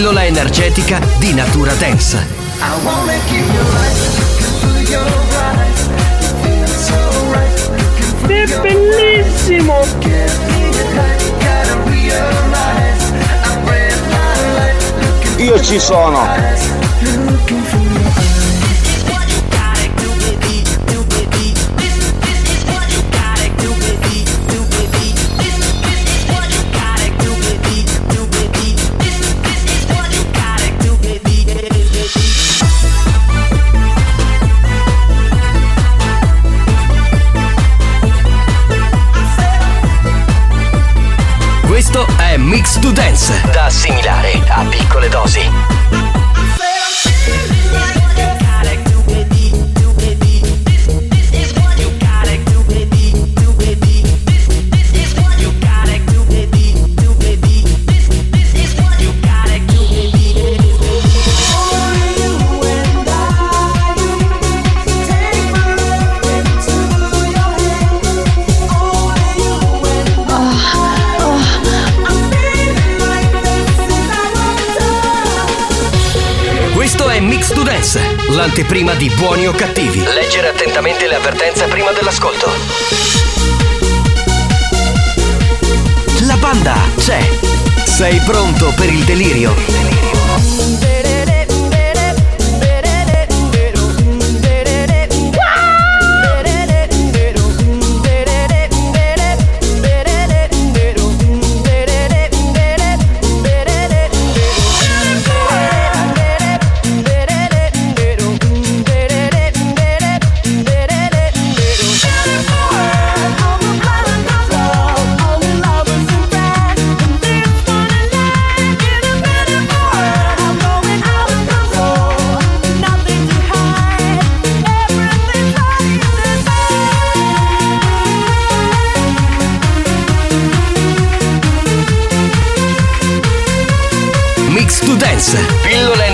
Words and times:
Pillola 0.00 0.24
energetica 0.24 0.98
di 1.18 1.34
Natura 1.34 1.74
Dance. 1.74 2.26
È 8.26 8.60
bellissimo! 8.62 9.78
Io 15.36 15.60
ci 15.60 15.78
sono. 15.78 16.26
Mix 42.50 42.80
to 42.80 42.90
Dance, 42.90 43.32
da 43.52 43.66
assimilare 43.66 44.42
a 44.48 44.64
piccole 44.64 45.08
dosi. 45.08 45.79
L'anteprima 78.30 78.94
di 78.94 79.10
buoni 79.10 79.46
o 79.46 79.52
cattivi. 79.52 80.02
Leggere 80.02 80.48
attentamente 80.48 81.06
le 81.06 81.16
avvertenze 81.16 81.66
prima 81.66 81.90
dell'ascolto. 81.92 82.50
La 86.26 86.36
banda 86.36 86.76
c'è. 86.96 87.20
Sei 87.84 88.20
pronto 88.20 88.72
per 88.76 88.90
il 88.90 89.04
delirio? 89.04 89.54
To 89.54 90.29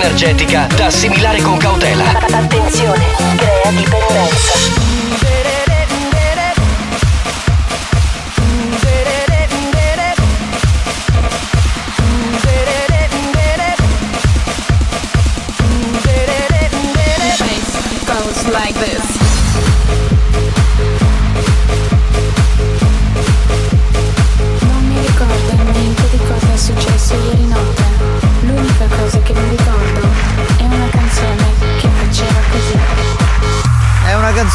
energetica 0.07 0.69
da 0.77 0.87
assimilare 0.87 1.43
con 1.43 1.57
cautela. 1.57 2.05
Attenzione, 2.31 3.05
crea 3.37 3.71
dipendenza. 3.73 4.76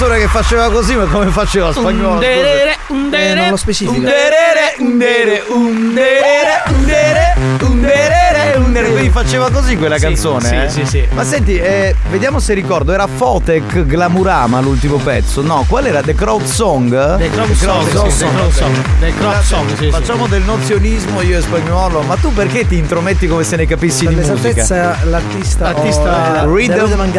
Canzone 0.02 0.18
che 0.20 0.28
faceva 0.28 0.72
così, 0.72 0.96
ma 0.96 1.06
come 1.06 1.28
faceva 1.28 1.72
spagnolo? 1.72 2.20
scusa? 2.20 2.28
Underere, 2.32 2.78
underere, 2.88 3.32
Eh, 3.32 3.36
non 3.36 3.50
lo 3.50 3.56
specifica. 3.56 3.98
Underere, 3.98 4.76
underere, 4.80 5.44
underere, 5.48 6.64
underere, 6.70 7.34
underere, 7.62 8.21
Quindi 8.80 9.10
faceva 9.10 9.50
così 9.50 9.76
quella 9.78 9.98
Sì, 9.98 10.06
canzone. 10.06 10.48
sì, 10.48 10.56
eh? 10.56 10.70
sì, 10.70 10.86
sì. 10.86 11.08
Ma 11.14 11.24
senti, 11.24 11.58
eh, 11.58 11.96
vediamo 12.10 12.40
se 12.40 12.54
ricordo, 12.54 12.92
era 12.94 13.08
Fotec 13.08 13.86
Glamurama 13.86 14.60
l'ultimo 14.62 14.98
pezzo. 14.98 15.42
No, 15.42 15.66
qual 15.68 15.86
era? 15.86 16.02
The 16.02 16.16
Crowd 16.16 16.44
Song? 16.46 16.90
The 17.18 17.30
Crowd 17.30 17.52
Song, 17.54 17.86
The 17.86 17.92
Crowd 17.92 18.52
Song. 18.52 18.76
The 19.00 19.14
Crowd 19.18 19.42
Song, 19.42 19.70
sì, 19.70 19.76
sì. 19.86 19.90
Facciamo 19.92 20.28
del 20.28 20.42
nozionismo 20.44 21.22
io 21.22 21.38
e 21.38 21.42
spagnolo, 21.42 22.02
ma 22.02 22.16
tu 22.16 22.34
perché 22.34 22.68
ti 22.68 22.78
intrometti 22.78 23.28
come 23.28 23.44
se 23.44 23.56
ne 23.58 23.66
capissi 23.66 24.06
Per 24.06 24.14
di 24.14 24.20
musica? 24.20 24.34
l'esattezza 24.36 24.98
l'artista 25.04 25.64
L'artista- 25.72 26.44
oh, 26.46 26.56
Rhythm- 26.56 27.00
and. 27.00 27.10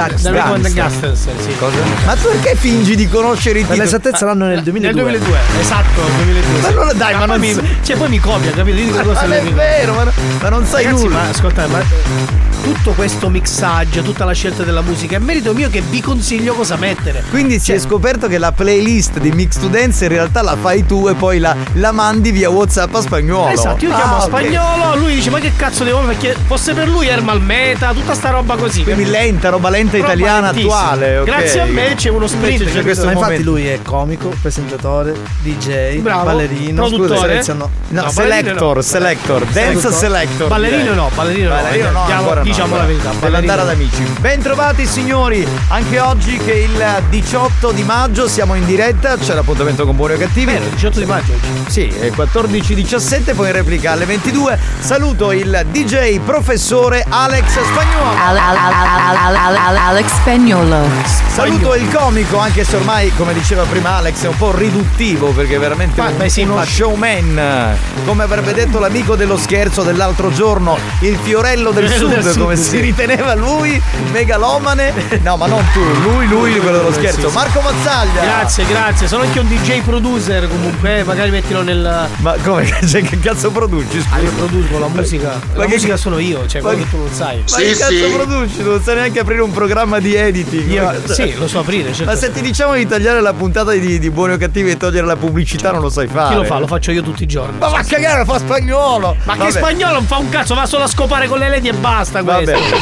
Gangsters, 0.72 1.28
sì. 1.38 1.56
Cosa? 1.58 1.76
Ma 2.06 2.14
tu 2.14 2.28
perché 2.28 2.54
fingi 2.56 2.94
di 2.96 3.08
conoscere 3.08 3.58
i 3.58 3.62
Per 3.64 3.72
titoli? 3.72 3.78
l'esattezza 3.78 4.24
l'anno 4.26 4.46
nel 4.46 4.54
Nel 4.54 4.62
2002. 4.64 5.02
2002, 5.02 5.38
esatto, 5.60 6.00
2002. 6.24 6.60
Ma 6.60 6.84
non- 6.84 6.96
dai, 6.96 7.14
ma 7.16 7.24
non 7.26 7.40
mi, 7.40 7.54
cioè, 7.82 7.96
poi 7.96 8.08
mi 8.08 8.18
copia, 8.18 8.50
capito? 8.52 8.76
Io 8.78 8.84
dico 8.92 9.12
Ma 9.12 9.22
è 9.36 9.42
vero, 9.42 9.94
ma, 9.94 10.04
ma 10.40 10.48
non 10.48 10.64
sai 10.64 10.84
Ragazzi, 10.84 11.02
nulla. 11.04 11.22
ma 11.22 11.32
ascoltate, 11.42 11.68
ma 11.72 11.80
eh, 11.80 12.51
tutto 12.62 12.92
questo 12.92 13.28
mixaggio, 13.28 14.02
tutta 14.02 14.24
la 14.24 14.32
scelta 14.32 14.62
della 14.62 14.82
musica 14.82 15.16
è 15.16 15.18
merito 15.18 15.52
mio 15.52 15.68
che 15.68 15.80
vi 15.80 16.00
consiglio 16.00 16.54
cosa 16.54 16.76
mettere. 16.76 17.24
Quindi 17.30 17.58
si 17.58 17.72
è 17.72 17.78
scoperto 17.78 18.28
che 18.28 18.38
la 18.38 18.52
playlist 18.52 19.18
di 19.18 19.32
Mix 19.32 19.58
to 19.58 19.66
Dance 19.66 20.04
in 20.04 20.10
realtà 20.10 20.42
la 20.42 20.56
fai 20.60 20.86
tu 20.86 21.08
e 21.08 21.14
poi 21.14 21.38
la, 21.38 21.56
la 21.74 21.90
mandi 21.92 22.30
via 22.30 22.50
WhatsApp 22.50 22.94
a 22.94 23.00
spagnolo. 23.00 23.48
Esatto, 23.48 23.84
io 23.84 23.94
chiamo 23.94 24.14
Ah, 24.16 24.22
ok. 24.22 24.28
spagnolo, 24.28 24.96
lui 24.96 25.14
dice 25.14 25.30
ma 25.30 25.38
che 25.40 25.52
cazzo 25.56 25.82
devo 25.84 26.00
fare? 26.02 26.14
Perché 26.14 26.36
fosse 26.46 26.72
per 26.74 26.88
lui 26.88 27.08
Ermal 27.08 27.40
Meta, 27.42 27.92
tutta 27.92 28.14
sta 28.14 28.30
roba 28.30 28.56
così. 28.56 28.82
Quindi 28.84 29.06
lenta, 29.06 29.48
roba 29.48 29.68
lenta 29.68 29.96
Roba 29.96 30.06
italiana 30.12 30.48
attuale. 30.48 31.18
ok. 31.18 31.24
Grazie 31.24 31.60
a 31.60 31.64
me 31.66 31.94
c'è 31.96 32.10
uno 32.10 32.26
sprint. 32.26 32.64
C'è 32.70 32.82
questo 32.82 33.06
Ma 33.06 33.12
infatti 33.12 33.42
lui 33.42 33.66
è 33.66 33.80
comico, 33.82 34.32
presentatore, 34.40 35.14
DJ, 35.42 35.98
Bravo, 35.98 36.24
ballerino, 36.26 36.86
produttore. 36.86 37.18
seleziono- 37.18 37.70
No, 37.88 38.02
No, 38.02 38.10
selector, 38.10 38.76
no. 38.76 38.82
selector, 38.82 39.44
dance 39.46 39.90
Selector. 39.92 40.48
Ballerino 40.48 40.94
no, 40.94 41.10
ballerino 41.14 41.48
no. 41.48 41.54
Ballerino 41.54 41.90
no, 41.90 41.98
Andiamo- 42.00 42.20
ancora 42.22 42.42
no, 42.42 42.46
diciamo 42.52 42.76
la 42.76 42.84
verità. 42.84 43.08
Deve 43.10 43.20
ballerino 43.20 43.52
andare 43.52 43.70
ad 43.70 43.74
amici. 43.76 44.02
Bentrovati 44.20 44.86
signori, 44.86 45.46
anche 45.68 46.00
oggi 46.00 46.36
che 46.36 46.52
è 46.52 46.56
il 46.56 47.02
18 47.08 47.72
di 47.72 47.82
maggio 47.82 48.28
siamo 48.28 48.54
in 48.54 48.64
diretta, 48.66 49.16
c'è 49.16 49.32
l'appuntamento 49.34 49.86
con 49.86 49.96
Buoni 49.96 50.14
o 50.14 50.18
Cattivi. 50.18 50.52
Vero, 50.52 50.64
18 50.74 50.98
di 50.98 51.06
maggio 51.06 51.32
oggi. 51.32 51.70
Sì, 51.70 51.86
è 51.86 52.10
14-17, 52.10 53.34
poi 53.34 53.46
in 53.48 53.52
replica 53.54 53.92
alle 53.92 54.04
22. 54.04 54.58
Saluto 54.80 55.32
il 55.32 55.64
DJ 55.70 56.18
professore 56.20 57.04
Alex. 57.08 57.56
Al- 57.56 58.36
al- 58.36 58.56
al- 58.56 59.56
al- 59.56 59.76
Alex 59.76 60.06
Spagnolo. 60.08 60.86
Saluto 61.32 61.74
il 61.74 61.90
comico, 61.90 62.36
anche 62.38 62.64
se 62.64 62.76
ormai, 62.76 63.10
come 63.16 63.32
diceva 63.32 63.62
prima 63.64 63.96
Alex, 63.96 64.24
è 64.24 64.28
un 64.28 64.36
po' 64.36 64.52
riduttivo 64.54 65.28
perché 65.30 65.56
veramente 65.58 66.00
Ma- 66.02 66.10
un- 66.18 66.28
sì, 66.28 66.42
uno 66.42 66.62
showman. 66.64 67.76
Come 68.04 68.22
avrebbe 68.22 68.52
detto 68.52 68.78
l'amico 68.78 69.16
dello 69.16 69.36
scherzo 69.38 69.82
dell'altro 69.82 70.30
giorno, 70.32 70.76
il 71.00 71.16
fiorello 71.22 71.70
del 71.70 71.88
Fiorello 71.88 72.10
sud, 72.14 72.22
del 72.22 72.32
Sud, 72.32 72.41
come 72.42 72.56
sì. 72.56 72.62
si 72.62 72.80
riteneva 72.80 73.34
lui, 73.34 73.80
megalomane. 74.12 74.92
No, 75.22 75.36
ma 75.36 75.46
non 75.46 75.64
tu, 75.72 75.80
lui, 76.10 76.26
lui, 76.26 76.58
quello 76.58 76.78
dello 76.78 76.92
Sì, 76.92 76.98
scherzo. 77.00 77.28
sì. 77.28 77.34
Marco 77.34 77.60
Mazzaglia. 77.60 78.20
Grazie, 78.22 78.64
grazie. 78.66 79.06
Sono 79.08 79.22
anche 79.22 79.38
un 79.40 79.46
DJ 79.48 79.80
producer 79.82 80.48
comunque, 80.48 80.98
eh, 80.98 81.04
magari 81.04 81.30
mettilo 81.30 81.62
nel. 81.62 82.08
Ma 82.18 82.34
come 82.42 82.66
cioè, 82.86 83.02
che 83.02 83.18
cazzo 83.18 83.50
produci? 83.50 84.00
Scusa. 84.00 84.14
Ah, 84.16 84.20
io 84.20 84.30
produco 84.32 84.78
la 84.78 84.88
musica. 84.88 85.28
Ma 85.28 85.58
la 85.58 85.64
che- 85.64 85.70
musica 85.74 85.96
sono 85.96 86.18
io, 86.18 86.46
cioè 86.46 86.60
ma 86.60 86.68
quello 86.70 86.84
che- 86.84 86.90
tu 86.90 86.96
non 86.98 87.10
sai. 87.12 87.44
Ma 87.50 87.56
che 87.58 87.76
cazzo 87.76 88.10
produci? 88.16 88.62
Non 88.62 88.82
sai 88.82 88.94
neanche 88.96 89.20
aprire 89.20 89.42
un 89.42 89.50
programma 89.52 89.98
di 89.98 90.14
editing. 90.14 90.70
Io, 90.70 90.92
sì, 91.06 91.34
lo 91.36 91.48
so 91.48 91.60
aprire, 91.60 91.92
certo. 91.92 92.10
Ma 92.12 92.16
se 92.16 92.32
ti 92.32 92.40
diciamo 92.40 92.74
di 92.74 92.86
tagliare 92.86 93.20
la 93.20 93.32
puntata 93.32 93.72
di, 93.72 93.98
di 93.98 94.10
Buoni 94.10 94.34
o 94.34 94.36
Cattivi 94.36 94.70
e 94.70 94.76
togliere 94.76 95.06
la 95.06 95.16
pubblicità, 95.16 95.70
non 95.72 95.80
lo 95.82 95.90
sai 95.90 96.06
fare. 96.06 96.28
Chi 96.30 96.34
lo 96.40 96.44
fa? 96.44 96.58
Lo 96.58 96.66
faccio 96.66 96.90
io 96.90 97.02
tutti 97.02 97.22
i 97.22 97.26
giorni. 97.26 97.58
Ma 97.58 97.68
va 97.68 97.78
a 97.78 97.84
cagare, 97.84 98.18
lo 98.18 98.24
fa 98.24 98.38
spagnolo! 98.38 99.16
Ma 99.24 99.34
Vabbè. 99.36 99.44
che 99.46 99.52
spagnolo 99.58 99.92
non 99.94 100.04
fa 100.06 100.16
un 100.18 100.28
cazzo, 100.28 100.54
va 100.54 100.66
solo 100.66 100.84
a 100.84 100.86
scopare 100.86 101.28
con 101.28 101.38
le 101.38 101.48
lady 101.48 101.68
e 101.68 101.72
basta 101.72 102.22
Vabbè. 102.22 102.31
Questo. 102.40 102.76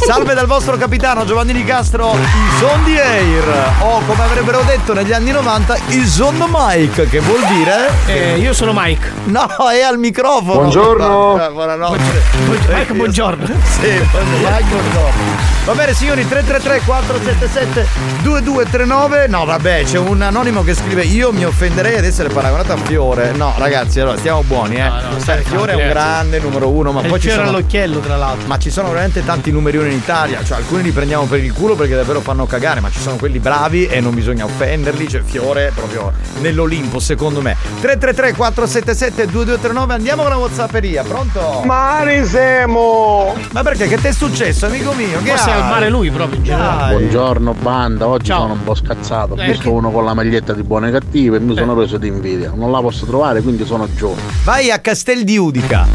Salve 0.06 0.34
dal 0.34 0.46
vostro 0.46 0.76
capitano 0.76 1.24
Giovanni 1.24 1.52
Di 1.52 1.64
Castro, 1.64 2.14
i 2.14 2.58
son 2.58 2.84
di 2.84 2.98
air. 2.98 3.44
O 3.80 4.00
come 4.06 4.22
avrebbero 4.22 4.62
detto 4.66 4.92
negli 4.94 5.12
anni 5.12 5.30
90, 5.30 5.76
i 5.88 6.06
son 6.06 6.36
the 6.38 6.46
mic, 6.48 7.08
che 7.08 7.20
vuol 7.20 7.44
dire? 7.46 7.90
Eh, 8.06 8.38
io 8.38 8.52
sono 8.52 8.72
Mike. 8.74 9.12
No, 9.24 9.46
è 9.70 9.82
al 9.82 9.98
microfono. 9.98 10.60
Buongiorno. 10.60 11.50
Buonanotte. 11.52 12.22
Mike, 12.72 12.92
buongiorno. 12.94 13.46
Sì, 13.46 13.86
Mike, 13.88 14.64
buongiorno. 14.68 15.56
Va 15.64 15.74
bene 15.74 15.92
signori, 15.92 16.26
333 16.26 16.80
477 16.86 17.86
2239. 18.22 19.26
No, 19.28 19.44
vabbè, 19.44 19.84
c'è 19.84 19.98
un 19.98 20.22
anonimo 20.22 20.62
che 20.62 20.74
scrive 20.74 21.04
"Io 21.04 21.30
mi 21.32 21.44
offenderei 21.44 21.96
ad 21.98 22.04
essere 22.04 22.28
paragonato 22.30 22.72
a 22.72 22.76
Fiore". 22.76 23.32
No, 23.32 23.52
ragazzi, 23.58 24.00
allora 24.00 24.16
stiamo 24.16 24.42
buoni, 24.42 24.76
eh. 24.76 24.88
No, 24.88 24.94
no, 25.10 25.18
Fiore 25.44 25.72
è 25.72 25.74
un 25.82 25.88
grande 25.88 26.38
numero 26.40 26.68
uno, 26.68 26.92
ma 26.92 27.02
E 27.02 27.08
poi 27.08 27.20
ci 27.20 27.28
fiore 27.28 27.44
sono 27.44 27.56
all'occhiello, 27.56 27.98
tra 28.00 28.16
l'altro. 28.16 28.46
ma 28.46 28.58
ci 28.58 28.70
sono 28.70 28.87
veramente 28.88 29.24
tanti 29.24 29.50
numeri 29.50 29.76
uno 29.76 29.86
in 29.86 29.92
Italia, 29.92 30.42
cioè 30.44 30.58
alcuni 30.58 30.82
li 30.82 30.90
prendiamo 30.90 31.24
per 31.24 31.42
il 31.42 31.52
culo 31.52 31.74
perché 31.74 31.94
davvero 31.94 32.20
fanno 32.20 32.46
cagare, 32.46 32.80
ma 32.80 32.90
ci 32.90 33.00
sono 33.00 33.16
quelli 33.16 33.38
bravi 33.38 33.86
e 33.86 34.00
non 34.00 34.14
bisogna 34.14 34.44
offenderli, 34.44 35.08
cioè 35.08 35.22
Fiore 35.22 35.72
proprio 35.74 36.12
nell'Olimpo 36.40 36.98
secondo 36.98 37.40
me. 37.40 37.56
333 37.80 38.32
477 38.34 39.26
2239, 39.30 39.94
andiamo 39.94 40.22
con 40.22 40.30
la 40.30 40.36
Whatsapperia, 40.38 41.02
pronto? 41.02 41.62
Mari 41.64 42.24
Semo! 42.26 43.34
Ma 43.52 43.62
perché 43.62 43.86
che 43.88 43.96
ti 43.98 44.06
è 44.08 44.12
successo, 44.12 44.66
amico 44.66 44.92
mio? 44.92 45.20
Che 45.22 45.30
Forse 45.30 45.50
è 45.50 45.52
al 45.52 45.64
mare 45.64 45.88
lui 45.90 46.10
proprio 46.10 46.38
in 46.38 46.44
generale. 46.44 46.96
Buongiorno 46.96 47.54
banda, 47.54 48.06
oggi 48.06 48.26
Ciao. 48.26 48.40
sono 48.42 48.52
un 48.54 48.64
po' 48.64 48.74
scazzato. 48.74 49.34
Ho 49.34 49.40
Eh, 49.42 49.46
visto 49.50 49.70
uno 49.72 49.90
con 49.90 50.04
la 50.04 50.14
maglietta 50.14 50.52
di 50.52 50.62
buone 50.62 50.88
e 50.88 50.92
cattive 50.92 51.36
e 51.36 51.40
mi 51.40 51.54
sono 51.56 51.72
Eh. 51.72 51.76
preso 51.76 51.98
di 51.98 52.08
invidia. 52.08 52.52
Non 52.54 52.70
la 52.70 52.80
posso 52.80 53.04
trovare, 53.06 53.42
quindi 53.42 53.64
sono 53.64 53.86
giù. 53.94 54.14
Vai 54.44 54.70
a 54.70 54.78
Castel 54.78 55.24
di 55.24 55.36
Udica, 55.36 55.86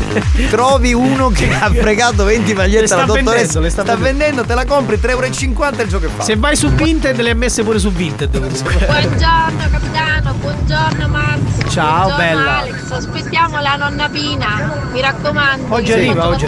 trovi 0.49 0.93
uno 0.93 1.29
che 1.29 1.49
ha 1.53 1.69
fregato 1.71 2.23
20 2.23 2.49
Le 2.49 2.53
magliette 2.55 2.82
sta 2.85 2.95
alla 2.95 3.05
dottoressa, 3.05 3.59
vendendo, 3.59 3.59
le 3.61 3.69
sta 3.69 3.95
vendendo, 3.95 4.43
te 4.43 4.53
la 4.53 4.65
compri 4.65 4.95
3,50 4.97 5.09
euro 5.09 5.25
il 5.25 5.87
gioco 5.87 6.05
che 6.05 6.11
fa. 6.15 6.23
Se 6.23 6.35
vai 6.35 6.55
su 6.55 6.69
Vinted 6.69 7.19
le 7.19 7.29
hai 7.29 7.35
messe 7.35 7.63
pure 7.63 7.79
su 7.79 7.91
Vinted. 7.91 8.29
Buongiorno 8.37 9.69
capitano, 9.71 10.33
buongiorno 10.39 11.07
Max. 11.07 11.39
Ciao, 11.69 12.05
buongiorno 12.05 12.15
bella. 12.17 12.57
Alex, 12.59 12.91
aspettiamo 12.91 13.59
la 13.59 13.75
nonna 13.75 14.09
Pina, 14.09 14.81
mi 14.91 15.01
raccomando. 15.01 15.73
Oggi 15.73 15.91
arriva, 15.93 16.27
oggi. 16.27 16.47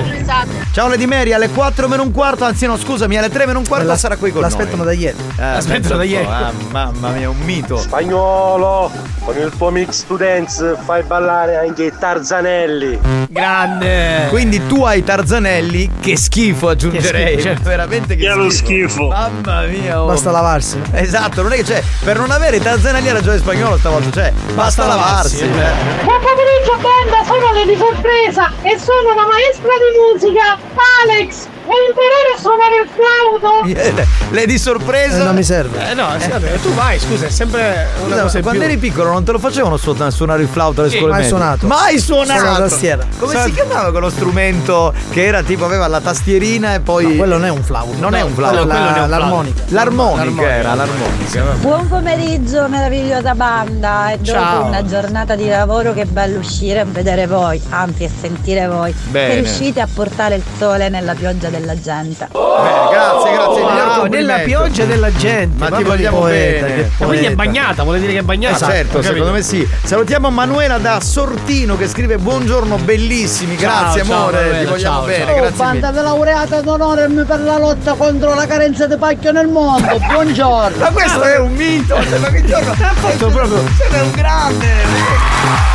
Ciao 0.72 0.88
Lady 0.90 1.06
Mary, 1.06 1.32
alle 1.34 1.50
4 1.50 1.88
meno 1.88 2.04
un 2.04 2.12
quarto, 2.12 2.44
anzi 2.46 2.66
no 2.66 2.78
scusami, 2.78 3.18
alle 3.18 3.30
3 3.30 3.46
meno 3.46 3.60
un 3.60 3.68
quarto 3.68 3.88
La- 3.88 3.98
sarà 3.98 4.18
qui 4.18 4.31
con 4.31 4.42
L'aspettano 4.42 4.84
noi. 4.84 4.86
da 4.86 4.92
ieri. 4.94 5.18
Eh, 5.38 5.44
Aspettano 5.44 5.74
pensa 5.80 5.90
da 5.90 5.96
po', 5.98 6.04
ieri. 6.04 6.26
ah, 6.26 6.52
mamma 6.72 7.10
mia, 7.10 7.30
un 7.30 7.40
mito. 7.40 7.78
Spagnolo, 7.78 8.92
con 9.24 9.38
il 9.38 9.52
tuo 9.58 9.70
mix 9.72 10.04
to 10.06 10.16
dance 10.18 10.76
fai 10.86 11.04
ballare 11.04 11.58
anche 11.58 11.86
i 11.86 11.94
Tarzanelli. 11.98 13.00
Grande. 13.30 14.28
Quindi 14.30 14.66
tu 14.68 14.84
hai 14.84 15.04
Tarzanelli, 15.04 15.90
che 16.02 16.15
schifo 16.18 16.70
aggiungerei. 16.70 17.24
Che 17.36 17.42
schifo, 17.42 17.44
certo. 17.44 17.64
Veramente 17.70 18.16
che, 18.16 18.24
Che 18.24 18.30
è 18.32 18.36
lo 18.36 18.50
schifo. 18.50 19.08
Mamma 19.08 19.62
mia. 19.66 20.02
oh. 20.02 20.08
Basta 20.08 20.32
lavarsi. 20.32 20.82
Esatto, 20.92 21.42
non 21.42 21.54
è 21.54 21.56
che 21.58 21.64
c'è. 21.64 21.84
Per 22.04 22.18
non 22.18 22.32
avere 22.32 22.60
Tarzanelli 22.60 23.10
ha 23.10 23.14
ragione 23.14 23.38
spagnolo 23.38 23.78
stavolta, 23.78 24.12
cioè, 24.12 24.32
basta, 24.54 24.86
lavarsi. 24.86 25.48
lavarsi, 25.48 26.00
eh. 26.00 26.04
Buon 26.04 26.20
pomeriggio 26.22 26.78
banda, 26.82 27.24
sono 27.26 27.52
Lady 27.54 27.78
Sorpresa 27.78 28.52
e 28.62 28.78
sono 28.78 29.14
la 29.16 29.26
maestra 29.28 29.70
di 29.80 30.14
musica, 30.14 30.58
Alex! 31.04 31.48
Vuoi 31.66 31.78
imparare 31.90 32.30
a 32.36 32.40
suonare 32.40 32.76
il 32.84 32.90
flauto? 32.94 34.00
Eh, 34.00 34.08
Lei 34.32 34.46
di 34.46 34.58
sorpresa. 34.60 35.22
Eh, 35.22 35.24
non 35.24 35.36
mi 35.36 35.44
serve. 35.44 35.90
Eh 35.90 35.94
no, 35.96 36.08
vabbè, 36.30 36.60
tu 36.62 36.72
vai, 36.74 37.00
scusa, 37.00 37.26
è 37.26 37.30
sempre 37.30 37.88
una 38.04 38.07
Scusa, 38.10 38.22
cosa 38.24 38.42
quando 38.42 38.60
più. 38.62 38.69
eri 38.69 38.78
piccolo 38.78 39.12
non 39.12 39.24
te 39.24 39.31
lo 39.31 39.40
facevano 39.40 39.78
suon- 39.78 40.12
suonare 40.12 40.44
il 40.44 40.48
flauto 40.48 40.81
alle 40.81 40.90
Sì, 40.92 40.98
scuole 40.98 41.12
mai 41.14 41.22
medie? 41.24 41.38
suonato. 41.38 41.68
Mai 41.68 42.00
suonato. 42.00 42.40
Suono 42.40 42.52
la 42.60 42.68
tastiera. 42.68 43.06
Come 43.18 43.34
Sa- 43.34 43.44
si 43.45 43.52
chiamava 43.54 43.92
quello 43.92 44.10
strumento 44.10 44.94
che 45.10 45.26
era 45.26 45.42
tipo 45.42 45.66
aveva 45.66 45.88
la 45.88 46.02
tastierina 46.02 46.76
e 46.76 46.80
poi 46.81 47.06
No, 47.07 47.16
quello 47.16 47.38
non 47.38 47.45
è 47.45 47.50
un 47.50 47.64
flauto. 47.64 47.95
Non 48.00 48.14
è 48.14 48.22
un 48.22 48.34
flauto, 48.34 48.56
Quello- 48.57 48.69
quello 48.72 48.84
non 48.86 48.94
è 48.95 49.00
un 49.02 49.06
flauto. 49.07 49.19
l'armonica. 49.26 49.62
l'armonica 49.69 50.24
L'armonica. 50.24 50.52
era 50.54 50.74
l'armonica. 50.76 51.42
Buon 51.62 51.88
pomeriggio 51.88 52.68
meravigliosa 52.68 53.34
banda 53.36 54.12
e 54.12 54.18
dopo 54.19 54.38
Ciao. 54.40 54.66
una 54.66 54.86
giornata 54.86 55.36
di 55.36 55.48
lavoro 55.48 55.94
che 55.94 56.06
bello 56.06 56.40
uscire 56.40 56.81
e 56.81 56.86
vedere 56.86 57.26
voi, 57.28 57.60
anzi 57.69 58.04
e 58.04 58.12
sentire 58.22 58.68
voi. 58.68 58.94
Bene. 59.10 59.30
Che 59.34 59.40
riuscite 59.42 59.81
a 59.81 59.88
portare 59.92 60.36
il 60.36 60.44
sole 60.57 60.90
nella 60.90 61.14
pioggia 61.14 61.50
della 61.59 61.80
gente. 61.80 62.28
Bene, 62.31 62.90
grazie, 62.92 63.31
grazie. 63.33 63.62
Wow, 63.62 64.06
nella 64.06 64.38
pioggia 64.40 64.85
della 64.85 65.12
gente. 65.12 65.57
Ma 65.69 65.76
ti 65.76 65.83
vogliamo 65.83 66.21
mia. 66.21 66.30
bene. 66.30 66.92
Quindi 66.97 67.18
è 67.18 67.33
poeta. 67.33 67.35
bagnata, 67.35 67.83
vuole 67.83 68.00
dire 68.00 68.14
che 68.14 68.19
è 68.19 68.24
bagnata. 68.24 68.57
certo, 68.66 68.97
Ho 68.97 69.02
capito. 69.02 69.14
secondo 69.14 69.31
me 69.31 69.42
sì. 69.42 69.68
Salutiamo 69.83 70.30
Manuela 70.30 70.78
da 70.78 71.00
Sortino 71.00 71.78
che 71.78 71.88
scrive 71.88 72.18
buongiorno 72.18 72.78
bellissimi, 72.78 73.57
Ciao, 73.57 73.81
grazie 73.83 74.04
ciao, 74.04 74.16
amore, 74.18 74.35
Manuela, 74.38 74.57
ti 74.59 74.66
vogliamo 74.66 74.95
ciao, 74.97 75.06
bene, 75.06 75.26
ciao. 75.26 75.35
grazie 75.35 75.66
mille. 75.66 75.90
di 75.92 75.95
laureata 76.02 76.62
d'onore 76.62 77.07
per 77.07 77.40
la 77.40 77.57
lotta 77.57 77.94
contro 77.94 78.33
la 78.33 78.45
carenza 78.45 78.88
di 78.88 78.97
pacchio 78.97 79.31
nel 79.31 79.47
mondo, 79.47 79.97
buongiorno! 80.12 80.78
Ma 80.78 80.90
questo 80.92 81.21
è 81.24 81.40
un 81.40 81.54
mito, 81.54 81.95
cioè, 82.09 82.18
ma 82.19 82.30
che 82.30 82.44
giorno? 82.45 82.71
Ha 82.71 82.94
fatto 82.94 83.28
proprio. 83.30 83.64
Sei 83.90 84.02
un 84.02 84.12
grande. 84.12 84.68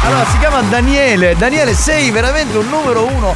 Allora 0.04 0.25
si 0.30 0.38
chiama 0.38 0.60
Daniele. 0.62 1.34
Daniele, 1.37 1.75
sei 1.75 2.10
veramente 2.10 2.56
un 2.56 2.68
numero 2.68 3.06
uno. 3.06 3.34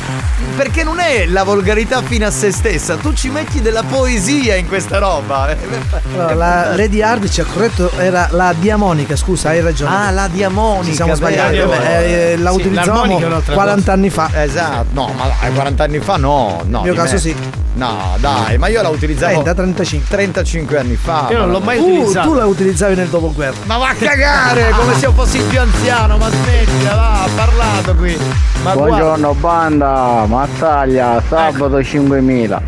Perché 0.54 0.84
non 0.84 1.00
è 1.00 1.26
la 1.26 1.42
volgarità 1.42 2.00
fino 2.02 2.26
a 2.26 2.30
se 2.30 2.52
stessa, 2.52 2.96
tu 2.96 3.12
ci 3.12 3.28
metti 3.28 3.60
della 3.60 3.82
poesia 3.82 4.54
in 4.54 4.68
questa 4.68 4.98
roba. 4.98 5.42
Allora, 6.14 6.34
la 6.34 6.76
Lady 6.76 7.00
Hard 7.02 7.28
ci 7.28 7.40
ha 7.40 7.44
corretto, 7.44 7.90
era 7.98 8.28
la 8.30 8.54
diamonica, 8.56 9.16
scusa, 9.16 9.48
hai 9.48 9.60
ragione. 9.60 9.94
Ah, 9.94 10.10
la 10.10 10.28
diamonica. 10.28 10.86
Ci 10.86 10.94
siamo 10.94 11.14
sbagliati. 11.14 11.56
vero. 11.56 11.68
vabbè, 11.68 12.32
eh, 12.32 12.36
la 12.36 12.50
Sì, 12.50 12.56
utilizzavamo 12.56 12.98
l'armonica 12.98 13.24
è 13.24 13.26
un'altra 13.26 13.54
40 13.54 13.92
anni 13.92 14.10
fa. 14.10 14.30
Esatto, 14.32 14.86
no, 14.92 15.12
ma 15.16 15.32
dai, 15.40 15.52
40 15.52 15.84
anni 15.84 15.98
fa 15.98 16.16
no, 16.16 16.62
no. 16.66 16.82
Nel 16.82 16.92
mio 16.92 16.94
caso 16.94 17.14
me. 17.14 17.18
sì. 17.18 17.36
No, 17.74 18.16
dai, 18.20 18.56
ma 18.56 18.68
io 18.68 18.82
la 18.82 18.88
utilizzavo 18.88 19.32
30, 19.42 19.54
35. 19.54 20.08
35 20.08 20.78
anni 20.78 20.94
fa. 20.94 21.26
Io 21.30 21.38
non 21.38 21.50
l'ho 21.50 21.60
mai 21.60 21.78
Tu, 21.78 21.84
utilizzato. 21.84 22.28
tu 22.28 22.34
la 22.34 22.46
utilizzavi 22.46 22.94
nel 22.94 23.08
dopoguerra. 23.08 23.56
Ma 23.64 23.76
va 23.78 23.88
a 23.88 23.94
cagare, 23.94 24.70
come 24.78 24.94
se 24.94 25.06
io 25.06 25.12
fossi 25.12 25.40
più 25.40 25.58
anziano, 25.60 26.16
ma 26.16 26.28
smettila, 26.30 26.94
va, 26.94 27.22
ha 27.24 27.28
parlato 27.34 27.94
qui. 27.96 28.16
Ma 28.62 28.74
guarda. 28.74 28.94
Buongiorno 28.96 29.34
banda, 29.34 30.24
Mattaglia, 30.28 31.20
sabato 31.28 31.78
5.000. 31.80 32.60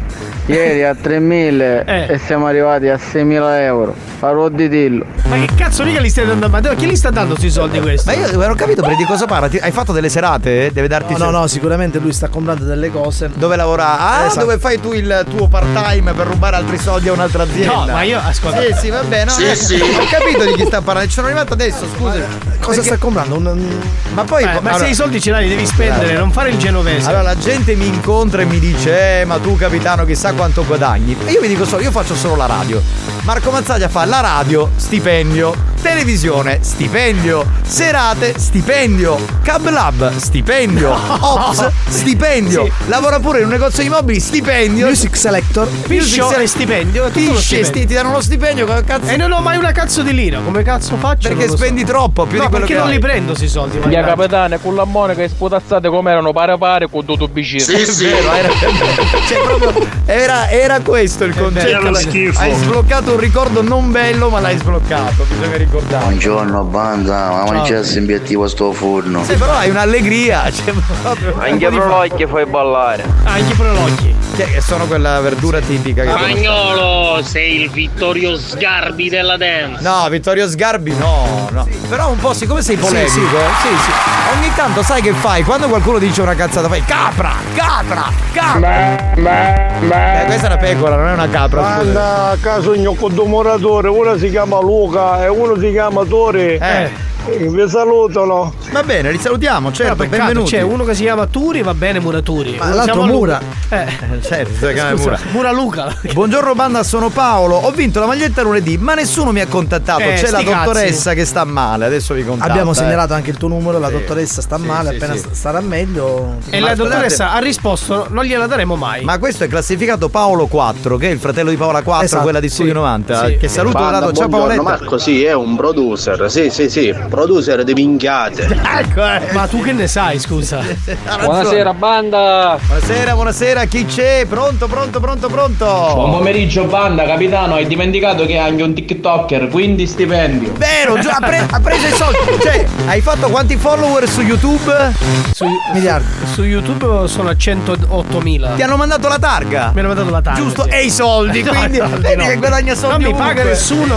Ieri 0.47 0.85
a 0.85 0.93
3.000 0.93 1.83
Eh. 1.87 2.07
e 2.15 2.19
siamo 2.19 2.47
arrivati 2.47 2.89
a 2.89 2.97
6.000 2.97 3.61
euro. 3.63 3.95
Farò 4.19 4.49
di 4.49 4.69
dillo. 4.69 5.05
Ma 5.27 5.37
che 5.37 5.49
cazzo 5.57 5.83
mica 5.85 6.01
li 6.01 6.09
stai 6.09 6.25
dando? 6.25 6.49
Matteo, 6.49 6.75
chi 6.77 6.87
li 6.87 6.95
sta 6.97 7.11
dando 7.11 7.37
sui 7.39 7.51
soldi 7.51 7.81
questi? 7.81 8.07
Ma 8.09 8.15
io 8.15 8.39
non 8.39 8.51
ho 8.51 8.55
capito 8.55 8.81
per 8.83 8.95
di 8.97 9.05
cosa 9.05 9.27
parla. 9.27 9.49
Ti- 9.49 9.59
Hai 9.59 9.73
fatto 9.73 9.93
delle 9.93 10.09
serate? 10.09 10.71
Deve 10.73 10.87
darti 10.89 11.13
No, 11.19 11.31
no, 11.31 11.41
no, 11.41 11.47
sicuramente 11.49 11.99
lui 11.99 12.13
sta 12.13 12.29
comprando 12.29 12.65
delle 12.65 12.91
cose. 12.91 13.29
Dove 13.35 13.57
lavora? 13.57 13.99
Ah, 13.99 14.27
Esatto. 14.27 14.41
dove 14.47 14.59
fai 14.59 14.81
tu 14.81 14.93
il 14.93 15.25
tuo 15.29 15.49
part 15.49 15.67
time 15.73 16.13
per 16.13 16.27
rubare 16.29 16.57
altri 16.57 16.79
soldi 16.79 17.09
a 17.09 17.13
un'altra 17.13 17.43
azienda? 17.43 17.75
No, 17.75 17.87
ma 17.87 18.03
io- 18.03 18.21
ascolta. 18.25 18.61
Sì, 18.63 18.75
sì, 18.83 18.91
va 18.91 19.03
bene. 19.03 19.25
no, 19.25 19.31
Sì, 19.33 19.45
eh, 19.45 19.55
sì. 19.57 19.75
Ho 19.75 20.07
capito 20.09 20.45
di 20.45 20.53
chi 20.55 20.65
sta 20.65 20.81
parlando. 20.81 21.09
Ci 21.09 21.15
sono 21.17 21.27
arrivato 21.27 21.53
adesso, 21.53 21.85
scusi. 21.97 22.21
Cosa 22.61 22.83
sta 22.83 22.97
comprando? 22.97 23.37
Un- 23.37 23.81
Ma 24.15 24.23
poi. 24.25 24.43
Eh, 24.45 24.47
ma 24.47 24.71
allora- 24.71 24.79
se 24.79 24.89
i 24.91 24.95
soldi 24.95 25.21
ce 25.21 25.31
l'hai 25.33 25.43
li 25.43 25.49
devi 25.51 25.67
spendere, 25.67 26.15
non 26.15 26.31
fare 26.31 26.51
il 26.51 26.57
genovese. 26.59 27.09
Allora 27.09 27.23
la 27.23 27.37
gente 27.37 27.75
mi 27.75 27.87
incontra 27.87 28.43
e 28.43 28.45
mi 28.45 28.59
dice: 28.61 29.21
Eh, 29.21 29.25
ma 29.25 29.39
tu 29.39 29.57
capitano 29.57 30.05
chissà 30.05 30.33
quanto 30.37 30.65
guadagni. 30.65 31.17
E 31.25 31.33
io 31.33 31.41
vi 31.41 31.49
dico 31.49 31.65
solo, 31.65 31.83
io 31.83 31.91
faccio 31.91 32.15
solo 32.15 32.37
la 32.37 32.47
radio. 32.47 32.81
Marco 33.23 33.51
Mazzaglia 33.51 33.89
fa 33.89 34.05
la 34.05 34.21
radio, 34.21 34.71
stipendio, 34.77 35.55
televisione, 35.91 36.59
stipendio, 36.63 37.47
serate, 37.63 38.35
stipendio, 38.39 39.25
Cab 39.45 39.69
Lab, 39.71 40.17
stipendio, 40.17 40.93
Ops, 41.21 41.71
stipendio, 41.89 42.65
Sì. 42.65 42.73
lavora 42.89 43.21
pure 43.21 43.39
in 43.39 43.45
un 43.45 43.51
negozio 43.53 43.85
di 43.85 43.89
mobili, 43.89 44.19
stipendio. 44.19 44.87
Music 44.89 45.17
Selector. 45.17 45.69
Piscio 45.87 46.35
e 46.37 46.47
stipendio, 46.49 47.05
Pisce, 47.13 47.31
stipendio. 47.39 47.65
sti- 47.67 47.87
ti 47.87 47.95
danno 47.95 48.09
uno 48.09 48.21
stipendio, 48.21 48.67
cazzo? 48.85 49.11
E 49.13 49.17
non 49.17 49.31
ho 49.31 49.41
mai 49.41 49.59
una 49.59 49.71
cazzo 49.71 50.03
di 50.03 50.13
lira, 50.13 50.41
come 50.41 50.65
cazzo 50.65 50.97
faccio? 50.97 51.29
Perché 51.29 51.45
lo 51.45 51.51
so. 51.53 51.57
spendi 51.57 51.85
troppo, 51.85 52.27
più 52.27 52.39
no, 52.39 52.45
di 52.45 52.49
quello 52.51 52.65
perché 52.67 52.73
che 52.73 52.79
non 52.81 52.89
hai. 52.89 52.95
li 52.95 52.99
prendo 53.01 53.27
questi 53.35 53.49
soldi? 53.49 53.77
Gli 53.77 53.81
mannaggia. 53.83 54.07
capitani 54.07 54.59
con 54.61 54.75
l'ammonica 54.75 55.23
e 55.23 55.29
sputazzate 55.29 55.89
come 55.89 56.11
erano 56.11 56.33
pare 56.33 56.59
pare 56.59 56.89
con 56.91 57.05
tutto 57.05 57.29
bicino. 57.29 57.61
Sì, 57.63 57.87
sì. 57.87 58.07
Vero, 58.07 58.29
ragione. 58.29 58.75
Cioè, 59.27 59.41
proprio 59.43 59.87
era, 60.05 60.49
era 60.51 60.81
questo 60.81 61.23
il 61.25 61.35
concetto. 61.37 61.67
Era 61.69 61.79
lo 61.91 61.95
schifo. 61.95 62.41
Hai 62.41 62.55
sbloccato 62.55 63.13
un 63.13 63.19
ricordo 63.21 63.63
non 63.63 63.93
bello, 63.93 64.29
ma 64.31 64.41
l'hai 64.41 64.59
sbloccato, 64.59 65.25
bisogna 65.29 65.57
ricordare. 65.57 65.75
Buongiorno 65.83 66.65
banda, 66.65 67.31
ma 67.31 67.45
mangiassi 67.53 67.99
in 67.99 68.05
obiettivo 68.05 68.49
sto 68.49 68.73
forno. 68.73 69.23
Sì, 69.25 69.35
però 69.35 69.53
hai 69.53 69.69
un'allegria. 69.69 70.51
Cioè, 70.57 70.73
proprio 71.03 71.35
Anche 71.39 71.69
Prolocchi 71.69 72.27
fai 72.27 72.47
ballare. 72.47 73.05
Anche 73.25 73.55
Prolocchi. 73.55 74.15
Che 74.35 74.61
sono 74.61 74.87
quella 74.87 75.19
verdura 75.21 75.61
tipica 75.61 76.03
che 76.03 76.11
Spagnolo, 76.11 77.23
sei 77.23 77.63
il 77.63 77.71
Vittorio 77.71 78.37
Sgarbi 78.37 79.09
della 79.09 79.37
dance. 79.39 79.83
No, 79.83 80.07
Vittorio 80.11 80.47
Sgarbi 80.47 80.95
no, 80.95 81.49
no. 81.53 81.67
Però 81.89 82.11
un 82.11 82.19
po' 82.19 82.35
siccome 82.35 82.61
sei 82.61 82.77
polemico, 82.77 83.09
Sì, 83.11 83.21
sì. 83.21 83.27
sì, 83.27 83.75
sì. 83.83 84.37
Ogni 84.37 84.53
tanto 84.55 84.83
sai 84.83 85.01
che 85.01 85.13
fai? 85.13 85.43
Quando 85.43 85.69
qualcuno 85.69 85.99
dice 85.99 86.21
una 86.21 86.35
cazzata 86.35 86.69
fai 86.69 86.85
capra, 86.85 87.33
capra, 87.55 88.11
capra. 88.33 89.15
Eh, 89.15 90.25
questa 90.27 90.45
è 90.49 90.53
una 90.53 90.57
pecora, 90.59 90.97
non 90.97 91.09
è 91.09 91.13
una 91.13 91.29
capra. 91.31 91.67
Anda 91.77 92.31
a 92.31 92.37
caso 92.39 92.75
gnocco 92.77 93.09
moratore, 93.25 93.89
uno 93.89 94.19
si 94.19 94.29
chiama 94.29 94.61
Luca 94.61 95.25
e 95.25 95.29
uno 95.29 95.59
si 95.59 95.71
chiama 95.71 96.05
Tori. 96.05 96.59
Eh. 96.61 97.15
Vi 97.27 97.69
salutano. 97.69 98.55
Va 98.71 98.85
bene, 98.85 99.11
li 99.11 99.19
salutiamo, 99.19 99.73
certo, 99.73 99.97
peccato, 99.97 100.17
benvenuti. 100.17 100.51
C'è 100.53 100.61
uno 100.61 100.85
che 100.85 100.95
si 100.95 101.03
chiama 101.03 101.27
Turi, 101.27 101.61
va 101.63 101.75
bene 101.75 101.99
Muraturi. 101.99 102.55
Ma 102.57 102.73
l'altro 102.73 103.05
Mura. 103.05 103.41
Eh. 103.69 103.87
Certo, 104.21 104.67
si 104.67 104.73
chiama 104.73 104.91
Scusa, 104.97 105.03
Mura. 105.11 105.21
Mura 105.33 105.53
Luca. 105.53 105.97
Buongiorno 106.13 106.55
banda, 106.55 106.83
sono 106.83 107.09
Paolo. 107.11 107.57
Ho 107.57 107.71
vinto 107.71 108.01
la 108.01 108.07
maglietta 108.07 108.43
lunedì, 108.43 108.77
ma 108.79 108.95
nessuno 108.95 109.33
mi 109.33 109.41
ha 109.41 109.47
contattato. 109.47 110.01
Eh, 110.03 110.15
C'è 110.15 110.31
la 110.31 110.39
sti 110.39 110.45
cazzi. 110.47 110.65
dottoressa 110.65 111.15
che 111.15 111.25
sta 111.25 111.45
male, 111.45 111.85
adesso 111.87 112.15
vi 112.15 112.25
contatta. 112.25 112.51
Abbiamo 112.51 112.71
eh. 112.73 112.75
segnalato 112.75 113.15
anche 113.15 113.31
il 113.31 113.37
tuo 113.37 113.49
numero, 113.49 113.79
la 113.79 113.89
Sì. 113.89 113.93
dottoressa 113.95 114.41
sta 114.43 114.57
Sì, 114.57 114.65
male, 114.65 114.91
sì, 114.91 114.97
appena 114.97 115.15
starà 115.33 115.61
meglio. 115.61 116.37
E 116.51 116.61
Ma 116.61 116.69
la 116.69 116.75
dottoressa 116.75 117.33
ha 117.33 117.39
risposto: 117.39 118.07
non 118.11 118.25
gliela 118.25 118.47
daremo 118.47 118.77
mai. 118.77 119.05
Ma 119.05 119.19
questo 119.19 119.45
è 119.45 119.49
classificato 119.49 120.09
Paolo 120.09 120.47
4, 120.47 120.97
che 120.97 121.09
è 121.09 121.13
il 121.13 121.19
fratello 121.19 121.51
di 121.51 121.57
Paola 121.57 121.83
4, 121.83 122.05
Esatto, 122.05 122.23
quella 122.23 122.41
di 122.41 122.49
Studio 122.49 122.73
sì, 122.73 122.79
90. 122.79 123.27
sì. 123.27 123.37
Che 123.37 123.49
saluto 123.49 123.79
Banda, 123.79 123.99
dato. 124.01 124.13
Ciao 124.13 124.29
Paoletta. 124.29 124.63
Marco 124.63 124.99
sì, 124.99 125.25
è 125.25 125.33
un 125.35 125.57
producer. 125.57 126.31
Sì, 126.31 126.51
sì, 126.51 126.69
sì, 126.69 126.95
producer 127.09 127.65
di 127.65 127.73
minchiate. 127.75 128.45
Ecco, 128.77 129.05
eh. 129.07 129.33
Ma 129.33 129.47
tu 129.47 129.61
che 129.63 129.73
ne 129.73 129.87
sai, 129.87 130.19
scusa? 130.19 130.61
Buonasera 131.25 131.73
banda. 131.75 132.59
Buonasera, 132.67 133.15
buonasera, 133.15 133.65
chi 133.65 133.85
c'è? 133.87 134.06
Pronto, 134.29 134.67
pronto, 134.69 135.01
pronto, 135.01 135.29
pronto. 135.29 135.65
Buon 135.95 136.11
pomeriggio 136.13 136.65
banda, 136.65 137.05
capitano, 137.05 137.55
hai 137.55 137.67
dimenticato 137.67 138.25
che 138.25 138.35
è 138.35 138.39
anche 138.39 138.63
un 138.63 138.73
TikToker, 138.73 139.49
quindi 139.49 139.87
stipendio. 139.87 140.53
Vero, 140.57 140.97
già, 141.01 141.17
ha, 141.21 141.27
pre- 141.27 141.47
ha 141.51 141.61
preso 141.61 141.87
i 141.87 141.91
soldi. 141.91 142.19
Cioè, 142.41 142.65
hai 142.87 143.01
fatto 143.01 143.29
quanti 143.29 143.57
follower 143.57 144.09
su 144.09 144.21
YouTube? 144.23 144.93
Su, 145.35 145.45
Miliardi. 145.73 146.07
su- 146.25 146.33
su 146.35 146.43
YouTube 146.45 147.09
sono 147.09 147.31
a 147.31 147.33
108.000. 147.33 148.55
Ti 148.55 148.63
hanno 148.63 148.77
mandato 148.77 149.09
la 149.09 149.19
targa. 149.19 149.71
Mi 149.75 149.81
hanno 149.81 149.89
mandato 149.89 150.11
la 150.11 150.23
targa. 150.23 150.41
Giusto, 150.41 150.63
sì. 150.63 150.69
e 150.71 150.85
i 150.85 150.91
soldi, 150.91 151.43
No, 151.47 151.51
quindi 151.53 151.79
vedi 151.81 152.17
no. 152.17 152.25
che 152.27 152.37
guadagna 152.37 152.75
soldi 152.77 153.03
Non 153.03 153.13
mi 153.13 153.19
paga 153.19 153.43
nessuno. 153.43 153.97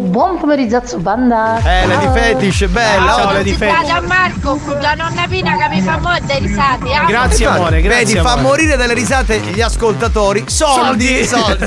Buon 0.00 0.38
pomeriggio, 0.38 0.82
banda. 0.98 1.60
Eh, 1.64 1.86
Lady 1.86 2.08
Fetish, 2.12 2.66
bella. 2.66 3.12
Ciao, 3.14 3.28
Oh, 3.28 3.32
Lady 3.32 3.50
Di 3.50 3.56
Fetish. 3.56 3.86
Gianmarco, 3.86 4.60
la 4.80 4.94
nonna 4.94 5.26
Pina 5.28 5.56
che 5.56 5.68
mi 5.74 5.80
fa 5.82 5.98
molte 5.98 6.38
risate. 6.40 6.84
eh. 6.90 7.06
Grazie 7.06 7.46
amore, 7.46 7.80
grazie 7.80 8.04
Vedi, 8.14 8.18
fa 8.26 8.36
morire 8.36 8.76
dalle 8.76 8.87
risate 8.92 9.40
gli 9.40 9.60
ascoltatori. 9.60 10.44
Soldi, 10.46 11.24
soldi. 11.24 11.66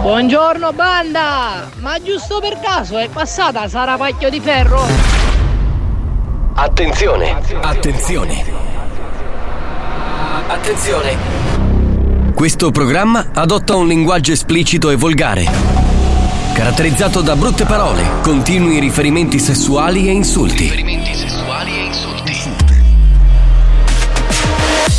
Buongiorno, 0.00 0.72
banda. 0.72 1.70
Ma 1.80 2.00
giusto 2.02 2.40
per 2.40 2.58
caso 2.60 2.98
è 2.98 3.08
passata 3.08 3.68
Sara 3.68 3.96
Pacchio 3.96 4.30
di 4.30 4.40
Ferro? 4.40 4.86
Attenzione, 6.54 7.36
attenzione. 7.60 8.44
Attenzione. 10.48 11.16
Questo 12.34 12.70
programma 12.70 13.30
adotta 13.34 13.74
un 13.74 13.86
linguaggio 13.86 14.32
esplicito 14.32 14.90
e 14.90 14.96
volgare, 14.96 15.44
caratterizzato 16.54 17.20
da 17.20 17.34
brutte 17.34 17.64
parole, 17.64 18.02
continui 18.22 18.78
riferimenti 18.78 19.38
sessuali 19.38 20.08
e 20.08 20.12
insulti. 20.12 20.66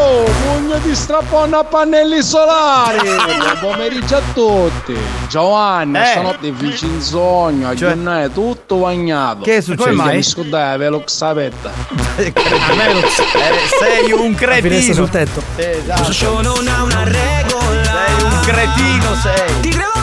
Oh, 0.00 0.22
pugno 0.22 0.78
di 0.78 0.94
strappone 0.94 1.56
a 1.56 1.64
pannelli 1.64 2.22
solari! 2.22 2.98
Buon 3.58 3.58
pomeriggio 3.60 4.16
a 4.16 4.22
tutti! 4.32 4.96
Giovanni, 5.28 5.98
Eh. 5.98 6.04
stanotte 6.04 6.50
vinci 6.52 6.86
in 6.86 7.00
sogno, 7.00 7.66
a 7.70 7.74
Cioè- 7.74 7.88
giornata 7.94 8.22
è 8.22 8.30
tutto 8.32 8.76
bagnato. 8.76 9.42
Che 9.42 9.56
è 9.56 9.60
successo? 9.60 9.82
Come 9.90 9.94
mai? 9.96 10.16
Mi 10.16 10.22
scordai 10.22 10.70
la 10.70 10.76
veloxapetta. 10.76 11.70
Eh, 12.16 12.32
sei 13.78 14.12
un 14.12 14.34
cretino. 14.36 14.94
sul 14.94 15.08
tetto. 15.10 15.42
Esatto. 15.56 16.40
non 16.42 16.68
ha 16.68 16.82
una 16.84 17.02
regola. 17.04 17.82
Sei 18.06 18.22
un 18.24 18.40
cretino, 18.42 19.14
sei. 19.20 19.60
Ti 19.60 19.70
rivolge 19.70 19.97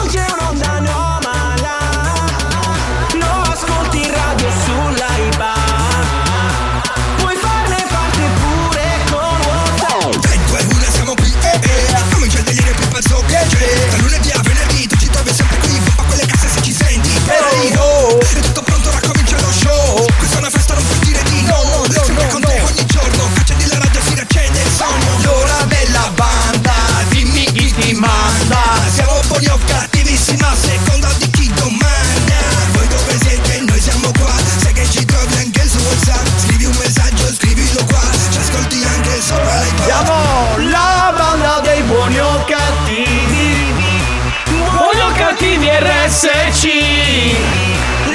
RSC 46.16 46.66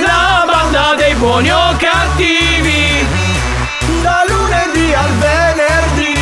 La 0.03 0.43
banda 0.47 0.95
dei 0.97 1.13
buoni 1.13 1.51
o 1.51 1.75
cattivi. 1.77 3.05
Da 4.01 4.23
lunedì 4.27 4.91
al 4.91 5.11
venerdì. 5.19 6.19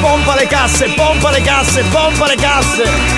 Pompa 0.00 0.34
le 0.34 0.46
casse, 0.46 0.88
pompa 0.94 1.30
le 1.30 1.42
casse, 1.42 1.82
pompa 1.90 2.26
le 2.26 2.36
casse. 2.36 3.17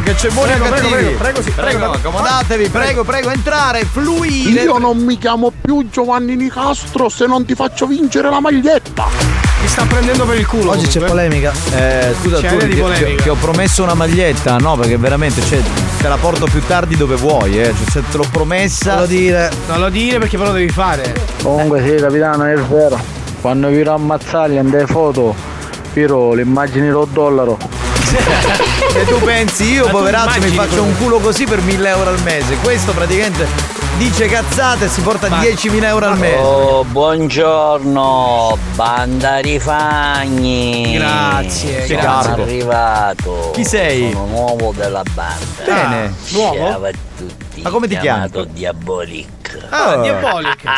Che 0.00 0.14
c'è 0.14 0.28
buoni 0.30 0.50
Prego, 0.52 0.64
cattivi. 0.68 0.88
prego, 0.92 1.16
prego, 1.18 1.42
sì, 1.42 1.50
prego, 1.50 1.62
Prego, 1.62 1.78
prego. 1.90 1.92
accomodatevi, 2.08 2.68
prego, 2.68 3.04
prego, 3.04 3.30
entrare, 3.30 3.84
fluire. 3.84 4.62
Io 4.62 4.78
non 4.78 4.98
mi 4.98 5.18
chiamo 5.18 5.52
più 5.60 5.88
Giovanni 5.90 6.36
Nicastro 6.36 7.08
se 7.08 7.26
non 7.26 7.44
ti 7.44 7.54
faccio 7.54 7.86
vincere 7.86 8.30
la 8.30 8.40
maglietta. 8.40 9.06
Mi 9.60 9.68
sta 9.68 9.84
prendendo 9.84 10.24
per 10.24 10.38
il 10.38 10.46
culo. 10.46 10.70
Oggi 10.72 10.86
c'è 10.86 11.00
polemica. 11.00 11.52
Eh, 11.74 12.14
scusa, 12.20 12.40
C'è 12.40 12.48
tu 12.56 12.66
ti, 12.66 12.74
polemica. 12.76 13.06
ti- 13.06 13.22
ti 13.22 13.28
ho 13.28 13.34
promesso 13.34 13.82
una 13.82 13.94
maglietta, 13.94 14.56
no? 14.58 14.76
Perché 14.76 14.96
veramente, 14.96 15.40
cioè, 15.42 15.60
te 16.00 16.08
la 16.08 16.16
porto 16.16 16.46
più 16.46 16.60
tardi 16.66 16.96
dove 16.96 17.14
vuoi, 17.16 17.60
eh. 17.60 17.64
Cioè, 17.66 17.90
se 17.90 18.02
te 18.10 18.16
l'ho 18.16 18.26
promessa. 18.30 18.92
Non 18.92 19.00
lo 19.02 19.06
dire. 19.06 19.50
Non 19.68 19.80
lo 19.80 19.88
dire 19.88 20.18
perché 20.18 20.36
lo 20.36 20.50
devi 20.52 20.68
fare. 20.70 21.14
Comunque 21.42 21.82
sì 21.86 21.94
capitano 22.02 22.44
è 22.44 22.54
vero. 22.54 22.98
Quando 23.40 23.68
vi 23.68 23.82
ammazzagli 23.82 24.56
in 24.56 24.70
delle 24.70 24.86
foto, 24.86 25.34
Piro 25.92 26.32
le 26.34 26.42
immagini 26.42 26.88
lo 26.88 27.06
dollaro. 27.10 27.58
Se 28.92 29.04
tu 29.08 29.18
pensi 29.20 29.72
io, 29.72 29.84
Ma 29.86 29.90
poveraccio, 29.90 30.40
mi 30.40 30.48
faccio 30.48 30.68
quello- 30.68 30.82
un 30.84 30.96
culo 30.98 31.18
così 31.18 31.44
per 31.44 31.60
1000 31.62 31.88
euro 31.88 32.10
al 32.10 32.20
mese. 32.22 32.56
Questo 32.62 32.92
praticamente 32.92 33.46
dice 33.96 34.26
cazzate 34.26 34.84
e 34.86 34.88
si 34.88 35.00
porta 35.00 35.28
10.000 35.28 35.84
euro 35.84 36.06
al 36.06 36.18
mese. 36.18 36.36
Oh, 36.36 36.84
buongiorno, 36.84 38.58
banda 38.74 39.40
di 39.40 39.58
fagni. 39.58 40.92
Grazie, 40.94 41.86
Sono 41.86 42.00
grazie. 42.00 42.32
arrivato. 42.42 43.50
Chi 43.54 43.64
sei? 43.64 44.10
Sono 44.12 44.26
nuovo 44.26 44.72
della 44.76 45.02
banda. 45.14 45.64
Bene. 45.64 46.14
Ciao 46.26 46.54
Nuovo? 46.54 46.90
Ma 47.62 47.70
come 47.70 47.86
ti 47.86 47.96
chiami? 47.96 48.28
Chiamato 48.30 48.44
Diabolic. 48.52 49.40
Ah, 49.68 50.00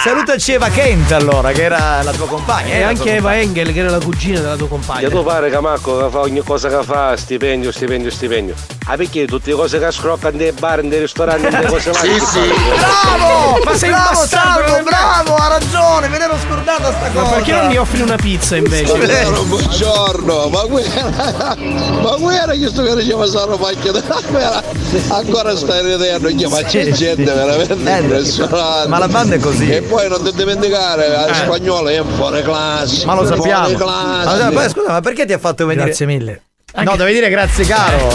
Salutaci 0.02 0.52
Eva 0.52 0.68
Kent 0.68 1.12
allora, 1.12 1.52
che 1.52 1.62
era 1.62 2.02
la 2.02 2.12
tua 2.12 2.26
compagna. 2.26 2.74
E 2.74 2.80
la 2.80 2.88
anche 2.88 3.16
Eva 3.16 3.36
Engel, 3.36 3.72
che 3.72 3.78
era 3.80 3.90
la 3.90 4.00
cugina 4.00 4.40
della 4.40 4.56
tua 4.56 4.68
compagna. 4.68 5.06
E 5.06 5.10
tu 5.10 5.22
pare 5.22 5.48
Camacco 5.50 6.04
che 6.04 6.10
fa 6.10 6.20
ogni 6.20 6.42
cosa 6.42 6.68
che 6.68 6.82
fa, 6.84 7.16
stipendio, 7.16 7.72
stipendio, 7.72 8.10
stipendio. 8.10 8.54
Ah 8.86 8.96
perché 8.96 9.26
tutte 9.26 9.50
le 9.50 9.56
cose 9.56 9.78
che 9.78 9.90
scroccano 9.90 10.36
nei 10.36 10.52
bar, 10.52 10.82
nei 10.82 10.98
ristoranti, 10.98 11.48
nelle 11.48 11.66
cose 11.66 11.90
varie. 11.90 12.18
Sì, 12.18 12.26
sì. 12.26 12.40
Bravo! 12.76 13.62
Ma 13.64 13.74
sei 13.76 13.90
bravo, 13.90 14.10
bastardo, 14.10 14.68
Salvo, 14.68 14.82
bravo, 14.84 15.34
ha 15.36 15.48
ragione, 15.48 16.08
me 16.08 16.18
l'ero 16.18 16.36
scordata 16.38 16.92
sta 16.92 17.10
Ma 17.12 17.22
cosa. 17.22 17.34
perché 17.36 17.52
non 17.52 17.66
mi 17.68 17.76
offri 17.78 18.00
una 18.02 18.16
pizza 18.16 18.56
invece? 18.56 18.92
Capitano, 18.92 19.42
buongiorno, 19.44 20.48
ma 20.48 20.64
guarda, 20.64 21.56
ma 21.56 22.16
guarda 22.18 22.52
che 22.52 22.68
sto 22.68 22.82
che 22.82 22.94
diceva 22.96 23.26
Saro 23.26 23.56
Pacchia, 23.56 23.92
ancora 25.08 25.56
stai 25.56 25.82
ridendo, 25.82 26.28
io 26.28 26.48
ma 26.50 26.62
c'è 26.82 26.90
gente 26.90 27.24
veramente 27.24 27.72
impressionante. 27.72 28.88
ma 28.88 28.98
la 28.98 29.08
banda 29.08 29.36
è 29.36 29.38
così. 29.38 29.70
E 29.70 29.82
poi 29.82 30.08
non 30.08 30.22
ti 30.22 30.32
dimenticare, 30.34 31.08
la 31.08 31.32
spagnola 31.32 31.90
è 31.90 32.02
fuori 32.02 32.42
classe. 32.42 33.06
Ma 33.06 33.14
lo 33.14 33.24
sappiamo. 33.24 33.68
Ma, 33.70 33.76
classe. 33.76 34.52
poi, 34.52 34.68
scusa, 34.68 34.90
ma 34.92 35.00
perché 35.00 35.26
ti 35.26 35.32
ha 35.32 35.38
fatto 35.38 35.66
venire? 35.66 35.86
Grazie 35.86 36.06
mille. 36.06 36.42
No, 36.76 36.96
devi 36.96 37.12
dire 37.12 37.30
grazie 37.30 37.64
caro. 37.64 38.08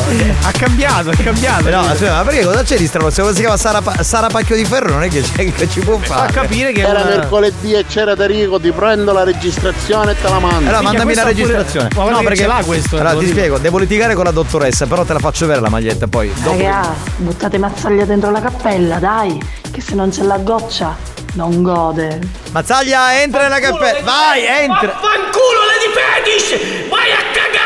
Ha 0.43 0.52
cambiato, 0.52 1.12
ha 1.12 1.15
cambiato. 1.15 1.69
No, 1.69 1.84
scusa, 1.95 2.15
ma 2.15 2.24
perché 2.24 2.43
cosa 2.43 2.62
c'è 2.62 2.76
di 2.76 2.88
strano? 2.88 3.10
Se 3.10 3.24
si 3.34 3.39
chiama 3.39 3.56
Sara, 3.56 3.82
Pa- 3.82 4.04
Sara 4.04 4.28
Pacchio 4.28 4.56
di 4.58 4.65
Ferro 4.65 4.89
non 4.91 5.04
è 5.04 5.08
che, 5.08 5.22
c'è, 5.22 5.50
che 5.54 5.69
ci 5.69 5.80
può 5.80 5.98
fare. 5.98 6.34
Era 6.76 7.06
mercoledì 7.06 7.74
e 7.74 7.86
c'era 7.88 8.15
Darico, 8.15 8.60
ti 8.60 8.72
prendo 8.72 9.13
la 9.13 9.24
registrazione 9.24 10.12
e 10.12 10.15
te 10.22 10.28
la 10.28 10.39
mando. 10.39 10.67
Allora 10.69 10.82
mandami 10.82 11.13
la 11.15 11.24
registrazione. 11.24 11.88
Ma 11.95 12.04
guarda 12.04 12.30
che 12.30 12.36
ce 12.36 12.48
l'ha 12.48 12.62
questo, 12.65 12.98
Allora 12.98 13.17
ti 13.17 13.28
spiego, 13.28 13.58
devo 13.60 13.78
litigare 13.78 14.13
con 14.13 14.26
la 14.26 14.32
dottoressa, 14.32 14.86
però 14.88 15.06
te 15.06 15.13
la 15.13 15.19
faccio 15.19 15.45
avere 15.45 15.62
la 15.62 15.69
maglietta 15.69 16.08
poi. 16.08 16.30
Dopo 16.41 16.58
che- 16.58 16.63
Raga, 16.63 16.93
buttate 17.15 17.58
mazzaglia 17.58 18.04
dentro 18.04 18.30
la 18.30 18.41
cappella, 18.41 18.98
dai, 18.98 19.41
che 19.72 19.80
se 19.80 19.95
non 19.95 20.10
c'è 20.10 20.24
la 20.24 20.38
goccia 20.38 20.95
non 21.34 21.62
gode. 21.63 22.19
Mazzaglia, 22.52 23.22
entra 23.22 23.43
nella 23.43 23.60
cappella. 23.60 24.02
Vai, 24.02 24.43
entra. 24.45 24.89
Fanculo 25.00 25.62
Lady 25.69 25.93
Fetish! 25.95 26.89
Vai 26.89 27.12
a 27.12 27.17
cagare 27.32 27.59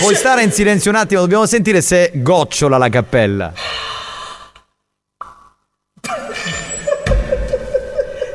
puoi 0.00 0.14
stare 0.14 0.42
in 0.42 0.52
silenzio 0.52 0.90
un 0.90 0.96
attimo, 0.96 1.20
dobbiamo 1.20 1.46
sentire 1.46 1.80
se 1.80 2.10
gocciola 2.14 2.78
la 2.78 2.88
cappella. 2.88 3.52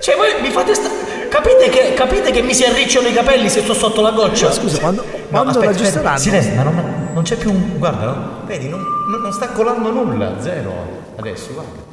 Cioè 0.01 0.15
voi 0.15 0.41
mi 0.41 0.49
fate 0.49 0.73
sta... 0.75 0.89
Capite 1.29 1.69
che, 1.69 1.93
capite 1.95 2.31
che 2.31 2.41
mi 2.41 2.53
si 2.53 2.63
arricciano 2.63 3.07
i 3.07 3.13
capelli 3.13 3.49
se 3.49 3.61
sto 3.61 3.73
sotto 3.73 4.01
la 4.01 4.11
goccia? 4.11 4.51
Scusa, 4.51 4.79
quando, 4.79 5.01
No, 5.03 5.17
quando 5.29 5.49
aspetta, 5.49 5.65
la 5.65 5.71
aggiusteranno? 5.71 6.17
silenzio, 6.17 6.53
ma 6.55 6.63
non, 6.63 7.09
non 7.13 7.23
c'è 7.23 7.35
più 7.37 7.49
un... 7.49 7.77
Guarda, 7.79 8.05
no? 8.05 8.41
vedi, 8.45 8.67
non, 8.69 8.81
non- 9.09 9.21
non 9.21 9.31
sta 9.31 9.47
colando 9.47 9.89
nulla, 9.89 10.35
zero. 10.41 11.01
Adesso, 11.17 11.53
guarda. 11.53 11.91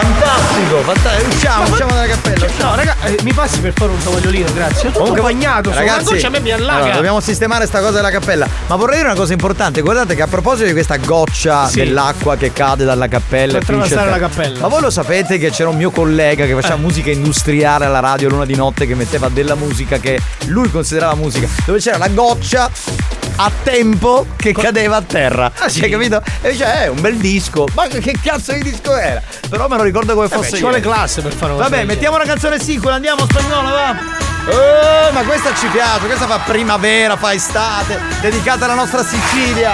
Fantastico, 0.00 0.76
fantastico. 0.82 1.28
Usciamo, 1.34 1.62
Ma- 1.64 1.68
usciamo 1.70 1.90
dalla 1.94 2.06
cappella. 2.06 2.46
No, 2.58 2.74
raga, 2.76 2.96
eh, 3.02 3.18
mi 3.24 3.32
passi 3.32 3.58
per 3.60 3.72
fare 3.74 3.90
un 3.90 3.98
tovagliolino, 4.02 4.52
grazie. 4.54 4.78
Ho 4.88 4.92
tutto 4.92 4.98
Comunque, 4.98 5.22
bagnato, 5.22 5.70
una 5.70 5.98
goccia 6.02 6.26
a 6.28 6.30
me 6.30 6.40
mi 6.40 6.50
allaga. 6.52 6.76
allora, 6.78 6.94
dobbiamo 6.94 7.20
sistemare 7.20 7.66
sta 7.66 7.80
cosa 7.80 7.92
della 7.92 8.10
cappella. 8.10 8.46
Ma 8.68 8.76
vorrei 8.76 8.96
dire 8.98 9.08
una 9.08 9.16
cosa 9.18 9.32
importante. 9.32 9.80
Guardate 9.80 10.14
che 10.14 10.22
a 10.22 10.28
proposito 10.28 10.66
di 10.66 10.72
questa 10.72 10.96
goccia 10.98 11.66
Sì. 11.66 11.78
dell'acqua 11.78 12.36
che 12.36 12.52
cade 12.52 12.84
dalla 12.84 13.08
cappella 13.08 13.54
Per 13.54 13.62
e 13.62 13.64
finisce 13.64 13.88
traversare 13.94 14.08
a 14.16 14.20
la 14.20 14.28
cappella. 14.28 14.60
Ma 14.60 14.68
voi 14.68 14.80
lo 14.82 14.90
sapete 14.90 15.36
che 15.38 15.50
c'era 15.50 15.68
un 15.68 15.76
mio 15.76 15.90
collega 15.90 16.46
che 16.46 16.54
faceva 16.54 16.74
Eh. 16.74 16.78
musica 16.78 17.10
industriale 17.10 17.84
alla 17.84 18.00
radio 18.00 18.28
l'una 18.28 18.44
di 18.44 18.54
notte 18.54 18.86
che 18.86 18.94
metteva 18.94 19.28
della 19.28 19.56
musica 19.56 19.98
che 19.98 20.20
lui 20.46 20.70
considerava 20.70 21.14
musica, 21.16 21.48
dove 21.64 21.80
c'era 21.80 21.96
la 21.98 22.08
goccia 22.08 22.70
a 23.40 23.50
tempo 23.62 24.26
che 24.36 24.52
cadeva 24.52 24.96
a 24.96 25.02
terra. 25.02 25.52
Ah, 25.58 25.68
sì? 25.68 25.80
Hai 25.82 25.90
capito? 25.90 26.20
E 26.40 26.50
dice, 26.52 26.82
eh, 26.84 26.88
un 26.88 27.00
bel 27.00 27.16
disco. 27.16 27.66
Ma 27.74 27.86
che 27.86 28.16
cazzo 28.20 28.52
di 28.52 28.62
disco 28.62 28.96
era? 28.96 29.22
Però 29.48 29.68
me 29.68 29.76
lo 29.76 29.82
ricordo 29.88 30.14
come 30.14 30.26
Eh 30.26 30.28
fosse 30.28 30.56
ci 30.56 30.62
vuole 30.62 30.80
classe 30.80 31.22
per 31.22 31.32
fare 31.32 31.52
una 31.52 31.62
Vabbè, 31.62 31.84
mettiamo 31.84 32.16
una 32.16 32.24
canzone 32.24 32.58
singola, 32.60 32.94
andiamo 32.94 33.24
spagnolo, 33.28 33.68
va. 33.68 33.96
Eh, 34.48 35.12
ma 35.12 35.22
questa 35.24 35.54
ci 35.54 35.66
piace, 35.66 36.06
questa 36.06 36.26
fa 36.26 36.38
primavera, 36.38 37.16
fa 37.16 37.32
estate, 37.32 38.00
dedicata 38.20 38.64
alla 38.64 38.74
nostra 38.74 39.02
Sicilia. 39.04 39.72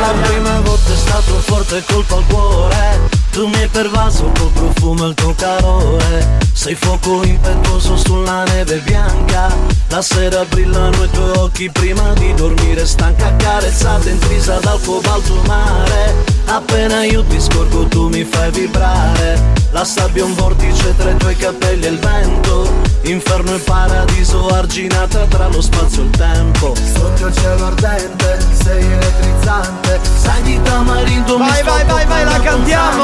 La 0.00 0.12
prima 0.28 0.60
volta 0.60 0.92
è 0.92 0.96
stato 0.96 1.38
forte 1.40 1.82
colpo 1.86 2.16
al 2.16 2.26
cuore 2.26 3.13
Tu 3.34 3.48
mi 3.48 3.56
hai 3.56 3.66
pervaso 3.66 4.30
col 4.38 4.52
profumo 4.52 5.06
e 5.06 5.08
il 5.08 5.14
tuo 5.14 5.34
calore. 5.34 6.38
Sei 6.52 6.76
fuoco 6.76 7.24
impetuoso 7.24 7.96
sulla 7.96 8.44
neve 8.44 8.78
bianca. 8.78 9.52
La 9.88 10.00
sera 10.02 10.44
brillano 10.44 11.02
i 11.02 11.10
tuoi 11.10 11.36
occhi 11.38 11.68
prima 11.68 12.12
di 12.12 12.32
dormire 12.34 12.86
Stanca 12.86 13.34
carezzata 13.34 14.08
intrisa 14.08 14.60
dal 14.60 14.80
cobalto 14.80 15.34
mare. 15.46 16.14
Appena 16.44 17.02
io 17.02 17.24
ti 17.24 17.40
scorgo 17.40 17.88
tu 17.88 18.06
mi 18.06 18.22
fai 18.22 18.52
vibrare 18.52 19.63
La 19.74 19.84
sabbia 19.84 20.22
è 20.22 20.24
un 20.24 20.34
vortice 20.34 20.94
tra 20.96 21.10
i 21.10 21.16
tuoi 21.16 21.34
capelli 21.34 21.84
e 21.84 21.88
il 21.88 21.98
vento. 21.98 22.72
Inferno 23.06 23.56
e 23.56 23.58
paradiso 23.58 24.46
arginata 24.46 25.26
tra 25.26 25.48
lo 25.48 25.60
spazio 25.60 26.02
e 26.02 26.04
il 26.04 26.10
tempo. 26.10 26.74
Sotto 26.94 27.26
il 27.26 27.34
cielo 27.34 27.66
ardente 27.66 28.38
sei 28.52 28.84
elettrizzante. 28.84 29.98
Sai 30.16 30.42
di 30.42 30.62
tamarindo 30.62 31.38
mi 31.40 31.48
Vai, 31.48 31.62
vai, 31.64 31.84
vai, 31.86 32.06
vai, 32.06 32.24
la 32.24 32.38
cantiamo! 32.38 33.02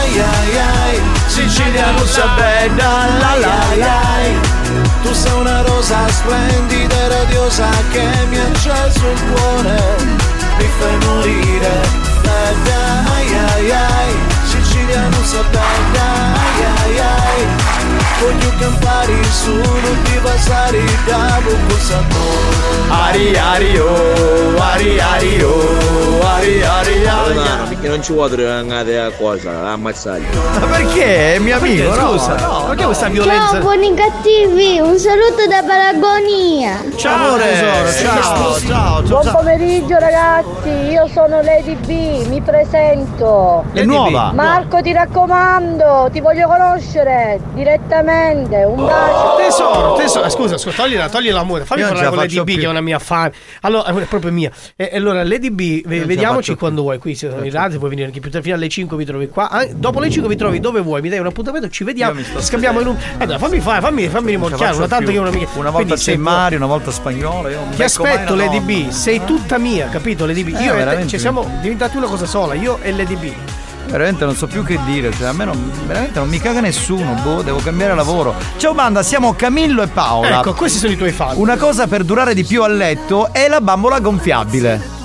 Ai 0.00 0.18
ai 0.18 0.58
ai 0.58 1.00
Sicilia 1.28 1.92
rossa 1.92 2.26
bella 2.34 3.06
la 3.20 3.36
la 3.38 3.76
la 3.76 4.00
Tu 5.00 5.14
sei 5.14 5.38
una 5.38 5.62
rosa 5.62 6.08
splendida 6.08 6.92
e 6.92 7.08
radiosa 7.08 7.68
che 7.92 8.04
mi 8.30 8.36
ha 8.36 8.46
acceso 8.46 9.08
il 9.08 9.22
cuore. 9.32 9.96
Mi 10.58 10.68
fai 10.76 11.06
morire. 11.06 11.80
Dai 12.20 12.54
dai 12.64 13.34
ai 13.36 13.70
ai. 13.70 13.70
Siciliano 13.70 14.39
sa 15.30 15.42
dai 15.54 15.78
dai 15.94 16.58
ai 16.66 16.98
ai 16.98 17.59
Voglio 18.20 18.52
campare 18.58 19.24
su 19.30 19.54
non 19.54 20.02
ti 20.04 20.18
passare 20.22 20.78
capo 21.06 21.48
con 21.48 21.78
Ari 22.90 23.36
ari 23.36 23.78
oh, 23.78 24.58
ari 24.58 25.00
ari 25.00 25.42
oh, 25.42 26.20
ari 26.22 26.62
ari 26.62 27.06
ari. 27.06 27.34
No, 27.34 27.68
perché 27.68 27.88
non 27.88 28.02
ci 28.02 28.12
vuole 28.12 28.50
andare 28.50 28.98
a 29.00 29.10
cosa, 29.12 29.50
a 29.50 29.72
ammazzarli. 29.72 30.26
Ma 30.58 30.66
perché? 30.66 31.34
È 31.36 31.38
mio 31.38 31.56
amico, 31.56 31.88
Perché, 31.88 32.00
no? 32.02 32.18
scusa? 32.18 32.34
no. 32.34 32.64
Perché 32.66 32.84
questa 32.84 33.04
Ciao 33.06 33.12
violenza? 33.12 33.58
buoni 33.60 33.94
cattivi, 33.94 34.80
un 34.80 34.98
saluto 34.98 35.46
da 35.48 35.62
Palagonia. 35.66 36.82
Ciao 36.96 37.26
amore, 37.26 37.44
tesoro, 37.44 38.58
ciao. 38.58 38.58
ciao, 38.58 39.02
Buon 39.02 39.30
pomeriggio 39.32 39.98
ragazzi, 39.98 40.68
io 40.90 41.06
sono 41.08 41.40
Lady 41.42 41.76
B, 41.76 42.26
mi 42.26 42.40
presento. 42.40 43.64
È 43.72 43.84
nuova. 43.84 44.32
Marco 44.34 44.80
ti 44.82 44.92
raccomando, 44.92 46.08
ti 46.12 46.20
voglio 46.20 46.48
conoscere 46.48 47.38
direttamente, 47.54 48.09
un 48.14 48.76
bacio. 48.76 49.36
Tesoro, 49.36 49.94
tesoro, 49.94 50.24
eh, 50.26 50.30
scusa, 50.30 50.58
scusa, 50.58 50.76
toglila, 50.76 51.08
toglila 51.08 51.34
l'amore, 51.36 51.64
fammi 51.64 51.80
Io 51.80 51.86
non 51.86 51.94
parlare 51.96 51.98
ce 51.98 52.08
con 52.08 52.16
la 52.16 52.22
Lady 52.22 52.34
faccio 52.34 52.44
B 52.44 52.46
più. 52.46 52.58
che 52.60 52.66
è 52.66 52.68
una 52.68 52.80
mia 52.80 52.98
fan. 52.98 53.30
Allora, 53.62 53.88
è 53.88 54.04
proprio 54.06 54.32
mia. 54.32 54.50
E, 54.76 54.90
allora, 54.94 55.22
Lady 55.24 55.50
B, 55.50 55.82
ve- 55.86 55.94
ce 55.94 56.00
la 56.00 56.06
vediamoci 56.06 56.54
quando 56.54 56.82
vuoi. 56.82 56.98
Qui 56.98 57.14
siamo 57.14 57.42
in 57.44 57.50
radio, 57.50 57.78
puoi 57.78 57.90
venire 57.90 58.06
anche 58.08 58.20
più 58.20 58.30
tardi, 58.30 58.46
fino 58.46 58.58
alle 58.58 58.68
5 58.68 58.96
vi 58.96 59.04
trovi 59.04 59.28
qua. 59.28 59.48
Ah, 59.50 59.66
dopo 59.70 60.00
le 60.00 60.10
5 60.10 60.28
vi 60.28 60.36
trovi 60.36 60.60
dove 60.60 60.80
vuoi, 60.80 61.00
mi 61.00 61.08
dai 61.08 61.18
un 61.18 61.26
appuntamento, 61.26 61.68
ci 61.68 61.84
vediamo. 61.84 62.12
Io 62.12 62.18
mi 62.18 62.24
sto 62.24 62.40
Scambiamo 62.40 62.80
in 62.80 62.86
un. 62.88 62.96
Eh, 63.18 63.26
dai, 63.26 63.38
fammi 63.38 63.60
fare, 63.60 63.80
fammi, 63.80 64.08
fammi 64.08 64.36
Non 64.36 64.50
ce 64.50 64.50
la 64.50 64.56
rimorchiare, 64.56 64.64
faccio 64.72 64.78
una 64.78 64.88
tanto 64.88 65.04
più. 65.04 65.12
che 65.12 65.16
è 65.18 65.20
una 65.28 65.30
mica. 65.30 65.58
Una 65.58 65.70
volta 65.70 65.96
sei 65.96 66.16
Mario, 66.16 66.56
una 66.58 66.66
volta 66.66 66.90
spagnolo. 66.90 67.48
Io 67.48 67.56
non 67.58 67.70
Ti 67.70 67.76
becco 67.76 68.02
mai 68.02 68.12
aspetto 68.12 68.32
una 68.34 68.44
Lady 68.44 68.58
donna. 68.64 68.72
B, 68.88 68.88
sei 68.90 69.24
tutta 69.24 69.58
mia, 69.58 69.88
capito 69.88 70.26
Lady 70.26 70.44
B? 70.44 70.48
Eh, 70.48 70.62
Io 70.62 70.72
e 70.72 70.72
te 70.72 70.78
veramente. 70.78 71.08
ci 71.08 71.18
siamo 71.18 71.48
diventati 71.60 71.96
una 71.96 72.06
cosa 72.06 72.26
sola, 72.26 72.54
io 72.54 72.78
e 72.82 72.92
Lady 72.92 73.16
B. 73.16 73.32
Veramente 73.90 74.24
non 74.24 74.36
so 74.36 74.46
più 74.46 74.62
che 74.64 74.78
dire, 74.84 75.10
cioè 75.12 75.28
a 75.28 75.32
me 75.32 75.44
non, 75.44 75.70
veramente 75.86 76.18
non 76.20 76.28
mi 76.28 76.38
caga 76.38 76.60
nessuno, 76.60 77.14
boh, 77.22 77.42
devo 77.42 77.58
cambiare 77.58 77.94
lavoro. 77.96 78.34
Ciao 78.56 78.72
banda, 78.72 79.02
siamo 79.02 79.34
Camillo 79.34 79.82
e 79.82 79.88
Paola. 79.88 80.38
Ecco, 80.38 80.54
questi 80.54 80.78
sono 80.78 80.92
i 80.92 80.96
tuoi 80.96 81.10
fan. 81.10 81.34
Una 81.36 81.56
cosa 81.56 81.88
per 81.88 82.04
durare 82.04 82.32
di 82.34 82.44
più 82.44 82.62
a 82.62 82.68
letto 82.68 83.32
è 83.32 83.48
la 83.48 83.60
bambola 83.60 83.98
gonfiabile. 83.98 84.98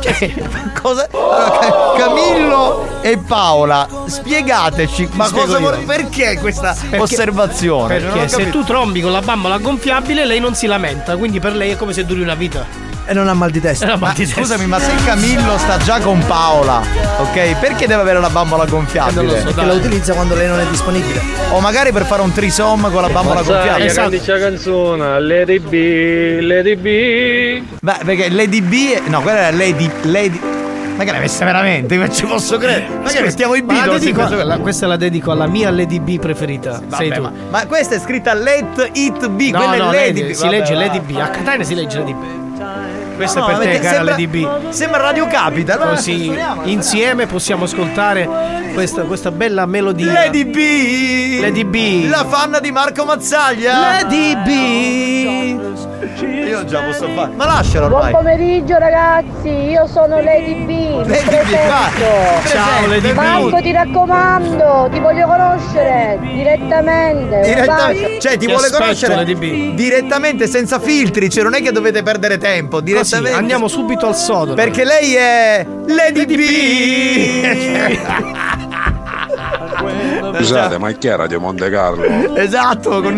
Cioè, 0.00 0.34
cosa? 0.82 1.08
Allora, 1.10 1.58
Ca- 1.58 2.04
Camillo 2.04 3.00
e 3.00 3.16
Paola, 3.18 3.88
spiegateci, 4.06 5.08
ma 5.12 5.30
cosa 5.30 5.52
io. 5.54 5.60
vuole- 5.60 5.78
perché 5.86 6.36
questa 6.38 6.74
Perché- 6.78 6.98
osservazione? 6.98 7.98
Perché 7.98 8.28
se 8.28 8.50
tu 8.50 8.62
trombi 8.62 9.00
con 9.00 9.10
la 9.12 9.22
bambola 9.22 9.56
gonfiabile, 9.58 10.26
lei 10.26 10.38
non 10.40 10.54
si 10.54 10.66
lamenta, 10.66 11.16
quindi 11.16 11.40
per 11.40 11.54
lei 11.56 11.70
è 11.70 11.76
come 11.76 11.92
se 11.94 12.04
duri 12.04 12.20
una 12.20 12.34
vita. 12.34 12.66
E 13.10 13.14
non 13.14 13.26
ha 13.26 13.32
mal 13.32 13.50
di 13.50 13.58
testa. 13.60 13.96
Ma 13.96 14.12
scusami, 14.14 14.66
ma 14.66 14.78
se 14.78 14.90
Camillo 15.06 15.56
sta 15.56 15.78
già 15.78 15.98
con 15.98 16.22
Paola, 16.26 16.82
ok? 17.20 17.56
Perché 17.58 17.86
deve 17.86 18.02
avere 18.02 18.20
la 18.20 18.28
bambola 18.28 18.66
gonfiabile? 18.66 19.20
Eh, 19.20 19.24
non 19.24 19.32
lo 19.32 19.38
so, 19.38 19.44
Perché 19.46 19.64
la 19.64 19.72
utilizza 19.72 20.12
quando 20.12 20.34
lei 20.34 20.46
non 20.46 20.60
è 20.60 20.66
disponibile. 20.66 21.22
O 21.52 21.60
magari 21.60 21.90
per 21.90 22.04
fare 22.04 22.20
un 22.20 22.32
trisom 22.32 22.82
con 22.92 23.00
la 23.00 23.08
bambola 23.08 23.40
gonfiabile. 23.40 23.86
Esatto. 23.86 24.14
Esatto. 24.14 24.38
canzone, 24.38 25.20
Lady 25.20 25.58
B, 25.58 26.40
Lady 26.42 26.76
B. 26.76 27.62
Beh, 27.80 27.96
perché 28.04 28.28
Lady 28.28 28.60
B. 28.60 28.90
è- 28.92 29.02
No, 29.08 29.22
quella 29.22 29.38
era 29.38 29.56
Lady. 29.56 29.90
Lady. 30.02 30.38
Ma 30.96 31.04
che 31.04 31.10
l'hai 31.10 31.20
messa 31.20 31.44
veramente? 31.46 31.96
Ma 31.96 32.10
ci 32.10 32.26
posso 32.26 32.58
credere? 32.58 32.88
Ma 33.02 33.08
che 33.08 33.22
mettiamo 33.22 33.54
i 33.54 33.64
la 33.66 33.72
Beatles 33.72 34.44
la- 34.44 34.58
questa 34.58 34.86
la 34.86 34.96
dedico 34.96 35.30
alla 35.30 35.46
mia 35.46 35.70
Lady 35.70 35.98
B 35.98 36.18
preferita. 36.18 36.72
Vabbè, 36.84 36.94
sei 36.96 37.10
tu. 37.10 37.22
Ma, 37.22 37.32
ma 37.48 37.66
questa 37.66 37.94
è 37.94 37.98
scritta 38.00 38.34
Let 38.34 38.90
It 38.92 39.28
Be. 39.28 39.50
No, 39.50 39.58
quella 39.66 39.84
no, 39.84 39.90
è 39.92 39.94
Lady 39.94 40.20
Lady- 40.20 40.32
B. 40.32 40.34
si 40.34 40.44
Vabbè, 40.44 40.58
legge. 40.58 40.74
Lady 40.74 41.00
B. 41.00 41.16
A 41.16 41.28
Catania 41.28 41.64
si 41.64 41.74
legge 41.74 41.98
Lady 41.98 42.12
B. 42.12 42.24
Questa 43.18 43.40
No, 43.40 43.48
è 43.48 43.56
per 43.56 43.66
te, 43.66 43.78
cara 43.80 43.94
sembra- 43.96 44.10
Lady 44.12 44.26
B. 44.28 44.48
Sembra 44.68 45.00
Radio 45.02 45.26
Capital. 45.26 45.88
Così 45.90 46.32
insieme 46.64 47.26
possiamo 47.26 47.64
ascoltare 47.64 48.28
questa, 48.74 49.02
questa 49.02 49.32
bella 49.32 49.66
melodia. 49.66 50.12
Lady 50.12 50.44
B. 50.44 51.40
Lady 51.40 51.64
B. 51.64 52.08
La 52.08 52.24
fanna 52.28 52.60
di 52.60 52.70
Marco 52.70 53.04
Mazzaglia. 53.04 54.00
Lady 54.02 54.36
B. 54.36 55.66
Io 56.48 56.64
già 56.64 56.80
posso 56.82 57.08
fare. 57.14 57.32
Ma 57.34 57.44
lascialo 57.44 57.88
Buon 57.88 58.00
ormai. 58.06 58.12
pomeriggio 58.22 58.78
ragazzi, 58.78 59.48
io 59.48 59.86
sono 59.86 60.18
Lady 60.20 60.64
B, 60.64 61.06
Lady 61.06 61.36
B. 61.44 62.46
Ciao 62.48 62.86
Lady 62.86 63.12
Marco 63.12 63.50
B. 63.56 63.60
ti 63.62 63.72
raccomando, 63.72 64.88
ti 64.90 64.98
voglio 64.98 65.26
conoscere 65.26 66.18
direttamente. 66.22 67.40
Direttamente, 67.44 68.18
cioè 68.20 68.32
ti 68.32 68.38
Ti 68.38 68.46
vuole 68.46 68.62
aspetto, 68.66 68.82
conoscere 68.82 69.14
Lady 69.16 69.34
B. 69.34 69.74
direttamente 69.74 70.46
senza 70.46 70.78
filtri, 70.80 71.28
cioè 71.28 71.42
non 71.44 71.52
è 71.54 71.60
che 71.60 71.70
dovete 71.70 72.02
perdere 72.02 72.38
tempo, 72.38 72.80
Così, 73.08 73.22
direttamente. 73.22 73.38
andiamo 73.38 73.68
subito 73.68 74.06
al 74.06 74.16
sodo. 74.16 74.54
Perché 74.54 74.84
lei 74.84 75.14
è 75.14 75.66
Lady, 75.86 76.26
B. 76.26 77.46
Scusate, 80.36 80.78
ma 80.78 80.90
chi 80.92 81.08
è 81.08 81.16
Radio 81.16 81.40
Monte 81.40 81.70
Carlo? 81.70 82.36
esatto, 82.36 83.00
con, 83.02 83.16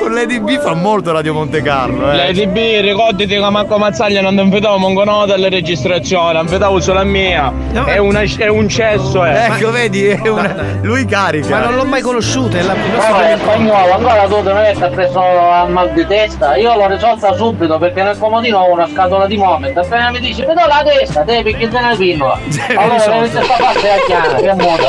con 0.00 0.14
Lady 0.14 0.40
B 0.40 0.58
fa 0.58 0.74
molto 0.74 1.12
Radio 1.12 1.34
Monte 1.34 1.62
Carlo, 1.62 2.10
eh. 2.10 2.16
Lady 2.16 2.46
B, 2.46 2.80
ricordati 2.80 3.26
che 3.26 3.38
Marco 3.38 3.76
Mazzaglia 3.78 4.20
non 4.22 4.34
ti 4.34 4.42
invitavo 4.42 4.78
manco 4.78 5.04
no 5.04 5.26
dalle 5.26 5.48
registrazioni, 5.48 6.38
invitavo 6.40 6.80
solo 6.80 6.98
la 6.98 7.04
mia. 7.04 7.52
È, 7.84 7.98
una- 7.98 8.20
è 8.22 8.48
un 8.48 8.68
cesso, 8.68 9.24
eh. 9.24 9.44
Ecco, 9.46 9.70
vedi, 9.70 10.06
è 10.06 10.26
una- 10.28 10.54
lui 10.82 11.04
carica. 11.04 11.48
Ma 11.50 11.64
non 11.66 11.74
l'ho 11.76 11.84
mai 11.84 12.00
conosciuta, 12.00 12.58
è 12.58 12.62
la 12.62 12.74
nostro 12.74 13.14
Allora, 13.14 13.18
primo 13.18 13.32
incontro. 13.32 13.52
spagnolo, 13.52 13.92
ancora 13.94 14.26
tu 14.26 14.42
non 14.42 14.56
è 14.64 14.72
che 14.74 14.84
ha 14.84 14.88
preso 14.88 15.20
a 15.20 15.66
mal 15.66 15.90
di 15.92 16.06
testa, 16.06 16.56
io 16.56 16.74
l'ho 16.74 16.86
risolta 16.88 17.34
subito 17.34 17.78
perché 17.78 18.02
nel 18.02 18.18
comodino 18.18 18.58
ho 18.58 18.72
una 18.72 18.88
scatola 18.88 19.26
di 19.26 19.36
moment, 19.36 19.76
appena 19.76 20.10
mi 20.10 20.20
dice 20.20 20.44
vedo 20.46 20.60
la 20.66 20.82
testa, 20.84 21.22
te 21.22 21.42
perché 21.42 21.68
te 21.68 21.80
ne 21.80 21.96
pinno. 21.96 22.38
Allora 22.76 23.20
vedete 23.20 23.42
sta 23.44 23.54
parte 23.58 23.90
a 23.90 23.96
chiara, 24.06 24.34
che 24.36 24.54
muoio. 24.54 24.88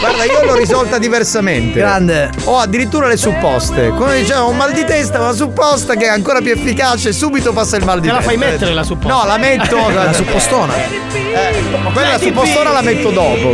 Guarda, 0.00 0.24
io 0.24 0.44
l'ho 0.44 0.54
risolta 0.56 0.98
diversamente. 0.98 1.78
Grande. 1.78 2.30
Ho 2.44 2.58
addirittura 2.58 3.06
le 3.06 3.16
supposte. 3.16 3.88
Come 4.02 4.18
diceva, 4.18 4.42
un 4.42 4.56
mal 4.56 4.72
di 4.72 4.84
testa, 4.84 5.20
ma 5.20 5.32
supposta 5.32 5.94
che 5.94 6.06
è 6.06 6.08
ancora 6.08 6.40
più 6.40 6.50
efficace, 6.50 7.12
subito 7.12 7.52
passa 7.52 7.76
il 7.76 7.84
mal 7.84 8.00
di 8.00 8.08
Te 8.08 8.12
la 8.12 8.18
testa. 8.18 8.32
fai 8.32 8.50
mettere 8.50 8.74
la 8.74 8.82
supposta? 8.82 9.16
No, 9.16 9.24
la 9.26 9.36
metto. 9.36 9.88
La 9.90 10.12
suppostona. 10.12 10.74
Eh, 10.74 11.62
quella 11.92 12.08
la 12.08 12.18
suppostona 12.18 12.72
la 12.72 12.80
metto 12.80 13.10
dopo. 13.10 13.52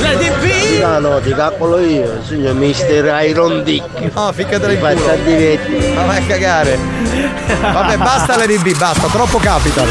Lady 0.00 0.30
B. 0.38 0.82
No, 1.00 1.18
ti 1.20 1.32
cappolo 1.32 1.80
io, 1.80 2.20
signor 2.26 2.52
Mister 2.56 3.24
Iron 3.26 3.62
Dick. 3.62 4.12
No, 4.12 4.30
ficcatela 4.34 4.72
in 4.72 4.80
Faccia 4.80 5.16
culo. 5.24 5.94
Ma 5.94 6.02
vai 6.02 6.18
a 6.18 6.26
cagare. 6.26 6.78
Vabbè, 7.62 7.96
basta 7.96 8.36
Lady 8.36 8.58
B, 8.58 8.76
basta, 8.76 9.06
troppo 9.06 9.38
capital. 9.38 9.86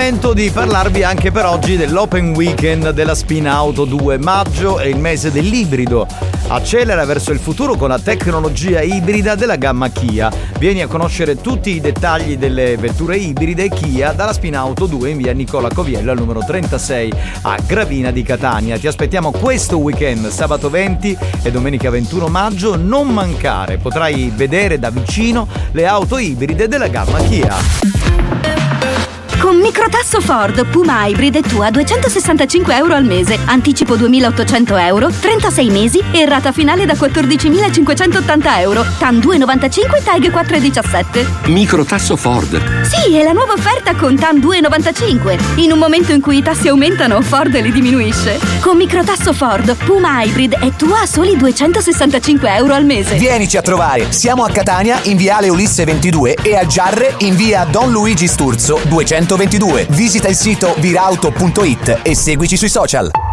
Momento 0.00 0.32
di 0.32 0.48
parlarvi 0.50 1.02
anche 1.02 1.30
per 1.30 1.44
oggi 1.44 1.76
dell'Open 1.76 2.32
Weekend 2.34 2.88
della 2.92 3.14
Spina 3.14 3.52
Auto 3.52 3.84
2. 3.84 4.16
Maggio 4.16 4.78
è 4.78 4.86
il 4.86 4.96
mese 4.96 5.30
dell'ibrido. 5.30 6.06
Accelera 6.48 7.04
verso 7.04 7.32
il 7.32 7.38
futuro 7.38 7.74
con 7.76 7.90
la 7.90 7.98
tecnologia 7.98 8.80
ibrida 8.80 9.34
della 9.34 9.56
gamma 9.56 9.90
Kia. 9.90 10.32
Vieni 10.58 10.80
a 10.80 10.86
conoscere 10.86 11.36
tutti 11.36 11.74
i 11.74 11.80
dettagli 11.80 12.38
delle 12.38 12.78
vetture 12.78 13.18
ibride 13.18 13.68
Kia 13.68 14.12
dalla 14.12 14.32
Spina 14.32 14.60
Auto 14.60 14.86
2 14.86 15.10
in 15.10 15.18
via 15.18 15.32
Nicola 15.34 15.68
Coviello 15.68 16.12
al 16.12 16.18
numero 16.18 16.42
36 16.42 17.12
a 17.42 17.58
Gravina 17.66 18.10
di 18.10 18.22
Catania. 18.22 18.78
Ti 18.78 18.86
aspettiamo 18.86 19.32
questo 19.32 19.76
weekend, 19.76 20.28
sabato 20.28 20.70
20 20.70 21.18
e 21.42 21.50
domenica 21.50 21.90
21 21.90 22.26
maggio. 22.28 22.74
Non 22.74 23.08
mancare, 23.08 23.76
potrai 23.76 24.32
vedere 24.34 24.78
da 24.78 24.88
vicino 24.88 25.46
le 25.72 25.84
auto 25.84 26.16
ibride 26.16 26.68
della 26.68 26.88
gamma 26.88 27.18
Kia. 27.18 27.99
Con 29.50 29.58
microtasso 29.58 30.20
Ford 30.20 30.64
Puma 30.66 31.08
Hybrid 31.08 31.34
e 31.34 31.42
tu 31.42 31.58
a 31.60 31.72
265 31.72 32.76
euro 32.76 32.94
al 32.94 33.02
mese, 33.02 33.36
anticipo 33.46 33.96
2800 33.96 34.76
euro, 34.76 35.10
36 35.10 35.70
mesi 35.70 36.00
e 36.12 36.24
rata 36.24 36.52
finale 36.52 36.86
da 36.86 36.92
14.580 36.92 38.60
euro, 38.60 38.86
TAN 38.96 39.18
2,95 39.18 40.04
TAG 40.04 40.30
4,17. 40.30 41.50
Microtasso 41.50 42.14
Ford. 42.14 42.84
Sì, 42.84 43.16
è 43.16 43.24
la 43.24 43.32
nuova 43.32 43.54
offerta 43.54 43.96
con 43.96 44.14
TAN 44.14 44.36
2,95. 44.36 45.58
In 45.58 45.72
un 45.72 45.78
momento 45.78 46.12
in 46.12 46.20
cui 46.20 46.36
i 46.38 46.42
tassi 46.42 46.68
aumentano, 46.68 47.20
Ford 47.20 47.52
li 47.60 47.72
diminuisce. 47.72 48.38
Con 48.60 48.76
microtasso 48.76 49.32
Ford 49.32 49.74
Puma 49.84 50.22
Hybrid 50.22 50.58
e 50.60 50.76
tu 50.76 50.92
a 50.92 51.06
soli 51.06 51.36
265 51.36 52.54
euro 52.54 52.74
al 52.74 52.84
mese. 52.84 53.16
Vienici 53.16 53.56
a 53.56 53.62
trovare, 53.62 54.12
siamo 54.12 54.44
a 54.44 54.50
Catania 54.50 55.00
in 55.06 55.16
viale 55.16 55.48
Ulisse 55.48 55.82
22 55.82 56.36
e 56.40 56.54
a 56.54 56.64
Giarre 56.64 57.16
in 57.18 57.34
via 57.34 57.64
Don 57.64 57.90
Luigi 57.90 58.28
Sturzo 58.28 58.78
222. 59.40 59.86
Visita 59.90 60.28
il 60.28 60.36
sito 60.36 60.74
virauto.it 60.78 62.00
e 62.02 62.14
seguici 62.14 62.56
sui 62.56 62.68
social. 62.68 63.29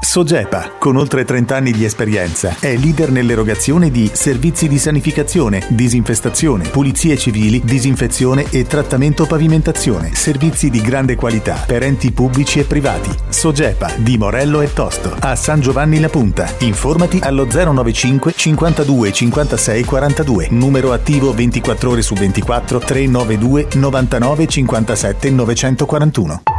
Sogepa, 0.00 0.72
con 0.78 0.96
oltre 0.96 1.24
30 1.24 1.56
anni 1.56 1.72
di 1.72 1.84
esperienza, 1.84 2.56
è 2.60 2.76
leader 2.76 3.10
nell'erogazione 3.10 3.90
di 3.90 4.10
servizi 4.12 4.68
di 4.68 4.78
sanificazione, 4.78 5.64
disinfestazione, 5.68 6.68
pulizie 6.68 7.16
civili, 7.18 7.60
disinfezione 7.64 8.46
e 8.50 8.64
trattamento 8.64 9.26
pavimentazione, 9.26 10.14
servizi 10.14 10.70
di 10.70 10.80
grande 10.80 11.16
qualità 11.16 11.62
per 11.66 11.82
enti 11.82 12.12
pubblici 12.12 12.60
e 12.60 12.64
privati. 12.64 13.10
Sogepa 13.28 13.92
di 13.96 14.16
Morello 14.16 14.60
e 14.60 14.72
Tosto, 14.72 15.14
a 15.18 15.34
San 15.34 15.60
Giovanni 15.60 16.00
La 16.00 16.08
Punta. 16.08 16.48
Informati 16.60 17.18
allo 17.22 17.46
095 17.46 18.32
52 18.34 19.12
56 19.12 19.84
42, 19.84 20.46
numero 20.50 20.92
attivo 20.92 21.32
24 21.32 21.90
ore 21.90 22.02
su 22.02 22.14
24 22.14 22.78
392 22.78 23.68
99 23.74 24.46
57 24.46 25.30
941. 25.30 26.57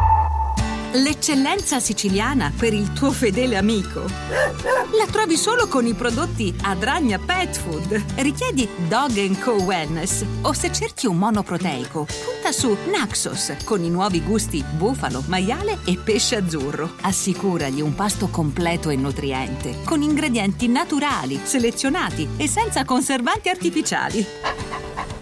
L'eccellenza 0.93 1.79
siciliana 1.79 2.51
per 2.57 2.73
il 2.73 2.91
tuo 2.93 3.11
fedele 3.11 3.57
amico. 3.57 4.01
La 4.01 5.05
trovi 5.11 5.37
solo 5.37 5.67
con 5.67 5.85
i 5.85 5.93
prodotti 5.93 6.51
Adragna 6.63 7.19
Pet 7.19 7.55
Food. 7.55 8.03
Richiedi 8.15 8.67
Dog 8.87 9.39
Co 9.39 9.51
Wellness 9.51 10.25
o 10.41 10.51
se 10.51 10.71
cerchi 10.71 11.05
un 11.05 11.17
monoproteico, 11.17 12.07
punta 12.23 12.51
su 12.51 12.75
Naxos 12.91 13.53
con 13.65 13.83
i 13.83 13.89
nuovi 13.91 14.23
gusti 14.23 14.63
bufalo, 14.63 15.23
maiale 15.27 15.77
e 15.85 15.95
pesce 16.03 16.37
azzurro. 16.37 16.93
Assicuragli 17.01 17.81
un 17.81 17.93
pasto 17.93 18.27
completo 18.29 18.89
e 18.89 18.95
nutriente, 18.95 19.81
con 19.85 20.01
ingredienti 20.01 20.67
naturali, 20.67 21.39
selezionati 21.43 22.27
e 22.35 22.47
senza 22.47 22.83
conservanti 22.83 23.49
artificiali. 23.49 24.25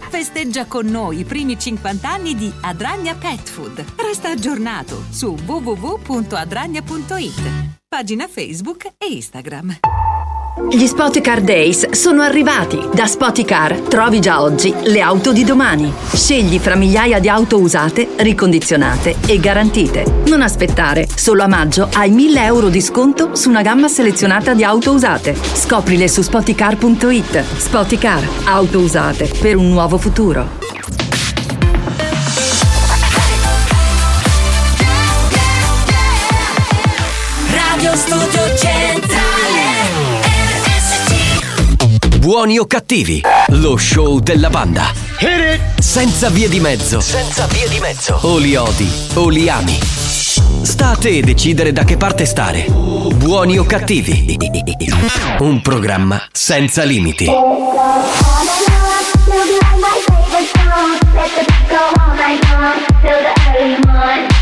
Festeggia 0.10 0.66
con 0.66 0.86
noi 0.86 1.20
i 1.20 1.24
primi 1.26 1.60
50 1.60 2.10
anni 2.10 2.34
di 2.36 2.52
Adragna 2.62 3.14
Pet 3.16 3.48
Food. 3.48 3.84
Resta 3.98 4.30
aggiornato 4.30 5.04
su 5.10 5.36
www.adragna.it, 5.46 7.42
pagina 7.88 8.28
Facebook 8.28 8.86
e 8.98 9.08
Instagram. 9.08 9.78
Gli 10.66 10.88
Spoticar 10.88 11.42
Days 11.42 11.92
sono 11.92 12.24
arrivati. 12.24 12.84
Da 12.92 13.06
Spoticar 13.06 13.76
trovi 13.82 14.20
già 14.20 14.42
oggi 14.42 14.74
le 14.86 15.02
auto 15.02 15.32
di 15.32 15.44
domani. 15.44 15.94
Scegli 16.12 16.58
fra 16.58 16.76
migliaia 16.76 17.20
di 17.20 17.30
auto 17.30 17.60
usate, 17.60 18.10
ricondizionate 18.18 19.18
e 19.28 19.40
garantite. 19.40 20.24
Non 20.26 20.42
aspettare, 20.42 21.08
solo 21.14 21.44
a 21.44 21.48
maggio 21.48 21.88
hai 21.94 22.10
1000 22.10 22.44
euro 22.44 22.70
di 22.70 22.82
sconto 22.82 23.36
su 23.36 23.50
una 23.50 23.62
gamma 23.62 23.88
selezionata 23.88 24.56
di 24.56 24.64
auto 24.64 24.92
usate. 24.92 25.36
Scoprile 25.36 26.08
su 26.08 26.24
spoticar.it. 26.24 27.44
Spoticar, 27.58 28.28
auto 28.46 28.80
usate 28.80 29.30
per 29.40 29.58
un 29.58 29.70
nuovo 29.70 30.00
futuro. 30.00 30.66
Buoni 42.28 42.58
o 42.58 42.66
cattivi, 42.66 43.22
lo 43.52 43.78
show 43.78 44.20
della 44.20 44.50
banda. 44.50 44.92
Senza 45.80 46.30
vie 46.30 46.50
di 46.50 46.60
mezzo. 46.60 47.00
Senza 47.00 47.46
vie 47.46 47.70
di 47.70 47.80
mezzo. 47.80 48.20
O 48.24 48.38
li 48.38 48.54
odi 48.54 48.92
o 49.14 49.30
li 49.30 49.48
ami. 49.48 49.80
Sta 50.62 50.90
a 50.90 50.98
te 50.98 51.22
decidere 51.22 51.72
da 51.72 51.86
che 51.86 51.96
parte 51.96 52.26
stare. 52.26 52.66
Buoni 52.68 53.58
o 53.58 53.64
cattivi. 53.64 54.38
Un 55.40 55.62
programma 55.62 56.22
senza 56.30 56.84
limiti. 56.84 57.28
Let 63.58 64.37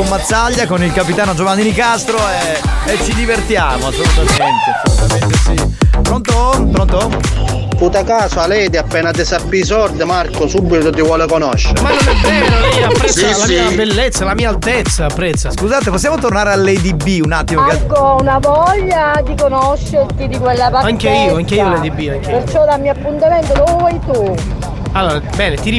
con 0.00 0.08
Mazzaglia, 0.08 0.66
con 0.66 0.82
il 0.82 0.94
capitano 0.94 1.34
Giovanni 1.34 1.62
Nicastro 1.62 2.16
e, 2.16 2.90
e 2.92 3.04
ci 3.04 3.12
divertiamo 3.12 3.88
assolutamente, 3.88 4.80
assolutamente 4.82 5.36
sì. 5.36 6.00
Pronto? 6.00 6.68
Pronto? 6.72 7.10
Puta 7.76 8.02
caso, 8.02 8.40
a 8.40 8.46
lei 8.46 8.70
ti 8.70 8.78
appena 8.78 9.10
ti 9.10 9.22
sappi 9.26 9.62
Marco, 10.06 10.48
subito 10.48 10.90
ti 10.90 11.02
vuole 11.02 11.26
conoscere. 11.26 11.82
Ma 11.82 11.90
non 11.90 11.98
è 11.98 12.14
vero, 12.22 12.60
lei 12.60 12.82
apprezza 12.84 13.12
Sì, 13.12 13.26
la 13.28 13.34
sì. 13.44 13.52
mia 13.52 13.70
bellezza, 13.72 14.24
la 14.24 14.34
mia 14.34 14.48
altezza, 14.48 15.04
apprezza. 15.04 15.50
Scusate, 15.50 15.90
possiamo 15.90 16.16
tornare 16.16 16.50
all'Lady 16.52 16.94
B 16.94 17.20
un 17.22 17.32
attimo? 17.32 17.66
che- 17.66 17.78
Ho 17.88 18.16
una 18.20 18.38
voglia 18.38 19.20
di 19.22 19.34
conoscerti 19.36 20.28
di 20.28 20.38
quella 20.38 20.70
parte. 20.70 20.86
Anche 20.88 21.10
io, 21.10 21.36
anche 21.36 21.54
io 21.56 21.68
Lady 21.68 21.90
B, 21.90 22.10
anche 22.10 22.30
io. 22.30 22.38
Perciò 22.38 22.64
dammi 22.64 22.88
appuntamento 22.88 23.52
dove 23.52 23.72
vuoi 23.72 24.00
tu. 24.10 24.34
Allora, 24.92 25.20
bene, 25.36 25.56
ti 25.56 25.62
Ti 25.70 25.78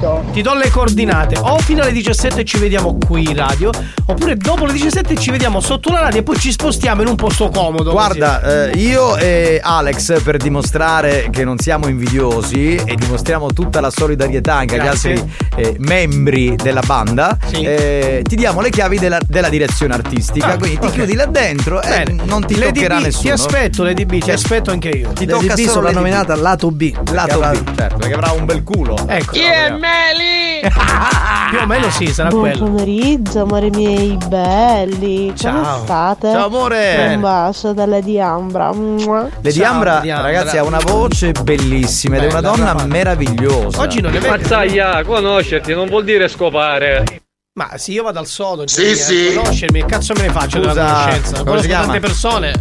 aspetto. 0.00 0.24
Ti 0.32 0.42
do 0.42 0.54
le 0.54 0.70
coordinate. 0.70 1.36
O 1.38 1.58
fino 1.58 1.82
alle 1.82 1.92
17 1.92 2.44
ci 2.44 2.58
vediamo 2.58 2.96
qui 3.06 3.24
in 3.24 3.36
radio, 3.36 3.70
oppure 4.06 4.36
dopo 4.36 4.64
le 4.66 4.72
17 4.72 5.16
ci 5.16 5.30
vediamo 5.30 5.60
sotto 5.60 5.90
la 5.90 6.00
radio 6.00 6.20
e 6.20 6.22
poi 6.22 6.38
ci 6.38 6.50
spostiamo 6.50 7.02
in 7.02 7.08
un 7.08 7.14
posto 7.16 7.48
comodo. 7.50 7.90
Guarda, 7.90 8.70
eh, 8.70 8.76
io 8.78 9.16
e 9.16 9.60
Alex 9.62 10.22
per 10.22 10.36
dimostrare 10.38 11.28
che 11.30 11.44
non 11.44 11.58
siamo 11.58 11.88
invidiosi 11.88 12.74
e 12.76 12.94
dimostriamo 12.94 13.52
tutta 13.52 13.80
la 13.80 13.90
solidarietà 13.90 14.54
anche 14.54 14.76
Grazie. 14.76 15.10
agli 15.12 15.18
altri 15.18 15.32
eh, 15.56 15.76
membri 15.78 16.56
della 16.56 16.82
banda, 16.84 17.36
eh, 17.50 18.22
ti 18.26 18.36
diamo 18.36 18.60
le 18.60 18.70
chiavi 18.70 18.98
della, 18.98 19.18
della 19.26 19.48
direzione 19.48 19.94
artistica, 19.94 20.52
Ah, 20.52 20.58
quindi 20.58 20.78
ti 20.78 20.86
ok. 20.86 20.92
chiudi 20.92 21.14
là 21.14 21.26
dentro 21.26 21.82
e 21.82 21.88
Bene. 22.04 22.22
non 22.24 22.44
ti 22.46 22.56
Lady 22.58 22.72
toccherà 22.80 22.98
B, 22.98 23.02
nessuno. 23.02 23.22
Ti 23.22 23.30
aspetto, 23.30 23.82
Lady 23.82 24.04
B, 24.04 24.18
ti 24.18 24.30
aspetto 24.30 24.70
anche 24.70 24.88
io. 24.88 25.10
Ti 25.12 25.26
Lady 25.26 25.46
tocca 25.46 25.54
B 25.54 25.66
solo 25.66 25.82
l'ha 25.86 25.90
B. 25.90 25.94
nominata 25.94 26.34
lato 26.36 26.70
B. 26.70 26.92
Lato 27.12 27.38
B, 27.40 27.74
certo, 27.76 27.89
perché 28.10 28.14
avrà 28.14 28.32
un 28.32 28.44
bel 28.44 28.62
culo. 28.64 28.96
Ecco. 29.06 29.36
Meli! 29.78 30.60
Più 31.50 31.58
o 31.58 31.66
meno 31.66 31.90
sì, 31.90 32.06
sarà 32.06 32.28
Buon 32.28 32.42
quello. 32.42 32.64
pomeriggio, 32.64 33.42
amore 33.42 33.70
miei 33.70 34.16
belli. 34.26 35.26
Come 35.26 35.36
Ciao. 35.36 35.82
state? 35.84 36.30
Ciao, 36.30 36.46
amore. 36.46 37.12
Un 37.14 37.20
bacio 37.20 37.72
dalla 37.72 38.00
Diambra. 38.00 38.72
Mua. 38.72 39.28
Lady 39.40 39.62
Ambra, 39.62 40.00
ragazzi, 40.04 40.58
ha 40.58 40.64
una 40.64 40.80
voce 40.84 41.32
bellissima 41.32 42.16
ed 42.16 42.24
è 42.24 42.26
una 42.26 42.40
donna 42.40 42.74
meravigliosa. 42.86 43.80
Oggi 43.80 44.00
non 44.00 44.14
è 44.14 44.18
vero. 44.18 44.36
Mazzaglia, 44.36 45.02
conoscerti 45.04 45.74
non 45.74 45.88
vuol 45.88 46.04
dire 46.04 46.28
scopare. 46.28 47.04
Ma 47.52 47.76
sì, 47.76 47.92
io 47.92 48.04
vado 48.04 48.20
al 48.20 48.26
sodo. 48.26 48.66
Sì, 48.66 48.86
cioè, 48.86 48.94
sì. 48.94 49.32
Conoscermi, 49.34 49.80
che 49.80 49.86
cazzo 49.86 50.14
me 50.14 50.22
ne 50.22 50.30
faccio 50.30 50.60
della 50.60 50.72
Scusa, 50.72 50.84
conoscenza? 50.84 51.30
come 51.38 51.44
Conosco 51.44 51.68
tante 51.68 51.98
persone. 51.98 52.52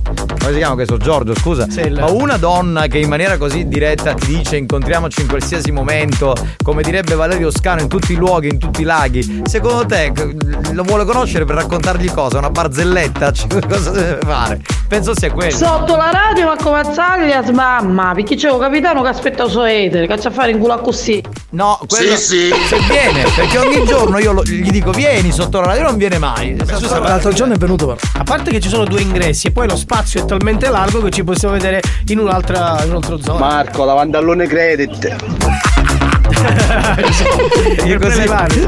Come 0.50 0.62
si 0.62 0.66
chiama 0.66 0.84
questo 0.84 0.98
Giorgio? 0.98 1.36
Scusa. 1.36 1.68
il- 1.84 2.00
Ma 2.00 2.10
una 2.10 2.38
donna 2.38 2.88
che 2.88 2.98
in 2.98 3.08
maniera 3.08 3.38
così 3.38 3.68
diretta 3.68 4.16
ti 4.16 4.26
dice 4.36 4.58
incontriamoci 4.58 5.22
in 5.22 5.28
qualsiasi 5.28 5.72
momento, 5.72 6.34
come 6.64 6.82
direbbe 6.82 7.14
Valerio 7.14 7.52
Scano, 7.52 7.82
in 7.82 7.88
tutti 7.88 8.14
i 8.14 8.16
luoghi, 8.16 8.48
in 8.48 8.58
tutti 8.58 8.82
i 8.82 8.84
laghi, 8.84 9.44
secondo 9.46 9.86
te 9.86 10.12
lo 10.72 10.82
vuole 10.82 11.06
conoscere 11.06 11.46
per 11.46 11.54
raccontargli 11.56 12.12
cosa? 12.12 12.40
Una 12.40 12.50
barzelletta? 12.50 13.32
Cioè, 13.40 13.60
cosa 13.68 13.92
deve 13.92 14.18
fare? 14.26 14.60
Penso 14.88 15.16
sia 15.16 15.32
quello. 15.32 15.56
Sotto 15.56 15.96
la 15.96 16.10
radio, 16.10 16.46
ma 16.48 16.56
come 16.56 16.82
Mazzaglia 16.82 17.44
smamma, 17.44 18.14
perché 18.16 18.36
c'è 18.36 18.50
un 18.50 18.60
capitano 18.60 19.04
che 19.04 19.10
aspetta 19.10 19.44
il 19.44 19.52
suo 19.52 19.66
etere, 19.66 20.08
che 20.08 20.18
c'ha 20.18 20.30
a 20.30 20.32
fare 20.32 20.50
in 20.50 20.58
culo 20.58 20.74
a 20.74 20.80
così. 20.80 21.22
No, 21.52 21.80
quello 21.88 22.16
Sì, 22.16 22.52
sì. 22.52 22.54
se 22.68 22.78
viene, 22.88 23.24
perché 23.36 23.58
ogni 23.58 23.84
giorno 23.86 24.20
io 24.20 24.34
lo- 24.34 24.44
gli 24.44 24.70
dico 24.70 24.92
vieni 24.92 25.32
sotto 25.32 25.60
la 25.60 25.68
radio, 25.68 25.82
non 25.84 25.98
viene 25.98 26.20
mai. 26.20 26.56
Scusa, 26.64 27.00
ma 27.00 27.08
L'altro 27.10 27.32
giorno 27.34 27.56
è 27.56 27.58
venuto 27.58 27.88
però. 27.88 27.98
A 28.20 28.24
parte 28.24 28.52
che 28.52 28.60
ci 28.60 28.70
sono 28.70 28.84
due 28.86 29.02
ingressi 29.02 29.48
e 29.48 29.52
poi 29.52 29.68
lo 29.68 29.76
spazio 29.76 30.22
è 30.22 30.26
talmente 30.26 30.70
largo 30.70 31.02
che 31.02 31.10
ci 31.10 31.24
possiamo 31.24 31.56
vedere 31.56 31.82
in 32.08 32.20
un'altra, 32.20 32.78
in 32.84 32.90
un'altra 32.92 33.18
zona. 33.20 33.40
Marco, 33.40 33.84
la 33.84 33.94
Vandallone 33.94 34.46
Credit. 34.46 35.16
Io 37.86 38.00
così, 38.00 38.24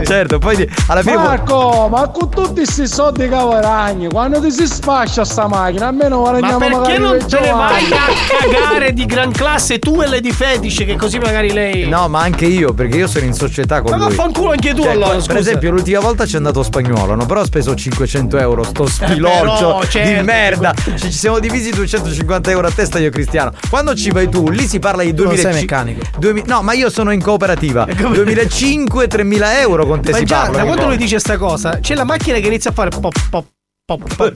certo, 0.05 0.37
poi 0.39 0.55
di- 0.55 0.69
alla 0.87 1.01
fine 1.01 1.15
Marco, 1.17 1.87
ma 1.89 2.07
con 2.09 2.29
tutti 2.29 2.53
questi 2.53 2.87
soldi 2.87 3.21
che 3.27 3.27
guadagni, 3.29 4.07
quando 4.09 4.39
ti 4.41 4.51
si 4.51 4.65
sfascia 4.67 5.23
sta 5.25 5.47
macchina, 5.47 5.87
almeno 5.87 6.21
Ma 6.21 6.29
guadagniamo 6.31 6.57
perché 6.59 6.75
magari 6.75 6.99
non 7.01 7.17
te 7.27 7.39
ne 7.39 7.51
vai 7.51 7.83
a 7.91 8.61
cagare 8.61 8.93
di 8.93 9.05
gran 9.05 9.31
classe 9.31 9.79
tu 9.79 10.01
e 10.01 10.07
Lady 10.07 10.31
Fetish 10.31 10.77
che 10.85 10.95
così 10.95 11.19
magari 11.19 11.51
lei... 11.51 11.87
No, 11.87 12.07
ma 12.07 12.21
anche 12.21 12.45
io, 12.45 12.73
perché 12.73 12.97
io 12.97 13.07
sono 13.07 13.25
in 13.25 13.33
società 13.33 13.81
con 13.81 13.91
Ma 13.91 13.97
lui. 13.97 14.07
vaffanculo 14.15 14.51
anche 14.51 14.73
tu 14.73 14.83
Cioè, 14.83 14.91
allora, 14.91 15.11
Per 15.13 15.21
scusa. 15.21 15.39
esempio, 15.39 15.71
l'ultima 15.71 15.99
volta 15.99 16.25
ci 16.25 16.33
è 16.33 16.37
andato 16.37 16.63
spagnolo, 16.63 17.15
no? 17.15 17.25
Però 17.25 17.41
ha 17.41 17.45
speso 17.45 17.75
500 17.75 18.37
euro, 18.37 18.63
sto 18.63 18.87
spilorcio 18.87 19.65
però, 19.65 19.83
certo. 19.85 20.17
di 20.17 20.21
merda. 20.25 20.73
Ci, 20.97 21.11
siamo 21.11 21.39
divisi 21.39 21.71
250 21.71 22.51
euro 22.51 22.67
a 22.67 22.71
testa 22.71 22.99
io 22.99 23.09
Cristiano. 23.09 23.51
Quando 23.69 23.93
ci 23.95 24.09
vai 24.11 24.29
tu, 24.29 24.49
lì 24.49 24.67
si 24.67 24.79
parla 24.79 25.03
di 25.03 25.13
Tu 25.13 25.23
non 25.23 25.33
2000 25.33 25.51
sei 25.51 25.61
meccanico. 25.61 26.01
no, 26.45 26.61
ma 26.61 26.73
io 26.73 26.89
sono 26.89 27.11
in 27.11 27.21
cooperativa. 27.21 27.59
2005-3000 27.67 29.59
euro 29.61 29.85
con 29.85 30.01
te 30.01 30.11
Ma 30.11 30.17
si 30.17 30.25
già, 30.25 30.41
parla. 30.41 30.57
da 30.57 30.63
quando 30.65 30.87
lui 30.87 30.97
dice 30.97 31.19
sta 31.19 31.37
cosa, 31.37 31.79
c'è 31.79 31.95
la 31.95 32.03
macchina 32.03 32.39
che 32.39 32.47
inizia 32.47 32.71
a 32.71 32.73
fare 32.73 32.89
pop 32.89 33.13
pop 33.29 33.45
pop 33.85 34.15
pop. 34.15 34.33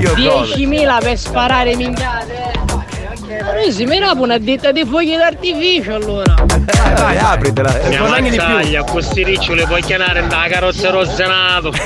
Io 0.00 0.12
10.000 0.12 0.98
per 1.02 1.18
sparare 1.18 1.76
minchiate. 1.76 2.55
Ma 3.42 3.52
noi 3.52 3.72
si 3.72 3.84
mirava 3.84 4.20
una 4.20 4.38
ditta 4.38 4.72
di 4.72 4.84
fuochi 4.84 5.16
d'artificio 5.16 5.94
allora. 5.94 6.34
Vai, 6.46 6.94
vai, 6.94 7.18
apritela. 7.18 7.70
Guadagni 7.72 8.30
di 8.30 8.36
più. 8.36 8.46
mazzaglia, 8.46 8.82
questi 8.84 9.24
riccioli 9.24 9.64
puoi 9.64 9.82
chiamare 9.82 10.20
nella 10.20 10.46
carrozza 10.48 10.90
rosenato. 10.90 11.70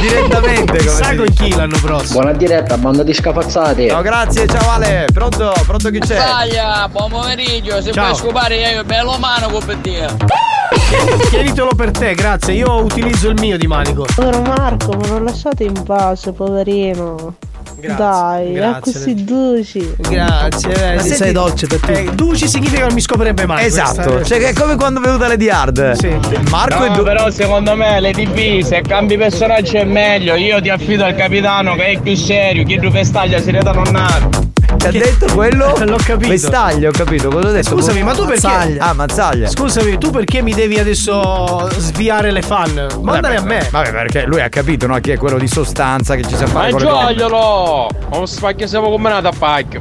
Direttamente 0.00 0.78
come 0.78 0.90
si 0.90 1.16
con 1.16 1.26
chi 1.34 1.54
l'anno 1.54 1.78
prossimo. 1.80 2.20
Buona 2.20 2.36
diretta, 2.36 2.76
banda 2.76 3.02
di 3.02 3.12
scafazzati. 3.12 3.86
No, 3.86 4.02
grazie, 4.02 4.46
ciao 4.46 4.70
Ale. 4.70 5.06
Pronto? 5.12 5.52
Pronto 5.66 5.90
chi 5.90 5.98
c'è? 5.98 6.16
Taglia, 6.16 6.88
buon 6.90 7.10
pomeriggio, 7.10 7.80
se 7.80 7.92
Ciao. 7.92 8.04
vuoi 8.04 8.16
scopare 8.16 8.56
io 8.56 8.84
bello 8.84 9.16
mano 9.18 9.48
per 9.64 9.76
dire. 9.76 10.14
Chieditelo 11.30 11.74
per 11.74 11.90
te, 11.90 12.14
grazie. 12.14 12.54
Io 12.54 12.82
utilizzo 12.82 13.28
il 13.28 13.38
mio 13.40 13.56
di 13.56 13.66
manico. 13.66 14.06
Povero 14.14 14.42
Marco, 14.42 14.92
ma 14.92 15.06
non 15.06 15.24
lasciate 15.24 15.64
in 15.64 15.82
pace, 15.82 16.32
poverino. 16.32 17.36
Grazie, 17.78 17.96
Dai, 17.96 18.52
grazie. 18.52 18.78
è 18.78 18.94
così 18.94 19.14
duci. 19.24 19.94
Grazie, 19.98 20.74
Senti, 21.00 21.14
sei 21.14 21.32
dolce 21.32 21.66
per 21.66 21.80
tutti. 21.80 21.92
Eh, 21.92 22.10
Duci 22.14 22.48
significa 22.48 22.78
che 22.80 22.84
non 22.86 22.94
mi 22.94 23.00
scoprirebbe 23.00 23.46
mai. 23.46 23.64
Esatto, 23.64 24.02
questa- 24.12 24.22
cioè 24.24 24.38
che 24.38 24.48
è 24.48 24.52
come 24.54 24.76
quando 24.76 25.00
è 25.00 25.02
venuta 25.02 25.26
Lady 25.28 25.48
Hard. 25.48 25.92
Sì. 25.92 26.08
Marco 26.50 26.84
e 26.84 26.88
No, 26.88 26.96
Du- 26.96 27.02
però 27.02 27.30
secondo 27.30 27.74
me 27.76 28.00
Lady 28.00 28.26
B 28.26 28.62
se 28.62 28.80
cambi 28.82 29.16
personaggio 29.16 29.76
è 29.78 29.84
meglio. 29.84 30.34
Io 30.36 30.60
ti 30.60 30.70
affido 30.70 31.04
al 31.04 31.14
capitano 31.14 31.74
che 31.74 31.86
è 31.86 32.00
più 32.00 32.14
serio, 32.14 32.64
chi 32.64 32.78
tu 32.78 32.88
vestaglia 32.90 33.40
si 33.40 33.50
non 33.50 33.88
nato. 33.90 34.45
Che 34.76 34.88
ha 34.88 34.90
detto 34.90 35.26
quello? 35.32 35.74
L'ho 35.84 35.96
capito. 35.96 36.28
Vestaglia, 36.28 36.88
ho 36.88 36.92
capito. 36.92 37.28
Cosa 37.28 37.48
ho 37.48 37.52
detto? 37.52 37.70
Scusami, 37.70 38.02
ma 38.02 38.12
tu 38.14 38.24
perché. 38.24 38.46
Mazzaglia. 38.46 38.84
Ah, 38.84 38.92
mazzaglia. 38.92 39.48
Scusami, 39.48 39.98
tu 39.98 40.10
perché 40.10 40.42
mi 40.42 40.52
devi 40.54 40.78
adesso 40.78 41.68
sviare 41.78 42.30
le 42.30 42.42
fan? 42.42 42.86
Mandale 43.02 43.36
a 43.36 43.42
me. 43.42 43.66
Vabbè, 43.70 43.90
perché 43.90 44.24
lui 44.26 44.40
ha 44.40 44.48
capito, 44.48 44.86
no? 44.86 44.98
Chi 44.98 45.10
è 45.12 45.16
quello 45.16 45.38
di 45.38 45.48
sostanza 45.48 46.14
che 46.14 46.22
ci 46.26 46.36
sa 46.36 46.46
fare 46.46 46.70
donne. 46.70 46.84
Mangiaglielo! 46.84 47.88
Non 48.12 48.26
spacchia 48.26 48.66
siamo 48.66 48.90
combinati 48.90 49.26
a 49.26 49.32
pacchio. 49.36 49.80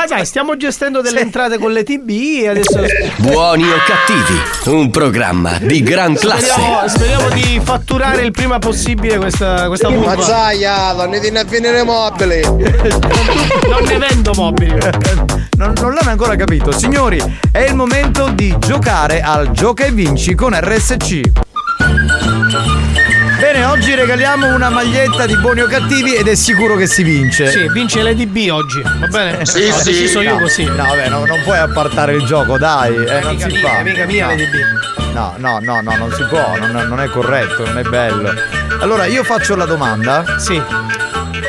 Ma 0.00 0.06
dai, 0.06 0.24
stiamo 0.24 0.56
gestendo 0.56 1.02
delle 1.02 1.20
entrate 1.20 1.58
con 1.58 1.72
le 1.72 1.82
TB 1.82 2.08
e 2.08 2.48
adesso. 2.48 2.80
Buoni 3.16 3.64
o 3.64 3.76
cattivi, 3.86 4.74
un 4.74 4.88
programma 4.88 5.58
di 5.60 5.82
gran 5.82 6.14
classe. 6.14 6.46
Speriamo, 6.46 6.88
speriamo 6.88 7.28
di 7.28 7.60
fatturare 7.62 8.22
il 8.22 8.30
prima 8.30 8.58
possibile 8.58 9.18
questa, 9.18 9.66
questa 9.66 9.88
curva. 9.88 10.16
Mazzaia, 10.16 10.94
non 10.94 11.10
ne 11.10 11.18
a 11.38 11.44
finire 11.44 11.82
mobili. 11.82 12.40
Non 13.68 13.84
ne 13.84 13.98
vendo 13.98 14.32
mobili. 14.34 14.78
Non, 15.58 15.74
non 15.78 15.92
l'hanno 15.92 16.10
ancora 16.10 16.34
capito. 16.34 16.72
Signori, 16.72 17.22
è 17.52 17.60
il 17.60 17.74
momento 17.74 18.30
di 18.30 18.56
giocare 18.58 19.20
al 19.20 19.50
Gioca 19.50 19.84
e 19.84 19.92
Vinci 19.92 20.34
con 20.34 20.58
RSC. 20.58 21.20
Bene, 23.52 23.64
oggi 23.64 23.96
regaliamo 23.96 24.54
una 24.54 24.70
maglietta 24.70 25.26
di 25.26 25.36
buoni 25.36 25.60
o 25.62 25.66
cattivi 25.66 26.14
ed 26.14 26.28
è 26.28 26.36
sicuro 26.36 26.76
che 26.76 26.86
si 26.86 27.02
vince. 27.02 27.50
Sì, 27.50 27.68
vince 27.72 28.00
Lady 28.00 28.24
B 28.24 28.48
oggi, 28.48 28.80
va 28.80 29.08
bene? 29.08 29.44
Sì, 29.44 29.68
Ho 29.68 29.76
sì. 29.76 29.90
deciso 29.90 30.20
io 30.20 30.34
No, 30.34 30.38
così. 30.38 30.64
No, 30.66 30.76
vabbè, 30.76 31.08
no, 31.08 31.24
non 31.24 31.42
puoi 31.42 31.58
appartare 31.58 32.14
il 32.14 32.24
gioco, 32.24 32.56
dai. 32.58 32.94
Eh, 32.94 33.20
non 33.20 33.36
si 33.40 33.46
mia, 33.46 33.58
fa. 33.58 33.78
amica 33.78 34.04
mia 34.06 34.26
no. 34.26 34.30
Lady 34.30 34.46
B. 34.46 35.12
No, 35.14 35.34
no, 35.38 35.58
no, 35.60 35.80
no, 35.80 35.96
non 35.96 36.12
si 36.12 36.22
può, 36.26 36.56
non, 36.60 36.70
non 36.70 37.00
è 37.00 37.08
corretto, 37.08 37.66
non 37.66 37.78
è 37.78 37.82
bello. 37.82 38.32
Allora, 38.78 39.06
io 39.06 39.24
faccio 39.24 39.56
la 39.56 39.64
domanda. 39.64 40.38
Sì. 40.38 40.62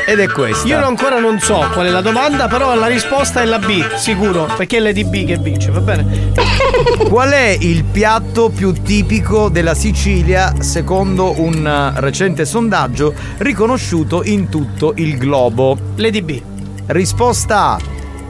Ed 0.06 0.18
è 0.18 0.28
questa. 0.28 0.66
Io 0.66 0.84
ancora 0.84 1.18
non 1.18 1.38
so 1.40 1.66
qual 1.72 1.86
è 1.86 1.90
la 1.90 2.00
domanda, 2.00 2.48
però 2.48 2.74
la 2.74 2.86
risposta 2.86 3.40
è 3.40 3.44
la 3.44 3.58
B, 3.58 3.94
sicuro, 3.94 4.48
perché 4.56 4.78
è 4.78 4.80
Lady 4.80 5.04
B 5.04 5.24
che 5.26 5.36
vince, 5.38 5.70
va 5.70 5.80
bene? 5.80 6.32
Qual 7.08 7.30
è 7.30 7.56
il 7.60 7.84
piatto 7.84 8.48
più 8.50 8.72
tipico 8.72 9.48
della 9.48 9.74
Sicilia 9.74 10.54
secondo 10.60 11.40
un 11.40 11.66
eh, 11.66 12.00
recente 12.00 12.44
sondaggio 12.44 13.14
riconosciuto 13.38 14.22
in 14.24 14.48
tutto 14.48 14.92
il 14.96 15.16
globo? 15.18 15.76
Lady 15.96 16.22
B. 16.22 16.40
Risposta 16.86 17.70
A. 17.72 17.78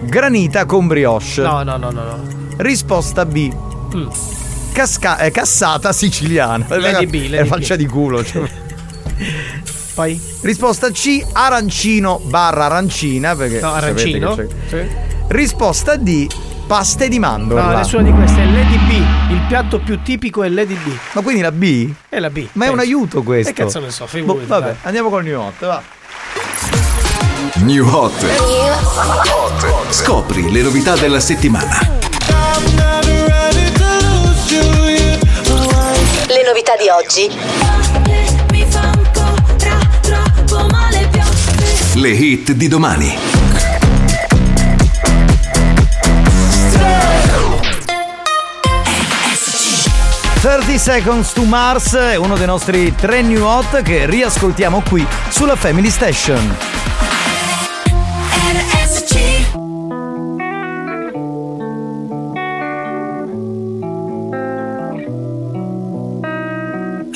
Granita 0.04 0.64
con 0.66 0.86
brioche. 0.86 1.40
No, 1.42 1.62
no, 1.62 1.76
no, 1.76 1.90
no, 1.90 2.02
no. 2.02 2.22
Risposta 2.56 3.24
B. 3.24 3.50
Mm. 3.94 4.08
Casca- 4.72 5.18
eh, 5.18 5.30
cassata 5.30 5.92
siciliana. 5.92 6.66
Lady 6.68 7.06
B, 7.06 7.12
Lady 7.14 7.36
È 7.36 7.44
B. 7.44 7.46
faccia 7.46 7.76
di 7.76 7.86
culo. 7.86 8.24
cioè. 8.24 8.48
Poi? 9.94 10.20
Risposta 10.40 10.90
C. 10.90 11.22
Arancino 11.32 12.18
barra 12.24 12.64
arancina. 12.66 13.34
Perché 13.36 13.60
No, 13.60 13.72
arancino. 13.72 14.34
che 14.34 14.46
c'è- 14.68 14.88
Sì. 14.88 14.96
Risposta 15.28 15.96
D. 15.96 16.26
Paste 16.66 17.08
di 17.08 17.18
mandorla. 17.18 17.70
No, 17.72 17.76
nessuna 17.76 18.02
di 18.02 18.12
queste, 18.12 18.40
è 18.42 18.46
Lady 18.46 18.78
B. 18.78 19.30
Il 19.32 19.40
piatto 19.48 19.80
più 19.80 20.00
tipico 20.02 20.42
è 20.42 20.48
Lady 20.48 20.74
B. 20.74 20.90
Ma 21.12 21.20
quindi 21.20 21.42
la 21.42 21.52
B? 21.52 21.92
È 22.08 22.18
la 22.18 22.30
B. 22.30 22.46
Ma 22.52 22.64
è 22.64 22.68
un 22.68 22.76
penso. 22.76 22.90
aiuto 22.90 23.22
questo. 23.22 23.50
E 23.50 23.52
cazzo 23.52 23.80
ne 23.80 23.90
so, 23.90 24.04
Boh, 24.04 24.08
figurati. 24.10 24.46
vabbè, 24.46 24.64
dai. 24.66 24.76
andiamo 24.82 25.10
col 25.10 25.22
new 25.24 25.38
hot, 25.40 25.66
va. 25.66 25.82
New 27.56 27.86
Hot. 27.86 28.14
Scopri 29.90 30.50
le 30.50 30.62
novità 30.62 30.96
della 30.96 31.20
settimana. 31.20 31.78
Le 36.28 36.42
novità 36.46 36.72
di 36.78 36.88
oggi. 36.88 37.91
Le 41.94 42.08
hit 42.08 42.52
di 42.52 42.68
domani. 42.68 43.14
«30 50.40 50.74
Seconds 50.76 51.32
to 51.32 51.44
Mars 51.44 51.94
è 51.94 52.16
uno 52.16 52.36
dei 52.36 52.46
nostri 52.46 52.94
tre 52.94 53.20
new 53.20 53.44
hot 53.44 53.82
che 53.82 54.06
riascoltiamo 54.06 54.82
qui 54.88 55.06
sulla 55.28 55.54
Family 55.54 55.90
Station. 55.90 56.81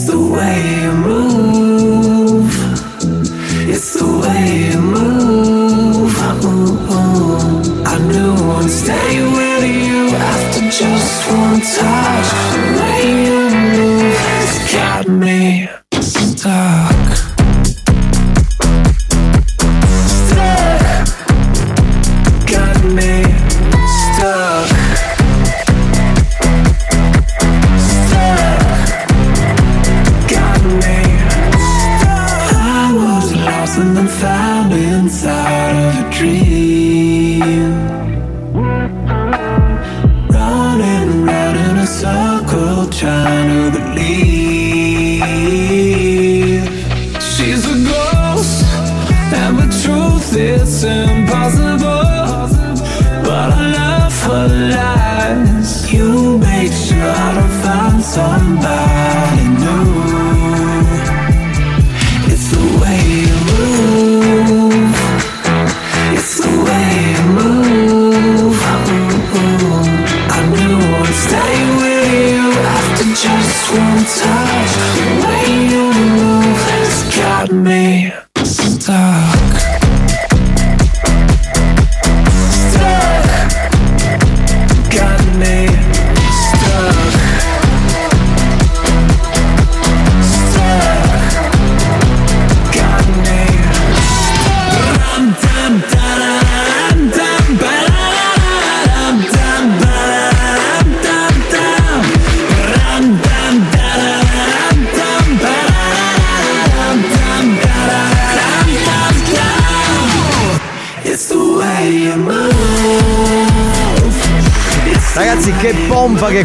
It's 0.00 0.06
the 0.06 0.16
way 0.16 0.58
you 0.82 0.92
move. 0.92 2.54
It's 3.68 3.94
the 3.94 4.06
way 4.06 4.70
you 4.70 4.80
move. 4.80 6.14
Ooh, 6.44 6.94
ooh. 6.94 7.84
I 7.84 7.98
knew 8.06 8.32
I'd 8.58 8.70
stay 8.70 9.20
with 9.24 9.64
you 9.64 10.14
after 10.14 10.60
just 10.70 11.28
one 11.32 11.60
touch. 11.60 12.57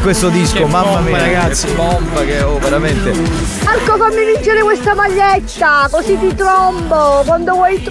Questo 0.03 0.29
disco, 0.29 0.57
Che 0.57 0.65
mamma 0.65 0.83
pompa, 0.97 0.99
mia. 1.09 1.17
ragazzi. 1.17 1.65
Che 1.67 1.73
pompa 1.73 2.21
che 2.25 2.41
oh, 2.41 2.59
veramente. 2.59 3.11
Marco 3.63 3.97
fammi 3.97 4.25
vincere 4.25 4.61
questa 4.61 4.93
maglietta, 4.93 5.87
così 5.89 6.19
ti 6.19 6.35
trombo 6.35 7.23
quando 7.25 7.53
vuoi 7.53 7.81
tu. 7.81 7.89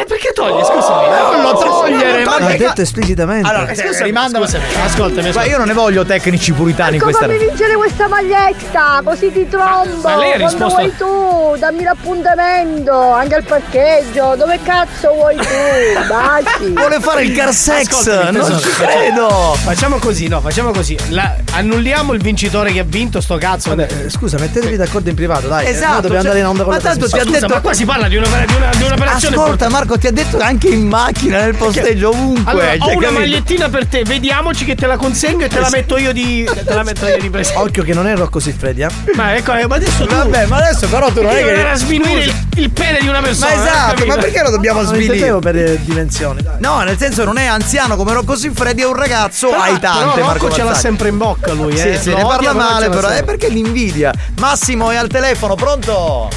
Eh, 0.00 0.04
perché 0.04 0.30
togli? 0.32 0.62
Scusami. 0.62 1.08
Non 1.08 1.42
lo 1.42 1.58
togliere, 1.58 2.24
ma 2.24 2.38
L'ha 2.38 2.56
detto 2.56 2.82
esplicitamente. 2.82 3.48
Allora, 3.48 3.74
Scusami, 3.74 4.04
rimanda 4.04 4.38
scusami, 4.38 4.64
ascoltami, 4.84 5.32
Ma 5.32 5.44
io 5.44 5.58
non 5.58 5.66
ne 5.66 5.72
voglio 5.72 6.04
tecnici 6.04 6.52
puritani 6.52 6.96
in 6.96 7.02
Marco 7.02 7.18
questa 7.18 7.26
fammi 7.34 7.48
vincere 7.48 7.74
questa 7.74 8.06
maglietta, 8.06 9.00
così 9.04 9.32
ti 9.32 9.48
trombo. 9.48 10.08
Ma 10.08 10.16
lei 10.16 10.32
ha 10.34 10.38
quando 10.38 10.64
risposto- 10.66 10.76
vuoi 10.76 10.96
tu, 10.96 11.27
dammi 11.56 11.82
l'appuntamento, 11.82 12.92
anche 13.12 13.34
al 13.36 13.44
parcheggio, 13.44 14.34
dove 14.36 14.58
cazzo 14.62 15.12
vuoi 15.14 15.36
tu? 15.36 15.42
Baci. 16.08 16.72
Vuole 16.74 17.00
fare 17.00 17.22
il 17.22 17.36
car 17.36 17.52
sex, 17.52 17.88
Ascoltami, 17.88 18.36
non 18.38 18.58
ci 18.60 18.68
facciamo- 18.68 18.92
credo. 18.98 19.28
Facciamo 19.62 19.98
così, 19.98 20.28
no, 20.28 20.40
facciamo 20.40 20.70
così. 20.72 20.96
La- 21.10 21.34
annulliamo 21.58 22.12
il 22.12 22.20
vincitore 22.22 22.72
che 22.72 22.78
ha 22.80 22.84
vinto, 22.86 23.20
sto 23.20 23.36
cazzo. 23.36 23.70
Vabbè, 23.70 24.04
eh, 24.06 24.10
scusa, 24.10 24.38
mettetevi 24.38 24.76
d'accordo 24.76 25.08
in 25.10 25.14
privato, 25.14 25.48
dai. 25.48 25.66
eh, 25.66 25.70
Esatto, 25.70 25.92
noi 25.92 26.00
dobbiamo 26.02 26.22
cioè- 26.22 26.30
andare 26.30 26.38
in 26.40 26.46
onda 26.46 26.62
con 26.64 26.72
ma 26.72 26.78
la 26.78 26.82
tanto 26.88 27.08
ti 27.08 27.18
ha 27.18 27.24
detto- 27.24 27.48
ma 27.48 27.60
qua 27.60 27.72
si 27.74 27.84
parla 27.84 28.08
di, 28.08 28.16
una, 28.16 28.26
di, 28.46 28.54
una, 28.54 28.70
di 28.76 28.82
un'operazione 28.82 29.36
Ascolta 29.36 29.68
Marco, 29.68 29.98
ti 29.98 30.06
ha 30.06 30.12
detto 30.12 30.38
anche 30.38 30.68
in 30.68 30.86
macchina, 30.86 31.40
nel 31.42 31.54
posteggio, 31.54 32.10
ovunque. 32.10 32.50
Allora, 32.50 32.66
cioè, 32.66 32.78
ho 32.80 32.84
una 32.90 32.94
capito? 33.00 33.12
magliettina 33.20 33.68
per 33.68 33.86
te, 33.86 34.02
vediamoci 34.04 34.64
che 34.64 34.74
te 34.74 34.86
la 34.86 34.96
consegno 34.96 35.44
e 35.44 35.48
te 35.48 35.60
la 35.60 35.68
metto 35.70 35.96
io 35.98 36.12
di. 36.12 36.48
te 36.64 36.74
la 36.74 36.82
metto 36.82 37.06
io 37.06 37.18
di 37.18 37.30
presente. 37.30 37.60
Occhio 37.60 37.82
che 37.82 37.92
non 37.94 38.06
è 38.06 38.14
Rocco 38.16 38.38
Siffredi, 38.40 38.82
eh. 38.82 38.88
Ma 39.14 39.36
ecco, 39.36 39.54
eh, 39.54 39.66
ma 39.66 39.74
adesso 39.76 40.06
tu. 40.06 40.14
Vabbè, 40.14 40.46
ma 40.46 40.56
adesso 40.56 40.86
però 40.88 41.10
tu 41.10 41.22
non 41.22 41.30
è 41.32 41.42
che. 41.42 41.54
era 41.54 41.74
sminuire 41.74 42.24
il, 42.24 42.34
il 42.58 42.70
pene 42.70 42.98
di 43.00 43.08
una 43.08 43.20
persona. 43.20 43.54
Ma 43.54 43.62
eh, 43.62 43.66
esatto, 43.68 44.06
ma 44.06 44.14
perché 44.16 44.42
lo 44.42 44.50
dobbiamo 44.50 44.80
Non 44.82 44.88
svilire? 44.88 45.14
intendevo 45.14 45.38
per 45.40 45.56
eh, 45.56 45.78
dimensioni, 45.84 46.42
dai. 46.42 46.56
No, 46.60 46.80
nel 46.80 46.96
senso 46.98 47.24
non 47.24 47.38
è 47.38 47.46
anziano 47.46 47.96
come 47.96 48.12
Rocco 48.12 48.36
Siffredi, 48.36 48.82
è 48.82 48.86
un 48.86 48.94
ragazzo 48.96 49.48
Però- 49.48 49.60
aitante. 49.62 50.14
però 50.14 50.26
Marco 50.26 50.44
Rocco 50.46 50.56
ce 50.56 50.62
l'ha 50.64 50.74
sempre 50.74 51.08
in 51.08 51.16
bocca 51.18 51.52
lui, 51.52 51.76
Sì, 51.76 51.88
eh. 51.88 51.98
sì, 51.98 52.10
Lo 52.10 52.16
ne 52.16 52.22
parla 52.24 52.52
però 52.52 52.64
male, 52.64 52.88
però 52.88 53.08
è 53.08 53.16
sempre. 53.16 53.36
perché 53.36 53.48
l'invidia. 53.54 54.12
Massimo 54.40 54.90
è 54.90 54.96
al 54.96 55.08
telefono, 55.08 55.54
pronto? 55.54 56.28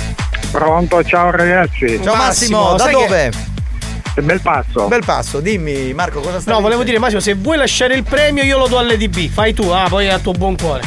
Pronto, 0.51 1.03
ciao 1.03 1.31
ragazzi. 1.31 1.99
Ciao 2.03 2.15
Massimo, 2.15 2.73
da 2.75 2.83
sai 2.83 2.93
dove? 2.93 3.31
Bel 4.21 4.41
passo. 4.41 4.87
Bel 4.87 5.03
passo, 5.05 5.39
dimmi 5.39 5.93
Marco 5.93 6.19
cosa 6.19 6.39
stai 6.41 6.53
No, 6.53 6.59
volevo 6.59 6.83
dicendo? 6.83 6.83
dire, 6.83 6.99
Massimo, 6.99 7.21
se 7.21 7.33
vuoi 7.41 7.55
lasciare 7.57 7.95
il 7.95 8.03
premio, 8.03 8.43
io 8.43 8.57
lo 8.57 8.67
do 8.67 8.77
all'EDB. 8.77 9.29
Fai 9.29 9.53
tu, 9.53 9.69
ah, 9.69 9.85
poi 9.87 10.09
a 10.09 10.19
tuo 10.19 10.33
buon 10.33 10.57
cuore. 10.57 10.81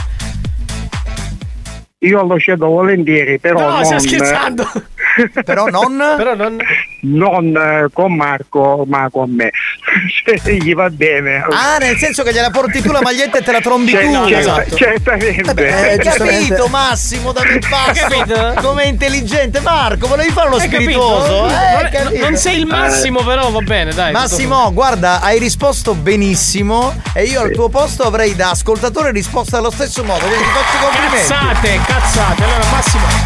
Io 2.01 2.23
lo 2.23 2.39
cedo 2.39 2.67
volentieri, 2.67 3.39
però 3.39 3.61
no, 3.61 3.69
non, 3.77 3.85
stai 3.87 4.01
scherzando. 4.01 4.69
Però 5.45 5.67
non? 5.67 5.97
Però 6.17 6.35
non. 6.35 6.57
non 7.01 7.57
eh, 7.57 7.89
con 7.93 8.15
Marco, 8.15 8.85
ma 8.89 9.09
con 9.11 9.31
me. 9.31 9.51
Se 10.43 10.57
gli 10.57 10.75
va 10.75 10.89
bene. 10.91 11.45
Ah, 11.51 11.77
nel 11.79 11.97
senso 11.97 12.23
che 12.23 12.33
gliela 12.33 12.51
porti 12.51 12.81
tu 12.83 12.91
la 12.93 13.01
maglietta 13.03 13.39
e 13.39 13.43
te 13.43 13.53
la 13.53 13.61
trombi 13.61 13.91
Cioè, 13.93 14.05
tu. 14.05 14.11
no, 14.11 14.27
esatto. 14.29 14.75
Certamente. 14.77 15.73
Hai 15.73 15.99
capito 15.99 16.67
Massimo 16.69 17.33
da 17.33 17.43
il 17.43 17.65
passo? 17.69 18.61
Com'è 18.61 18.85
intelligente 18.87 19.61
Marco 19.61 20.07
volevi 20.07 20.31
fare 20.31 20.49
lo 20.51 20.59
spiritoso 20.59 21.47
Non- 21.47 21.51
eh, 21.51 22.03
non- 22.03 22.13
non 22.21 22.37
sei 22.37 22.59
il 22.59 22.67
massimo, 22.67 23.23
però 23.23 23.51
va 23.51 23.61
bene, 23.61 23.93
dai. 23.93 24.13
Massimo 24.13 24.73
guarda 24.73 25.21
hai 25.21 25.39
risposto 25.39 25.95
benissimo 25.95 26.95
e 27.13 27.25
io 27.25 27.41
al 27.43 27.51
tuo 27.53 27.69
posto 27.69 28.03
avrei 28.03 28.35
da 28.35 28.51
ascoltatore 28.51 29.11
risposto 29.13 29.57
allo 29.57 29.71
stesso 29.71 30.03
modo 30.05 30.25
quindi 30.27 30.45
ti 30.45 30.51
faccio 30.51 30.85
complimenti 30.85 31.13
Cazzate, 31.15 31.81
cazzate. 31.87 32.43
Allora, 32.45 32.65
Massimo, 32.73 33.24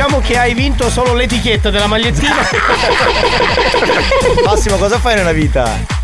diciamo 0.00 0.20
che 0.20 0.38
hai 0.38 0.54
vinto 0.54 0.88
solo 0.88 1.12
l'etichetta 1.12 1.68
della 1.68 1.86
magliettina. 1.86 2.36
Massimo 4.46 4.76
cosa 4.76 4.98
fai 4.98 5.16
nella 5.16 5.32
vita? 5.32 5.99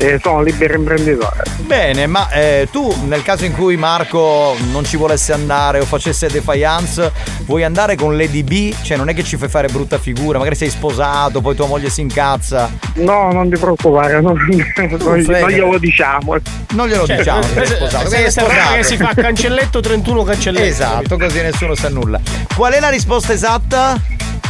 Eh, 0.00 0.20
sono 0.22 0.42
libero 0.42 0.74
imprenditore. 0.74 1.42
Bene, 1.56 2.06
ma 2.06 2.30
eh, 2.30 2.68
tu 2.70 2.94
nel 3.06 3.22
caso 3.22 3.44
in 3.44 3.52
cui 3.52 3.76
Marco 3.76 4.56
non 4.70 4.84
ci 4.84 4.96
volesse 4.96 5.32
andare 5.32 5.80
o 5.80 5.84
facesse 5.84 6.28
defiance, 6.28 7.10
vuoi 7.46 7.64
andare 7.64 7.96
con 7.96 8.16
Lady 8.16 8.44
B? 8.44 8.72
Cioè 8.80 8.96
non 8.96 9.08
è 9.08 9.14
che 9.14 9.24
ci 9.24 9.36
fai 9.36 9.48
fare 9.48 9.66
brutta 9.68 9.98
figura, 9.98 10.38
magari 10.38 10.54
sei 10.54 10.70
sposato, 10.70 11.40
poi 11.40 11.56
tua 11.56 11.66
moglie 11.66 11.90
si 11.90 12.00
incazza. 12.00 12.70
No, 12.94 13.32
non 13.32 13.50
ti 13.50 13.58
preoccupare, 13.58 14.20
non, 14.22 14.36
non, 14.76 14.98
non 15.26 15.50
glielo 15.50 15.78
diciamo. 15.78 16.36
Non 16.74 16.86
glielo 16.88 17.04
Cioè, 17.04 17.16
diciamo 17.16 17.40
che 17.40 17.60
eh, 17.62 17.66
sei 17.66 17.76
sposato. 17.76 18.06
eh, 18.14 18.30
Sei 18.30 18.44
una 18.44 18.52
roba 18.54 18.60
sposato. 18.60 18.76
che 18.76 18.82
si 18.84 18.96
fa 18.96 19.14
cancelletto 19.14 19.80
31 19.80 20.22
cancelletto. 20.22 20.64
Esatto, 20.64 21.16
così 21.18 21.40
nessuno 21.40 21.74
sa 21.74 21.88
nulla. 21.88 22.20
Qual 22.54 22.72
è 22.72 22.78
la 22.78 22.88
risposta 22.88 23.32
esatta? 23.32 24.00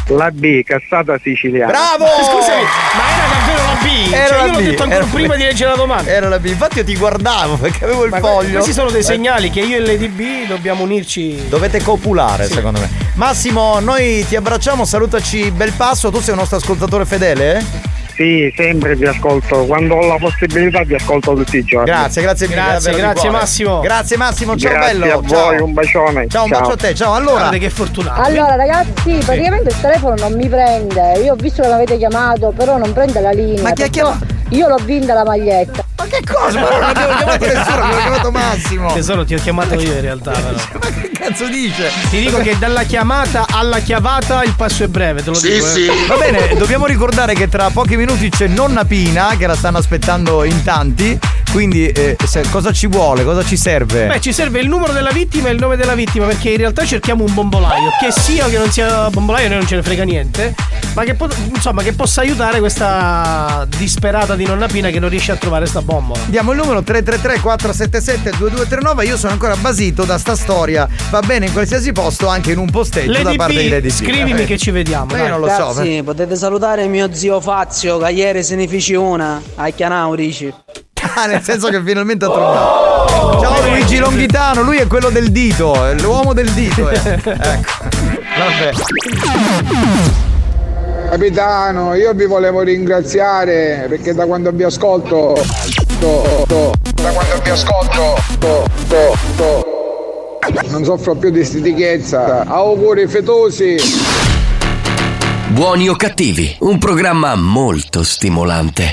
La 0.08 0.30
B, 0.30 0.62
cazzata 0.62 1.18
siciliana. 1.22 1.70
Bravo! 1.70 2.04
Scusami, 2.06 2.62
ma 2.62 3.02
era 3.14 3.37
B? 3.88 4.12
Era 4.12 4.26
cioè, 4.26 4.36
la 4.38 4.44
io 4.46 4.52
l'ho 4.52 4.58
B, 4.58 4.62
detto 4.62 4.82
ancora 4.82 5.04
prima 5.06 5.34
B. 5.34 5.36
di 5.38 5.42
leggere 5.44 5.70
la 5.70 5.76
domanda. 5.76 6.10
Era 6.10 6.28
la 6.28 6.38
B, 6.38 6.44
infatti 6.46 6.78
io 6.78 6.84
ti 6.84 6.96
guardavo 6.96 7.56
perché 7.56 7.84
avevo 7.84 8.04
il 8.04 8.10
Ma 8.10 8.18
foglio. 8.18 8.52
Questi 8.52 8.72
sono 8.72 8.90
dei 8.90 9.00
Eh, 9.00 9.04
segnali 9.04 9.50
che 9.50 9.60
io 9.60 9.76
e 9.76 9.80
l'EDB 9.80 10.46
dobbiamo 10.46 10.82
unirci. 10.84 11.48
Dovete 11.48 11.82
copulare, 11.82 12.46
Sì. 12.46 12.54
secondo 12.54 12.80
me. 12.80 12.88
Massimo, 13.14 13.80
noi 13.80 14.24
ti 14.28 14.36
abbracciamo, 14.36 14.84
salutaci 14.84 15.50
bel 15.50 15.72
passo. 15.72 16.10
Tu 16.10 16.20
sei 16.20 16.32
un 16.34 16.38
nostro 16.40 16.58
ascoltatore 16.58 17.04
fedele? 17.04 17.58
eh? 17.58 17.96
Sì, 18.18 18.52
sempre 18.56 18.96
vi 18.96 19.06
ascolto. 19.06 19.64
Quando 19.66 19.94
ho 19.94 20.04
la 20.04 20.16
possibilità 20.18 20.82
vi 20.82 20.96
ascolto 20.96 21.34
tutti 21.34 21.58
i 21.58 21.62
giorni. 21.62 21.84
Grazie, 21.86 22.20
grazie 22.22 22.48
mille. 22.48 22.60
Grazie, 22.60 22.92
grazie. 22.96 23.30
Massimo. 23.30 23.78
Grazie 23.78 24.16
Massimo, 24.16 24.56
ciao 24.56 24.72
Grazie 24.72 24.98
bello. 24.98 25.18
a 25.18 25.20
voi, 25.22 25.60
un 25.60 25.72
bacione. 25.72 26.26
Ciao, 26.26 26.42
un 26.42 26.50
Ciao. 26.50 26.60
bacio 26.60 26.72
a 26.72 26.76
te. 26.76 26.94
Ciao, 26.96 27.14
allora. 27.14 27.38
Guarda 27.38 27.58
che 27.58 27.70
fortunato. 27.70 28.20
Allora 28.20 28.56
ragazzi, 28.56 29.18
praticamente 29.24 29.68
il 29.68 29.80
telefono 29.80 30.16
non 30.16 30.32
mi 30.32 30.48
prende. 30.48 31.20
Io 31.22 31.34
ho 31.34 31.36
visto 31.36 31.62
che 31.62 31.68
l'avete 31.68 31.96
chiamato, 31.96 32.52
però 32.56 32.76
non 32.76 32.92
prende 32.92 33.20
la 33.20 33.30
linea. 33.30 33.62
Ma 33.62 33.70
chi 33.70 33.82
ha 33.82 33.88
perciò 33.88 34.12
Io 34.48 34.66
l'ho 34.66 34.78
vinta 34.84 35.14
la 35.14 35.24
maglietta. 35.24 35.87
Che 36.08 36.22
cosa? 36.24 36.60
Ma 36.60 36.70
non 36.70 36.82
abbiamo 36.82 37.16
chiamato 37.16 37.44
nessuno, 37.46 37.74
abbiamo 37.74 38.00
chiamato 38.00 38.30
Massimo. 38.30 38.92
Tesoro, 38.92 39.24
ti 39.24 39.34
ho 39.34 39.38
chiamato 39.38 39.74
io 39.74 39.92
in 39.92 40.00
realtà. 40.00 40.30
Però. 40.38 40.56
Ma 40.80 41.00
che 41.00 41.10
cazzo 41.12 41.46
dice? 41.48 41.90
Ti 42.10 42.18
dico 42.20 42.38
che 42.38 42.56
dalla 42.58 42.82
chiamata 42.84 43.46
alla 43.50 43.78
chiavata 43.80 44.42
il 44.44 44.54
passo 44.56 44.84
è 44.84 44.88
breve, 44.88 45.22
te 45.22 45.30
lo 45.30 45.38
dico. 45.38 45.66
eh. 45.92 46.06
Va 46.06 46.16
bene, 46.16 46.54
dobbiamo 46.56 46.86
ricordare 46.86 47.34
che 47.34 47.48
tra 47.48 47.70
pochi 47.70 47.96
minuti 47.96 48.28
c'è 48.30 48.46
nonna 48.46 48.84
Pina 48.84 49.34
che 49.36 49.46
la 49.46 49.54
stanno 49.56 49.78
aspettando 49.78 50.44
in 50.44 50.62
tanti. 50.64 51.18
Quindi 51.52 51.88
eh, 51.88 52.16
se- 52.24 52.44
cosa 52.50 52.72
ci 52.72 52.86
vuole? 52.86 53.24
Cosa 53.24 53.42
ci 53.44 53.56
serve? 53.56 54.06
Beh, 54.06 54.20
ci 54.20 54.32
serve 54.32 54.60
il 54.60 54.68
numero 54.68 54.92
della 54.92 55.10
vittima 55.10 55.48
e 55.48 55.52
il 55.52 55.58
nome 55.58 55.76
della 55.76 55.94
vittima, 55.94 56.26
perché 56.26 56.50
in 56.50 56.58
realtà 56.58 56.84
cerchiamo 56.84 57.24
un 57.24 57.32
bombolaio. 57.34 57.90
Che 57.98 58.12
sia 58.12 58.46
o 58.46 58.48
che 58.48 58.58
non 58.58 58.70
sia 58.70 59.08
bombolaio, 59.10 59.48
noi 59.48 59.58
non 59.58 59.66
ce 59.66 59.76
ne 59.76 59.82
frega 59.82 60.04
niente. 60.04 60.54
Ma 60.94 61.04
che, 61.04 61.14
po- 61.14 61.28
insomma, 61.54 61.82
che 61.82 61.92
possa 61.92 62.20
aiutare 62.20 62.58
questa 62.58 63.66
disperata 63.76 64.34
di 64.36 64.44
nonna 64.44 64.66
Pina 64.66 64.90
che 64.90 64.98
non 64.98 65.08
riesce 65.08 65.32
a 65.32 65.36
trovare 65.36 65.66
sta 65.66 65.80
bombola. 65.80 66.20
Diamo 66.26 66.52
il 66.52 66.58
numero 66.58 66.82
333 66.82 67.40
477 67.40 68.30
2239 68.38 69.04
Io 69.04 69.16
sono 69.16 69.32
ancora 69.32 69.56
basito 69.56 70.04
da 70.04 70.18
sta 70.18 70.34
storia 70.34 70.88
Va 71.10 71.20
bene 71.20 71.46
in 71.46 71.52
qualsiasi 71.52 71.92
posto 71.92 72.26
Anche 72.28 72.52
in 72.52 72.58
un 72.58 72.70
posteggio 72.70 73.12
da 73.12 73.22
Lady 73.22 73.36
parte 73.36 73.54
B, 73.54 73.58
di 73.58 73.68
Lady 73.68 73.90
scrivimi 73.90 74.42
Eh, 74.42 74.44
che 74.44 74.58
ci 74.58 74.70
vediamo, 74.70 75.16
Io 75.16 75.28
non 75.28 75.40
lo 75.40 75.48
so 75.48 75.72
Ragazzi, 75.72 76.02
potete 76.04 76.36
salutare 76.36 76.86
mio 76.88 77.12
zio 77.12 77.40
Fazio, 77.40 77.98
che 77.98 78.10
ieri 78.10 78.42
se 78.42 78.56
ne 78.56 78.66
fece 78.66 78.96
una 78.96 79.40
a 79.56 79.68
Chianau, 79.70 80.14
dici. 80.14 80.52
Ah, 81.14 81.26
nel 81.26 81.42
senso 81.42 81.68
che 81.68 81.80
finalmente 81.82 82.24
ha 82.24 82.30
trovato 82.30 83.40
Ciao 83.40 83.68
Luigi 83.68 83.98
Longhitano 83.98 84.62
Lui 84.62 84.78
è 84.78 84.86
quello 84.86 85.10
del 85.10 85.30
dito 85.30 85.86
È 85.86 85.94
l'uomo 85.94 86.32
del 86.32 86.50
dito 86.50 86.88
eh. 86.90 86.98
Ecco 87.24 87.72
Vabbè 88.38 88.72
Capitano, 91.10 91.94
io 91.94 92.12
vi 92.12 92.26
volevo 92.26 92.60
ringraziare 92.60 93.86
perché 93.88 94.12
da 94.14 94.26
quando 94.26 94.50
vi 94.52 94.62
ascolto. 94.62 95.42
to- 95.98 96.44
to- 96.46 96.72
da 97.02 97.10
quando 97.10 97.40
vi 97.42 97.48
ascolto. 97.50 98.14
to- 98.38 98.64
to- 98.88 99.16
to- 99.36 100.38
non 100.68 100.84
soffro 100.84 101.14
più 101.14 101.30
di 101.30 101.44
stitichezza. 101.44 102.44
Auguri 102.46 103.06
fetosi. 103.06 103.76
Buoni 105.48 105.88
o 105.88 105.96
cattivi, 105.96 106.54
un 106.60 106.78
programma 106.78 107.34
molto 107.36 108.02
stimolante. 108.04 108.92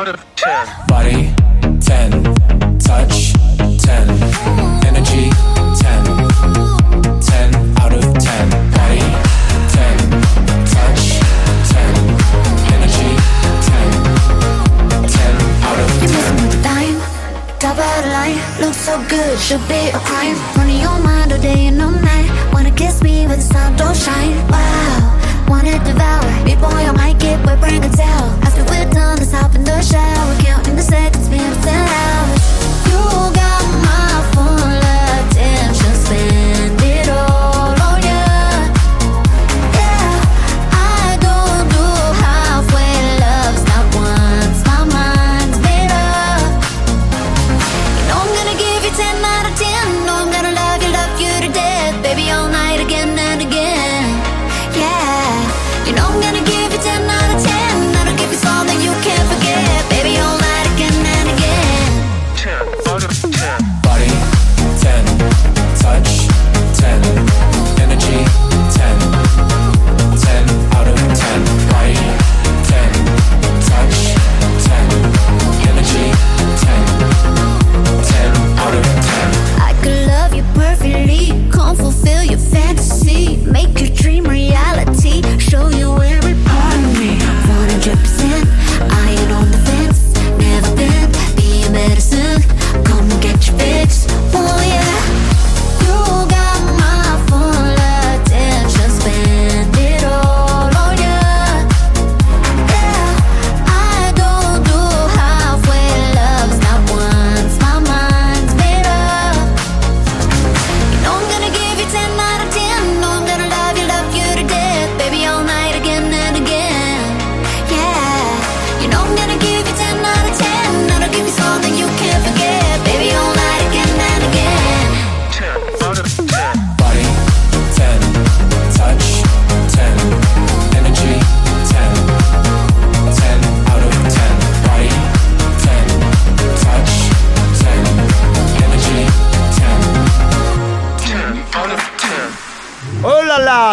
Out 0.00 0.08
of 0.08 0.24
10. 0.34 0.66
Body 0.88 1.34
10. 1.60 2.24
Touch 2.78 3.34
10. 3.84 4.08
Energy 4.88 5.28
10. 5.76 6.04
10 7.20 7.54
out 7.82 7.92
of 7.92 8.04
10. 8.16 8.50
Body 8.76 9.04
10. 9.76 10.00
Touch 10.72 11.04
10. 11.68 11.84
Energy 12.72 13.10
10. 13.68 13.92
10 15.04 15.36
out 15.68 15.78
of 15.84 15.90
10. 16.00 16.40
You 16.40 16.62
Dime, 16.64 16.96
top 17.58 17.76
of 17.76 17.92
the 18.00 18.10
line, 18.16 18.38
looks 18.58 18.78
so 18.78 18.96
good, 19.06 19.38
should 19.38 19.68
be 19.68 19.90
a 19.90 19.98
crime. 20.08 20.36
Running 20.56 20.80
your 20.80 20.98
mind 21.00 21.30
all 21.34 21.40
day 21.40 21.66
and 21.66 21.82
all 21.82 21.90
night. 21.90 22.30
Wanna 22.54 22.70
kiss 22.70 23.02
me 23.02 23.26
with 23.26 23.36
the 23.36 23.54
sun 23.54 23.76
don't 23.76 23.94
shine. 23.94 24.32
Wow, 24.48 25.09
wanna 25.50 25.76
devour. 25.84 26.22
Before 26.44 26.80
you 26.80 26.92
might 26.92 27.18
get 27.18 27.44
wet, 27.44 27.58
bring 27.60 27.82
a 27.84 27.90
towel. 27.90 28.30
After 28.46 28.62
we're 28.70 28.88
done, 28.90 29.18
let's 29.18 29.32
hop 29.32 29.54
in 29.56 29.64
the 29.64 29.82
shower. 29.82 30.34
Counting 30.38 30.76
the 30.76 30.82
seconds, 30.82 31.28
been 31.28 31.52
10 31.62 31.88
hours. 31.88 32.19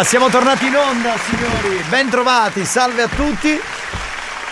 Siamo 0.08 0.30
tornati 0.30 0.68
in 0.68 0.76
onda, 0.76 1.16
signori. 1.18 1.84
Ben 1.90 2.10
trovati, 2.10 2.64
salve 2.64 3.02
a 3.02 3.08
tutti. 3.14 3.60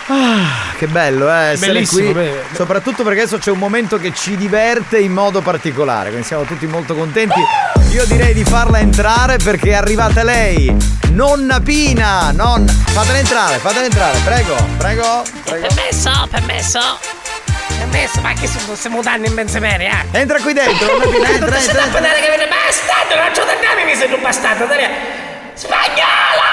Ah, 0.07 0.73
che 0.77 0.85
bello, 0.87 1.31
eh, 1.31 1.51
essere 1.51 1.71
Bellissimo, 1.71 2.11
qui. 2.11 2.13
beh. 2.13 2.43
Soprattutto 2.53 3.03
perché 3.03 3.21
adesso 3.21 3.37
c'è 3.37 3.51
un 3.51 3.57
momento 3.57 3.97
che 3.97 4.13
ci 4.13 4.35
diverte 4.35 4.99
in 4.99 5.13
modo 5.13 5.41
particolare, 5.41 6.09
quindi 6.09 6.27
siamo 6.27 6.43
tutti 6.43 6.67
molto 6.67 6.93
contenti. 6.93 7.39
Io 7.91 8.05
direi 8.05 8.33
di 8.33 8.43
farla 8.43 8.79
entrare 8.79 9.37
perché 9.37 9.69
è 9.69 9.75
arrivata 9.75 10.23
lei. 10.23 10.75
Nonna 11.11 11.61
Pina, 11.61 12.31
non. 12.33 12.67
Fatela 12.67 13.17
entrare, 13.17 13.57
fatela 13.57 13.85
entrare, 13.85 14.19
prego, 14.25 14.55
prego, 14.77 15.23
prego. 15.45 15.67
Permesso, 15.67 16.27
permesso. 16.29 16.79
Permesso, 17.77 18.19
ma 18.19 18.33
che 18.33 18.47
sono 18.47 18.75
stiamo 18.75 19.01
dando 19.01 19.25
in 19.27 19.33
mezzo 19.33 19.57
bene, 19.59 19.87
eh? 20.11 20.19
Entra 20.19 20.39
qui 20.41 20.51
dentro, 20.51 20.85
nonna 20.85 21.05
Pina, 21.07 21.29
entra, 21.31 21.57
entra, 21.57 21.85
entra. 21.85 21.99
viene 22.01 22.47
bastardo, 22.49 23.15
non 23.15 23.47
da 23.47 23.69
nome, 23.69 23.85
mi 23.85 23.95
sento 23.95 24.15
un 24.17 24.21
bastardo, 24.21 24.65
dai. 24.65 25.23
Spagnola! 25.55 26.43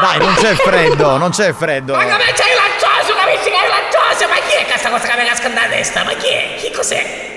Dai, 0.00 0.18
non 0.18 0.34
c'è 0.34 0.54
freddo, 0.54 1.16
non 1.18 1.30
c'è 1.30 1.52
freddo. 1.52 1.94
Ma 1.94 2.02
come 2.02 2.32
c'hai 2.34 2.54
laccioso, 2.56 3.14
capisci 3.14 3.50
che 3.50 3.56
hai 3.56 3.68
laccioso? 3.68 4.26
Ma 4.28 4.34
chi 4.46 4.54
è 4.56 4.64
questa 4.66 4.88
cosa 4.90 5.06
che 5.06 5.16
mi 5.20 5.26
casca 5.28 5.48
nella 5.48 5.68
testa? 5.68 6.02
Ma 6.04 6.12
chi 6.14 6.26
è? 6.28 6.54
Chi 6.58 6.70
cos'è? 6.72 7.30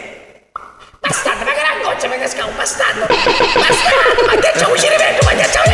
Bastardo, 1.00 1.44
ma 1.44 1.52
che 1.52 1.62
la 1.62 1.76
goccia 1.84 2.08
mi 2.08 2.18
casca 2.18 2.46
un 2.46 2.56
bastardo! 2.56 3.06
Bastardo, 3.06 4.26
ma 4.26 4.36
che 4.42 4.52
c'è 4.56 4.66
un 4.66 4.78
cirimento, 4.78 5.26
ma 5.26 5.32
che 5.32 5.50
c'è 5.50 5.62
un 5.66 5.74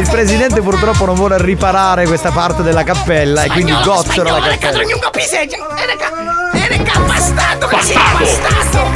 Il 0.00 0.08
presidente 0.10 0.60
purtroppo 0.62 1.04
non 1.04 1.14
vuole 1.14 1.36
riparare 1.40 2.06
questa 2.06 2.30
parte 2.30 2.62
della 2.62 2.82
cappella 2.82 3.42
e 3.44 3.48
quindi 3.50 3.72
gocciola 3.72 4.38
la 4.38 4.52
Spagnolo, 4.52 4.58
cappella. 4.58 4.84
bastardo 7.06 7.66
bastardo! 7.68 8.90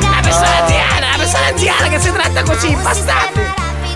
La 0.00 0.20
persona 0.22 0.56
anziana, 0.60 1.11
la 1.32 1.38
persona 1.38 1.46
anziana 1.46 1.88
che 1.88 1.98
si 1.98 2.12
tratta 2.12 2.42
così, 2.42 2.76
bastardo! 2.76 3.40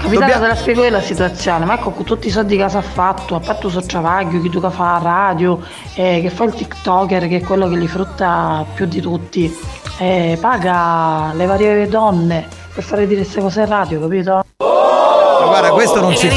Capitano, 0.00 0.32
te 0.32 0.46
la 0.46 0.54
spiego 0.54 0.84
io 0.84 0.90
la 0.90 1.00
situazione, 1.00 1.64
ma 1.64 1.74
ecco 1.74 1.90
con 1.90 2.04
tutti 2.04 2.28
i 2.28 2.30
soldi 2.30 2.56
che 2.56 2.68
si 2.68 2.76
ha 2.76 2.82
fatto, 2.82 3.34
a 3.34 3.40
parte 3.40 3.66
il 3.66 3.86
travaglio, 3.86 4.40
chi 4.40 4.48
tu 4.48 4.60
che 4.60 4.70
fa 4.70 4.92
la 4.92 5.00
radio, 5.02 5.60
eh, 5.94 6.20
che 6.22 6.30
fa 6.30 6.44
il 6.44 6.54
TikToker, 6.54 7.28
che 7.28 7.38
è 7.38 7.40
quello 7.42 7.68
che 7.68 7.76
li 7.76 7.88
frutta 7.88 8.64
più 8.74 8.86
di 8.86 9.00
tutti, 9.00 9.54
eh, 9.98 10.38
paga 10.40 11.32
le 11.34 11.46
varie 11.46 11.88
donne 11.88 12.46
per 12.72 12.84
fare 12.84 13.06
dire 13.06 13.22
queste 13.22 13.40
cose 13.40 13.60
in 13.60 13.66
radio, 13.66 14.00
capito? 14.00 14.44
Ma 14.58 15.46
guarda, 15.46 15.70
questo 15.70 16.00
non 16.00 16.16
ci, 16.16 16.30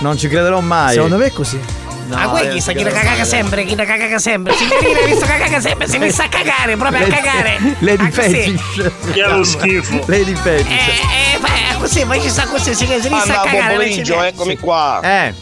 non 0.00 0.16
ci 0.16 0.28
crederò 0.28 0.60
mai. 0.60 0.94
Secondo 0.94 1.16
me 1.16 1.26
è 1.26 1.32
così. 1.32 1.79
Ma 2.16 2.22
No, 2.24 2.30
poi 2.30 2.44
io 2.46 2.52
chi 2.52 2.60
sa 2.60 2.72
ci 2.72 2.78
chi 2.78 2.84
la 2.84 2.92
mai. 2.92 3.24
sempre, 3.24 3.64
chi 3.64 3.74
la 3.76 3.84
caga 3.84 4.18
sempre. 4.18 4.54
Signorina, 4.54 5.00
visto 5.06 5.26
che 5.26 5.38
caga 5.38 5.60
sempre, 5.60 5.88
si 5.88 5.96
è 5.96 5.98
messa 5.98 6.24
a 6.24 6.28
cagare, 6.28 6.76
proprio 6.76 7.06
a 7.06 7.08
cagare. 7.08 7.58
Lady 7.80 8.06
Ah. 8.06 8.10
Fetish. 8.10 8.90
Che 9.12 9.22
è 9.22 9.28
lo 9.28 9.44
schifo. 9.44 10.02
Lady 10.06 10.34
Fetish. 10.34 10.66
Eh, 10.70 11.34
eh, 11.34 11.38
beh, 11.38 11.78
così, 11.78 12.04
poi 12.04 12.20
ci 12.20 12.28
sta 12.28 12.46
così, 12.46 12.74
si, 12.74 12.84
si 12.86 12.92
inizia 13.06 13.08
a 13.08 13.20
Anna, 13.22 13.34
buon 13.34 13.44
cagare. 13.50 13.72
pomeriggio, 13.74 14.22
eccomi 14.22 14.58
qua. 14.58 15.00
Eh. 15.02 15.34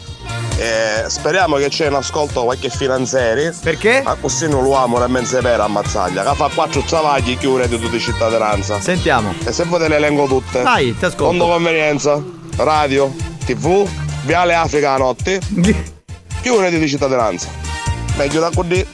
speriamo 1.07 1.55
che 1.55 1.69
c'è 1.69 1.87
un 1.87 1.95
ascolto 1.95 2.43
qualche 2.43 2.69
finanzieri. 2.69 3.49
Perché? 3.63 4.01
Ma 4.03 4.15
così 4.15 4.47
non 4.49 4.61
l'uomo 4.63 4.97
nemmeno 4.99 5.25
se 5.25 5.39
per 5.39 5.59
ammazzaglia. 5.61 6.23
Che 6.23 6.35
fa 6.35 6.49
quattro 6.53 6.81
travagli 6.81 7.37
chiude 7.37 7.67
di 7.69 7.79
tutti 7.79 7.95
i 7.95 7.99
cittadinanza. 7.99 8.79
Sentiamo. 8.81 9.33
E 9.45 9.51
se 9.53 9.63
voi 9.63 9.79
te 9.79 9.87
le 9.87 9.95
elenco 9.95 10.25
tutte. 10.25 10.61
Vai, 10.61 10.95
ti 10.97 11.05
ascolto. 11.05 11.25
Fondo 11.25 11.47
convenienza, 11.47 12.21
radio, 12.57 13.13
tv, 13.45 13.87
viale 14.23 14.53
Africa 14.53 14.93
a 14.93 14.97
notte. 14.97 15.39
chiude 16.41 16.69
di 16.69 16.87
cittadinanza. 16.87 17.47
Meglio 18.15 18.39
da 18.39 18.49
così. 18.53 18.85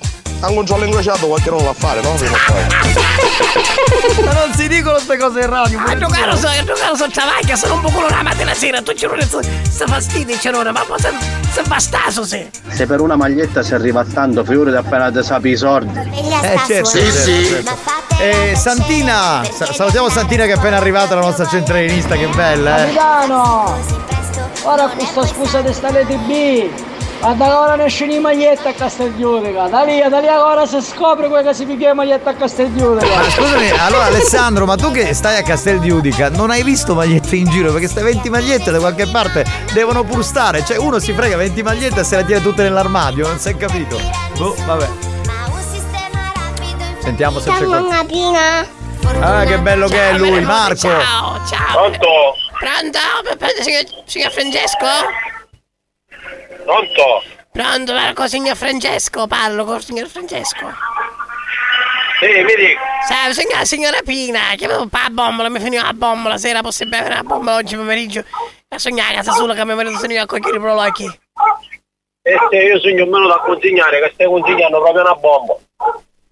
Anche 0.41 0.57
un 0.57 0.65
giallo 0.65 0.83
incrociato 0.83 1.27
qualche 1.27 1.49
non 1.49 1.63
va 1.63 1.69
a 1.69 1.73
fare, 1.73 2.01
no? 2.01 2.11
Prima 2.11 2.35
o 2.35 2.39
poi. 2.45 4.23
Ma 4.25 4.33
non 4.33 4.53
si 4.53 4.67
dicono 4.67 4.95
queste 4.95 5.17
cose 5.17 5.39
in 5.39 5.49
radio. 5.49 5.79
A 5.79 5.97
giocare 5.97 6.37
so, 6.37 6.47
a 6.47 6.63
giocare 6.63 6.95
so 6.97 7.09
travaglia, 7.09 7.55
sono 7.55 7.75
un 7.75 7.81
po' 7.81 7.89
colore 7.89 8.13
la 8.13 8.21
mattina 8.21 8.53
sera, 8.53 8.81
tu 8.81 8.93
ci 8.93 9.05
non 9.07 9.17
sta 9.21 9.87
fastidio, 9.87 10.37
c'è 10.37 10.53
ora, 10.53 10.71
ma 10.73 10.83
poi 10.85 10.99
se, 10.99 11.09
se 11.51 11.61
bastaso 11.63 12.25
se. 12.25 12.49
Se 12.67 12.85
per 12.85 12.99
una 12.99 13.15
maglietta 13.15 13.63
si 13.63 13.73
arriva 13.73 14.01
a 14.01 14.05
tanto, 14.05 14.43
figurati 14.43 14.75
appena 14.75 15.09
ti 15.09 15.23
sapi 15.23 15.49
i 15.49 15.55
sordi. 15.57 15.97
Eh 15.97 16.59
certo, 16.67 16.89
certo, 16.89 17.21
certo. 17.21 17.71
Eh, 18.19 18.55
Santina, 18.55 19.41
sa- 19.51 19.71
salutiamo 19.71 20.09
Santina 20.09 20.43
che 20.45 20.51
è 20.51 20.55
appena 20.55 20.75
arrivata 20.75 21.15
la 21.15 21.21
nostra 21.21 21.47
centralinista, 21.47 22.15
che 22.15 22.27
bella, 22.27 22.83
eh. 22.83 22.93
Capitano! 22.93 23.77
Ora 24.63 24.87
questa 24.87 25.25
scusa 25.25 25.61
di 25.61 25.73
stare 25.73 26.05
TB! 26.05 26.94
Guarda 27.20 27.45
che 27.45 27.51
ora 27.51 27.76
ne 27.76 27.86
esce 27.86 28.05
di 28.05 28.20
maglietta 28.20 28.70
a 28.70 28.74
Castiglione, 28.74 29.51
da 29.51 29.84
lì, 29.84 29.99
da 30.07 30.20
lì 30.20 30.28
ora 30.28 30.68
si 30.68 30.80
scopre 30.80 31.28
quella 31.28 31.49
che 31.49 31.55
si 31.55 31.66
picchia 31.66 31.93
maglietta 31.95 32.30
a 32.30 32.34
Castiglione. 32.36 33.03
Ma 33.03 33.30
scusami, 33.30 33.72
allora 33.72 34.03
Alessandro, 34.05 34.66
ma 34.66 34.76
tu 34.76 34.91
che 34.91 35.11
stai 35.16 35.38
a 35.38 35.41
Castel 35.41 35.80
di 35.80 35.89
Udica 35.89 36.30
non 36.30 36.51
hai 36.51 36.61
visto 36.61 36.93
magliette 36.93 37.36
in 37.36 37.49
giro? 37.49 37.72
Perché 37.72 37.88
ste 37.88 38.03
20 38.03 38.30
magliette 38.30 38.70
da 38.70 38.78
qualche 38.78 39.07
parte 39.07 39.43
devono 39.74 40.03
pur 40.03 40.24
stare. 40.24 40.63
Cioè 40.63 40.78
uno 40.78 40.99
si 40.99 41.13
frega 41.13 41.36
20 41.38 41.63
magliette 41.63 42.01
e 42.01 42.03
se 42.03 42.18
le 42.18 42.26
tiene 42.26 42.41
tutte 42.43 42.61
nell'armadio, 42.61 43.26
non 43.26 43.39
si 43.39 43.49
è 43.49 43.57
capito. 43.57 43.99
Boh, 44.38 44.55
vabbè. 44.66 44.88
Sentiamo 46.99 47.39
se 47.39 47.49
c'è 47.51 47.63
qualcosa. 47.63 48.05
Ah, 49.20 49.43
che 49.45 49.57
bello 49.59 49.88
che 49.88 50.09
è 50.09 50.13
lui, 50.13 50.41
Marco. 50.41 50.89
Ciao, 50.89 51.39
ciao. 51.47 51.72
Pronto? 51.72 52.36
Pronto? 52.59 52.99
Signor 54.05 54.32
Francesco? 54.32 54.86
Pronto? 56.66 57.24
Pronto, 57.51 57.93
Marco, 57.93 58.28
signor 58.28 58.55
Francesco, 58.55 59.28
parlo 59.28 59.63
con 59.66 59.76
il 59.76 59.84
signor 59.84 60.07
Francesco. 60.07 60.66
Sì, 62.20 62.41
mi 62.41 62.55
dica. 62.55 62.82
Salve, 63.07 63.34
signora, 63.34 63.66
signora 63.66 64.01
Pina, 64.03 64.39
chiamavo 64.57 64.88
per 64.88 65.01
la 65.03 65.09
bombola, 65.11 65.49
mi 65.49 65.59
finiva 65.59 65.84
la 65.84 65.93
bombola, 65.93 66.38
sera 66.38 66.61
possibile 66.61 66.97
avere 66.97 67.16
la 67.16 67.24
bombola 67.24 67.57
oggi 67.57 67.76
pomeriggio. 67.76 68.24
La 68.68 68.80
sognare 68.80 69.13
a 69.13 69.18
casa 69.18 69.34
sola 69.34 69.53
che 69.53 69.59
se 69.61 70.07
ne 70.07 70.16
va 70.16 70.22
a 70.22 70.26
cogliere 70.26 70.57
i 70.57 70.59
prolocchi. 70.59 71.20
E 72.24 72.38
se 72.49 72.57
io 72.57 72.80
sogno 72.80 73.05
meno 73.05 73.28
da 73.28 73.38
consegnare, 73.45 74.01
che 74.01 74.11
stai 74.16 74.26
consegnando 74.26 74.82
proprio 74.82 75.01
una 75.01 75.16
bomba. 75.16 75.55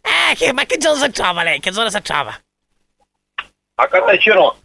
Eh, 0.02 0.36
che, 0.36 0.52
ma 0.52 0.66
che 0.66 0.82
zona 0.82 1.04
si 1.04 1.12
trova 1.12 1.44
lei? 1.44 1.60
Che 1.60 1.72
zona 1.72 1.92
si 1.92 2.02
trova? 2.02 2.36
A 3.76 3.88
Cattacino. 3.88 4.63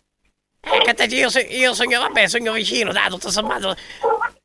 Eh, 0.61 1.05
io, 1.11 1.31
so- 1.31 1.39
io 1.39 1.75
sogno, 1.75 2.01
vabbè, 2.01 2.27
sogno 2.27 2.53
vicino, 2.53 2.93
dai, 2.93 3.09
tutto 3.09 3.31
sommato. 3.31 3.75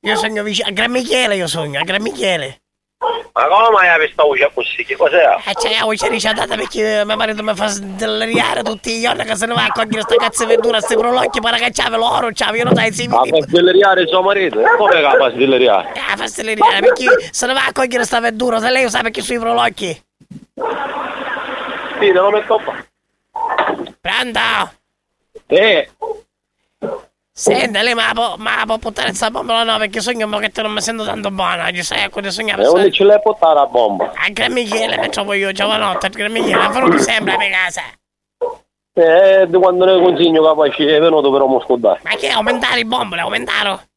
Io 0.01 0.15
sogno 0.15 0.43
vicino, 0.43 0.67
a 0.67 0.71
Gran 0.71 0.91
Michele 0.91 1.35
io 1.35 1.47
sogno, 1.47 1.79
a 1.79 1.83
Gran 1.83 2.01
Michele. 2.01 2.61
Ma 3.33 3.47
come 3.47 3.69
mai 3.71 3.87
hai 3.89 3.95
questa 3.97 4.23
voce 4.23 4.51
così? 4.53 4.85
Che 4.85 4.95
cos'è? 4.95 5.37
E 5.45 5.53
c'è 5.55 5.77
la 5.77 5.85
voce 5.85 6.07
ricciatata 6.07 6.55
perché 6.55 7.03
mio 7.03 7.15
marito 7.15 7.41
mi 7.41 7.55
fa 7.55 7.73
deliriare 7.79 8.61
tutti 8.61 8.91
i 8.91 9.01
giorni 9.01 9.25
che 9.25 9.35
se 9.35 9.47
ne 9.47 9.53
va 9.55 9.65
a 9.65 9.71
cogliere 9.71 10.01
sta 10.01 10.15
cazzo 10.15 10.43
di 10.45 10.49
verdura, 10.51 10.79
sti 10.79 10.95
prolocchi, 10.95 11.41
para 11.41 11.57
che 11.57 11.71
c'ave 11.71 11.97
l'oro, 11.97 12.29
c'ave, 12.31 12.59
io 12.59 12.63
non 12.65 12.75
sai, 12.75 12.93
si 12.93 13.09
A 13.09 13.21
pastilleriare 13.27 14.07
suo 14.07 14.21
marito? 14.21 14.59
E 14.59 14.77
Come 14.77 14.91
che 14.91 15.05
a 15.05 15.15
pastilleriare? 15.15 15.93
Ah, 15.99 16.15
fa 16.15 16.25
deliriare 16.35 16.79
perché 16.79 17.29
se 17.31 17.47
ne 17.47 17.53
va 17.53 17.65
a 17.65 17.71
cogliere 17.71 18.05
sta 18.05 18.19
verdura, 18.19 18.59
se 18.59 18.69
lei 18.69 18.89
sa 18.89 19.01
perché 19.01 19.21
sui 19.21 19.39
prolocchi. 19.39 19.87
Sì, 21.99 21.99
te 21.99 22.11
lo 22.11 22.29
metto 22.29 22.61
qua. 22.63 22.75
Pronto? 23.99 24.73
Eh, 25.47 25.89
Senta, 27.35 27.81
lei 27.81 27.95
ma 27.95 28.11
può, 28.13 28.35
ma 28.37 28.61
può 28.63 28.77
portare 28.77 29.07
questa 29.07 29.31
bombola 29.31 29.63
no, 29.63 29.79
perché 29.79 30.01
sogno 30.01 30.29
che 30.37 30.49
te 30.49 30.61
non 30.61 30.71
mi 30.71 30.81
sento 30.81 31.03
tanto 31.03 31.31
buona, 31.31 31.71
ci 31.71 31.81
sai, 31.81 32.07
quando 32.11 32.29
sognavo 32.29 32.61
e 32.61 32.65
dove 32.65 32.91
ce 32.91 33.03
l'hai 33.03 33.19
portata 33.19 33.53
la 33.55 33.65
bomba? 33.65 34.11
A 34.15 34.29
Gran 34.29 34.53
Michele 34.53 34.99
mi 34.99 35.09
trovo 35.09 35.33
io, 35.33 35.51
giovanotte, 35.51 36.05
a 36.05 36.09
Gran 36.09 36.31
Michele, 36.31 36.55
ma 36.55 36.79
non 36.79 36.99
sembra 36.99 37.35
per 37.35 37.49
casa. 37.49 37.81
Eh, 38.93 39.47
di 39.47 39.57
quando 39.57 39.85
ne 39.85 40.53
poi 40.53 40.71
ci 40.73 40.85
è 40.85 40.99
venuto 40.99 41.31
però 41.31 41.47
mo 41.47 41.59
scordare. 41.61 42.01
Ma 42.03 42.11
che 42.11 42.27
aumentare 42.29 42.81
i 42.81 42.85
bombole, 42.85 43.21
aumentare? 43.21 43.89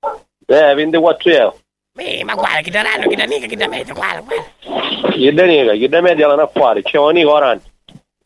Eh, 0.46 0.74
24 0.74 1.30
euro. 1.30 1.58
Eh, 1.98 2.24
ma 2.24 2.32
guarda, 2.32 2.60
chi 2.60 2.70
daranno, 2.70 3.06
chi 3.06 3.16
da 3.16 3.26
mica, 3.26 3.46
chi 3.46 3.56
da 3.56 3.68
media, 3.68 3.92
guarda, 3.92 4.20
guarda. 4.20 5.10
Chi 5.10 5.30
da 5.34 5.44
nega, 5.44 5.72
chi 5.72 5.88
da 5.88 6.00
media 6.00 6.26
l'hanno 6.26 6.42
a 6.44 6.50
fare, 6.50 6.80
c'è 6.80 6.96
un 6.96 7.12
Nico 7.12 7.32
Orange. 7.32 7.64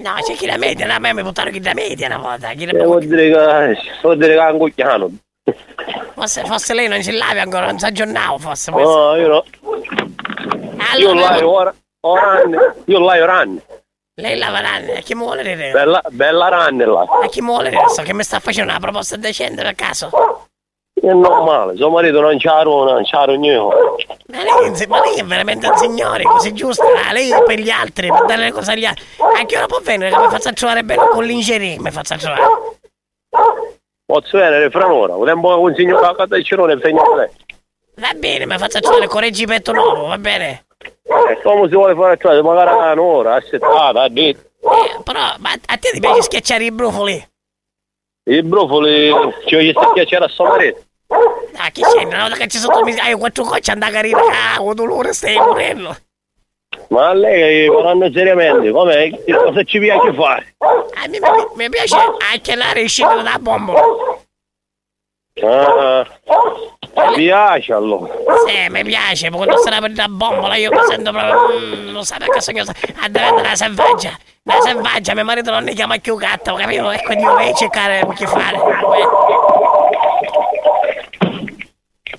No, 0.01 0.15
c'è 0.23 0.35
chi 0.35 0.47
da 0.47 0.57
media, 0.57 0.87
no, 0.87 0.95
a 0.95 0.99
me 0.99 1.13
mi 1.13 1.23
portano 1.23 1.51
chi 1.51 1.61
da 1.61 1.75
media 1.75 2.07
una 2.07 2.17
volta, 2.19 2.49
chi 2.53 2.65
da 2.65 2.73
Eh, 2.73 2.85
vuol 2.85 3.05
dire 3.05 3.31
che, 3.31 3.79
vuol 4.01 4.17
dire 4.17 4.35
che 4.35 4.41
è 4.41 4.51
un 4.51 4.59
cucchiano. 4.59 5.11
Forse, 6.15 6.45
forse 6.45 6.75
lei 6.75 6.89
non 6.89 7.03
ci 7.03 7.13
lavi 7.13 7.39
ancora, 7.39 7.67
non 7.67 7.79
si 7.79 7.85
aggiornava, 7.85 8.39
forse. 8.39 8.71
forse. 8.73 8.87
No, 8.87 9.15
io 9.17 9.29
no. 9.29 9.45
Io 10.97 11.11
Allora, 11.11 11.31
l'hai 11.31 11.43
ora, 11.43 11.75
oranne, 12.01 12.75
io 12.87 12.99
l'hai 13.01 13.21
oranne. 13.21 13.63
lei 14.15 14.39
lava 14.39 14.61
ranne, 14.61 14.99
a 14.99 15.01
chi 15.01 15.15
dire? 15.15 15.71
Bella, 15.71 16.03
bella 16.09 16.49
ranne 16.49 16.87
là. 16.87 17.01
A 17.23 17.29
chi 17.29 17.41
mi 17.43 17.49
vuole 17.49 17.69
dire? 17.69 17.89
So 17.89 18.03
che 18.03 18.15
mi 18.15 18.23
sta 18.23 18.41
facendo 18.41 18.71
una 18.71 18.81
proposta 18.81 19.17
decente 19.17 19.63
per 19.63 19.75
caso. 19.75 20.11
È 21.01 21.13
normale, 21.13 21.77
suo 21.77 21.89
marito 21.89 22.21
non 22.21 22.37
c'ha 22.39 22.61
rona, 22.61 22.93
non 22.93 23.05
c'ha 23.05 23.25
rognolo. 23.25 23.97
Ma 24.27 24.43
lei, 24.43 24.87
ma 24.87 25.01
lei 25.01 25.17
è 25.17 25.25
veramente 25.25 25.67
un 25.67 25.77
signore, 25.77 26.25
così 26.25 26.53
giusto, 26.53 26.85
ah, 26.85 27.13
lei 27.13 27.31
è 27.31 27.43
per 27.43 27.59
gli 27.59 27.71
altri, 27.71 28.09
per 28.09 28.27
dare 28.27 28.43
le 28.43 28.53
cose 28.53 28.73
agli 28.73 28.85
altri. 28.85 29.05
A 29.19 29.45
che 29.47 29.57
ora 29.57 29.67
può 29.67 29.79
venire 29.81 30.11
che 30.11 30.19
mi 30.19 30.29
faccia 30.29 30.53
trovare 30.53 30.83
bello 30.85 31.09
con 31.09 31.25
l'ingerie, 31.25 31.79
mi 31.81 31.91
faccia 31.91 32.17
trovare? 32.17 32.43
Posso 34.05 34.37
venire 34.37 34.69
fra 34.69 34.85
un'ora, 34.85 35.15
un 35.17 35.25
tempo 35.25 35.49
che 35.49 35.55
consigno 35.55 36.01
la 36.01 36.15
casa 36.15 36.37
di 36.37 36.45
Cirone 36.45 36.75
e 36.75 36.79
segno 36.83 37.17
lei. 37.17 37.29
Va 37.95 38.13
bene, 38.15 38.45
mi 38.45 38.59
faccia 38.59 38.81
trovare 38.81 39.07
con 39.07 39.21
reggipetto 39.21 39.73
nuovo, 39.73 40.07
va 40.07 40.19
bene? 40.19 40.67
E 40.83 41.41
come 41.43 41.67
si 41.69 41.75
vuole 41.75 41.95
fare 41.95 42.19
a 42.21 42.43
magari 42.43 42.99
un'ora, 42.99 43.37
aspettata, 43.37 44.03
ha 44.03 44.09
detto. 44.09 44.51
Eh, 44.61 45.03
però, 45.03 45.21
ma 45.39 45.51
a 45.53 45.77
te 45.79 45.91
ti 45.93 46.01
piace 46.01 46.23
schiacciare 46.23 46.65
i 46.65 46.71
brufoli? 46.71 47.29
I 48.25 48.43
brufoli, 48.43 49.11
ci 49.47 49.55
voglio 49.55 49.93
piacere 49.93 50.27
a 50.27 50.29
suo 50.29 50.45
marito. 50.45 50.89
Ah, 51.57 51.71
chi 51.71 51.83
c'è? 51.83 52.05
Una 52.05 52.23
volta 52.23 52.37
che 52.37 52.47
ci 52.47 52.59
sono 52.59 52.83
mi 52.83 52.97
hai 52.99 53.15
quattro 53.15 53.45
cocce 53.45 53.73
andare 53.73 53.93
a 53.93 53.95
carina, 53.97 54.21
ah, 54.55 54.63
un 54.63 54.75
dolore 54.75 55.13
stai 55.13 55.37
morendo. 55.37 55.97
Ma 56.89 57.13
lei 57.13 57.69
parlando 57.69 58.11
seriamente, 58.13 58.71
com'è? 58.71 59.11
Che 59.25 59.33
cosa 59.33 59.63
ci 59.65 59.79
piace 59.79 60.13
fare? 60.15 60.55
A 60.59 61.09
me 61.09 61.19
mi, 61.21 61.29
mi 61.55 61.69
piace 61.69 61.97
anche 62.31 62.55
la 62.55 62.71
riscina 62.73 63.23
da 63.23 63.39
bombola. 63.39 63.83
Ah, 65.43 66.07
mi 67.09 67.15
piace 67.15 67.73
allora. 67.73 68.13
Sì, 68.47 68.69
mi 68.71 68.85
piace, 68.85 69.31
quando 69.31 69.57
sarà 69.59 69.81
per 69.81 69.93
la 69.95 70.09
bombola 70.09 70.55
io 70.57 70.71
mi 70.71 70.81
sento 70.89 71.11
proprio... 71.11 71.59
mm, 71.59 71.91
non 71.91 72.05
sa 72.05 72.17
perché 72.19 72.41
sono 72.41 72.61
a 72.61 73.09
diventare 73.09 73.41
una 73.41 73.57
selvaggia. 73.57 74.17
Una 74.45 74.61
selvaggia, 74.61 75.15
mio 75.15 75.25
marito 75.25 75.51
non 75.51 75.65
ne 75.65 75.75
chiama 75.75 75.99
più 75.99 76.17
gatto, 76.17 76.55
capito? 76.55 76.91
E 76.91 77.03
quindi 77.03 77.25
io 77.25 77.33
voglio 77.33 77.55
cercare 77.55 78.07
che 78.17 78.27
fare. 78.27 78.59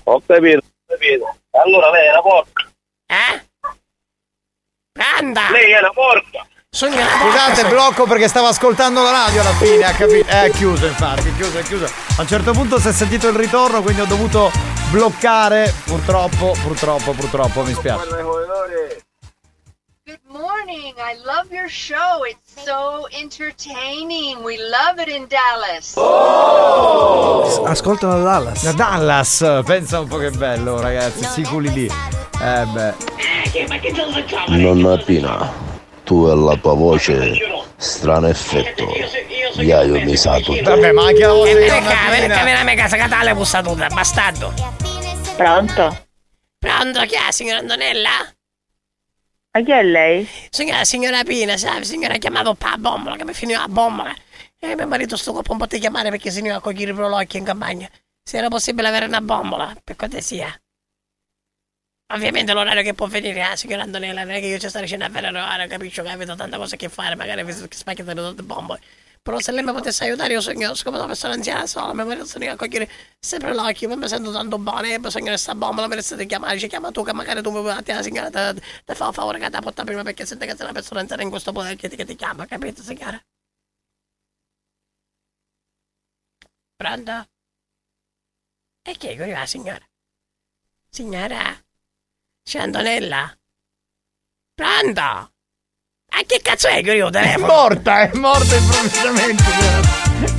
Ho 0.04 0.22
capito, 0.26 0.58
ho 0.58 0.92
capito. 0.92 1.36
Allora 1.50 1.90
lei 1.90 2.06
è 2.06 2.10
una 2.10 2.22
porca. 2.22 2.68
Eh? 3.06 3.42
Anda! 5.18 5.50
Lei 5.50 5.72
è 5.72 5.78
una 5.78 5.90
porca. 5.90 6.46
Sono 6.74 6.94
una 6.94 7.06
Scusate, 7.06 7.68
blocco 7.68 8.04
perché 8.04 8.28
stavo 8.28 8.46
ascoltando 8.46 9.02
la 9.02 9.10
radio 9.10 9.42
alla 9.42 9.52
fine, 9.52 9.84
ha 9.84 9.92
capito? 9.92 10.26
È 10.26 10.50
chiuso 10.52 10.86
infatti, 10.86 11.28
è 11.28 11.34
chiuso, 11.34 11.58
è 11.58 11.62
chiuso. 11.62 11.84
A 11.84 12.22
un 12.22 12.26
certo 12.26 12.52
punto 12.52 12.78
si 12.78 12.88
è 12.88 12.92
sentito 12.92 13.28
il 13.28 13.36
ritorno, 13.36 13.82
quindi 13.82 14.00
ho 14.00 14.06
dovuto 14.06 14.50
bloccare. 14.90 15.72
Purtroppo, 15.84 16.56
purtroppo, 16.62 17.12
purtroppo, 17.12 17.62
mi 17.62 17.74
spiace. 17.74 18.91
Morning. 20.42 20.92
I 20.98 21.14
love 21.24 21.52
your 21.52 21.68
show. 21.68 22.24
It's 22.26 22.64
so 22.64 23.06
entertaining. 23.16 24.42
We 24.42 24.58
love 24.58 24.98
it 24.98 25.06
in 25.06 25.28
Dallas. 25.28 25.94
Ascoltano 27.64 28.18
da 28.18 28.24
Dallas. 28.24 28.64
Da 28.64 28.72
Dallas, 28.72 29.62
pensa 29.64 30.00
un 30.00 30.08
po' 30.08 30.16
che 30.16 30.30
bello, 30.30 30.80
ragazzi, 30.80 31.24
siculi 31.26 31.72
lì. 31.72 31.84
Eh 31.86 32.64
beh. 32.66 32.92
Facciamo? 34.12 34.56
Nonna 34.56 34.96
Pina, 34.96 35.48
tu 36.02 36.26
e 36.26 36.34
la 36.34 36.56
tua 36.56 36.74
voce, 36.74 37.38
strano 37.76 38.26
effetto. 38.26 38.88
Iaio 39.60 40.00
mi 40.00 40.16
sa 40.16 40.40
tutto. 40.40 40.70
Vabbè, 40.70 40.90
ma 40.90 41.04
anche 41.04 41.24
la 41.24 41.34
voce 41.34 41.56
di 41.56 41.68
nonna 41.68 41.94
Pina. 42.10 42.58
a 42.58 42.64
me 42.64 42.74
casa 42.74 42.96
catale 42.96 43.32
bussa 43.34 43.62
tutta, 43.62 43.86
bastardo. 43.86 44.52
Pronto? 45.36 46.06
Pronto, 46.58 47.00
chi 47.02 47.14
è, 47.14 47.30
signora 47.30 47.60
Antonella? 47.60 48.10
Ma 49.54 49.62
chi 49.62 49.70
è 49.70 49.82
lei? 49.82 50.26
Signora, 50.48 50.84
signora 50.84 51.22
Pina, 51.24 51.58
sa, 51.58 51.82
signora 51.82 52.14
ha 52.14 52.18
chiamato 52.18 52.54
pa 52.54 52.76
bombola, 52.78 53.16
che 53.16 53.24
mi 53.24 53.34
finiva 53.34 53.60
la 53.60 53.68
bombola. 53.68 54.14
E 54.58 54.74
mio 54.74 54.86
marito 54.86 55.16
sto 55.16 55.32
qua 55.32 55.42
un 55.46 55.58
po' 55.58 55.66
di 55.66 55.78
chiamare 55.78 56.08
perché 56.08 56.30
si 56.30 56.40
ne 56.40 56.50
va 56.50 56.56
a 56.56 56.60
cogliere 56.60 56.92
i 56.92 56.94
prolocchi 56.94 57.36
in 57.36 57.44
campagna. 57.44 57.88
Se 58.22 58.38
era 58.38 58.48
possibile 58.48 58.88
avere 58.88 59.04
una 59.06 59.20
bombola, 59.20 59.76
per 59.84 59.96
cortesia. 59.96 60.48
Ovviamente 62.14 62.52
l'orario 62.54 62.82
che 62.82 62.94
può 62.94 63.06
venire, 63.06 63.42
ah, 63.42 63.56
signora 63.56 63.82
Antonella, 63.82 64.24
non 64.24 64.34
è 64.34 64.40
che 64.40 64.46
io 64.46 64.58
ci 64.58 64.68
sto 64.68 64.78
riuscendo 64.78 65.04
a 65.04 65.08
avere 65.08 65.30
l'orario, 65.30 65.66
capisco 65.66 66.02
che 66.02 66.08
avete 66.08 66.34
tante 66.34 66.56
cose 66.56 66.76
che 66.76 66.88
fare, 66.88 67.14
magari 67.14 67.44
vi 67.44 67.52
spacchiate 67.52 68.14
tante 68.14 68.42
bombole. 68.42 68.80
Però 69.22 69.38
se 69.38 69.52
lei 69.52 69.62
mi 69.62 69.72
potesse 69.72 70.02
aiutare, 70.04 70.32
io 70.32 70.40
sogno, 70.40 70.74
siccome 70.74 70.96
sono 70.96 71.06
persona 71.08 71.34
anziana 71.34 71.64
sola, 71.66 71.94
mio 71.94 72.04
marito 72.04 72.26
sto 72.26 72.38
a 72.44 72.56
cogliere 72.56 72.88
sempre 73.20 73.54
l'occhio, 73.54 73.96
mi 73.96 74.08
sento 74.08 74.32
tanto 74.32 74.58
bene, 74.58 74.94
e 74.94 74.98
di 74.98 75.20
questa 75.20 75.54
bombola, 75.54 75.86
mi 75.86 75.94
resta 75.94 76.16
di 76.16 76.26
chiamare, 76.26 76.58
ci 76.58 76.66
chiama 76.66 76.90
tu, 76.90 77.04
che 77.04 77.12
magari 77.12 77.40
tu 77.40 77.50
mi 77.52 77.60
puoi 77.60 77.70
attire 77.72 77.98
la 77.98 78.02
signora, 78.02 78.52
ti 78.52 78.94
fa 78.94 79.06
un 79.06 79.12
favore 79.12 79.38
che 79.38 79.48
ti 79.48 79.58
porta 79.60 79.84
prima, 79.84 80.02
perché 80.02 80.26
sente 80.26 80.44
che 80.46 80.52
sei 80.56 80.64
una 80.64 80.72
persona 80.72 81.00
anziana 81.00 81.22
in 81.22 81.30
questo 81.30 81.52
potere 81.52 81.76
che 81.76 81.88
che 81.88 82.04
ti 82.04 82.16
chiama, 82.16 82.46
capito, 82.46 82.82
signora? 82.82 83.22
Pronto? 86.80 87.16
E 88.88 88.92
chi 88.96 89.08
è 89.08 89.16
che 89.16 89.22
arriva, 89.22 89.44
signora? 89.46 89.84
Signora? 90.88 91.60
C'è 92.44 92.60
Antonella? 92.60 93.36
Pronto? 94.54 95.31
A 96.14 96.22
che 96.26 96.40
cazzo 96.42 96.68
è 96.68 96.82
che 96.82 96.92
io 96.92 97.08
È 97.08 97.10
telefono? 97.10 97.46
morta, 97.46 98.00
è 98.02 98.10
morta 98.14 98.54
improvvisamente. 98.54 99.44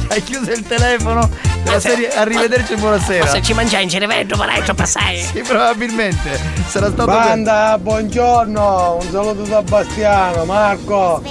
Hai 0.09 0.23
chiuso 0.23 0.51
il 0.51 0.65
telefono 0.67 1.27
della 1.63 1.79
serie 1.79 2.13
Arrivederci 2.13 2.73
e 2.73 2.75
buonasera. 2.77 3.25
Ma 3.25 3.31
se 3.31 3.41
ci 3.41 3.53
mangiai 3.53 3.83
in 3.83 3.89
cervello, 3.89 4.37
parecchio 4.37 4.73
passare. 4.75 5.21
Sì, 5.21 5.41
probabilmente. 5.41 6.39
Sarà 6.67 6.87
stato 6.91 7.05
Banda, 7.05 7.77
buongiorno, 7.79 8.99
un 9.01 9.09
saluto 9.11 9.41
da 9.43 9.61
Bastiano, 9.63 10.45
Marco. 10.45 11.23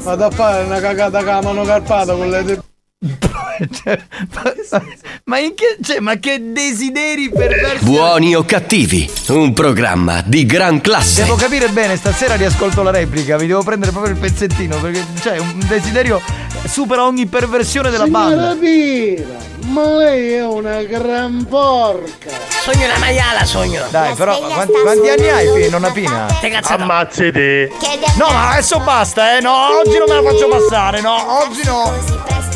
Vado 0.00 0.24
a 0.24 0.30
fare 0.30 0.64
una 0.64 0.80
cagata 0.80 1.18
con 1.18 1.26
la 1.26 1.42
mano 1.42 1.62
carpata 1.64 2.14
con 2.14 2.28
le 2.30 2.62
Ma 5.24 5.38
in 5.38 5.54
che. 5.54 5.76
Cioè, 5.82 6.00
ma 6.00 6.16
che 6.16 6.52
desideri 6.52 7.30
perversi. 7.30 7.84
Buoni 7.84 8.34
o 8.34 8.44
cattivi, 8.44 9.08
un 9.28 9.52
programma 9.52 10.22
di 10.24 10.46
gran 10.46 10.80
classe. 10.80 11.22
Devo 11.22 11.36
capire 11.36 11.68
bene, 11.68 11.96
stasera 11.96 12.34
riascolto 12.34 12.82
la 12.82 12.90
replica, 12.90 13.36
vi 13.36 13.46
devo 13.46 13.62
prendere 13.62 13.92
proprio 13.92 14.12
il 14.14 14.18
pezzettino, 14.20 14.78
perché 14.78 15.04
c'è 15.20 15.38
un 15.38 15.60
desiderio 15.66 16.20
supera 16.66 17.04
ogni 17.04 17.26
perversione 17.26 17.90
della 17.90 18.04
Signora 18.04 18.28
banda. 18.28 18.56
Pina, 18.58 19.51
ma 19.66 19.96
lei 19.96 20.32
è 20.34 20.44
una 20.46 20.82
gran 20.82 21.44
porca. 21.46 22.30
Sogno 22.62 22.84
una 22.84 22.98
maiala, 22.98 23.44
sogno. 23.44 23.86
Dai, 23.90 24.14
però 24.14 24.38
quanti, 24.38 24.72
quanti 24.72 25.08
anni 25.08 25.28
hai, 25.28 25.52
Pi- 25.52 25.70
nonna 25.70 25.90
Pina? 25.90 26.26
Che 26.40 26.48
cazzo 26.48 26.76
no? 26.76 26.82
Ammazzate. 26.82 27.70
No, 28.16 28.26
ma 28.26 28.50
adesso 28.50 28.78
basta, 28.80 29.36
eh. 29.36 29.40
No, 29.40 29.78
oggi 29.78 29.98
non 29.98 30.08
me 30.08 30.14
la 30.22 30.30
faccio 30.30 30.48
passare, 30.48 31.00
no, 31.00 31.40
oggi 31.40 31.62
no. 31.64 31.92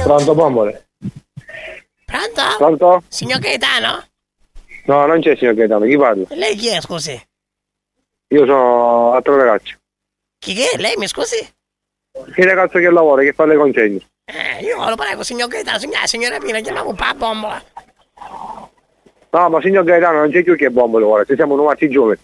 Pronto, 0.03 0.35
bombole? 0.35 0.89
Pronto? 2.05 2.43
Pronto? 2.57 3.03
Signor 3.09 3.39
Gaetano? 3.41 4.05
No, 4.85 5.07
non 5.07 5.21
c'è 5.21 5.37
signor 5.37 5.55
Gaetano, 5.55 5.85
chi 5.87 5.97
parla? 5.97 6.25
Lei 6.31 6.55
chi 6.55 6.69
è, 6.69 6.81
scusi? 6.81 7.21
Io 8.29 8.47
sono 8.47 9.13
altro 9.13 9.37
ragazzo. 9.37 9.75
Chi 10.39 10.55
che 10.55 10.71
è? 10.71 10.77
Lei 10.79 10.97
mi 10.97 11.09
scusi? 11.09 11.37
Che 12.33 12.45
ragazzo 12.45 12.79
che 12.79 12.91
lavora, 12.91 13.23
che 13.23 13.33
fa 13.33 13.47
le 13.47 13.57
consegne. 13.57 14.01
Eh, 14.25 14.65
io 14.65 14.89
lo 14.89 14.97
prego, 14.97 15.23
signor 15.23 15.49
Gaetano, 15.49 15.79
signora, 15.79 16.07
signora 16.07 16.39
Pina, 16.39 16.61
chiamiamo 16.61 16.91
un 16.91 16.97
po' 16.97 17.05
la 17.05 17.15
bombola. 17.15 17.63
No, 19.31 19.49
ma 19.49 19.61
signor 19.61 19.85
Gaetano 19.85 20.19
non 20.19 20.31
c'è 20.31 20.43
più 20.43 20.57
che 20.57 20.71
bombole 20.71 21.05
ora, 21.05 21.25
ci 21.25 21.35
siamo 21.35 21.55
nuovati 21.57 21.89
giovani. 21.89 22.19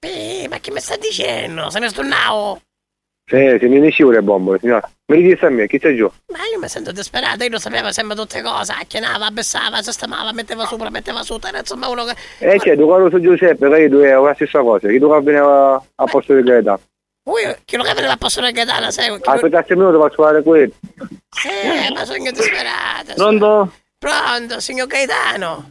Eh, 0.00 0.46
ma 0.48 0.58
che 0.58 0.70
mi 0.70 0.80
sta 0.80 0.96
dicendo? 0.96 1.70
Se 1.70 1.78
ne 1.78 1.88
sto 1.88 2.02
now? 2.02 2.58
Sì, 3.26 3.56
se 3.58 3.66
ne 3.66 3.78
ne 3.78 3.94
le 3.96 4.22
bombole, 4.22 4.58
signora. 4.58 4.88
Mi 5.06 5.16
ridisse 5.16 5.46
a 5.46 5.50
me, 5.50 5.66
chi 5.66 5.78
c'è 5.78 5.94
giù? 5.94 6.10
Ma 6.28 6.38
io 6.52 6.58
mi 6.58 6.68
sento 6.68 6.92
disperato, 6.92 7.42
io 7.42 7.50
lo 7.50 7.58
sapevo 7.58 7.90
sempre 7.90 8.14
tutte 8.16 8.42
cose, 8.42 8.72
acchianava, 8.72 9.30
bessava, 9.30 9.82
sistemava, 9.82 10.32
metteva 10.32 10.66
sopra, 10.66 10.90
metteva 10.90 11.22
su, 11.22 11.38
era 11.46 11.58
insomma 11.58 11.88
uno 11.88 12.04
che... 12.04 12.14
E 12.38 12.58
c'è, 12.58 12.76
tu 12.76 12.84
quando 12.84 13.10
su 13.10 13.20
Giuseppe, 13.20 13.68
che 13.70 13.88
tu 13.88 13.98
è 13.98 14.12
la 14.12 14.34
stessa 14.34 14.60
cosa, 14.60 14.88
che 14.88 14.98
tu 14.98 15.08
veniva 15.22 15.74
a 15.74 16.04
posto 16.04 16.34
di 16.34 16.42
Gaetano. 16.42 16.80
Ui, 17.26 17.40
chi 17.64 17.76
lo 17.76 17.82
che 17.82 17.94
veniva 17.94 18.12
a 18.12 18.16
posto 18.18 18.42
del 18.42 18.52
Gaetano, 18.52 18.90
sai? 18.90 19.08
Aspettate 19.08 19.72
un 19.72 19.78
minuto, 19.78 19.98
faccio 19.98 20.22
fare 20.22 20.42
quello. 20.42 20.72
Sì, 21.30 21.48
ma 21.94 22.04
sono 22.04 22.18
disperato. 22.18 23.14
Pronto? 23.14 23.72
Pronto, 23.98 24.60
signor 24.60 24.86
Gaetano? 24.86 25.70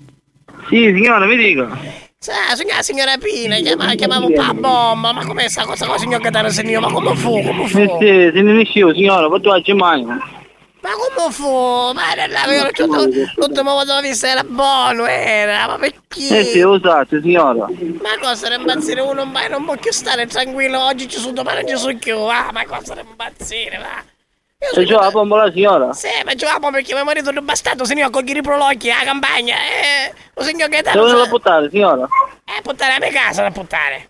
Sì, 0.68 0.92
signora, 0.96 1.26
mi 1.26 1.36
dica. 1.36 1.70
Sì, 2.18 2.32
signora, 2.56 2.82
signora 2.82 3.18
Pina, 3.18 3.58
chiama, 3.58 3.94
chiamavo 3.94 4.28
un 4.28 4.34
po' 4.34 4.42
la 4.42 4.54
bomba, 4.56 5.12
ma 5.12 5.24
com'è 5.26 5.48
sta 5.48 5.66
cosa 5.66 5.86
con 5.86 5.94
il 5.96 6.02
signor 6.02 6.22
Gaetano 6.22 6.48
io? 6.48 6.80
Ma 6.80 6.92
come 6.92 7.16
fu, 7.16 7.40
come 7.44 7.68
fu? 7.68 7.78
Eh 7.78 7.98
sì, 8.00 8.32
se 8.34 8.42
ne 8.42 8.66
scivola, 8.66 8.94
signora, 8.96 9.40
tu 9.40 9.50
oggi 9.50 9.74
mai. 9.74 10.06
Ma 10.84 10.90
come 10.92 11.32
fu? 11.32 11.92
Ma 11.94 12.12
era 12.12 12.28
l'ultimo 12.62 13.06
l'ultima 13.38 13.72
volta 13.72 13.94
che 13.94 14.00
ho 14.00 14.02
visto 14.02 14.26
era 14.26 14.44
buono, 14.44 15.06
era, 15.06 15.66
ma 15.66 15.78
perché? 15.78 16.40
Eh 16.40 16.44
sì, 16.44 16.60
lo 16.60 16.78
sapete, 16.84 17.22
signora. 17.22 17.68
Ma 18.02 18.20
cosa 18.22 18.50
da 18.50 18.56
impazzire 18.56 19.00
uno 19.00 19.24
mai 19.24 19.50
non 19.50 19.64
può 19.64 19.78
più 19.78 19.94
stare 19.94 20.28
tranquillo, 20.28 20.84
oggi 20.84 21.08
ci 21.08 21.20
sono 21.20 21.32
domani 21.32 21.66
ci 21.66 21.78
sono 21.78 21.98
più, 21.98 22.18
ah, 22.18 22.50
ma 22.52 22.66
cosa 22.66 22.96
da 22.96 23.02
impazzire, 23.02 23.78
va? 23.78 24.04
E 24.76 24.86
giù 24.86 24.96
la 24.96 25.10
bombola, 25.10 25.50
signora? 25.54 25.94
Sì, 25.94 26.10
ma 26.26 26.36
giocavo 26.36 26.70
perché 26.70 26.94
mio 26.94 27.06
marito 27.06 27.32
non 27.32 27.44
è 27.44 27.46
bastato, 27.46 27.86
se 27.86 27.94
ne 27.94 28.02
va 28.02 28.08
a 28.08 28.10
cogliere 28.10 28.40
i 28.40 28.42
prologhi 28.42 28.92
alla 28.92 29.06
campagna, 29.06 29.56
eh, 29.56 30.14
lo 30.34 30.44
signor 30.44 30.68
Gaetano... 30.68 31.02
Dove 31.02 31.18
la 31.18 31.26
buttare, 31.28 31.70
signora? 31.70 32.06
Eh, 32.44 32.62
puttane 32.62 32.96
a 32.96 33.00
mia 33.00 33.12
casa 33.12 33.42
da 33.42 33.52
puttane. 33.52 34.10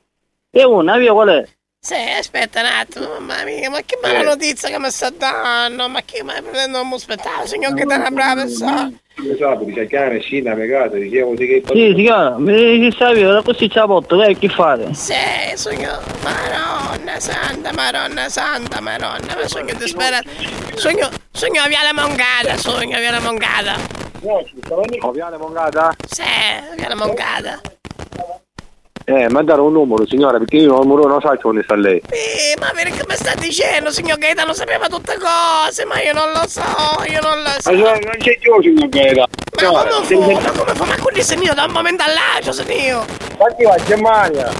E 0.49 0.63
una, 0.63 0.97
via 0.97 1.11
qual 1.11 1.29
è? 1.29 1.47
Sì, 1.85 1.95
aspetta 2.17 2.61
un 2.61 2.65
attimo, 2.67 3.07
mamma 3.19 3.43
mia, 3.43 3.69
ma 3.69 3.81
che 3.85 3.99
mala 4.01 4.19
Eh. 4.19 4.23
notizia 4.23 4.69
che 4.69 4.79
mi 4.79 4.89
sta 4.89 5.09
dando, 5.09 5.89
ma 5.89 5.99
che 6.05 6.23
ma 6.23 6.35
non 6.67 6.87
mi 6.87 6.93
aspettavo, 6.93 7.45
signor 7.45 7.73
Gaetano, 7.73 8.09
brava 8.09 8.43
persona. 8.43 8.89
Lo 9.15 9.35
so, 9.35 9.61
dice 9.65 9.85
chiara, 9.87 10.17
scina, 10.17 10.53
pegata, 10.55 10.95
dicevo 10.95 11.31
così 11.31 11.45
che... 11.45 11.61
Sì, 11.67 11.93
signora, 11.93 12.37
mi 12.37 12.89
si 12.89 12.95
sa 12.97 13.11
via, 13.11 13.41
così 13.41 13.67
c'è 13.67 13.79
la 13.79 13.87
botta, 13.87 14.15
lei 14.15 14.37
che 14.37 14.47
fare? 14.47 14.93
Sì, 14.93 15.13
sogno, 15.55 15.99
madonna 16.23 17.19
santa, 17.19 17.73
madonna 17.73 18.29
santa, 18.29 18.79
madonna, 18.79 19.35
ma 19.35 19.45
sogno 19.49 19.73
disperato. 19.73 20.29
Sogno, 20.75 21.09
sogno 21.33 21.63
via 21.67 21.83
la 21.83 21.93
mongata, 21.93 22.55
sogno 22.55 22.97
via 22.97 23.11
la 23.11 23.19
mongata. 23.19 23.75
Oh, 24.21 25.11
Viale 25.11 25.35
Mongata? 25.37 25.93
Sì, 26.07 26.23
via 26.77 26.87
la 26.87 26.95
mongata. 26.95 27.59
Eh, 29.05 29.27
mandare 29.29 29.59
un 29.59 29.73
numero, 29.73 30.07
signora, 30.07 30.37
perché 30.37 30.55
io 30.57 30.79
il 30.79 30.87
numero 30.87 31.09
non 31.09 31.19
so 31.19 31.35
dove 31.41 31.61
sta 31.63 31.75
lei. 31.75 32.01
Eh, 32.09 32.55
ma 32.59 32.71
che 32.71 33.03
mi 33.05 33.15
sta 33.15 33.33
dicendo, 33.35 33.91
signor 33.91 34.17
Gaetano 34.17 34.53
sapeva 34.53 34.87
tutte 34.87 35.17
cose, 35.19 35.83
ma 35.83 36.01
io 36.01 36.13
non 36.13 36.31
lo 36.31 36.47
so, 36.47 36.61
io 37.09 37.19
non 37.21 37.41
lo 37.41 37.49
so. 37.59 37.71
Ma 37.73 37.91
non 37.91 38.17
c'è 38.17 38.37
più, 38.39 38.61
signor 38.61 38.87
Gaeta. 38.87 39.25
Ma 39.61 39.83
come 39.83 40.05
fu? 40.05 40.31
Ma 40.31 40.51
come 40.51 40.73
fu? 40.73 40.83
Ma 40.85 40.95
quindi 41.01 41.21
se 41.21 41.35
io 41.35 41.53
da 41.53 41.65
un 41.65 41.71
momento 41.73 42.03
all'altro, 42.03 42.53
se 42.53 42.63
io. 42.71 43.05
Infatti 43.31 43.63
va 43.63 43.73
a 43.73 43.83
Germania. 43.83 44.51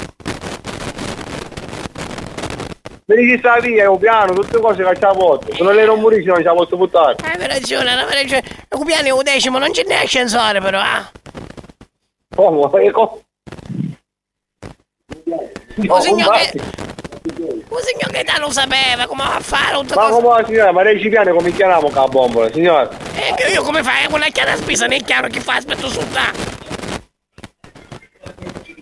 Vedi 3.05 3.31
chi 3.31 3.37
sta 3.37 3.59
via, 3.59 3.83
è 3.83 3.87
un 3.87 3.97
piano, 3.97 4.33
tutte 4.33 4.59
cose 4.59 4.83
che 4.83 4.99
c'ha 4.99 5.13
fatto. 5.13 5.55
Se 5.55 5.63
non 5.63 5.73
lei 5.73 5.85
non 5.85 6.01
morisse 6.01 6.27
non 6.27 6.37
ce 6.37 6.43
la 6.43 6.53
posso 6.53 6.75
buttare. 6.75 7.15
Hai 7.23 7.47
ragione, 7.47 7.91
hai 7.91 8.13
ragione. 8.13 8.43
Il 8.71 8.85
piano 8.85 9.07
è 9.07 9.11
un 9.11 9.23
decimo, 9.23 9.57
non 9.57 9.71
c'è 9.71 9.83
né 9.85 10.01
ascensore 10.01 10.59
però, 10.59 10.79
ah. 10.79 11.09
Come? 12.35 12.59
Ma 12.59 12.79
che 12.79 12.91
co- 12.91 13.21
O 15.87 15.99
signor 16.01 16.35
che... 16.37 16.59
O 17.69 17.79
signor 17.79 18.11
Gaetano 18.11 18.51
sapeva 18.51 19.05
come 19.07 19.23
va 19.23 19.35
a 19.35 19.39
fare 19.39 19.73
tutte 19.77 19.95
Ma 19.95 20.09
cose. 20.09 20.21
come 20.21 20.43
signora, 20.45 20.71
ma 20.73 20.83
lei 20.83 20.99
ci 20.99 21.09
piano 21.09 21.33
come 21.33 21.51
chiamiamo 21.53 21.89
con 21.89 21.93
la 22.01 22.07
bombola, 22.07 22.51
signora? 22.51 22.89
Eh, 23.15 23.33
che 23.35 23.51
io 23.51 23.63
come 23.63 23.81
fai? 23.81 24.07
Con 24.09 24.19
la 24.19 24.27
chiara 24.27 24.55
spesa 24.57 24.85
non 24.85 24.97
è 24.97 25.01
chiaro 25.01 25.27
chi 25.29 25.39
fa 25.39 25.55
aspetto 25.55 25.87
su 25.87 25.99
là. 26.11 26.31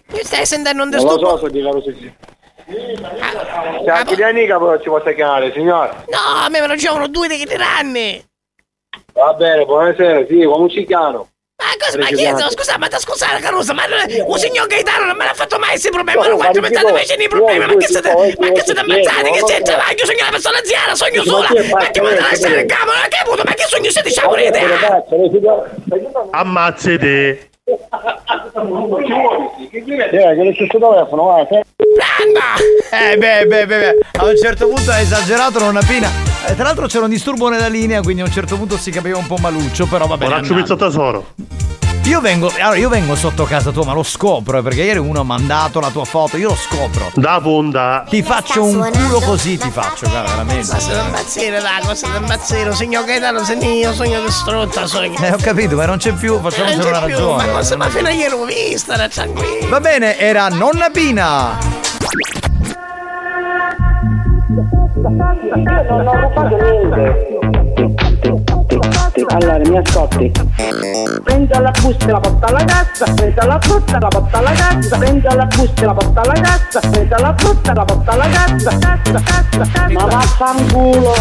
Mi 0.08 0.20
stai 0.24 0.46
sentendo 0.46 0.84
un 0.84 0.90
Non 0.90 1.00
lo 1.04 1.08
disturbo? 1.16 1.38
so 1.38 1.46
se 1.46 1.52
dica 1.52 1.70
così. 1.70 2.14
C'è 3.84 3.90
anche 3.92 4.16
di 4.16 4.24
amica 4.24 4.58
però 4.58 4.78
ci 4.80 4.90
possa 4.90 5.12
chiamare, 5.14 5.52
signora. 5.54 6.04
No, 6.10 6.44
a 6.46 6.50
me 6.50 6.60
me 6.62 6.68
lo 6.68 6.76
giocano 6.76 7.08
due 7.08 7.28
dei 7.28 7.46
tiranni. 7.46 8.24
Va 9.14 9.34
bene, 9.34 9.66
buonasera, 9.66 10.26
sì, 10.28 10.44
come 10.44 10.70
ci 10.70 10.86
chiamo? 10.86 11.28
Ma 11.62 11.78
cosa, 11.78 11.98
ma 12.00 12.06
chi 12.08 12.24
è? 12.24 12.34
Scusa, 12.50 12.78
ma 12.80 12.88
da 12.88 12.98
scusare 12.98 13.40
Caruso, 13.40 13.74
ma 13.74 13.84
un 14.26 14.38
signor 14.40 14.66
Gaetano 14.68 15.06
non 15.06 15.16
me 15.16 15.26
l'ha 15.26 15.34
fatto 15.34 15.60
mai 15.60 15.70
questi 15.70 15.90
problemi, 15.92 16.20
ma 16.20 16.36
quanto 16.36 16.60
mi 16.60 16.68
state 16.68 16.92
facendo 16.92 17.24
i 17.24 17.28
problemi? 17.28 17.66
Ma 17.66 17.74
che 17.76 17.88
siete, 17.88 18.10
ma 18.40 18.52
che 18.52 18.62
siete 18.66 18.80
ammazzati? 18.80 19.30
Che 19.32 19.42
siete 19.46 19.62
travaglio? 19.62 20.06
Sono 20.06 20.18
una 20.20 20.30
persona 20.32 20.58
anziana, 20.58 20.96
sogno 20.96 21.24
sola, 21.24 21.48
ma 21.72 21.90
che 21.92 22.02
mi 22.02 22.16
lasciare 22.16 22.60
il 22.62 22.66
cavolo? 22.66 22.98
Ma 22.98 23.08
che 23.08 23.18
avuto? 23.24 23.44
Ma 23.46 23.54
che 23.54 23.64
sogno 23.68 23.90
siete? 23.92 24.08
Diciamo 24.10 24.34
un'idea! 24.34 25.04
Ammazzate. 26.32 27.50
Eh, 27.64 27.70
che 29.70 30.44
le 30.44 30.54
stesso 30.56 30.78
telefono, 30.80 31.24
va, 31.26 31.46
se- 31.48 31.64
Eh 32.92 33.18
beh, 33.18 33.46
beh, 33.46 33.66
beh, 33.66 33.78
beh, 33.80 33.98
a 34.20 34.26
un 34.26 34.36
certo 34.38 34.68
punto 34.68 34.92
ha 34.92 35.00
esagerato 35.00 35.60
non 35.60 35.78
appena. 35.78 36.31
Eh, 36.48 36.56
tra 36.56 36.64
l'altro 36.64 36.88
c'era 36.88 37.04
un 37.06 37.10
disturbo 37.12 37.50
nella 37.50 37.68
linea, 37.68 38.02
quindi 38.02 38.22
a 38.22 38.26
un 38.26 38.32
certo 38.32 38.58
punto 38.58 38.78
si 38.78 38.92
capiva 38.92 39.18
un 39.18 39.28
po' 39.28 39.38
maluccio, 39.38 39.86
però 39.86 40.08
va 40.08 40.18
bene. 40.18 40.32
Borraccio 40.32 40.54
pizzo 40.56 40.76
tesoro. 40.76 41.28
Io 42.06 42.20
vengo, 42.20 42.52
allora 42.60 42.78
io 42.78 42.90
vengo 42.90 43.16
sotto 43.16 43.44
casa 43.44 43.70
tua, 43.70 43.86
ma 43.86 43.94
lo 43.94 44.02
scopro, 44.02 44.58
eh, 44.58 44.62
perché 44.64 44.82
ieri 44.82 44.98
uno 44.98 45.20
ha 45.20 45.24
mandato 45.24 45.80
la 45.80 45.92
tua 45.92 46.04
foto, 46.04 46.36
io 46.36 46.50
lo 46.50 46.56
scopro. 46.56 47.12
Da 47.14 47.40
punta. 47.40 48.04
Ti 48.10 48.24
faccio 48.24 48.64
un 48.64 48.90
culo 48.92 49.20
così, 49.20 49.56
ti 49.58 49.70
faccio, 49.70 50.10
guarda, 50.10 50.32
veramente. 50.32 50.72
Ma 50.72 50.80
siete 50.80 51.00
impazzire, 51.00 51.62
raga, 51.62 51.94
siete 51.96 52.18
impazzire, 52.18 52.74
signor 52.74 53.06
Gaetano, 53.06 53.44
se 53.44 53.54
io 53.54 53.94
sogno 53.94 54.20
di 54.20 54.32
strutta, 54.32 54.88
sogno. 54.88 55.20
Eh, 55.22 55.32
ho 55.32 55.38
capito, 55.38 55.76
ma 55.76 55.86
non 55.86 55.98
c'è 55.98 56.12
più, 56.14 56.34
Non 56.34 56.50
facciamocelo 56.50 56.88
una 56.88 57.00
più, 57.02 57.14
ragione. 57.16 57.46
ma 57.46 57.52
cosa, 57.52 57.78
ma 57.78 57.90
fino 57.90 58.08
a 58.08 58.12
ieri 58.12 58.32
l'ho 58.32 58.46
vista, 58.46 58.94
era 58.96 59.08
tranquillo. 59.08 59.70
Va 59.70 59.80
bene, 59.80 60.18
era 60.18 60.48
nonna 60.50 60.90
Pina. 60.90 61.60
Non 64.54 64.68
ho 66.08 66.14
rubato 66.14 66.58
niente. 66.58 67.32
Allora, 69.28 69.58
mi 69.70 69.78
ascolti. 69.78 70.32
Prendi 71.24 71.54
la 71.54 71.72
busta 71.82 72.06
e 72.06 72.12
la 72.12 72.20
porta 72.20 72.48
alla 72.48 72.64
cassa, 72.64 73.06
prendi 73.14 73.36
la 73.36 73.60
frutta 73.62 73.98
e 73.98 74.00
la 74.00 74.08
porta 74.08 74.38
alla 74.38 74.52
cassa, 74.52 74.98
prendi 74.98 75.22
la 75.22 75.46
busta 75.46 75.82
e 75.82 75.86
la 75.86 75.94
porta 75.94 76.22
alla 76.22 76.34
cassa, 76.34 76.80
prendi 76.80 77.10
la 77.10 77.36
frutta 77.38 77.72
e 77.72 77.76
la 77.76 77.86
porta 77.86 78.12
alla 78.12 78.28
cassa, 78.28 78.78
cassa, 78.78 79.22
cassa, 79.24 79.72
cassa. 79.72 79.90
Ma 79.92 80.06
vaffanculo. 80.06 81.14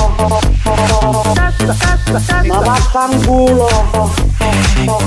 Cassa, 1.35 1.75
cassa, 1.79 2.13
cassa. 2.13 2.43
Ma 2.47 2.59
vaffanculo. 2.61 3.69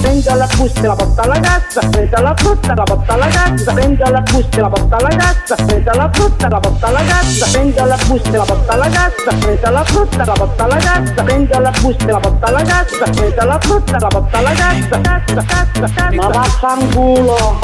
Prendi 0.02 0.24
la 0.24 0.48
busta 0.56 0.80
e 0.80 0.88
la 0.88 0.96
porta 0.96 1.22
alla 1.24 1.39
cassa, 1.39 1.80
prendi 1.89 2.12
la 2.12 2.34
frutta 2.38 2.72
e 2.72 2.76
la 2.76 2.84
porta 2.84 3.14
alla 3.14 3.28
cassa, 3.28 3.74
prendi 3.74 4.04
la 4.04 4.22
busta 4.22 4.58
e 4.58 4.62
la 4.62 4.70
porta 4.70 4.96
alla 4.98 5.16
cassa, 5.16 5.56
prendi 5.56 5.84
la 5.84 6.10
frutta 6.12 6.46
e 6.46 6.50
la 6.50 6.60
porta 6.60 6.88
alla 6.88 7.02
cassa, 7.04 7.46
prendi 7.52 7.76
la 7.76 7.98
busta 8.06 8.30
e 8.30 8.38
la 8.38 8.44
porta 8.44 8.74
alla 8.74 8.89
cassa, 8.89 9.36
prendi 9.39 9.62
la 9.62 9.84
frutta 9.84 10.22
e 10.22 10.26
la 10.26 10.34
porta 10.34 10.64
alla 10.64 10.76
cassa, 10.76 11.24
prendi 11.24 11.54
la 11.54 11.72
busta 11.82 12.04
e 12.06 12.12
la 12.12 12.20
porta 12.20 12.46
alla 12.48 12.62
cassa, 12.62 12.82
prendi 12.86 13.34
la 13.36 13.60
frutta 13.60 13.98
la 14.00 14.08
porta 14.08 14.38
alla 14.38 14.52
cassa, 14.52 15.02
cassa, 15.02 15.44
cassa, 15.46 15.82
cassa. 15.82 16.12
Ma 16.14 16.28
vaffanculo. 16.28 17.60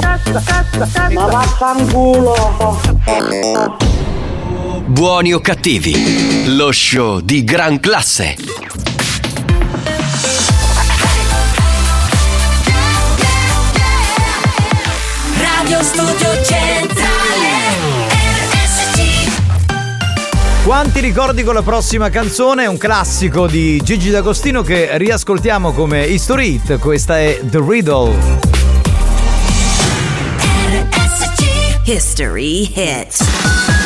Cassa, 0.00 0.42
cassa, 0.44 0.78
cassa. 0.78 1.10
Ma 1.12 1.26
vaffanculo. 1.26 2.34
Buoni 4.86 5.32
o 5.32 5.40
cattivi, 5.40 6.54
lo 6.56 6.70
show 6.72 7.20
di 7.20 7.42
gran 7.44 7.80
classe. 7.80 8.36
Radio 15.38 15.82
Studio 15.82 16.44
Centrale 16.44 16.65
Quanti 20.66 20.98
ricordi 20.98 21.44
con 21.44 21.54
la 21.54 21.62
prossima 21.62 22.10
canzone? 22.10 22.66
Un 22.66 22.76
classico 22.76 23.46
di 23.46 23.80
Gigi 23.84 24.10
D'Agostino 24.10 24.62
che 24.62 24.98
riascoltiamo 24.98 25.70
come 25.70 26.04
History 26.04 26.54
Hit. 26.54 26.80
Questa 26.80 27.20
è 27.20 27.38
The 27.40 27.64
Riddle. 27.64 28.12
History 31.84 32.72
Hit 32.74 33.85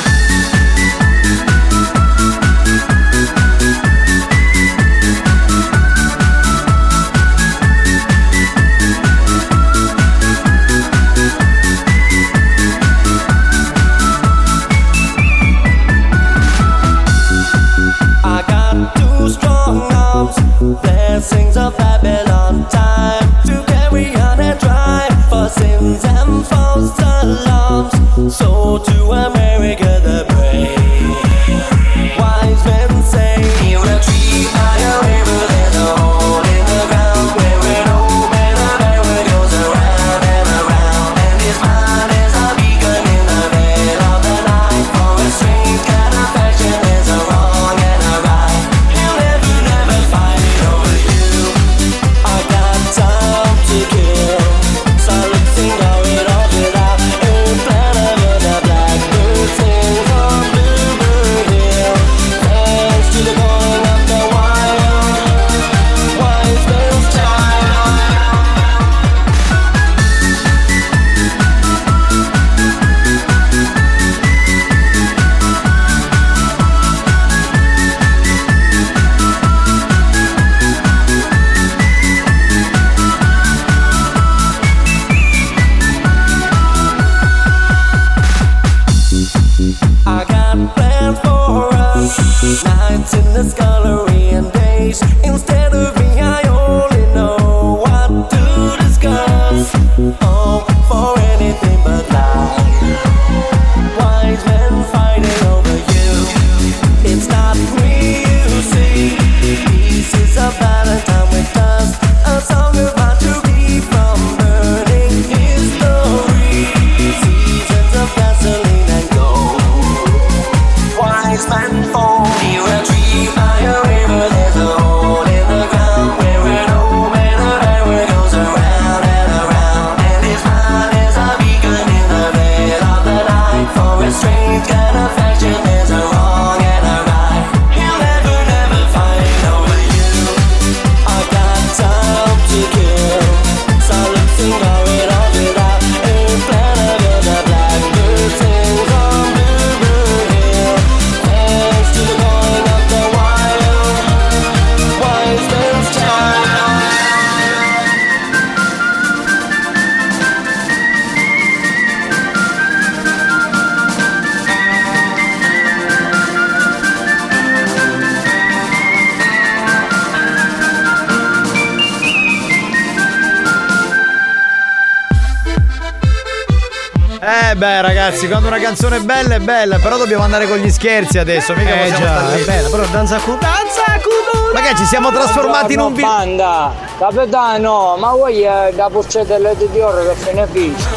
bella 179.30 179.34
è 179.36 179.38
bella, 179.38 179.78
però 179.78 179.96
dobbiamo 179.96 180.24
andare 180.24 180.48
con 180.48 180.58
gli 180.58 180.70
scherzi 180.70 181.18
adesso, 181.18 181.54
mica 181.54 181.74
Eh 181.74 181.90
possiamo 181.90 182.04
già, 182.04 182.34
è 182.34 182.44
bella, 182.44 182.68
però 182.68 182.84
danza 182.86 183.18
cu- 183.18 183.38
danza 183.38 183.82
cu- 184.02 184.52
Ma 184.52 184.60
che 184.60 184.74
ci 184.76 184.84
siamo 184.84 185.10
trasformati 185.12 185.74
in 185.74 185.80
un 185.80 185.94
vi- 185.94 186.02
banda 186.02 186.72
capitano 186.98 187.96
ma 187.98 188.10
vuoi 188.10 188.42
eh, 188.42 188.72
da 188.74 188.88
porcetta 188.90 189.38
di 189.38 189.68
Dior 189.70 190.06
che 190.08 190.16
se 190.24 190.32
ne 190.32 190.46
finisce 190.50 190.88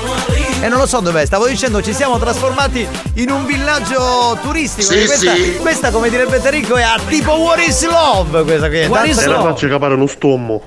E 0.62 0.68
non 0.68 0.80
lo 0.80 0.88
so 0.88 1.00
dov'è, 1.02 1.24
stavo 1.26 1.46
dicendo 1.46 1.82
ci 1.82 1.94
siamo 1.94 2.18
trasformati 2.18 2.88
in 3.16 3.30
un 3.30 3.46
villaggio 3.46 4.38
turistico. 4.42 4.92
Sì, 4.92 5.06
questa, 5.06 5.34
sì. 5.36 5.58
questa, 5.58 5.92
come 5.92 6.10
direbbe 6.10 6.42
Terrico, 6.42 6.76
è 6.76 6.82
a 6.82 6.98
tipo 7.08 7.32
What 7.34 7.60
is 7.60 7.86
Love 7.86 8.44
questa 8.44 8.70
qui. 8.70 8.86
What 8.88 9.06
is 9.06 9.24
love? 9.26 9.44
faccio 9.50 9.68
capare 9.68 9.96
lo 9.96 10.08
stommo. 10.08 10.62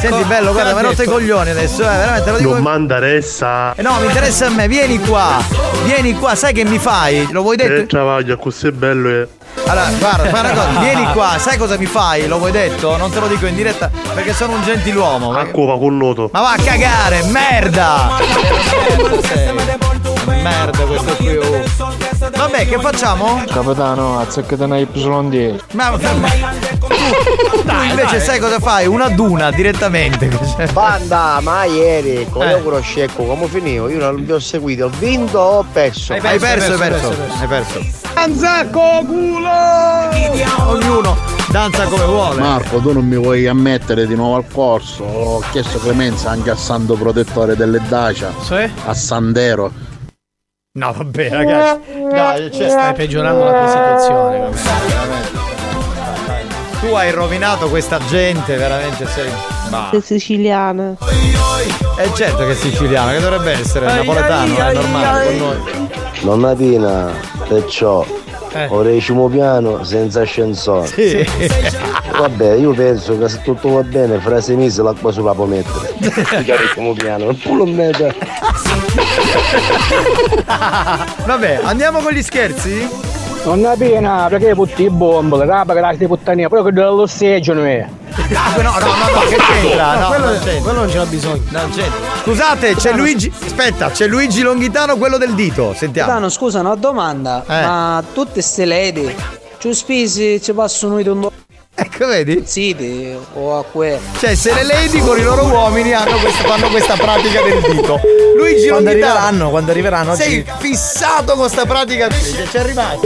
Senti 0.00 0.24
bello, 0.24 0.52
guarda, 0.52 0.72
mi 0.72 0.78
hai 0.78 0.84
rotto 0.84 1.02
i 1.02 1.06
coglioni 1.06 1.50
adesso, 1.50 1.82
eh, 1.82 1.86
veramente 1.86 2.30
lo 2.32 2.36
dico. 2.38 2.52
Non 2.54 2.62
manda 2.62 2.98
ressa. 2.98 3.74
Eh 3.74 3.82
no, 3.82 3.96
mi 4.00 4.06
interessa 4.06 4.46
a 4.46 4.50
me, 4.50 4.66
vieni 4.68 4.98
qua, 4.98 5.42
vieni 5.84 6.14
qua, 6.14 6.34
sai 6.34 6.52
che 6.52 6.64
mi 6.64 6.78
fai? 6.78 7.28
Lo 7.30 7.42
vuoi 7.42 7.56
Che 7.56 7.68
detto? 7.68 7.86
travaglio, 7.86 8.36
così 8.36 8.66
è 8.68 8.70
bello 8.72 9.08
e. 9.08 9.28
Allora, 9.66 9.88
guarda, 9.98 10.28
fai 10.30 10.40
una 10.40 10.50
cosa, 10.52 10.68
vieni 10.80 11.12
qua, 11.12 11.36
sai 11.38 11.56
cosa 11.58 11.78
mi 11.78 11.86
fai? 11.86 12.26
Lo 12.26 12.38
vuoi 12.38 12.50
detto? 12.50 12.96
Non 12.96 13.10
te 13.12 13.20
lo 13.20 13.28
dico 13.28 13.46
in 13.46 13.54
diretta 13.54 13.88
perché 14.14 14.32
sono 14.34 14.54
un 14.54 14.62
gentiluomo. 14.62 15.30
ma- 15.30 15.40
Acqua 15.40 15.66
va 15.66 15.78
con 15.78 15.96
noto. 15.96 16.28
Ma 16.32 16.40
va 16.40 16.52
a 16.52 16.56
cagare, 16.62 17.22
merda! 17.28 18.18
Merda 20.26 20.82
questo 20.84 21.14
qui. 21.16 21.36
oh. 21.36 21.64
Vabbè, 22.36 22.66
che 22.68 22.78
facciamo? 22.80 23.42
capitano 23.46 24.18
azzeccate 24.20 24.64
una 24.64 24.76
Y10 24.76 25.58
Ma 25.72 25.90
tu, 27.10 27.62
tu 27.62 27.74
invece 27.88 28.20
sai 28.20 28.38
cosa 28.38 28.58
fai? 28.58 28.86
Una 28.86 29.08
duna 29.08 29.50
direttamente. 29.50 30.28
Banda, 30.72 31.38
ma 31.42 31.64
ieri 31.64 32.26
con 32.30 32.42
Eh. 32.42 32.46
l'euro 32.46 32.80
scecco 32.80 33.24
come 33.24 33.46
finivo? 33.46 33.88
Io 33.88 33.98
non 33.98 34.24
vi 34.24 34.32
ho 34.32 34.38
seguito, 34.40 34.86
ho 34.86 34.90
vinto 34.98 35.38
o 35.38 35.58
ho 35.58 35.64
perso? 35.72 36.12
Hai 36.12 36.20
perso, 36.38 36.72
hai 36.72 36.78
perso, 36.78 37.14
hai 37.40 37.46
perso. 37.46 38.02
Danza 38.14 38.66
culo! 38.66 39.48
Ognuno 40.66 41.16
danza 41.50 41.84
come 41.84 42.04
vuole. 42.04 42.40
Marco, 42.40 42.78
tu 42.78 42.92
non 42.92 43.06
mi 43.06 43.16
vuoi 43.16 43.46
ammettere 43.46 44.06
di 44.06 44.14
nuovo 44.14 44.36
al 44.36 44.44
corso? 44.50 45.04
Ho 45.04 45.42
chiesto 45.50 45.78
clemenza 45.78 46.30
anche 46.30 46.50
al 46.50 46.58
santo 46.58 46.94
protettore 46.94 47.54
delle 47.56 47.80
Dacia. 47.88 48.32
A 48.86 48.94
Sandero. 48.94 49.70
No, 50.76 50.92
vabbè, 50.92 51.28
ragazzi. 51.30 51.80
Dai, 52.10 52.50
cioè, 52.52 52.68
Stai 52.68 52.94
peggiorando 52.94 53.44
la 53.44 53.50
tua 53.52 53.68
situazione. 53.68 54.38
vabbè. 54.38 55.43
Tu 56.84 56.92
hai 56.92 57.10
rovinato 57.12 57.70
questa 57.70 57.98
gente, 57.98 58.56
veramente 58.56 59.06
sei. 59.06 59.30
Ma. 59.70 59.90
siciliana. 60.02 60.94
È 61.96 62.12
certo 62.12 62.44
che 62.44 62.50
è 62.50 62.54
siciliano, 62.54 63.12
che 63.12 63.20
dovrebbe 63.20 63.52
essere 63.52 63.86
Ai, 63.86 63.96
napoletano, 63.96 64.54
ai, 64.54 64.70
è 64.70 64.72
normale 64.74 65.18
ai, 65.20 65.38
con 65.38 65.46
noi. 65.46 65.88
Nonna 66.20 66.54
Pina, 66.54 67.10
perciò. 67.48 68.04
Eh. 68.52 68.66
Orecimo 68.68 69.28
piano 69.28 69.82
senza 69.82 70.20
ascensore. 70.20 70.86
Sì. 70.86 71.26
Vabbè, 72.18 72.52
io 72.52 72.72
penso 72.72 73.18
che 73.18 73.30
se 73.30 73.40
tutto 73.40 73.70
va 73.70 73.82
bene, 73.82 74.18
fra 74.18 74.42
sei 74.42 74.56
mesi 74.56 74.82
l'acqua 74.82 75.10
sulla 75.10 75.32
può 75.32 75.46
mettere. 75.46 75.94
Orecimo 76.52 76.92
piano, 76.92 77.30
il 77.30 77.40
culo 77.42 77.64
meta. 77.64 78.14
Vabbè, 81.24 81.60
andiamo 81.62 82.00
con 82.00 82.12
gli 82.12 82.22
scherzi? 82.22 83.13
Non 83.44 83.64
è 83.64 83.76
piena 83.76 84.26
perché 84.28 84.54
putti 84.54 84.88
bombole 84.88 85.44
rapa 85.44 85.74
che 85.74 85.80
la 85.80 85.94
ti 85.96 86.06
puttania 86.06 86.48
poi 86.48 86.64
che 86.64 86.72
dell'osseggio 86.72 87.52
è 87.62 87.86
Ah, 88.16 88.56
no, 88.56 88.62
no, 88.62 88.78
no, 88.78 88.86
no, 88.86 89.20
che 89.28 89.36
c'entra? 89.36 89.98
No, 89.98 90.06
quello, 90.06 90.24
non 90.26 90.34
c'entra. 90.38 90.62
quello 90.62 90.78
non 90.80 90.88
ce 90.90 90.96
l'ha 90.98 91.06
bisogno. 91.06 91.42
Non 91.48 91.70
c'entra. 91.70 92.00
Scusate, 92.22 92.74
c'è 92.76 92.92
Luigi. 92.92 93.32
Aspetta, 93.44 93.90
c'è 93.90 94.06
Luigi 94.06 94.40
Longhitano, 94.42 94.96
quello 94.96 95.18
del 95.18 95.34
dito. 95.34 95.74
Sentiamo. 95.74 96.08
Capitano, 96.08 96.30
scusa, 96.30 96.60
una 96.60 96.76
domanda. 96.76 97.42
Eh. 97.44 97.60
Ma 97.60 98.04
tutte 98.12 98.34
queste 98.34 98.64
lady, 98.64 99.12
ci 99.58 99.74
spisi 99.74 100.40
ci 100.40 100.52
passano 100.52 100.98
i 101.00 101.04
tondo. 101.04 101.32
Ecco, 101.84 102.06
vedi? 102.06 102.42
Sì, 102.46 103.16
o 103.34 103.58
a 103.58 103.64
que. 103.64 103.98
Cioè, 104.18 104.34
se 104.36 104.52
le 104.54 104.62
lady 104.62 105.00
con 105.00 105.18
i 105.18 105.22
loro 105.22 105.44
uomini 105.46 105.92
hanno 105.92 106.18
questa, 106.18 106.44
fanno 106.44 106.68
questa 106.68 106.94
pratica 106.94 107.42
del 107.42 107.60
dito. 107.62 108.00
Luigi 108.36 108.68
Quando 108.68 108.90
Longhitano. 108.90 109.12
arriveranno, 109.14 109.50
quando 109.50 109.70
arriveranno 109.72 110.14
Sei 110.14 110.38
oggi- 110.38 110.50
fissato 110.58 111.34
con 111.34 111.48
sta 111.48 111.64
pratica. 111.66 112.08
Ci 112.10 112.48
è 112.52 112.58
arrivato. 112.60 113.00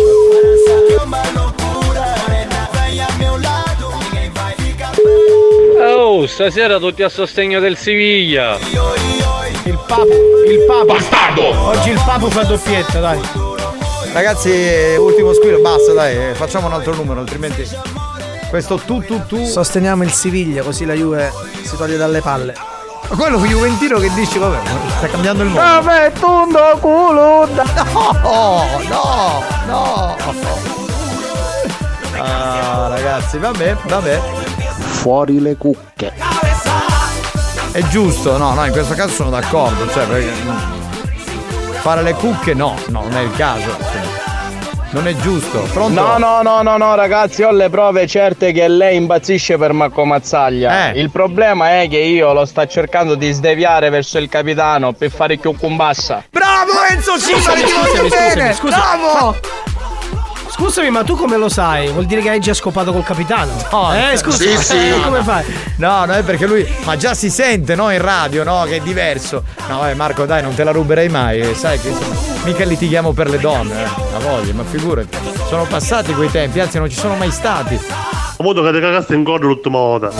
Oh, 5.80 6.26
stasera 6.26 6.78
tutti 6.78 7.02
a 7.02 7.08
sostegno 7.08 7.60
del 7.60 7.76
Siviglia. 7.76 8.56
Il 9.64 9.78
papo, 9.86 10.06
il 10.46 10.64
papo. 10.66 10.84
Bastardo! 10.86 11.66
Oggi 11.66 11.90
il 11.90 12.02
papo 12.04 12.28
fa 12.30 12.42
doppietta, 12.44 13.00
dai. 13.00 13.20
Ragazzi, 14.12 14.50
ultimo 14.98 15.32
squillo, 15.34 15.60
basta, 15.60 15.92
dai, 15.92 16.30
eh, 16.30 16.34
facciamo 16.34 16.66
un 16.66 16.72
altro 16.72 16.94
numero, 16.94 17.20
altrimenti. 17.20 17.66
Questo 18.48 18.76
tu 18.76 19.04
tu 19.04 19.24
tu. 19.26 19.44
Sosteniamo 19.44 20.02
il 20.02 20.12
Siviglia 20.12 20.62
così 20.62 20.84
la 20.84 20.94
Juve 20.94 21.32
si 21.62 21.76
toglie 21.76 21.96
dalle 21.96 22.20
palle. 22.20 22.54
Ma 23.08 23.16
quello 23.16 23.38
Juventino 23.38 23.98
che 23.98 24.12
dici, 24.12 24.38
vabbè, 24.38 24.58
sta 24.98 25.06
cambiando 25.08 25.42
il 25.42 25.48
mondo. 25.48 25.62
Vabbè, 25.62 26.12
tondo 26.18 26.78
culo 26.80 27.46
No, 27.46 28.66
no, 28.88 29.44
no. 29.66 30.16
Ah, 32.18 32.88
ragazzi, 32.88 33.38
vabbè, 33.38 33.76
vabbè. 33.86 34.20
Fuori 34.78 35.40
le 35.40 35.56
cucche. 35.56 36.12
È 37.70 37.82
giusto, 37.88 38.36
no, 38.36 38.54
no, 38.54 38.64
in 38.64 38.72
questo 38.72 38.94
caso 38.94 39.12
sono 39.14 39.30
d'accordo, 39.30 39.88
cioè 39.90 40.06
perché 40.06 40.32
fare 41.80 42.02
le 42.02 42.14
cucche 42.14 42.54
no, 42.54 42.76
no, 42.88 43.02
non 43.02 43.16
è 43.16 43.20
il 43.20 43.32
caso. 43.32 43.76
cioè, 43.78 44.27
Non 44.90 45.06
è 45.06 45.14
giusto. 45.16 45.60
Pronto? 45.72 46.00
No, 46.00 46.16
no, 46.16 46.40
no, 46.42 46.62
no, 46.62 46.76
no, 46.78 46.94
ragazzi, 46.94 47.42
ho 47.42 47.50
le 47.50 47.68
prove 47.68 48.06
certe 48.06 48.52
che 48.52 48.68
lei 48.68 48.96
impazzisce 48.96 49.58
per 49.58 49.72
Marco 49.72 50.06
Mazzaglia. 50.06 50.92
Eh. 50.92 50.98
Il 51.00 51.10
problema 51.10 51.82
è 51.82 51.88
che 51.88 51.98
io 51.98 52.32
lo 52.32 52.46
sto 52.46 52.66
cercando 52.66 53.14
di 53.14 53.30
sdeviare 53.32 53.90
verso 53.90 54.16
il 54.16 54.30
capitano 54.30 54.94
per 54.94 55.10
fare 55.10 55.36
più 55.36 55.54
cumbassa. 55.56 56.24
Bravo 56.30 56.72
Enzo 56.90 57.18
Scusami, 57.18 57.62
ti 57.62 57.72
voglio 57.72 58.08
bene! 58.08 58.52
scusami, 58.52 58.54
scusami. 58.54 59.00
Bravo! 59.00 59.67
Scusami, 60.58 60.90
ma 60.90 61.04
tu 61.04 61.14
come 61.14 61.36
lo 61.36 61.48
sai? 61.48 61.88
Vuol 61.92 62.04
dire 62.04 62.20
che 62.20 62.30
hai 62.30 62.40
già 62.40 62.52
scopato 62.52 62.92
col 62.92 63.04
capitano? 63.04 63.52
No, 63.70 63.94
eh, 63.94 64.16
scusa. 64.16 64.36
Sì, 64.38 64.56
sì. 64.58 64.76
eh, 64.76 65.00
come 65.04 65.22
fai? 65.22 65.44
No, 65.76 66.04
no, 66.04 66.12
è 66.14 66.22
perché 66.24 66.46
lui. 66.46 66.66
Ma 66.84 66.96
già 66.96 67.14
si 67.14 67.30
sente, 67.30 67.76
no? 67.76 67.90
In 67.90 68.00
radio, 68.02 68.42
no? 68.42 68.64
Che 68.64 68.76
è 68.76 68.80
diverso. 68.80 69.44
No, 69.68 69.78
vabbè, 69.78 69.94
Marco, 69.94 70.26
dai, 70.26 70.42
non 70.42 70.54
te 70.54 70.64
la 70.64 70.72
ruberei 70.72 71.08
mai. 71.08 71.40
eh, 71.40 71.54
Sai 71.54 71.80
che 71.80 71.88
insomma, 71.88 72.14
mica 72.44 72.64
litighiamo 72.64 73.12
per 73.12 73.30
le 73.30 73.38
donne, 73.38 73.84
eh. 73.84 73.86
La 74.12 74.18
voglia, 74.18 74.52
ma 74.52 74.64
figurati. 74.64 75.16
Sono 75.48 75.64
passati 75.64 76.12
quei 76.12 76.30
tempi, 76.30 76.58
anzi 76.58 76.78
non 76.78 76.90
ci 76.90 76.96
sono 76.96 77.14
mai 77.14 77.30
stati. 77.30 77.80
Ho 78.38 78.42
modo 78.42 78.62
che 78.62 78.72
ti 78.72 78.80
cagaste 78.80 79.14
in 79.14 79.22
corda 79.24 79.46
l'ultima 79.46 79.78
volta. 79.78 80.10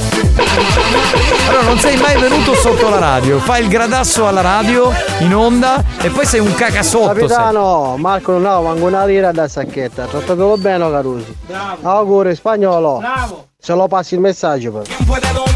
Allora, 1.49 1.63
non 1.63 1.79
sei 1.79 1.97
mai 1.97 2.19
venuto 2.21 2.55
sotto 2.55 2.89
la 2.89 2.99
radio. 2.99 3.39
Fai 3.39 3.63
il 3.63 3.69
gradasso 3.69 4.27
alla 4.27 4.41
radio, 4.41 4.93
in 5.21 5.35
onda, 5.35 5.83
e 6.01 6.11
poi 6.11 6.25
sei 6.25 6.41
un 6.41 6.55
cacasotto. 6.55 7.15
sei. 7.15 7.27
Capitano, 7.27 7.97
Marco 7.97 8.33
non 8.33 8.47
ha 8.47 8.61
manco 8.61 8.87
una 8.87 9.05
lira 9.05 9.33
da 9.33 9.49
sacchetta, 9.49 10.07
trattato 10.07 10.57
bene 10.57 10.91
Caruso. 10.91 11.27
Bravo. 11.47 11.89
Auguri 11.89 12.35
spagnolo. 12.35 12.99
Bravo. 12.99 13.47
Se 13.61 13.75
lo 13.75 13.89
passi 13.89 14.15
il 14.15 14.21
messaggio 14.21 14.71
però. 14.71 14.85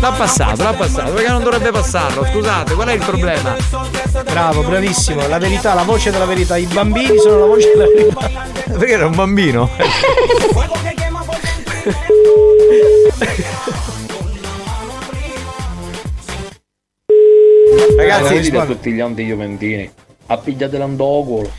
L'ha 0.00 0.10
passato, 0.10 0.64
l'ha 0.64 0.72
passato, 0.72 1.12
perché 1.12 1.30
non 1.30 1.44
dovrebbe 1.44 1.70
passarlo? 1.70 2.24
Scusate, 2.24 2.74
qual 2.74 2.88
è 2.88 2.94
il 2.94 3.04
problema? 3.04 3.54
Bravo, 4.24 4.62
bravissimo. 4.62 5.28
La 5.28 5.38
verità, 5.38 5.72
la 5.74 5.84
voce 5.84 6.10
della 6.10 6.24
verità. 6.24 6.56
I 6.56 6.66
bambini 6.66 7.16
sono 7.18 7.38
la 7.38 7.46
voce 7.46 7.70
della 7.74 7.86
verità. 7.86 8.28
Perché 8.76 8.92
era 8.92 9.06
un 9.06 9.14
bambino? 9.14 9.70
Ragazzi, 17.96 18.22
Ragazzi, 18.22 18.40
dite 18.40 18.58
a 18.58 18.64
tutti 18.66 18.92
gli 18.92 19.00
anti-juventini. 19.00 19.90
Appigliatela 20.26 20.84
un 20.84 20.96
culo. 20.96 21.50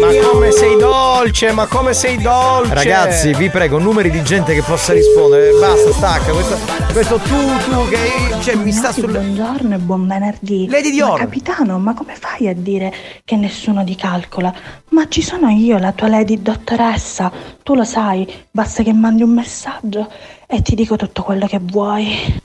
Ma 0.00 0.08
come 0.30 0.50
sei 0.50 0.76
dolce, 0.76 1.52
ma 1.52 1.66
come 1.66 1.94
sei 1.94 2.16
dolce. 2.18 2.74
Ragazzi, 2.74 3.34
vi 3.34 3.48
prego, 3.48 3.78
numeri 3.78 4.10
di 4.10 4.22
gente 4.22 4.54
che 4.54 4.62
possa 4.62 4.92
rispondere. 4.92 5.52
Basta, 5.58 5.92
stacca. 5.92 6.32
Questo, 6.32 6.58
questo 6.92 7.16
tu, 7.18 7.36
tu 7.68 7.88
che 7.88 8.40
cioè, 8.40 8.56
mi 8.56 8.72
sta 8.72 8.92
sul. 8.92 9.10
Buongiorno 9.10 9.74
e 9.74 9.78
buon 9.78 10.06
venerdì. 10.06 10.68
Lady 10.68 10.90
Dior. 10.90 11.12
Ma 11.12 11.18
capitano, 11.18 11.78
ma 11.78 11.94
come 11.94 12.14
fai 12.14 12.48
a 12.48 12.54
dire 12.54 12.92
che 13.24 13.36
nessuno 13.36 13.84
ti 13.84 13.94
calcola? 13.94 14.54
Ma 14.90 15.06
ci 15.08 15.22
sono 15.22 15.48
io, 15.50 15.78
la 15.78 15.92
tua 15.92 16.08
lady 16.08 16.40
dottoressa. 16.40 17.30
Tu 17.62 17.74
lo 17.74 17.84
sai, 17.84 18.30
basta 18.50 18.82
che 18.82 18.92
mandi 18.92 19.22
un 19.22 19.34
messaggio 19.34 20.10
e 20.46 20.62
ti 20.62 20.74
dico 20.74 20.96
tutto 20.96 21.22
quello 21.22 21.46
che 21.46 21.60
vuoi. 21.60 22.42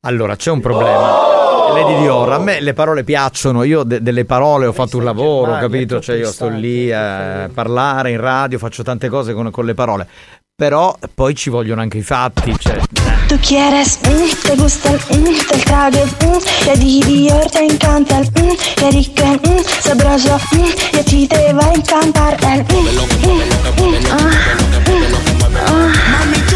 Allora, 0.00 0.36
c'è 0.36 0.50
un 0.50 0.60
problema. 0.60 1.31
Lady 1.82 2.00
Dior, 2.02 2.32
a 2.32 2.38
me 2.38 2.60
le 2.60 2.72
parole 2.72 3.04
piacciono, 3.04 3.62
io 3.64 3.82
de- 3.82 4.02
delle 4.02 4.24
parole 4.24 4.66
ho 4.66 4.72
fatto 4.72 4.96
un 4.98 5.04
lavoro, 5.04 5.58
capito? 5.58 6.00
Cioè 6.00 6.16
io 6.16 6.30
sto 6.30 6.48
lì 6.48 6.92
a 6.92 7.48
parlare 7.52 8.10
in 8.10 8.20
radio, 8.20 8.58
faccio 8.58 8.82
tante 8.82 9.08
cose 9.08 9.32
con, 9.34 9.50
con 9.50 9.64
le 9.64 9.74
parole, 9.74 10.06
però 10.54 10.96
poi 11.14 11.34
ci 11.34 11.50
vogliono 11.50 11.80
anche 11.80 11.98
i 11.98 12.02
fatti, 12.02 12.54
cioè... 12.58 12.78
tú 13.26 13.38
quieres, 13.40 13.98
mm, 14.06 14.28
te 14.42 14.56
gusta 14.56 14.90
mm, 14.90 15.24
del 15.24 15.62
traje, 15.64 16.04
mm, 16.04 16.68
a 16.68 16.72
ti 16.74 17.02
Dior 17.04 17.50
te 17.50 17.64
encanta 17.64 18.18
mm, 18.18 18.50
y 18.80 18.84
a 18.84 18.88
ti 18.90 19.12
que 19.14 19.24
mm, 19.24 19.58
sabroso, 19.80 20.38
mm, 20.54 20.70
y 20.92 20.98
a 20.98 21.02
ti 21.04 21.26
te 21.26 21.52
va 21.54 21.64
a 21.64 21.72
encantar 21.72 22.36
mm, 22.42 22.60
mm, 22.60 22.92
mm, 23.78 23.94
ah, 24.10 24.30
mm, 24.88 25.56
ah. 25.56 26.51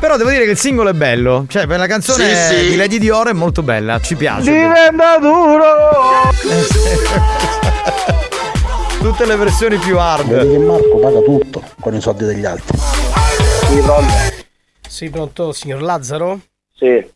Però 0.00 0.16
devo 0.16 0.30
dire 0.30 0.44
che 0.44 0.52
il 0.52 0.58
singolo 0.58 0.90
è 0.90 0.92
bello. 0.92 1.44
Cioè, 1.48 1.66
per 1.66 1.78
la 1.78 1.86
canzone 1.88 2.34
Sì, 2.34 2.54
sì. 2.56 2.68
di 2.70 2.76
Lady 2.76 2.98
Dior 2.98 3.28
è 3.28 3.32
molto 3.32 3.62
bella, 3.62 3.98
ci 4.00 4.14
piace. 4.14 4.50
Diventa 4.50 5.18
duro! 5.18 6.30
Tutte 9.00 9.26
le 9.26 9.36
versioni 9.36 9.76
più 9.78 9.98
hard. 9.98 10.28
Vedi 10.28 10.52
che 10.52 10.58
Marco 10.58 10.98
paga 10.98 11.20
tutto 11.20 11.62
con 11.80 11.94
i 11.94 12.00
soldi 12.00 12.24
degli 12.24 12.44
altri. 12.44 12.76
Sì, 14.88 15.10
pronto, 15.10 15.52
signor 15.52 15.82
Lazzaro? 15.82 16.40
Sì. 16.74 17.06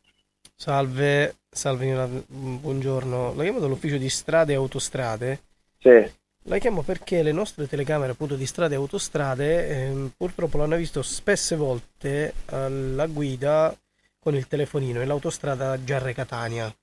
Salve, 0.54 1.36
salve, 1.50 2.24
buongiorno. 2.26 3.34
La 3.36 3.42
chiamo 3.42 3.58
dall'ufficio 3.58 3.96
di 3.96 4.08
strade 4.08 4.52
e 4.52 4.56
autostrade? 4.56 5.40
Sì. 5.80 6.10
La 6.46 6.58
chiamo 6.58 6.82
perché 6.82 7.22
le 7.22 7.30
nostre 7.30 7.68
telecamere 7.68 8.12
appunto 8.12 8.34
di 8.34 8.46
strade 8.46 8.74
e 8.74 8.78
autostrade 8.78 9.68
ehm, 9.68 10.12
purtroppo 10.16 10.58
l'hanno 10.58 10.76
visto 10.76 11.02
spesse 11.02 11.54
volte 11.54 12.34
alla 12.46 13.06
guida 13.06 13.76
con 14.18 14.34
il 14.34 14.48
telefonino 14.48 15.00
e 15.00 15.04
l'autostrada 15.04 15.82
Giarre-Catania. 15.82 16.74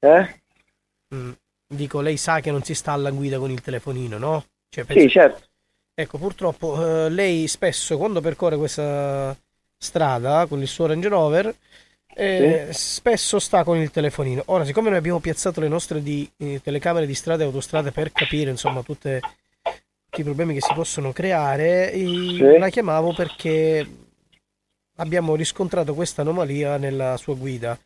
Eh? 0.00 0.40
Mm. 1.14 1.32
Dico, 1.68 2.00
lei 2.00 2.16
sa 2.16 2.40
che 2.40 2.50
non 2.50 2.62
si 2.62 2.74
sta 2.74 2.92
alla 2.92 3.10
guida 3.10 3.38
con 3.38 3.50
il 3.50 3.60
telefonino, 3.60 4.18
no? 4.18 4.44
Cioè, 4.68 4.84
Sì, 4.88 5.08
certo. 5.08 5.42
Ecco, 5.94 6.18
purtroppo 6.18 7.06
eh, 7.06 7.08
lei 7.08 7.48
spesso 7.48 7.96
quando 7.96 8.20
percorre 8.20 8.56
questa 8.56 9.36
strada 9.76 10.46
con 10.46 10.60
il 10.60 10.68
suo 10.68 10.86
Range 10.86 11.08
Rover 11.08 11.54
eh, 12.18 12.68
spesso 12.70 13.38
sta 13.38 13.62
con 13.62 13.76
il 13.76 13.90
telefonino. 13.90 14.42
Ora, 14.46 14.64
siccome 14.64 14.88
noi 14.88 14.98
abbiamo 14.98 15.20
piazzato 15.20 15.60
le 15.60 15.68
nostre 15.68 16.02
di, 16.02 16.28
eh, 16.38 16.60
telecamere 16.62 17.06
di 17.06 17.14
strade 17.14 17.42
e 17.42 17.46
autostrade 17.46 17.92
per 17.92 18.10
capire, 18.10 18.50
insomma, 18.50 18.82
tutte- 18.82 19.20
tutti 19.62 20.20
i 20.20 20.24
problemi 20.24 20.54
che 20.54 20.62
si 20.62 20.72
possono 20.74 21.12
creare, 21.12 21.90
Sì. 21.92 22.38
la 22.58 22.70
chiamavo 22.70 23.12
perché 23.12 23.86
abbiamo 24.96 25.34
riscontrato 25.34 25.92
questa 25.94 26.22
anomalia 26.22 26.78
nella 26.78 27.16
sua 27.18 27.34
guida. 27.34 27.78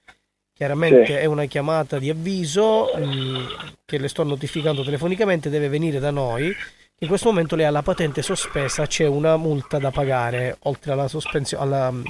Chiaramente 0.54 1.06
Sì. 1.06 1.12
è 1.12 1.24
una 1.24 1.46
chiamata 1.46 1.98
di 1.98 2.08
avviso 2.10 2.90
mm, 2.96 3.46
che 3.84 3.98
le 3.98 4.08
sto 4.08 4.22
notificando 4.22 4.84
telefonicamente, 4.84 5.50
deve 5.50 5.68
venire 5.68 5.98
da 5.98 6.10
noi. 6.10 6.54
In 7.02 7.08
questo 7.08 7.28
momento 7.30 7.56
lei 7.56 7.64
ha 7.64 7.70
la 7.70 7.82
patente 7.82 8.20
sospesa, 8.22 8.86
c'è 8.86 9.06
una 9.06 9.36
multa 9.38 9.78
da 9.78 9.90
pagare 9.90 10.58
oltre 10.64 10.92
alla 10.92 11.08
sospensione, 11.08 11.64
alla, 11.64 11.90
mm, 11.90 12.04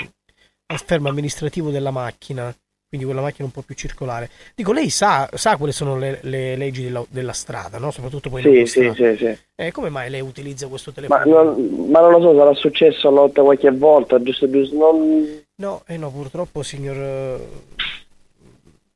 al 0.70 0.80
fermo 0.84 1.08
amministrativo 1.08 1.70
della 1.70 1.90
macchina, 1.90 2.54
quindi 2.88 3.04
quella 3.06 3.22
macchina 3.22 3.42
non 3.44 3.50
può 3.50 3.62
più 3.62 3.74
circolare. 3.74 4.30
Dico, 4.54 4.72
lei 4.72 4.88
sa, 4.88 5.28
sa 5.34 5.56
quali 5.56 5.72
sono 5.72 5.98
le, 5.98 6.20
le 6.22 6.56
leggi 6.56 6.84
della, 6.84 7.04
della 7.08 7.32
strada, 7.32 7.78
no? 7.78 7.90
Soprattutto 7.90 8.30
poi 8.30 8.42
Sì, 8.42 8.66
sì, 8.66 8.92
sì, 8.94 9.16
sì. 9.16 9.38
Eh, 9.56 9.72
come 9.72 9.88
mai 9.90 10.10
lei 10.10 10.20
utilizza 10.20 10.68
questo 10.68 10.92
Ma 10.94 10.94
telefono? 10.94 11.42
non, 11.42 11.90
ma 11.90 12.00
non 12.00 12.12
lo 12.12 12.20
so, 12.20 12.36
sarà 12.36 12.54
successo 12.54 13.08
a 13.08 13.12
notte 13.12 13.40
qualche 13.40 13.70
volta, 13.72 14.22
giusto, 14.22 14.48
giusto, 14.48 14.76
non... 14.76 15.42
No, 15.56 15.82
eh 15.86 15.96
no, 15.96 16.10
purtroppo 16.10 16.62
signor... 16.62 16.96
eh, 16.96 17.48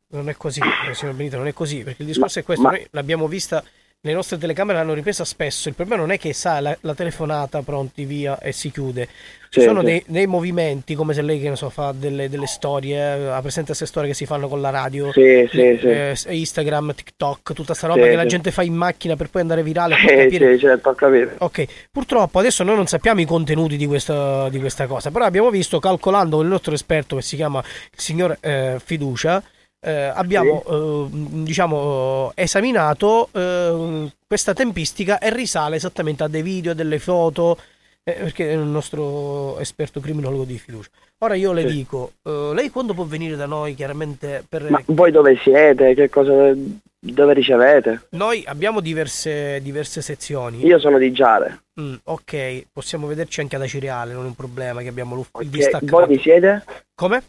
Non 0.08 0.28
è 0.28 0.34
così, 0.36 0.60
signor 0.92 1.14
Benito, 1.14 1.36
non 1.36 1.48
è 1.48 1.52
così, 1.52 1.82
perché 1.82 2.02
il 2.02 2.08
discorso 2.08 2.38
Ma- 2.38 2.42
è 2.42 2.46
questo, 2.46 2.64
ma- 2.64 2.70
noi 2.70 2.86
l'abbiamo 2.90 3.26
vista, 3.26 3.64
le 4.04 4.12
nostre 4.12 4.36
telecamere 4.38 4.78
l'hanno 4.78 4.92
ripresa 4.94 5.24
spesso, 5.24 5.68
il 5.68 5.74
problema 5.74 6.02
non 6.02 6.10
è 6.12 6.18
che 6.18 6.32
sa 6.34 6.60
la, 6.60 6.76
la 6.82 6.94
telefonata 6.94 7.62
pronti 7.62 8.04
via 8.04 8.38
e 8.38 8.52
si 8.52 8.70
chiude, 8.70 9.08
ci 9.48 9.60
Sì, 9.60 9.60
sono 9.60 9.82
dei, 9.82 10.02
dei 10.06 10.26
movimenti 10.26 10.94
come 10.94 11.14
se 11.14 11.22
lei 11.22 11.40
che 11.40 11.48
ne 11.48 11.56
so 11.56 11.70
fa 11.70 11.92
delle, 11.92 12.28
delle 12.28 12.46
storie, 12.46 12.98
eh, 12.98 13.26
ha 13.28 13.40
presente 13.40 13.68
queste 13.68 13.86
storie 13.86 14.10
che 14.10 14.14
si 14.14 14.26
fanno 14.26 14.48
con 14.48 14.60
la 14.60 14.70
radio, 14.70 15.10
Sì, 15.12 15.46
le- 15.50 15.78
sì. 15.80 15.86
eh, 15.86 16.16
Instagram, 16.28 16.94
TikTok, 16.94 17.52
tutta 17.54 17.72
sta 17.74 17.86
roba 17.86 18.02
Sì, 18.02 18.10
che 18.10 18.16
la 18.16 18.26
gente 18.26 18.50
fa 18.50 18.62
in 18.62 18.74
macchina 18.74 19.16
per 19.16 19.30
poi 19.30 19.40
andare 19.42 19.62
virale 19.62 19.96
per 19.96 20.10
Eh, 20.10 20.16
capire 20.26 20.58
certo, 20.58 20.88
ho 20.90 20.94
capito. 20.94 21.36
Ok, 21.38 21.88
purtroppo 21.90 22.38
adesso 22.38 22.62
noi 22.62 22.76
non 22.76 22.86
sappiamo 22.86 23.20
i 23.20 23.24
contenuti 23.24 23.76
di 23.76 23.86
questa, 23.86 24.48
di 24.48 24.58
questa 24.60 24.86
cosa, 24.86 25.10
però 25.10 25.24
abbiamo 25.24 25.50
visto, 25.50 25.78
calcolando 25.80 26.40
il 26.40 26.48
nostro 26.48 26.74
esperto 26.74 27.16
che 27.16 27.22
si 27.22 27.36
chiama 27.36 27.58
il 27.60 28.00
signor 28.00 28.36
eh, 28.40 28.76
Fiducia, 28.82 29.42
eh, 29.84 30.04
abbiamo 30.14 30.62
eh, 30.66 31.06
diciamo 31.44 32.32
eh, 32.34 32.42
esaminato 32.42 33.28
eh, 33.32 34.10
questa 34.26 34.54
tempistica 34.54 35.18
e 35.18 35.30
risale 35.32 35.76
esattamente 35.76 36.22
a 36.24 36.28
dei 36.28 36.42
video, 36.42 36.72
a 36.72 36.74
delle 36.74 36.98
foto, 36.98 37.58
eh, 38.02 38.12
perché 38.12 38.48
è 38.50 38.52
il 38.52 38.58
nostro 38.60 39.58
esperto 39.60 40.00
criminologo 40.00 40.44
di 40.44 40.58
fiducia. 40.58 40.88
Ora 41.18 41.34
io 41.34 41.52
le 41.52 41.66
Sì. 41.68 41.74
dico, 41.74 42.12
eh, 42.22 42.50
lei 42.54 42.70
quando 42.70 42.94
può 42.94 43.04
venire 43.04 43.36
da 43.36 43.46
noi 43.46 43.74
chiaramente 43.74 44.44
per... 44.48 44.68
Ma 44.70 44.82
voi 44.86 45.10
dove 45.10 45.38
siete? 45.42 45.94
Che 45.94 46.08
cosa... 46.10 46.52
dove 46.98 47.32
ricevete? 47.34 48.06
Noi 48.10 48.42
abbiamo 48.46 48.80
diverse, 48.80 49.60
diverse 49.62 50.02
sezioni. 50.02 50.64
Io 50.66 50.78
sono 50.78 50.98
di 50.98 51.12
Giare. 51.12 51.64
Mm, 51.80 51.94
ok, 52.04 52.66
possiamo 52.72 53.06
vederci 53.06 53.40
anche 53.40 53.56
ad 53.56 53.62
Acireale, 53.62 54.12
non 54.12 54.24
è 54.24 54.28
un 54.28 54.34
problema 54.34 54.80
che 54.82 54.88
abbiamo 54.88 55.14
l'uff- 55.14 55.40
il 55.40 55.50
Che- 55.50 55.56
distaccato. 55.56 55.86
voi 55.86 56.06
chi 56.16 56.22
siete? 56.22 56.62
Come? 56.94 57.22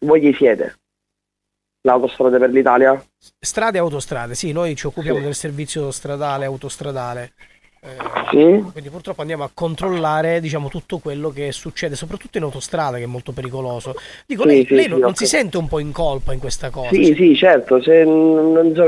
Voi 0.00 0.20
chi 0.20 0.34
siete? 0.34 0.74
L'autostrada 1.82 2.38
per 2.38 2.50
l'Italia? 2.50 3.02
Strade 3.38 3.78
e 3.78 3.80
autostrade, 3.80 4.34
sì, 4.34 4.52
noi 4.52 4.76
ci 4.76 4.86
occupiamo 4.86 5.18
Sì. 5.18 5.24
del 5.24 5.34
servizio 5.34 5.90
stradale, 5.90 6.44
autostradale. 6.44 7.32
Eh, 7.82 7.96
Sì? 8.30 8.62
Quindi 8.72 8.90
purtroppo 8.90 9.22
andiamo 9.22 9.42
a 9.44 9.50
controllare 9.52 10.40
diciamo, 10.40 10.68
tutto 10.68 10.98
quello 10.98 11.30
che 11.30 11.50
succede, 11.52 11.96
soprattutto 11.96 12.36
in 12.36 12.44
autostrada, 12.44 12.98
che 12.98 13.04
è 13.04 13.06
molto 13.06 13.32
pericoloso. 13.32 13.94
Dico, 14.26 14.42
Sì, 14.42 14.48
lei, 14.48 14.66
sì, 14.66 14.74
lei 14.74 14.88
non, 14.88 14.98
non 15.00 15.14
si 15.14 15.26
sente 15.26 15.56
un 15.56 15.66
po' 15.66 15.78
in 15.78 15.90
colpa 15.90 16.34
in 16.34 16.38
questa 16.38 16.68
cosa? 16.68 16.90
Sì, 16.94 17.06
Cioè- 17.06 17.16
sì, 17.16 17.34
certo, 17.36 17.82
se 17.82 18.04
non 18.04 18.72
so 18.74 18.86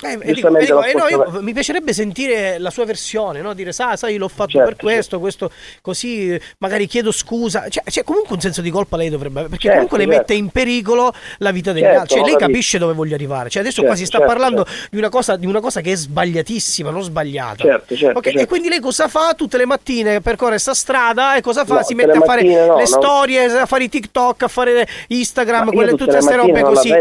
Eh, 0.00 0.12
e 0.12 0.16
dico- 0.16 0.32
Giustamente 0.32 0.62
e 0.62 0.66
dico, 0.66 0.84
eh, 0.84 0.92
no, 0.94 1.08
io- 1.08 1.42
mi 1.42 1.52
piacerebbe 1.52 1.92
sentire 1.92 2.58
la 2.58 2.70
sua 2.70 2.84
versione, 2.84 3.40
no? 3.40 3.52
dire, 3.52 3.72
sa, 3.72 3.96
sai, 3.96 4.16
l'ho 4.16 4.28
fatto 4.28 4.50
Certo, 4.50 4.66
per 4.68 4.76
questo, 4.76 5.18
questo, 5.18 5.50
così, 5.80 6.34
eh, 6.34 6.40
magari 6.58 6.86
chiedo 6.86 7.10
scusa. 7.10 7.68
Cioè, 7.68 7.82
c'è 7.82 8.04
comunque 8.04 8.36
un 8.36 8.40
senso 8.40 8.60
di 8.60 8.70
colpa 8.70 8.96
lei 8.96 9.08
dovrebbe 9.08 9.40
avere, 9.40 9.48
perché 9.48 9.66
Certo, 9.66 9.86
comunque 9.88 9.98
le 9.98 10.04
certo. 10.04 10.18
mette 10.20 10.34
in 10.34 10.50
pericolo 10.50 11.12
la 11.38 11.50
vita 11.50 11.72
degli 11.72 11.82
Certo, 11.82 11.98
altri. 12.00 12.16
Cioè, 12.18 12.26
lei 12.26 12.36
capisce 12.36 12.78
dove 12.78 12.92
voglio 12.92 13.14
arrivare. 13.16 13.50
Cioè, 13.50 13.60
adesso 13.62 13.80
Certo, 13.80 13.90
qua 13.90 13.98
si 13.98 14.06
sta 14.06 14.18
certo, 14.18 14.32
parlando 14.32 14.66
di, 14.88 14.98
una 14.98 15.08
cosa, 15.08 15.34
di 15.34 15.46
una 15.46 15.60
cosa 15.60 15.80
che 15.80 15.90
è 15.90 15.96
sbagliatissima, 15.96 16.90
non 16.90 17.02
sbagliata. 17.02 17.64
Certo, 17.64 17.96
certo, 17.96 18.18
Ok, 18.18 18.26
E 18.26 18.30
certo. 18.30 18.46
quindi 18.46 18.68
lei 18.68 18.78
cosa 18.80 19.08
fa? 19.08 19.34
Tutte 19.36 19.56
le 19.56 19.66
mattine 19.66 20.20
percorre 20.20 20.58
sta 20.58 20.74
strada 20.74 21.34
e 21.34 21.40
cosa 21.40 21.64
fa? 21.64 21.74
No, 21.74 21.82
si 21.82 21.94
mette 21.94 22.12
a 22.16 22.20
fare 22.20 22.42
no, 22.44 22.76
le 22.76 22.86
storie, 22.86 23.46
a 23.46 23.66
fare 23.66 23.82
i 23.82 23.88
TikTok, 23.88 24.44
a 24.44 24.48
fare 24.48 24.86
Instagram, 25.08 25.72
quelle, 25.72 25.90
tutte 25.96 26.12
queste 26.12 26.36
robe 26.36 26.62
così. 26.62 26.94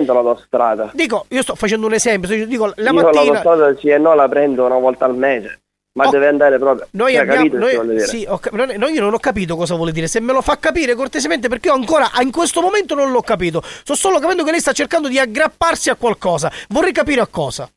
Dico, 0.93 1.25
io 1.29 1.41
sto 1.43 1.53
facendo 1.53 1.85
un 1.85 1.93
esempio, 1.93 2.27
cioè, 2.27 2.47
dico, 2.47 2.73
la 2.91 2.99
Io 2.99 3.01
mattina... 3.01 3.23
l'autostrada 3.23 3.77
sì 3.77 3.89
e 3.89 3.97
no 3.97 4.13
la 4.15 4.27
prendo 4.27 4.65
una 4.65 4.77
volta 4.77 5.05
al 5.05 5.15
mese. 5.15 5.61
Ma 5.97 6.05
Oh, 6.05 6.11
deve 6.11 6.27
andare 6.27 6.59
proprio... 6.59 6.87
Noi 6.91 7.13
cioè, 7.13 7.21
abbiamo. 7.21 7.49
capito 7.49 7.57
Noi, 7.57 7.99
sì, 8.01 8.25
ho 8.29 8.39
no, 8.51 8.87
io 8.87 9.01
non 9.01 9.15
ho 9.15 9.17
capito 9.17 9.55
cosa 9.55 9.73
vuole 9.73 9.91
dire. 9.91 10.07
Se 10.07 10.19
me 10.19 10.31
lo 10.31 10.41
fa 10.41 10.57
capire 10.59 10.93
cortesemente, 10.93 11.49
perché 11.49 11.69
io 11.69 11.73
ancora 11.73 12.11
in 12.21 12.29
questo 12.29 12.61
momento 12.61 12.93
non 12.93 13.11
l'ho 13.11 13.21
capito. 13.21 13.63
Sto 13.63 13.95
solo 13.95 14.19
capendo 14.19 14.43
che 14.43 14.51
lei 14.51 14.59
sta 14.59 14.73
cercando 14.73 15.07
di 15.07 15.17
aggrapparsi 15.17 15.89
a 15.89 15.95
qualcosa. 15.95 16.51
Vorrei 16.69 16.91
capire 16.91 17.21
a 17.21 17.27
cosa. 17.27 17.67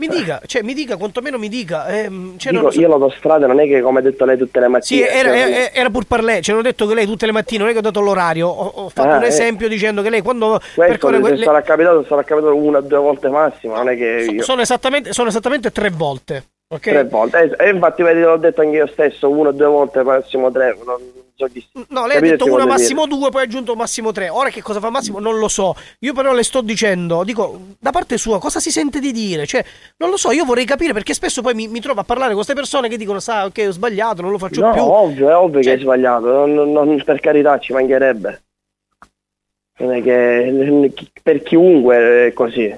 Mi 0.00 0.08
dica, 0.08 0.40
cioè, 0.46 0.62
mi 0.62 0.72
dica, 0.72 0.96
quantomeno 0.96 1.36
mi 1.38 1.48
dica. 1.50 1.86
ehm, 1.86 2.38
cioè, 2.38 2.52
non 2.52 2.62
Dico, 2.62 2.72
so. 2.72 2.80
io 2.80 2.88
l'autostrada 2.88 3.46
non 3.46 3.60
è 3.60 3.66
che 3.66 3.82
come 3.82 3.98
ha 3.98 4.02
detto 4.02 4.24
lei 4.24 4.38
tutte 4.38 4.58
le 4.58 4.64
Sì, 4.64 4.70
mattine. 4.70 5.08
era, 5.10 5.28
cioè, 5.28 5.38
era, 5.38 5.72
era 5.72 5.90
pur 5.90 6.04
parlé. 6.06 6.40
Ci 6.40 6.50
hanno 6.52 6.62
detto 6.62 6.86
che 6.86 6.94
lei 6.94 7.04
tutte 7.06 7.26
le 7.26 7.32
mattine, 7.32 7.58
non 7.60 7.68
è 7.68 7.72
che 7.72 7.78
ho 7.78 7.82
dato 7.82 8.00
l'orario. 8.00 8.48
Ho, 8.48 8.66
ho 8.84 8.88
fatto 8.88 9.08
Ah, 9.10 9.16
un 9.18 9.24
eh. 9.24 9.26
esempio 9.26 9.68
dicendo 9.68 10.00
che 10.00 10.08
lei 10.10 10.22
quando 10.22 10.58
Questo 10.58 10.80
percorre 10.80 11.16
se 11.16 11.20
quelle- 11.20 11.44
sarà 11.44 11.62
capitato, 11.62 12.04
sarà 12.08 12.22
capitato 12.22 12.56
una 12.56 12.78
o 12.78 12.80
due 12.80 12.98
volte 12.98 13.28
massimo, 13.28 13.74
non 13.76 13.88
è 13.90 13.96
che 13.96 14.26
io... 14.32 14.42
sono, 14.42 14.62
esattamente, 14.62 15.12
sono 15.12 15.28
esattamente 15.28 15.70
tre 15.70 15.90
volte. 15.90 16.44
Ok? 16.72 16.80
Tre 16.82 17.04
volte. 17.04 17.56
E, 17.58 17.66
e 17.66 17.70
infatti 17.70 18.02
vedi, 18.02 18.20
l'ho 18.20 18.36
detto 18.36 18.60
anche 18.60 18.76
io 18.76 18.86
stesso, 18.86 19.28
una 19.28 19.48
o 19.48 19.52
due 19.52 19.66
volte, 19.66 20.02
massimo 20.04 20.52
tre. 20.52 20.78
Non 20.84 20.98
so 21.34 21.46
chi... 21.46 21.66
No, 21.88 22.06
lei 22.06 22.18
ha 22.18 22.20
detto 22.20 22.44
una, 22.44 22.64
massimo 22.64 23.06
due, 23.06 23.28
poi 23.30 23.40
ha 23.40 23.44
aggiunto 23.44 23.74
massimo 23.74 24.12
tre. 24.12 24.28
Ora 24.28 24.50
che 24.50 24.62
cosa 24.62 24.78
fa 24.78 24.88
Massimo 24.88 25.18
non 25.18 25.38
lo 25.38 25.48
so. 25.48 25.74
Io 26.00 26.12
però 26.12 26.32
le 26.32 26.44
sto 26.44 26.60
dicendo, 26.60 27.24
dico, 27.24 27.58
da 27.80 27.90
parte 27.90 28.16
sua 28.18 28.38
cosa 28.38 28.60
si 28.60 28.70
sente 28.70 29.00
di 29.00 29.10
dire? 29.10 29.46
Cioè, 29.46 29.64
non 29.96 30.10
lo 30.10 30.16
so, 30.16 30.30
io 30.30 30.44
vorrei 30.44 30.64
capire 30.64 30.92
perché 30.92 31.12
spesso 31.12 31.42
poi 31.42 31.54
mi, 31.54 31.66
mi 31.66 31.80
trovo 31.80 32.00
a 32.00 32.04
parlare 32.04 32.28
con 32.28 32.36
queste 32.36 32.54
persone 32.54 32.88
che 32.88 32.96
dicono, 32.96 33.18
sa, 33.18 33.46
ok, 33.46 33.64
ho 33.66 33.72
sbagliato, 33.72 34.22
non 34.22 34.30
lo 34.30 34.38
faccio 34.38 34.60
No, 34.60 34.72
più. 34.72 34.82
ovvio, 34.82 35.28
è 35.28 35.34
ovvio 35.34 35.62
Cioè- 35.62 35.72
che 35.72 35.78
hai 35.78 35.84
sbagliato, 35.84 36.46
non- 36.46 36.70
non- 36.70 37.02
per 37.04 37.18
carità 37.18 37.58
ci 37.58 37.72
mancherebbe. 37.72 38.42
Non 39.78 39.92
è 39.94 40.02
che 40.02 40.92
per 41.22 41.42
chiunque 41.42 42.26
è 42.28 42.32
così, 42.32 42.72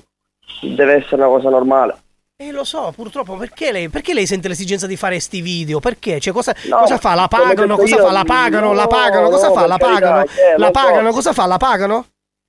deve 0.62 0.94
essere 0.94 1.16
una 1.16 1.26
cosa 1.26 1.50
normale. 1.50 1.96
E 2.44 2.50
lo 2.50 2.64
so, 2.64 2.92
purtroppo, 2.96 3.36
perché 3.36 3.70
lei, 3.70 3.88
perché 3.88 4.12
lei 4.14 4.26
sente 4.26 4.48
l'esigenza 4.48 4.88
di 4.88 4.96
fare 4.96 5.20
sti 5.20 5.40
video? 5.40 5.78
Perché? 5.78 6.18
Cioè, 6.18 6.32
cosa, 6.32 6.52
No, 6.64 6.78
cosa 6.78 6.98
fa? 6.98 7.14
La 7.14 7.28
pagano? 7.28 7.76
Cosa 7.76 7.94
io, 7.94 8.04
fa? 8.04 8.10
La 8.10 8.24
pagano? 8.24 8.72
La 8.72 8.82
no, 8.82 8.88
pagano? 8.88 9.28
Cosa 9.28 9.46
no, 9.48 9.54
fa? 9.54 9.66
La 9.68 9.76
carità, 9.76 10.00
pagano? 10.00 10.22
eh, 10.24 10.50
La 10.56 10.56
lo 10.56 10.64
so. 10.64 10.70
pagano? 10.72 11.10
Cosa 11.12 11.32
fa? 11.32 11.46
La 11.46 11.56
pagano? 11.56 12.06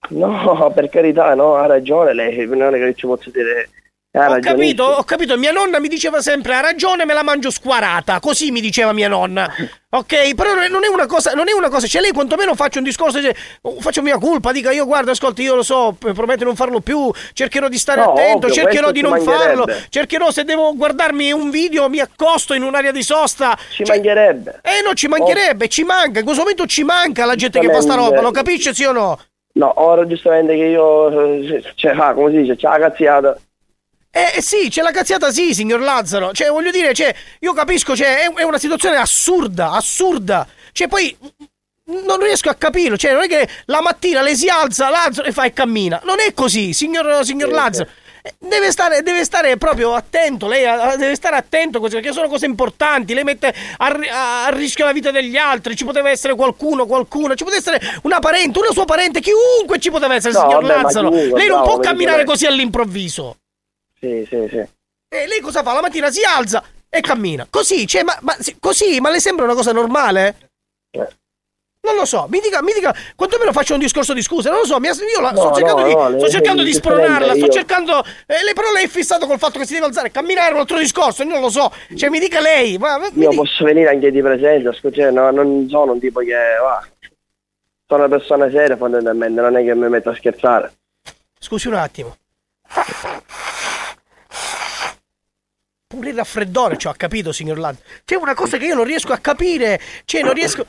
No, 0.10 0.72
per 0.74 0.90
carità, 0.90 1.36
no, 1.36 1.56
ha 1.58 1.68
ragione 1.68 2.14
lei, 2.14 2.44
non 2.48 2.74
è 2.74 2.80
che 2.80 2.96
ci 2.96 3.06
posso 3.06 3.30
dire 3.30 3.70
Ho 4.16 4.40
capito, 4.42 4.84
ho 4.84 5.04
capito, 5.06 5.36
mia 5.40 5.52
nonna 5.52 5.80
mi 5.80 5.88
diceva 5.88 6.22
sempre 6.22 6.54
ha 6.54 6.60
ragione, 6.60 7.04
me 7.04 7.16
la 7.16 7.24
mangio 7.24 7.50
squarata, 7.50 8.20
così 8.20 8.52
mi 8.52 8.62
diceva 8.62 8.94
mia 8.94 9.08
nonna. 9.08 9.52
Ok, 9.94 10.34
però 10.34 10.56
non 10.56 10.84
è 10.84 10.88
una 10.88 11.06
cosa, 11.06 11.34
non 11.34 11.48
è 11.48 11.52
una 11.52 11.70
cosa, 11.70 11.86
cioè 11.86 12.02
lei 12.02 12.14
quantomeno 12.14 12.56
faccia 12.56 12.80
un 12.80 12.84
discorso, 12.84 13.20
oh, 13.62 13.80
faccio 13.80 14.02
mia 14.02 14.18
colpa, 14.18 14.52
dica 14.52 14.72
io 14.72 14.86
guarda, 14.86 15.12
ascolti, 15.12 15.44
io 15.44 15.54
lo 15.54 15.62
so, 15.62 15.96
prometto 16.00 16.40
di 16.40 16.46
non 16.46 16.56
farlo 16.56 16.80
più, 16.80 17.12
cercherò 17.34 17.68
di 17.68 17.78
stare 17.78 18.02
No, 18.02 18.14
attento, 18.14 18.48
ovvio, 18.48 18.56
cercherò 18.56 18.90
di 18.90 19.02
non 19.02 19.22
farlo, 19.22 19.68
cercherò 19.90 20.32
se 20.32 20.46
devo 20.46 20.76
guardarmi 20.76 21.32
un 21.32 21.52
video 21.52 21.90
mi 21.90 22.00
accosto 22.00 22.56
in 22.56 22.64
un'area 22.64 22.92
di 22.92 23.04
sosta. 23.04 23.56
Ci 23.70 23.84
mancherebbe. 23.84 24.62
Eh 24.64 24.82
no, 24.84 24.96
ci 24.96 25.08
mancherebbe, 25.08 25.68
ci 25.68 25.84
manca, 25.84 26.18
in 26.18 26.26
questo 26.26 26.42
momento 26.42 26.66
ci 26.66 26.84
manca 26.84 27.26
la 27.26 27.36
gente 27.36 27.60
che 27.60 27.72
fa 27.72 27.82
sta 27.82 27.94
roba, 27.94 28.20
lo 28.20 28.32
capisce 28.32 28.74
sì 28.74 28.86
o 28.86 28.94
no? 28.94 29.20
No, 29.54 29.74
ora 29.76 30.08
giustamente 30.08 30.56
che 30.56 30.64
io, 30.64 31.44
eh, 31.44 31.64
cioè, 31.76 31.92
ah, 31.96 32.16
come 32.16 32.32
si 32.32 32.38
dice, 32.38 32.56
c'è 32.56 32.68
la 32.68 32.80
cazziata. 32.80 33.38
Eh 34.16 34.34
eh, 34.36 34.42
sì, 34.44 34.70
c'è 34.70 34.84
la 34.84 34.92
cazziata 34.92 35.32
sì, 35.32 35.56
signor 35.56 35.80
Lazzaro. 35.80 36.34
Cioè, 36.34 36.50
voglio 36.50 36.70
dire, 36.70 36.94
cioè, 36.94 37.14
io 37.40 37.52
capisco, 37.54 37.96
cioè, 37.96 38.26
è, 38.26 38.32
è 38.32 38.44
una 38.44 38.60
situazione 38.60 38.98
assurda, 38.98 39.72
assurda. 39.72 40.48
Cioè, 40.72 40.88
poi 40.88 41.18
non 41.86 42.20
riesco 42.20 42.50
a 42.50 42.54
capirlo. 42.54 42.96
Cioè, 42.96 43.12
non 43.14 43.24
è 43.24 43.28
che 43.28 43.50
la 43.66 43.82
mattina 43.82 44.22
lei 44.22 44.36
si 44.36 44.48
alza, 44.50 44.90
Lazzaro, 44.90 45.28
e 45.28 45.32
fa 45.32 45.46
e 45.46 45.54
cammina. 45.54 46.00
Non 46.04 46.20
è 46.20 46.32
così, 46.36 46.74
signor, 46.74 47.26
signor 47.26 47.50
Lazzaro. 47.50 47.90
Eh, 48.22 48.36
Deve 48.38 48.72
stare, 48.72 49.02
deve 49.02 49.26
stare 49.26 49.58
proprio 49.58 49.96
attento, 49.96 50.48
lei 50.48 50.64
eh, 50.64 50.96
deve 50.96 51.14
stare 51.14 51.36
attento 51.36 51.82
perché 51.82 52.14
sono 52.14 52.30
cose 52.30 52.46
importanti, 52.46 53.14
lei 53.14 53.26
mette 53.26 53.54
a, 53.80 54.46
a 54.46 54.50
rischio 54.52 54.86
la 54.86 54.94
vita 54.94 55.12
degli 55.12 55.36
altri, 55.36 55.76
ci 55.76 55.84
poteva 55.84 56.10
essere 56.10 56.34
qualcuno, 56.34 56.86
qualcuno, 56.86 57.36
ci 57.36 57.44
poteva 57.44 57.60
essere 57.60 57.82
una 58.04 58.20
parente, 58.20 58.60
una 58.60 58.72
sua 58.72 58.86
parente, 58.86 59.20
chiunque 59.20 59.78
ci 59.80 59.92
poteva 59.92 60.16
essere, 60.16 60.34
No, 60.36 60.40
signor 60.40 60.64
vabbè, 60.64 60.82
Lazzaro. 60.84 61.10
chiunque, 61.10 61.38
lei 61.38 61.48
non 61.50 61.58
bravo, 61.64 61.74
può 61.74 61.80
camminare 61.82 62.24
così 62.24 62.46
all'improvviso. 62.46 63.40
Sì, 64.04 64.28
sì, 64.30 64.48
sì. 64.50 64.58
E 65.16 65.28
lei 65.28 65.40
cosa 65.40 65.64
fa? 65.64 65.72
La 65.74 65.80
mattina 65.82 66.12
si 66.12 66.22
alza 66.26 66.62
e 66.90 67.00
cammina. 67.00 67.48
Così, 67.50 67.88
cioè, 67.88 68.04
ma, 68.04 68.18
ma 68.22 68.36
sì, 68.38 68.58
così, 68.60 69.00
ma 69.00 69.10
le 69.10 69.22
sembra 69.22 69.46
una 69.46 69.54
cosa 69.56 69.72
normale? 69.72 70.50
Non 71.86 71.96
lo 71.96 72.06
so, 72.06 72.28
mi 72.30 72.40
dica, 72.40 72.62
mi 72.62 72.72
dica, 72.72 72.96
quantomeno 73.14 73.52
faccio 73.52 73.74
un 73.74 73.80
discorso 73.82 74.14
di 74.14 74.22
scusa, 74.22 74.50
non 74.50 74.60
lo 74.60 74.66
so, 74.66 74.80
mi- 74.80 74.88
io 74.88 75.20
la- 75.20 75.36
sto 75.36 75.50
No, 75.50 75.54
cercando 75.54 75.82
no, 75.82 75.88
di, 75.88 75.94
no, 75.94 76.18
sto 76.20 76.30
cercando 76.30 76.64
di 76.64 76.72
spronarla, 76.74 77.36
sto 77.36 77.50
cercando, 77.50 78.02
eh, 78.26 78.54
però 78.54 78.72
lei 78.72 78.86
è 78.86 78.88
fissato 78.88 79.28
col 79.28 79.38
fatto 79.38 79.60
che 79.60 79.66
si 79.66 79.74
deve 79.74 79.88
alzare, 79.88 80.10
camminare 80.10 80.52
è 80.52 80.54
un 80.54 80.60
altro 80.60 80.78
discorso, 80.78 81.24
io 81.24 81.30
non 81.30 81.42
lo 81.42 81.50
so, 81.50 81.74
cioè 81.96 82.08
mi 82.10 82.20
dica 82.20 82.40
lei, 82.40 82.78
ma, 82.78 82.96
Io 83.00 83.10
dica- 83.12 83.30
posso 83.36 83.66
venire 83.66 83.90
anche 83.90 84.12
di 84.12 84.22
presenza, 84.22 84.72
scusa, 84.72 84.96
cioè, 84.96 85.12
no, 85.12 85.30
non 85.32 85.68
sono 85.70 85.92
un 85.92 86.00
tipo 86.00 86.22
che, 86.22 86.32
va, 86.62 86.88
sono 87.86 88.06
una 88.06 88.18
persona 88.18 88.50
seria 88.50 88.78
fondamentalmente, 88.78 89.42
non 89.42 89.58
è 89.58 89.64
che 89.66 89.76
mi 89.76 89.90
metto 89.90 90.10
a 90.10 90.16
scherzare. 90.16 90.74
Scusi 91.38 91.68
un 91.68 91.74
attimo. 91.74 92.16
Pure 95.94 96.10
il 96.10 96.16
raffreddore 96.16 96.76
ci 96.76 96.88
ho 96.88 96.94
capito, 96.98 97.32
signor 97.32 97.60
Ladd. 97.60 97.76
C'è 98.04 98.16
una 98.16 98.34
cosa 98.34 98.58
che 98.58 98.66
io 98.66 98.74
non 98.74 98.84
riesco 98.84 99.14
a 99.14 99.20
capire. 99.20 99.80
Cioè, 100.06 100.24
non 100.24 100.34
riesco. 100.34 100.66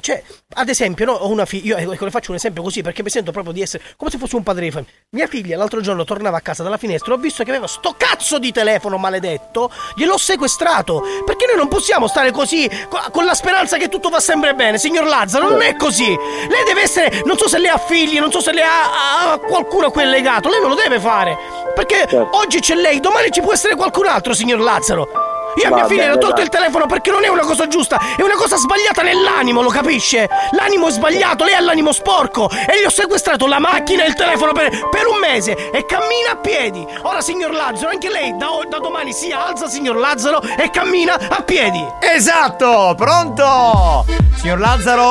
Cioè, 0.00 0.22
ad 0.54 0.68
esempio, 0.68 1.04
no, 1.04 1.12
ho 1.12 1.28
una 1.28 1.44
figlia. 1.44 1.78
Io 1.80 1.92
ecco, 1.92 2.04
le 2.04 2.10
faccio 2.10 2.30
un 2.30 2.36
esempio 2.36 2.62
così 2.62 2.82
perché 2.82 3.02
mi 3.02 3.10
sento 3.10 3.32
proprio 3.32 3.52
di 3.52 3.62
essere 3.62 3.82
come 3.96 4.10
se 4.10 4.18
fossi 4.18 4.34
un 4.36 4.42
padre 4.42 4.64
di 4.64 4.70
famiglia. 4.70 4.92
Mia 5.10 5.26
figlia 5.26 5.56
l'altro 5.56 5.80
giorno 5.80 6.04
tornava 6.04 6.38
a 6.38 6.40
casa 6.40 6.62
dalla 6.62 6.76
finestra. 6.76 7.14
Ho 7.14 7.16
visto 7.16 7.42
che 7.44 7.50
aveva 7.50 7.66
sto 7.66 7.94
cazzo 7.96 8.38
di 8.38 8.52
telefono 8.52 8.96
maledetto. 8.96 9.70
Gliel'ho 9.94 10.18
sequestrato. 10.18 11.02
Perché 11.24 11.46
noi 11.46 11.56
non 11.56 11.68
possiamo 11.68 12.06
stare 12.08 12.30
così 12.30 12.68
co- 12.88 13.10
con 13.10 13.24
la 13.24 13.34
speranza 13.34 13.76
che 13.76 13.88
tutto 13.88 14.08
va 14.08 14.20
sempre 14.20 14.54
bene, 14.54 14.78
signor 14.78 15.06
Lazzaro. 15.06 15.48
Non 15.50 15.62
è 15.62 15.76
così. 15.76 16.06
Lei 16.06 16.64
deve 16.64 16.82
essere. 16.82 17.22
Non 17.24 17.36
so 17.36 17.48
se 17.48 17.58
lei 17.58 17.70
ha 17.70 17.78
figli, 17.78 18.18
non 18.18 18.30
so 18.30 18.40
se 18.40 18.52
lei 18.52 18.64
ha, 18.64 19.32
ha 19.32 19.38
qualcuno 19.38 19.86
a 19.86 19.90
cui 19.90 20.02
è 20.02 20.06
legato. 20.06 20.48
Lei 20.48 20.60
non 20.60 20.70
lo 20.70 20.76
deve 20.76 20.98
fare. 21.00 21.36
Perché 21.74 22.06
oggi 22.32 22.60
c'è 22.60 22.74
lei, 22.74 23.00
domani 23.00 23.30
ci 23.30 23.40
può 23.40 23.52
essere 23.52 23.74
qualcun 23.74 24.06
altro, 24.06 24.34
signor 24.34 24.60
Lazzaro. 24.60 25.38
Io 25.56 25.68
a 25.68 25.74
mia 25.74 25.86
figlia 25.86 26.04
le 26.06 26.12
ho 26.12 26.18
tolto 26.18 26.40
il 26.40 26.48
telefono 26.48 26.86
perché 26.86 27.10
non 27.10 27.24
è 27.24 27.28
una 27.28 27.42
cosa 27.42 27.66
giusta, 27.66 27.98
è 28.16 28.22
una 28.22 28.36
cosa 28.36 28.56
sbagliata 28.56 29.02
nell'animo, 29.02 29.62
lo 29.62 29.68
capisce? 29.68 30.28
L'animo 30.52 30.88
è 30.88 30.90
sbagliato, 30.90 31.44
lei 31.44 31.54
ha 31.54 31.60
l'animo 31.60 31.92
sporco 31.92 32.48
e 32.48 32.80
gli 32.80 32.84
ho 32.84 32.90
sequestrato 32.90 33.46
la 33.46 33.58
macchina 33.58 34.04
e 34.04 34.08
il 34.08 34.14
telefono 34.14 34.52
per, 34.52 34.88
per 34.88 35.06
un 35.06 35.18
mese 35.18 35.70
e 35.70 35.84
cammina 35.86 36.32
a 36.32 36.36
piedi. 36.36 36.86
Ora, 37.02 37.20
signor 37.20 37.52
Lazzaro, 37.52 37.90
anche 37.90 38.10
lei 38.10 38.36
da, 38.36 38.48
da 38.68 38.78
domani 38.78 39.12
si 39.12 39.32
alza, 39.32 39.68
signor 39.68 39.96
Lazzaro, 39.96 40.40
e 40.40 40.70
cammina 40.70 41.14
a 41.14 41.42
piedi. 41.42 41.84
Esatto, 42.00 42.94
pronto? 42.96 44.04
Signor 44.36 44.58
Lazzaro? 44.58 45.10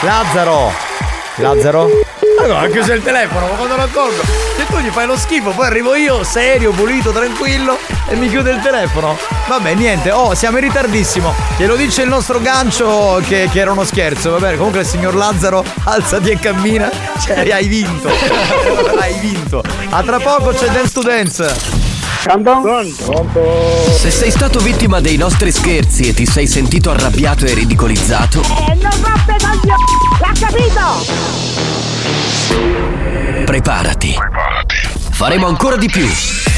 Lazzaro? 0.00 0.72
Lazzaro? 1.36 1.90
Allora, 2.40 2.60
ha 2.60 2.68
chiuso 2.68 2.92
il 2.92 3.02
telefono, 3.02 3.46
ma 3.46 3.54
quando 3.54 3.76
lo 3.76 3.82
accorgo? 3.82 4.22
Se 4.56 4.66
tu 4.66 4.78
gli 4.78 4.90
fai 4.90 5.06
lo 5.06 5.16
schifo, 5.16 5.50
poi 5.50 5.66
arrivo 5.66 5.94
io, 5.94 6.24
serio, 6.24 6.72
pulito, 6.72 7.10
tranquillo, 7.10 7.78
e 8.08 8.16
mi 8.16 8.28
chiude 8.28 8.50
il 8.50 8.60
telefono. 8.60 9.16
Vabbè, 9.46 9.74
niente, 9.74 10.10
oh, 10.10 10.34
siamo 10.34 10.58
in 10.58 10.64
ritardissimo. 10.64 11.32
Glielo 11.56 11.76
dice 11.76 12.02
il 12.02 12.08
nostro 12.08 12.40
gancio 12.40 13.20
che, 13.26 13.48
che 13.52 13.60
era 13.60 13.72
uno 13.72 13.84
scherzo. 13.84 14.30
Va 14.30 14.38
bene, 14.38 14.56
comunque 14.56 14.80
il 14.80 14.86
signor 14.86 15.14
Lazzaro, 15.14 15.64
alzati 15.84 16.30
e 16.30 16.38
cammina. 16.38 16.90
Cioè, 17.20 17.48
hai 17.50 17.68
vinto. 17.68 18.08
hai 18.98 19.18
vinto. 19.20 19.62
A 19.90 20.02
tra 20.02 20.18
poco 20.18 20.50
c'è 20.50 20.66
Dance 20.66 20.92
to 20.92 21.02
Dance. 21.02 21.80
Se 23.98 24.10
sei 24.10 24.30
stato 24.30 24.60
vittima 24.60 25.00
dei 25.00 25.16
nostri 25.16 25.50
scherzi 25.50 26.04
e 26.04 26.14
ti 26.14 26.24
sei 26.24 26.46
sentito 26.46 26.90
arrabbiato 26.90 27.44
e 27.46 27.54
ridicolizzato, 27.54 28.40
E 28.40 28.74
non 28.74 28.92
rompe 29.02 29.36
coglioni! 29.40 30.20
L'ha 30.20 30.32
capito? 30.38 31.61
Preparati. 33.44 34.14
Faremo 35.10 35.46
ancora 35.46 35.76
di 35.76 35.88
più. 35.88 36.08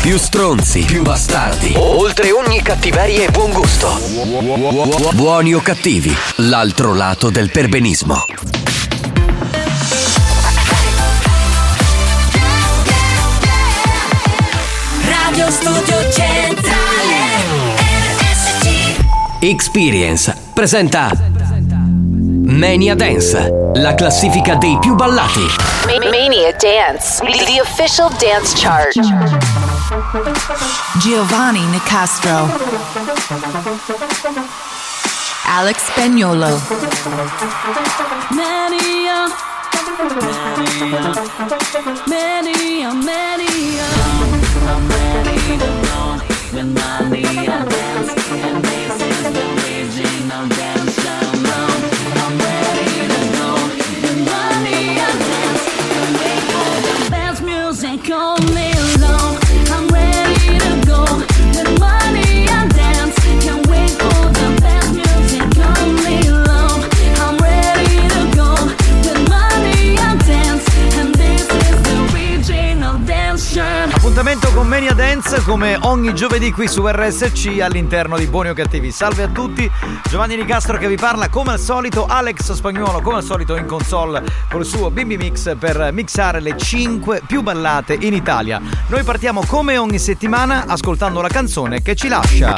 Più 0.01 0.19
stronzi, 0.19 0.81
più 0.85 1.03
bastardi. 1.03 1.75
Oltre 1.77 2.31
ogni 2.31 2.61
cattiveria 2.63 3.27
e 3.27 3.31
buon 3.31 3.53
gusto. 3.53 3.99
Buoni 5.13 5.55
o 5.55 5.61
cattivi, 5.61 6.15
l'altro 6.37 6.95
lato 6.95 7.31
del 7.31 7.51
perbenismo. 7.51 8.25
Radio 15.07 15.51
Studio 15.51 16.11
Centrale 16.13 16.85
Experience 19.41 20.35
presenta 20.55 21.11
Mania 22.47 22.95
Dance, 22.95 23.71
la 23.75 23.95
classifica 23.95 24.55
dei 24.55 24.79
più 24.79 24.95
ballati. 24.95 25.43
Mania 26.01 26.53
Dance, 26.59 27.21
the 27.21 27.61
official 27.63 28.09
dance 28.19 28.53
chart. 28.61 28.93
Giovanni 31.01 31.61
Nicastro. 31.73 32.49
Alex 35.47 35.85
Spagnolo. 35.91 36.59
Mania 38.31 39.29
Mania 42.09 42.93
Mania 42.93 43.87
I'm 44.67 44.89
ready 44.89 45.59
to 45.59 46.65
Mania 46.65 47.65
Appuntamento 74.17 74.53
con 74.53 74.69
Mania 74.69 74.93
Dance 74.93 75.43
come 75.43 75.77
ogni 75.81 76.15
giovedì 76.15 76.53
qui 76.53 76.69
su 76.69 76.87
RSC 76.87 77.59
all'interno 77.61 78.17
di 78.17 78.29
Buoni 78.29 78.49
o 78.49 78.55
Cattivi. 78.55 78.93
Salve 78.93 79.25
a 79.25 79.27
tutti, 79.27 79.69
Giovanni 80.09 80.37
Nicastro 80.37 80.79
che 80.79 80.87
vi 80.87 80.95
parla 80.95 81.29
come 81.29 81.51
al 81.51 81.59
solito, 81.59 82.07
Alex 82.07 82.53
Spagnuolo 82.53 83.01
come 83.01 83.17
al 83.17 83.25
solito 83.25 83.57
in 83.57 83.67
console 83.67 84.23
col 84.49 84.65
suo 84.65 84.93
Bimbi 84.93 85.17
Mix 85.17 85.57
per 85.59 85.91
mixare 85.91 86.39
le 86.39 86.57
5 86.57 87.23
più 87.27 87.43
ballate 87.43 87.99
in 87.99 88.15
Italia. 88.15 88.61
Noi 88.87 89.03
partiamo 89.03 89.43
come 89.49 89.79
ogni 89.79 89.99
settimana 89.99 90.63
ascoltando 90.69 91.21
la 91.21 91.27
canzone 91.27 91.83
che 91.83 91.97
ci 91.97 92.07
lascia. 92.07 92.55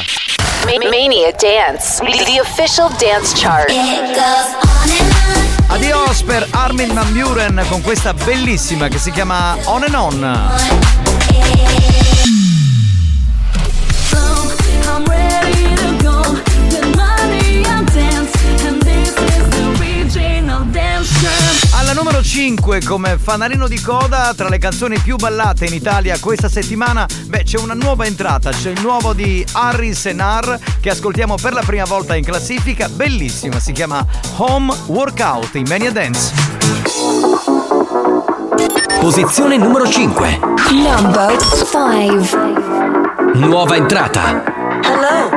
Mania 0.66 1.32
Dance, 1.40 2.04
the 2.04 2.38
official 2.38 2.90
dance 2.98 3.34
chart. 3.34 3.72
Adios 5.68 6.22
per 6.22 6.46
Armin 6.50 6.92
Van 6.92 7.10
Buren 7.14 7.64
con 7.70 7.80
questa 7.80 8.12
bellissima 8.12 8.88
che 8.88 8.98
si 8.98 9.10
chiama 9.10 9.56
On 9.64 9.82
and 9.84 9.94
On. 9.94 11.05
I'm 14.88 15.04
ready 15.04 15.74
to 15.74 15.96
go 16.02 16.22
with 16.70 16.96
Mania 16.96 17.82
dance 17.92 18.32
And 18.64 18.80
this 18.82 19.14
is 19.14 19.48
the 19.50 19.62
original 19.78 20.64
dance 20.70 21.08
shirt 21.08 21.56
alla 21.78 21.92
numero 21.92 22.22
5 22.22 22.82
come 22.84 23.18
fanalino 23.18 23.68
di 23.68 23.80
coda 23.80 24.32
tra 24.34 24.48
le 24.48 24.58
canzoni 24.58 24.98
più 24.98 25.16
ballate 25.16 25.66
in 25.66 25.74
Italia 25.74 26.18
questa 26.18 26.48
settimana, 26.48 27.06
beh 27.26 27.44
c'è 27.44 27.58
una 27.58 27.74
nuova 27.74 28.06
entrata, 28.06 28.50
c'è 28.50 28.70
il 28.70 28.80
nuovo 28.80 29.12
di 29.12 29.44
Harry 29.52 29.94
Senar 29.94 30.58
che 30.80 30.90
ascoltiamo 30.90 31.36
per 31.36 31.52
la 31.52 31.62
prima 31.62 31.84
volta 31.84 32.16
in 32.16 32.24
classifica, 32.24 32.88
bellissima, 32.88 33.60
si 33.60 33.72
chiama 33.72 34.04
Home 34.36 34.74
Workout 34.86 35.54
in 35.54 35.66
Mania 35.68 35.92
Dance. 35.92 36.32
Posizione 39.00 39.56
numero 39.56 39.84
5. 39.84 40.40
Number 40.72 41.36
5. 41.40 43.34
Nuova 43.34 43.76
entrata. 43.76 44.42
Hello, 44.82 45.30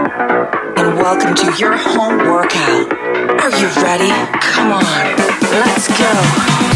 and 0.75 0.97
welcome 0.97 1.33
to 1.35 1.51
your 1.57 1.75
home 1.77 2.17
workout. 2.27 2.91
Are 3.41 3.51
you 3.59 3.67
ready? 3.81 4.11
Come 4.39 4.71
on, 4.73 4.83
let's 5.51 5.87
go. 5.87 6.68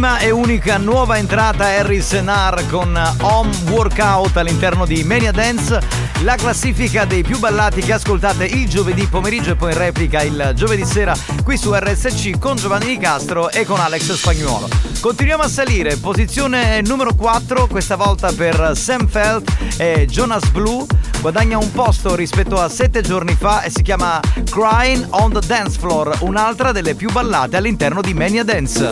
Prima 0.00 0.18
e 0.18 0.30
unica 0.30 0.78
nuova 0.78 1.18
entrata 1.18 1.66
Harry 1.66 2.00
Senar 2.00 2.66
con 2.68 2.98
Home 3.20 3.54
Workout 3.68 4.34
all'interno 4.38 4.86
di 4.86 5.04
Mania 5.04 5.30
Dance, 5.30 5.78
la 6.22 6.36
classifica 6.36 7.04
dei 7.04 7.22
più 7.22 7.38
ballati 7.38 7.82
che 7.82 7.92
ascoltate 7.92 8.46
il 8.46 8.66
giovedì 8.66 9.06
pomeriggio 9.06 9.50
e 9.50 9.56
poi 9.56 9.72
in 9.72 9.78
replica 9.78 10.22
il 10.22 10.52
giovedì 10.54 10.86
sera 10.86 11.14
qui 11.44 11.58
su 11.58 11.74
RSC 11.74 12.38
con 12.38 12.56
Giovanni 12.56 12.86
Di 12.86 12.96
Castro 12.96 13.50
e 13.50 13.66
con 13.66 13.78
Alex 13.78 14.14
Spagnuolo. 14.14 14.70
Continuiamo 15.00 15.42
a 15.42 15.48
salire, 15.48 15.96
posizione 15.96 16.80
numero 16.80 17.14
4, 17.14 17.66
questa 17.66 17.96
volta 17.96 18.32
per 18.32 18.72
Sam 18.74 19.06
Felt 19.06 19.54
e 19.76 20.06
Jonas 20.06 20.48
Blue, 20.48 20.86
guadagna 21.20 21.58
un 21.58 21.70
posto 21.70 22.14
rispetto 22.14 22.56
a 22.56 22.68
7 22.68 23.02
giorni 23.02 23.34
fa 23.34 23.62
e 23.62 23.70
si 23.70 23.82
chiama 23.82 24.20
Crying 24.50 25.06
on 25.10 25.32
the 25.32 25.46
Dance 25.46 25.78
Floor, 25.78 26.18
un'altra 26.20 26.72
delle 26.72 26.94
più 26.94 27.10
ballate 27.10 27.56
all'interno 27.56 28.00
di 28.00 28.14
Mania 28.14 28.42
Dance. 28.42 28.90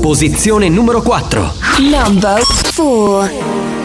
Posizione 0.00 0.68
numero 0.68 1.00
4. 1.00 1.54
Number 1.78 2.42
4. 2.74 3.81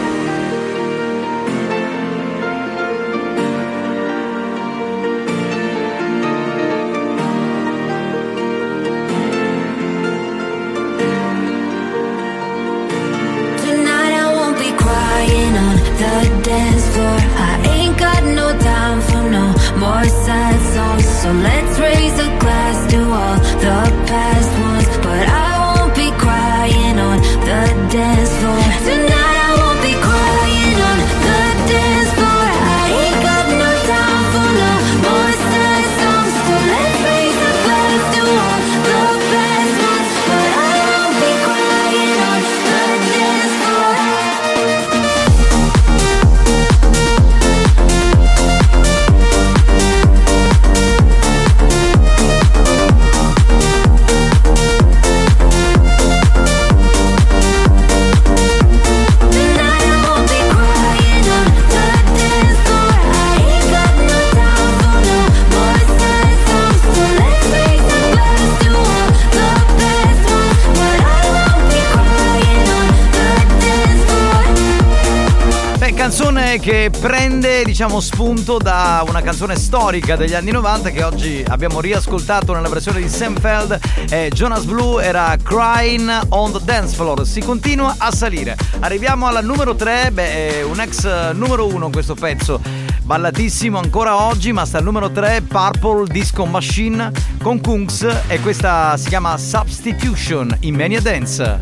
Spunto 78.28 78.58
da 78.58 79.02
una 79.08 79.22
canzone 79.22 79.56
storica 79.56 80.14
degli 80.14 80.34
anni 80.34 80.50
90 80.50 80.90
che 80.90 81.02
oggi 81.02 81.42
abbiamo 81.48 81.80
riascoltato 81.80 82.52
nella 82.52 82.68
versione 82.68 83.00
di 83.00 83.08
Sam 83.08 83.34
Feld 83.40 83.78
e 84.10 84.30
Jonas 84.34 84.64
Blue 84.64 85.02
era 85.02 85.34
Crying 85.42 86.26
on 86.28 86.52
the 86.52 86.58
Dance 86.62 86.94
Floor. 86.94 87.26
Si 87.26 87.40
continua 87.40 87.94
a 87.96 88.12
salire. 88.12 88.54
Arriviamo 88.80 89.28
alla 89.28 89.40
numero 89.40 89.74
3, 89.74 90.10
beh, 90.12 90.58
è 90.58 90.62
un 90.62 90.78
ex 90.78 91.04
eh, 91.04 91.32
numero 91.32 91.68
1 91.68 91.88
questo 91.88 92.14
pezzo. 92.14 92.60
Ballatissimo 93.02 93.78
ancora 93.78 94.20
oggi, 94.20 94.52
ma 94.52 94.66
sta 94.66 94.76
al 94.76 94.84
numero 94.84 95.10
3 95.10 95.44
Purple 95.48 96.04
Disco 96.12 96.44
Machine 96.44 97.10
con 97.42 97.62
Kungs 97.62 98.06
e 98.26 98.40
questa 98.40 98.94
si 98.98 99.08
chiama 99.08 99.38
Substitution 99.38 100.54
in 100.60 100.74
Mania 100.74 101.00
Dance. 101.00 101.58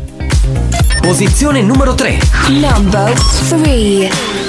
Posizione 0.99 1.61
numero 1.61 1.95
3. 1.95 2.19
Number 2.49 3.13
3. 3.47 4.46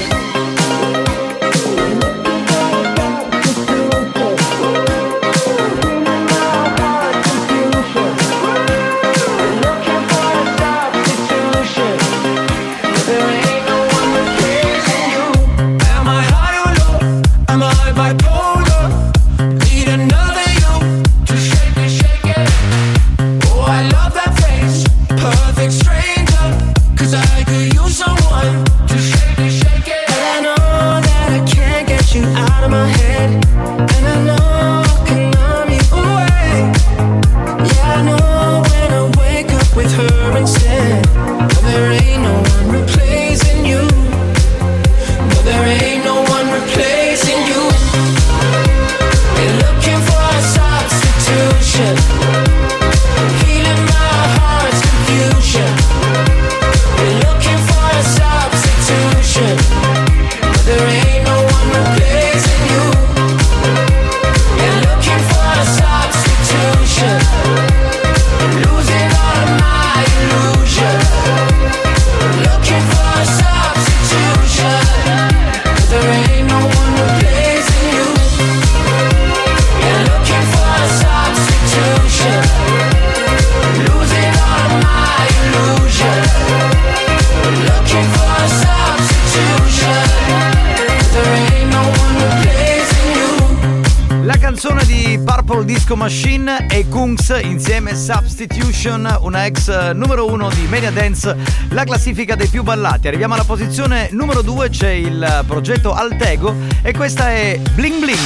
insieme 97.89 97.95
Substitution, 97.95 99.19
una 99.23 99.47
ex 99.47 99.69
eh, 99.69 99.93
numero 99.93 100.27
uno 100.27 100.49
di 100.51 100.67
Media 100.69 100.91
Dance, 100.91 101.37
la 101.71 101.85
classifica 101.85 102.35
dei 102.35 102.49
più 102.49 102.63
ballati. 102.63 103.09
Arriviamo 103.09 103.35
alla 103.35 103.45
posizione 103.45 104.09
numero 104.13 104.43
due, 104.43 104.69
c'è 104.69 104.91
il 104.91 105.45
progetto 105.47 105.95
Altego 105.95 106.55
e 106.83 106.93
questa 106.93 107.31
è 107.31 107.61
Bling 107.75 107.99
Bling. 107.99 108.19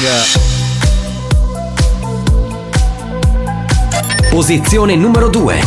Posizione 4.30 4.96
numero 4.96 5.28
due. 5.28 5.60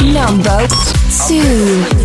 Number 0.00 0.66
two. 1.26 1.99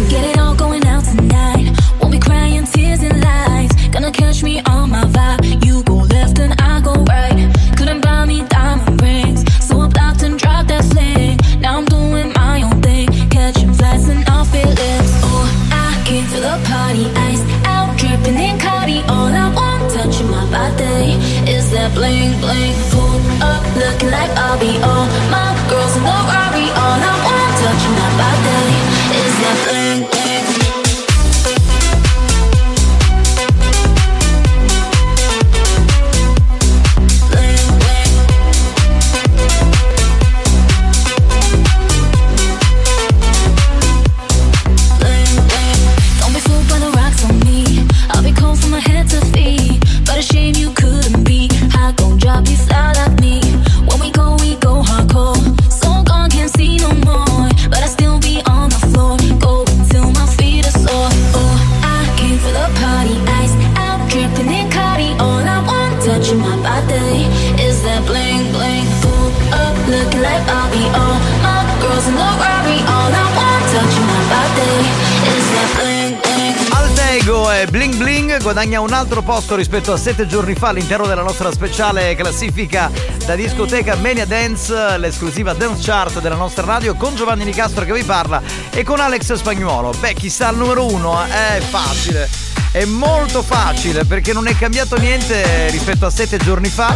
Guadagna 78.56 78.80
un 78.80 78.94
altro 78.94 79.22
posto 79.22 79.54
rispetto 79.58 79.92
a 79.92 79.98
sette 79.98 80.28
giorni 80.28 80.56
fa 80.56 80.70
all'interno 80.70 81.06
della 81.08 81.24
nostra 81.24 81.52
speciale 81.52 82.16
classifica 82.16 82.90
da 83.26 83.36
discoteca 83.36 83.96
Mania 83.96 84.26
Dance, 84.26 84.98
l'esclusiva 84.98 85.52
dance 85.52 85.82
chart 85.84 86.22
della 86.22 86.36
nostra 86.36 86.64
radio 86.64 86.96
con 86.96 87.18
Giovanni 87.18 87.44
Nicastro 87.44 87.84
che 87.84 87.92
vi 87.92 88.04
parla 88.04 88.42
e 88.70 88.82
con 88.84 89.02
Alex 89.02 89.34
Spagnuolo. 89.34 89.92
Beh, 90.00 90.14
chi 90.14 90.30
sta 90.30 90.48
al 90.48 90.56
numero 90.56 90.86
uno? 90.90 91.22
eh? 91.26 91.58
È 91.58 91.60
facile. 91.60 92.30
È 92.72 92.86
molto 92.86 93.42
facile 93.42 94.06
perché 94.06 94.32
non 94.32 94.48
è 94.48 94.56
cambiato 94.56 94.96
niente 94.96 95.70
rispetto 95.70 96.06
a 96.06 96.10
sette 96.10 96.38
giorni 96.38 96.70
fa. 96.70 96.96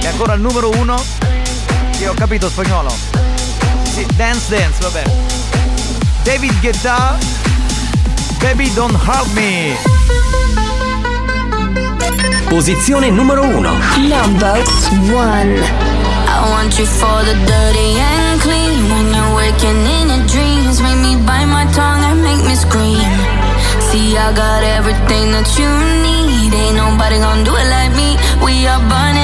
È 0.00 0.06
ancora 0.06 0.32
al 0.32 0.40
numero 0.40 0.70
uno. 0.70 0.96
Io 2.00 2.12
ho 2.12 2.14
capito 2.14 2.48
spagnolo. 2.48 2.90
Sì, 3.82 4.06
dance 4.16 4.48
dance, 4.48 4.80
va 4.80 4.88
bene. 4.88 5.12
David 6.22 6.58
Guetta, 6.58 7.18
Baby 8.38 8.72
Don't 8.72 8.98
Hurt 9.06 9.26
Me. 9.34 10.15
Posizione 12.56 13.10
numero 13.10 13.42
1. 13.42 14.08
Number 14.08 14.62
one. 15.12 15.60
I 15.60 16.40
want 16.48 16.72
you 16.78 16.86
for 16.86 17.22
the 17.22 17.34
dirty 17.44 18.00
and 18.00 18.40
clean. 18.40 18.80
When 18.88 19.12
you're 19.12 19.34
waking 19.36 19.84
in 19.84 20.08
your 20.08 20.24
dreams, 20.24 20.80
make 20.80 20.96
me 20.96 21.16
bite 21.20 21.44
my 21.44 21.68
tongue 21.76 22.00
and 22.00 22.22
make 22.24 22.42
me 22.48 22.56
scream. 22.56 23.12
See, 23.92 24.16
I 24.16 24.32
got 24.32 24.64
everything 24.64 25.32
that 25.36 25.52
you 25.60 25.68
need. 26.00 26.48
Ain't 26.56 26.76
nobody 26.80 27.18
gonna 27.18 27.44
do 27.44 27.52
it 27.52 27.68
like 27.68 27.92
me. 27.92 28.16
We 28.40 28.66
are 28.66 28.80
burning 28.88 29.15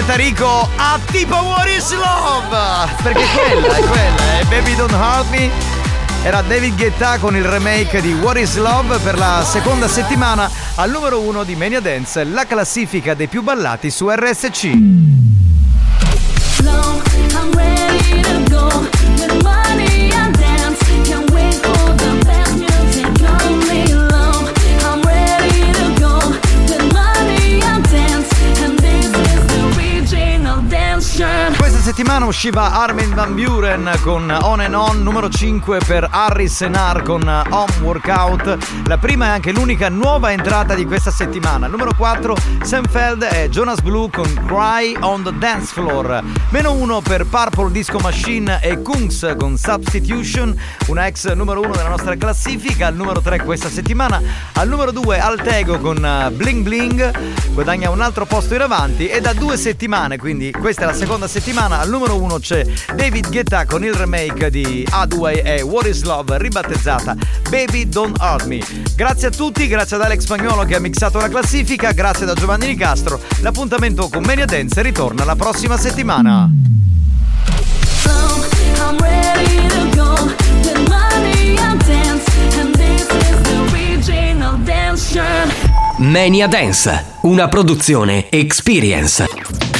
come 0.00 0.04
Tarico, 0.06 0.68
a 0.76 0.98
tipo 1.10 1.34
What 1.34 1.66
is 1.68 1.92
Love? 1.92 2.92
Perché 3.02 3.24
quella 3.34 3.76
è 3.76 3.80
quella, 3.80 4.38
è 4.38 4.44
Baby 4.48 4.74
Don't 4.74 4.92
Hurt 4.92 5.30
Me. 5.30 5.50
Era 6.22 6.42
David 6.42 6.76
Guetta 6.76 7.18
con 7.18 7.34
il 7.34 7.44
remake 7.44 8.00
di 8.00 8.12
What 8.14 8.36
is 8.38 8.56
Love 8.56 8.98
per 8.98 9.16
la 9.16 9.42
seconda 9.44 9.88
settimana 9.88 10.50
al 10.76 10.90
numero 10.90 11.20
uno 11.20 11.44
di 11.44 11.54
Mania 11.54 11.80
Dance, 11.80 12.24
la 12.24 12.46
classifica 12.46 13.14
dei 13.14 13.26
più 13.26 13.42
ballati 13.42 13.90
su 13.90 14.08
RSC. 14.08 14.70
Usciva 32.30 32.70
Armin 32.72 33.12
Van 33.12 33.34
Buren 33.34 33.90
con 34.02 34.30
On 34.42 34.60
and 34.60 34.74
On, 34.74 35.02
numero 35.02 35.28
5 35.28 35.80
per 35.84 36.06
Harris 36.08 36.54
Senar 36.54 37.02
con 37.02 37.26
Home 37.26 37.72
Workout. 37.80 38.56
La 38.86 38.98
prima 38.98 39.26
e 39.26 39.28
anche 39.30 39.50
l'unica 39.50 39.88
nuova 39.88 40.30
entrata 40.30 40.74
di 40.74 40.84
questa 40.84 41.10
settimana. 41.10 41.66
Numero 41.66 41.92
4 41.96 42.36
Sam 42.62 42.84
Feld 42.84 43.26
e 43.32 43.48
Jonas 43.48 43.80
Blue 43.80 44.08
con 44.10 44.32
Cry 44.46 44.96
on 45.00 45.24
the 45.24 45.32
Dance 45.38 45.72
Floor. 45.72 46.22
Meno 46.50 46.72
1 46.72 47.00
per 47.00 47.26
Purple 47.26 47.72
Disco 47.72 47.98
Machine 47.98 48.60
e 48.62 48.80
Kungs 48.80 49.34
con 49.36 49.56
Substitution, 49.56 50.56
una 50.86 51.08
ex 51.08 51.32
numero 51.32 51.60
1 51.62 51.72
della 51.72 51.88
nostra 51.88 52.14
classifica. 52.14 52.86
Al 52.86 52.94
numero 52.94 53.20
3 53.20 53.42
questa 53.42 53.68
settimana. 53.68 54.22
Al 54.52 54.68
numero 54.68 54.92
2 54.92 55.18
Altego 55.18 55.80
con 55.80 56.04
eh, 56.04 56.30
Bling 56.30 56.62
Bling, 56.62 57.52
guadagna 57.54 57.90
un 57.90 58.00
altro 58.00 58.24
posto 58.24 58.54
in 58.54 58.60
avanti 58.60 59.08
e 59.08 59.20
da 59.20 59.32
due 59.32 59.56
settimane, 59.56 60.16
quindi 60.16 60.52
questa 60.52 60.82
è 60.82 60.86
la 60.86 60.94
seconda 60.94 61.26
settimana, 61.26 61.80
al 61.80 61.88
numero 61.88 62.14
1 62.14 62.19
c'è 62.38 62.64
David 62.94 63.30
Guetta 63.30 63.64
con 63.64 63.84
il 63.84 63.94
remake 63.94 64.50
di 64.50 64.86
Adway 64.90 65.36
e 65.38 65.62
What 65.62 65.86
is 65.86 66.02
Love 66.02 66.38
ribattezzata 66.38 67.16
Baby 67.48 67.88
Don't 67.88 68.18
Hurt 68.20 68.44
Me. 68.46 68.60
Grazie 68.94 69.28
a 69.28 69.30
tutti, 69.30 69.66
grazie 69.66 69.96
ad 69.96 70.02
Alex 70.02 70.20
Spagnolo 70.22 70.64
che 70.64 70.76
ha 70.76 70.80
mixato 70.80 71.18
la 71.18 71.28
classifica, 71.28 71.92
grazie 71.92 72.26
da 72.26 72.34
Giovanni 72.34 72.66
Nicastro. 72.66 73.20
L'appuntamento 73.40 74.08
con 74.08 74.22
Media 74.24 74.44
Dance 74.44 74.82
ritorna 74.82 75.24
la 75.24 75.36
prossima 75.36 75.76
settimana. 75.76 76.50
Mania 85.98 86.46
Dance, 86.46 87.04
una 87.22 87.48
produzione 87.48 88.30
Experience. 88.30 89.79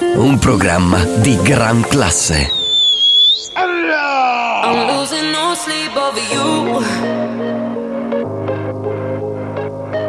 un 0.15 0.37
programma 0.39 1.03
di 1.21 1.37
gran 1.41 1.81
classe. 1.87 2.51
I'm 3.55 4.87
losing 4.87 5.31
no 5.31 5.53
sleep 5.55 5.95
over 5.95 6.19
you. 6.31 6.81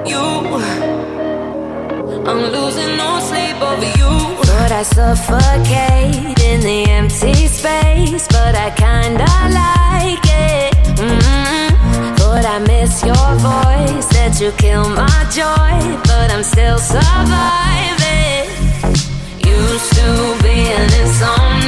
You. 0.06 0.60
I'm 2.26 2.52
losing 2.52 2.96
no 2.96 3.20
sleep 3.20 3.60
over 3.60 3.90
you. 3.98 4.36
But 4.40 4.72
I 4.72 4.82
suffocate 4.82 6.38
in 6.42 6.60
the 6.60 6.84
empty 6.90 7.46
space. 7.46 8.26
But 8.28 8.54
I 8.54 8.70
kinda 8.76 9.30
like 9.60 10.26
it. 10.26 10.74
mm 10.98 12.16
But 12.18 12.44
I 12.44 12.58
miss 12.60 13.02
your 13.02 13.36
voice. 13.38 14.06
That 14.14 14.38
you 14.40 14.52
kill 14.52 14.88
my 14.88 15.26
joy. 15.30 15.98
But 16.04 16.30
I'm 16.30 16.42
still 16.42 16.78
surviving. 16.78 18.01
Used 20.02 20.16
to 20.16 20.42
be 20.42 20.72
an 20.72 20.88
insomniac. 20.88 21.61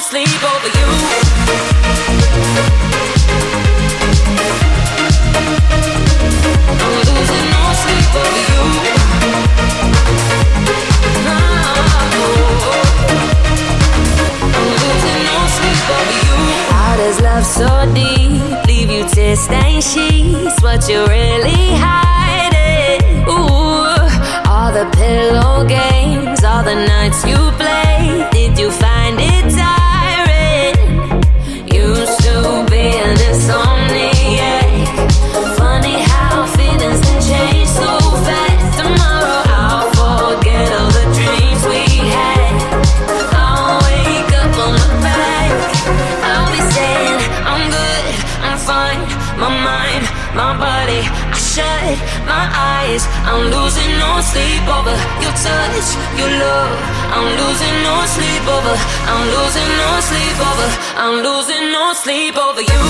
Sleep 0.00 0.28
over 0.44 0.68
you. 0.78 0.86
Losing 7.06 7.48
no 7.50 7.62
sleep 7.82 8.14
over 8.14 8.42
you 8.50 8.56
does 17.06 17.20
love 17.20 17.44
so 17.44 17.94
deep 17.94 18.66
leave 18.66 18.90
you 18.90 19.06
tear 19.08 19.36
stained 19.36 19.84
sheets? 19.84 20.60
What 20.62 20.88
you 20.88 21.06
really 21.06 21.74
hiding? 21.76 23.22
Ooh, 23.28 24.50
all 24.50 24.72
the 24.72 24.90
pillow 24.96 25.64
games, 25.66 26.42
all 26.42 26.64
the 26.64 26.74
nights 26.74 27.24
you 27.24 27.36
played. 27.60 28.30
Did 28.32 28.58
you 28.58 28.70
find 28.70 29.18
it 29.20 29.54
tiring? 29.54 29.75
I'm 53.28 53.50
losing 53.50 53.92
no 53.98 54.20
sleep 54.20 54.64
over 54.66 54.94
your 55.22 55.34
touch, 55.34 55.88
your 56.18 56.30
love. 56.30 56.78
I'm 57.14 57.28
losing 57.40 57.76
no 57.82 57.96
sleep 58.06 58.46
over. 58.46 58.74
I'm 59.10 59.24
losing 59.34 59.70
no 59.82 59.90
sleep 60.00 60.38
over. 60.50 60.68
I'm 60.96 61.16
losing 61.22 61.72
no 61.72 61.92
sleep 61.94 62.36
over 62.36 62.62
you. 62.62 62.86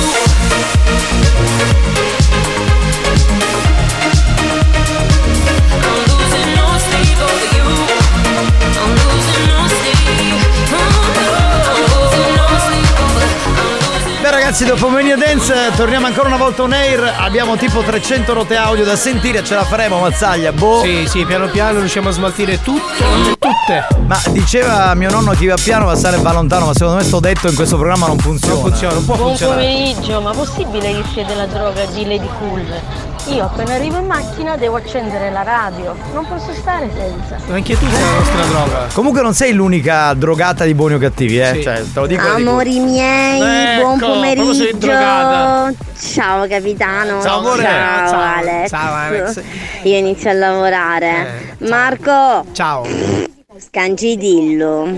Ragazzi, 14.56 14.64
dopo 14.64 14.88
Mania 14.88 15.16
Dance 15.16 15.72
torniamo 15.76 16.06
ancora 16.06 16.28
una 16.28 16.38
volta 16.38 16.62
on 16.62 16.72
air. 16.72 17.14
Abbiamo 17.18 17.56
tipo 17.56 17.82
300 17.82 18.32
note 18.32 18.56
audio 18.56 18.84
da 18.84 18.96
sentire, 18.96 19.44
ce 19.44 19.54
la 19.54 19.64
faremo 19.64 19.98
Mazzaglia. 19.98 20.52
Boh. 20.52 20.80
Sì, 20.82 21.04
sì, 21.06 21.24
piano 21.24 21.48
piano 21.48 21.80
riusciamo 21.80 22.08
a 22.08 22.12
smaltire 22.12 22.60
tutte, 22.62 23.04
tutte. 23.38 23.86
Ma 24.06 24.18
diceva 24.28 24.94
mio 24.94 25.10
nonno 25.10 25.32
chi 25.32 25.46
va 25.46 25.56
piano 25.62 25.86
va 25.86 25.92
a 25.92 25.96
stare 25.96 26.16
va 26.18 26.32
lontano, 26.32 26.66
ma 26.66 26.72
secondo 26.72 26.96
me 26.96 27.04
sto 27.04 27.20
detto 27.20 27.48
in 27.48 27.54
questo 27.54 27.76
programma 27.76 28.06
non 28.06 28.18
funziona. 28.18 28.54
Non 28.54 28.62
funziona, 28.70 28.94
non 28.94 29.04
può 29.04 29.14
Buon 29.16 29.28
funzionare. 29.28 29.62
pomeriggio, 29.62 30.20
ma 30.20 30.30
possibile 30.30 30.92
che 30.92 31.04
siete 31.12 31.34
la 31.34 31.46
droga 31.46 31.84
di 31.86 32.06
Lady 32.06 32.28
Cool? 32.38 32.80
Io 33.28 33.44
appena 33.44 33.74
arrivo 33.74 33.98
in 33.98 34.06
macchina 34.06 34.56
devo 34.56 34.76
accendere 34.76 35.30
la 35.30 35.42
radio, 35.42 35.96
non 36.12 36.26
posso 36.28 36.52
stare 36.52 36.88
senza. 36.96 37.36
Anche 37.52 37.76
tu 37.76 37.84
sei 37.84 38.00
la 38.00 38.10
nostra 38.18 38.44
droga. 38.44 38.86
Comunque 38.92 39.20
non 39.20 39.34
sei 39.34 39.52
l'unica 39.52 40.14
drogata 40.14 40.64
di 40.64 40.74
buoni 40.74 40.94
o 40.94 40.98
cattivi, 40.98 41.40
eh? 41.40 41.60
Cioè, 41.60 41.82
te 41.92 42.00
lo 42.00 42.06
dico 42.06 42.22
di 42.22 42.42
Amori 42.42 42.78
miei, 42.78 43.40
Ecco, 43.78 43.82
buon 43.82 43.98
sei 43.98 44.08
pomeriggio. 44.08 44.76
drogata. 44.76 45.72
Ciao 45.98 46.46
capitano. 46.46 47.20
Ciao, 47.22 47.38
amore. 47.40 47.62
Ciao, 47.62 48.08
Ciao. 48.08 48.20
Alex. 48.20 48.68
Ciao, 48.70 48.94
Alex. 48.94 49.42
Io 49.82 49.96
inizio 49.96 50.30
a 50.30 50.32
lavorare. 50.34 51.56
Marco. 51.58 52.44
Ciao. 52.52 53.34
Scancidillo. 53.58 54.88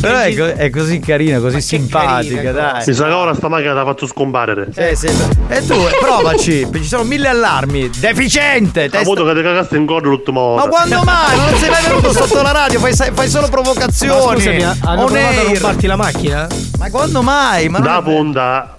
Però 0.00 0.18
è, 0.18 0.34
co- 0.36 0.44
è 0.54 0.70
così 0.70 0.98
carina, 1.00 1.38
così 1.40 1.60
simpatica, 1.60 2.52
dai. 2.52 2.82
Mi 2.86 2.92
sa 2.94 3.04
che 3.06 3.12
ora 3.12 3.34
sta 3.34 3.48
macchina 3.48 3.72
l'ha 3.72 3.84
fatto 3.84 4.06
scomparire. 4.06 4.68
Sì, 4.72 4.96
sì. 5.06 5.12
E 5.48 5.66
tu, 5.66 5.74
eh, 5.74 5.96
provaci, 6.00 6.66
ci 6.74 6.84
sono 6.84 7.02
mille 7.04 7.28
allarmi. 7.28 7.90
Deficiente! 7.98 8.80
Ha 8.84 8.88
testa- 8.88 8.98
avuto 9.00 9.24
che 9.24 9.34
ti 9.34 9.42
cagaste 9.42 9.76
in 9.76 9.86
corda 9.86 10.08
l'ultima 10.08 10.40
volta. 10.40 10.64
Ma 10.64 10.68
quando 10.70 11.02
mai? 11.04 11.36
Ma 11.36 11.44
non 11.50 11.58
sei 11.58 11.70
mai 11.70 11.82
venuto 11.82 12.12
sotto 12.12 12.42
la 12.42 12.52
radio, 12.52 12.78
fai, 12.80 12.94
fai 12.94 13.28
solo 13.28 13.48
provocazioni. 13.48 14.24
Ma 14.26 14.32
scusami, 14.34 14.62
hanno 14.62 15.02
On 15.02 15.06
provato 15.12 15.38
a 15.38 15.42
air. 15.42 15.56
rubarti 15.56 15.86
la 15.86 15.96
macchina? 15.96 16.46
Ma 16.78 16.90
quando 16.90 17.22
mai? 17.22 17.68
Ma 17.68 17.78
non 17.78 17.86
Da 17.86 17.98
è- 17.98 18.02
punta. 18.02 18.76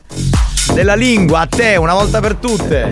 Della 0.71 0.95
lingua, 0.95 1.41
a 1.41 1.45
te, 1.47 1.75
una 1.75 1.93
volta 1.93 2.19
per 2.19 2.35
tutte. 2.35 2.91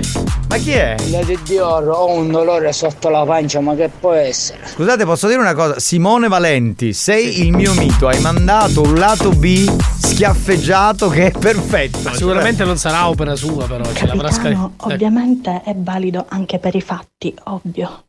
Ma 0.50 0.58
chi 0.58 0.72
è? 0.72 0.96
Lady 1.10 1.38
Dior, 1.44 1.88
ho 1.88 2.10
un 2.12 2.30
dolore 2.30 2.72
sotto 2.74 3.10
la 3.10 3.24
pancia, 3.26 3.60
ma 3.62 3.74
che 3.76 3.90
può 3.90 4.12
essere? 4.12 4.60
Scusate, 4.66 5.06
posso 5.06 5.28
dire 5.28 5.40
una 5.40 5.54
cosa? 5.54 5.80
Simone 5.80 6.28
Valenti, 6.28 6.94
sei 6.94 7.42
il 7.42 7.54
mio 7.54 7.74
mito. 7.74 8.08
Hai 8.08 8.20
mandato 8.20 8.82
un 8.82 8.96
lato 8.96 9.30
B 9.32 9.68
schiaffeggiato 9.98 11.10
che 11.10 11.28
è 11.28 11.32
perfetto. 11.32 12.00
Ma 12.04 12.14
sicuramente 12.14 12.64
non 12.66 12.78
sarà 12.78 13.08
opera 13.08 13.36
sua, 13.36 13.66
però 13.66 13.84
ce 13.94 14.06
l'avrà 14.06 14.30
Capitano, 14.30 14.32
scaricato. 14.32 14.94
ovviamente 14.94 15.62
è 15.64 15.74
valido 15.76 16.26
anche 16.28 16.60
per 16.60 16.76
i 16.76 16.82
fatti, 16.82 17.34
ovvio. 17.46 18.04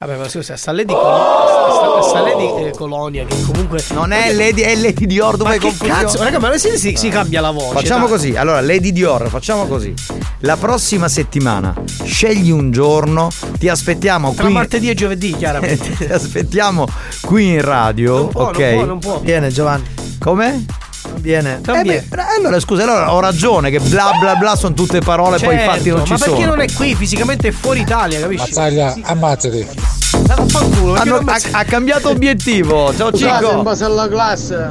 Vabbè, 0.00 0.16
ma 0.16 0.28
scusa, 0.28 0.56
sta 0.56 0.70
Lady 0.70 0.92
Colonia, 0.92 2.02
sta, 2.02 2.20
Lady 2.20 2.66
eh, 2.66 2.70
Colonia 2.70 3.24
che 3.24 3.34
comunque 3.42 3.82
Non 3.94 4.12
è 4.12 4.32
Lady, 4.32 4.60
è 4.62 4.76
Lady 4.76 5.06
Dior, 5.06 5.36
dove 5.36 5.48
Ma 5.48 5.54
hai 5.56 5.58
che 5.58 5.66
confusione? 5.66 6.02
cazzo? 6.02 6.22
Raga, 6.22 6.38
ma 6.38 6.56
si, 6.56 6.78
si, 6.78 6.94
si 6.94 7.08
cambia 7.08 7.40
la 7.40 7.50
voce. 7.50 7.72
Facciamo 7.72 8.06
dai. 8.06 8.14
così, 8.14 8.36
allora 8.36 8.60
Lady 8.60 8.92
Dior, 8.92 9.28
facciamo 9.28 9.66
così. 9.66 9.92
La 10.42 10.56
prossima 10.56 11.08
settimana 11.08 11.74
scegli 12.04 12.52
un 12.52 12.70
giorno, 12.70 13.28
ti 13.58 13.68
aspettiamo 13.68 14.34
Tra 14.34 14.44
qui. 14.44 14.52
martedì 14.52 14.88
e 14.88 14.94
giovedì, 14.94 15.32
chiaramente. 15.34 15.90
ti 15.98 16.04
aspettiamo 16.04 16.86
qui 17.22 17.48
in 17.54 17.60
radio, 17.60 18.28
può, 18.28 18.42
non 18.42 18.50
ok? 18.50 18.72
può, 18.74 18.84
non 18.84 18.98
può. 19.00 19.18
Viene 19.18 19.48
Giovanni. 19.50 19.82
Come? 20.20 20.64
Viene. 21.20 21.60
Eh 21.66 21.82
beh, 21.82 22.04
allora 22.36 22.60
scusa, 22.60 22.84
allora 22.84 23.12
ho 23.12 23.20
ragione 23.20 23.70
che 23.70 23.80
bla 23.80 24.12
bla 24.20 24.36
bla 24.36 24.54
sono 24.56 24.74
tutte 24.74 25.00
parole, 25.00 25.38
poi 25.38 25.54
i 25.54 25.58
Certo, 25.58 25.72
fatti 25.74 25.88
non 25.90 26.04
ci 26.04 26.12
ma 26.12 26.18
perché 26.18 26.34
sono. 26.34 26.46
non 26.46 26.60
è 26.60 26.72
qui? 26.72 26.94
Fisicamente 26.94 27.48
è 27.48 27.50
fuori 27.50 27.80
Italia, 27.80 28.20
capisci? 28.20 28.46
Mazzaglia, 28.48 28.94
ammazzati. 29.02 29.66
Perché 30.26 31.00
Hanno- 31.00 31.16
ha, 31.26 31.36
ha 31.52 31.64
cambiato 31.64 32.08
obiettivo. 32.10 32.94
Ciao 32.96 33.10
Scusate, 33.10 33.44
in 33.44 33.50
Cico. 33.50 33.62
base 33.62 33.84
alla 33.84 34.08
classe. 34.08 34.70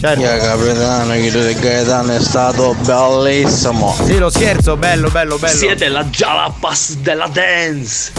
Certo. 0.00 0.20
Io 0.20 0.36
capitano, 0.36 1.12
Chito 1.14 1.42
di 1.46 1.54
Gaetano 1.54 2.12
è 2.14 2.20
stato 2.20 2.74
bellissimo. 2.84 3.96
Sì, 4.04 4.18
lo 4.18 4.28
scherzo, 4.28 4.76
bello, 4.76 5.08
bello, 5.08 5.38
bello. 5.38 5.56
Siete 5.56 5.88
la 5.88 6.04
Jalapas 6.04 6.96
della 6.96 7.28
dance. 7.28 8.12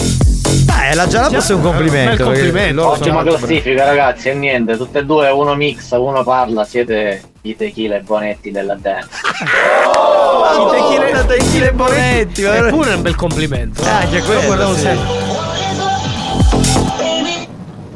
Beh, 0.63 0.95
la 0.95 1.07
Jalapas 1.07 1.49
è 1.49 1.53
un 1.53 1.61
complimento. 1.61 2.29
perché 2.29 2.71
loro 2.71 2.95
sono 2.95 3.19
Ottima 3.19 3.23
classifica, 3.23 3.85
ragazzi, 3.85 4.29
e 4.29 4.33
niente, 4.33 4.77
tutte 4.77 4.99
e 4.99 5.05
due, 5.05 5.29
uno 5.29 5.55
mix, 5.55 5.91
uno 5.91 6.23
parla, 6.23 6.63
siete 6.63 7.21
i 7.41 7.55
tequila 7.55 7.97
e 7.97 7.99
bonetti 8.01 8.51
della 8.51 8.75
dance. 8.75 9.09
I 10.55 10.71
tequila, 10.71 11.23
tequila 11.23 11.65
e 11.65 11.71
bonetti. 11.73 12.43
Eppure 12.43 12.91
è 12.91 12.95
un 12.95 13.01
bel 13.01 13.15
complimento. 13.15 13.83
Eh, 13.83 13.89
anche 13.89 14.21
quello, 14.21 14.41
guardavo 14.41 14.75
sì. 14.75 14.81
sempre. 14.81 15.33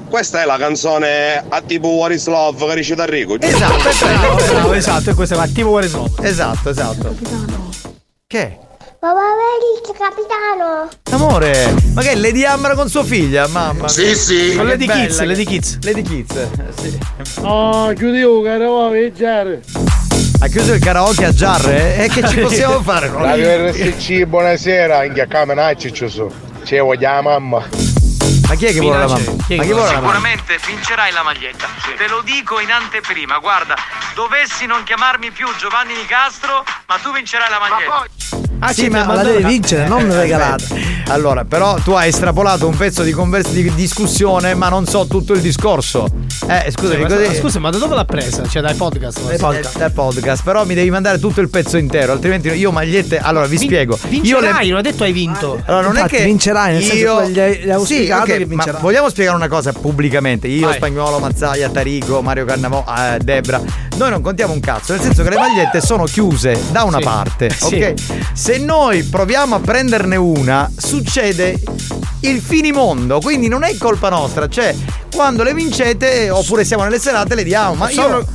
Questa 0.10 0.42
è 0.42 0.46
la 0.46 0.58
canzone 0.58 1.44
a 1.48 1.62
tipo 1.62 1.88
What 1.90 2.12
is 2.12 2.26
Love 2.28 2.66
che 2.66 2.74
recita 2.74 3.04
Enrico. 3.04 3.40
Esatto, 3.40 3.90
Bravo, 4.00 4.36
bravo, 4.36 4.74
esatto, 4.74 5.12
e 5.12 5.14
questo 5.14 5.36
è 5.36 5.38
attivo 5.38 5.70
What 5.70 5.84
is 5.84 5.94
Love. 5.94 6.28
Esatto, 6.28 6.70
esatto. 6.70 7.16
Che? 8.26 8.58
Papà 9.00 9.14
vedi, 9.16 9.98
capitano. 9.98 10.90
Amore, 11.12 11.74
ma 11.94 12.02
che 12.02 12.12
è 12.12 12.16
Lady 12.16 12.44
Ambra 12.44 12.76
con 12.76 12.90
sua 12.90 13.04
figlia? 13.06 13.48
Mamma 13.48 13.88
Sì, 13.88 14.04
mia. 14.04 14.16
sì. 14.16 14.50
Ma 14.52 14.58
Con 14.58 14.68
Lady 14.68 14.86
bella 14.86 15.00
Kids, 15.06 15.18
che- 15.20 15.26
Lady 15.26 15.46
Kids. 15.46 15.78
Lady 15.84 16.02
Kids, 16.02 16.36
eh, 16.36 16.50
sì. 16.78 17.00
Oh, 17.42 17.94
chiudiamo 17.94 18.86
a 18.86 18.90
viaggiare. 18.90 19.62
Ha 20.42 20.48
chiuso 20.48 20.74
il 20.74 20.82
karaoke 20.84 21.24
a 21.26 21.32
Giarre? 21.34 21.96
E 21.98 22.10
che 22.10 22.28
ci 22.28 22.40
possiamo 22.40 22.82
fare 22.84 23.10
con 23.10 23.22
Radio 23.24 23.70
RSC, 23.70 24.24
buonasera, 24.26 25.04
in 25.06 25.14
chiaccamanacci 25.14 25.94
ci 25.94 26.10
sono. 26.10 26.32
C'è 26.66 26.80
voglio 26.82 27.22
mamma. 27.22 27.66
Ma 28.50 28.56
chi 28.56 28.66
è 28.66 28.74
che 28.74 28.80
vuole 28.82 28.98
la 29.00 29.08
mamma? 29.08 29.32
Ma 29.32 29.44
chi 29.48 29.56
vuole 29.56 29.68
la 29.70 29.76
mamma? 29.76 29.88
Sicuramente 29.88 30.60
vincerai 30.66 31.12
la 31.14 31.24
maglietta. 31.24 31.68
Te 31.98 32.08
lo 32.08 32.22
dico 32.22 32.60
in 32.60 32.72
anteprima. 32.72 33.38
Guarda, 33.40 33.76
dovessi 34.14 34.66
non 34.66 34.84
chiamarmi 34.84 35.32
più 35.32 35.48
Giovanni 35.58 35.94
Nicastro, 35.96 36.66
ma 36.88 36.96
tu 37.02 37.14
vincerai 37.14 37.50
la 37.50 37.60
maglietta. 37.60 38.48
Ah, 38.60 38.74
sì, 38.74 38.90
ma 38.90 39.06
la 39.14 39.24
devi 39.24 39.44
vincere, 39.44 39.88
non 39.88 40.14
regalata. 40.14 40.66
Allora, 41.10 41.44
però 41.44 41.74
tu 41.84 41.92
hai 41.94 42.10
estrapolato 42.10 42.68
un 42.68 42.78
pezzo 42.78 43.02
di, 43.02 43.12
convers- 43.12 43.50
di 43.50 43.74
discussione, 43.74 44.54
ma 44.54 44.70
non 44.70 44.86
so 44.86 45.08
tutto 45.08 45.34
il 45.34 45.42
discorso. 45.42 46.08
Eh, 46.48 46.70
scusami, 46.72 47.02
ma, 47.02 47.08
così. 47.08 47.36
scusa, 47.36 47.60
ma 47.60 47.72
da 47.72 47.80
dove 47.80 47.96
l'ha 47.96 48.06
presa? 48.06 48.48
Cioè 48.48 48.62
dai 48.62 48.76
podcast. 48.76 49.20
Dai 49.28 49.38
podcast. 49.38 49.78
Dai 49.80 49.90
podcast, 49.92 50.44
però 50.44 50.66
mi 50.66 50.76
devi 50.76 50.92
mandare 50.92 51.18
tutto 51.20 51.42
il 51.42 51.50
pezzo 51.50 51.78
intero, 51.78 52.12
altrimenti 52.12 52.50
io 52.50 52.72
magliette. 52.72 53.18
Allora 53.18 53.48
vi 53.48 53.58
spiego. 53.58 53.98
io 54.10 54.20
Vincerai, 54.22 54.70
non 54.70 54.78
ha 54.78 54.82
detto 54.82 55.04
hai 55.04 55.12
vinto. 55.12 55.60
Allora, 55.66 55.82
non 55.88 55.96
Infatti, 55.96 56.16
è 56.16 56.18
che 56.20 56.26
vincerai, 56.26 56.74
nel 56.74 56.84
senso 56.84 56.96
io... 56.98 57.18
che 57.22 57.30
gli 57.32 57.40
hai- 57.40 57.58
gli 57.58 57.86
sì, 57.86 57.94
spiegato 57.96 58.22
ok, 58.32 58.38
che 58.38 58.46
ma 58.46 58.66
vogliamo 58.80 59.10
spiegare 59.10 59.36
una 59.36 59.48
cosa 59.48 59.74
pubblicamente. 59.74 60.48
Io, 60.48 60.68
Vai. 60.68 60.76
Spagnolo, 60.76 61.18
Mazzaia, 61.18 61.70
Tarico, 61.70 62.22
Mario 62.22 62.46
Cannavò, 62.46 62.86
eh, 62.88 63.18
Debra. 63.20 63.60
Noi 63.98 64.10
non 64.12 64.22
contiamo 64.22 64.54
un 64.54 64.60
cazzo, 64.60 64.94
nel 64.94 65.02
senso 65.02 65.24
che 65.24 65.30
le 65.30 65.38
magliette 65.38 65.82
sono 65.82 66.04
chiuse 66.06 66.58
da 66.72 66.84
una 66.84 66.98
Sì. 67.00 67.04
parte, 67.04 67.50
Sì. 67.50 67.76
ok? 67.76 67.94
Se 68.34 68.58
noi 68.60 69.04
proviamo 69.04 69.56
a 69.56 69.60
prenderne 69.60 70.16
una, 70.16 70.72
succede 71.04 71.58
il 72.22 72.42
finimondo, 72.42 73.20
quindi 73.22 73.48
non 73.48 73.64
è 73.64 73.76
colpa 73.78 74.10
nostra, 74.10 74.48
cioè 74.50 74.76
quando 75.14 75.44
le 75.44 75.54
vincete 75.54 76.30
oppure 76.30 76.66
siamo 76.66 76.84
nelle 76.84 77.00
serate 77.00 77.34
le 77.36 77.44
diamo, 77.44 77.74
ma 77.76 77.90
sono, 77.90 78.18
io 78.20 78.26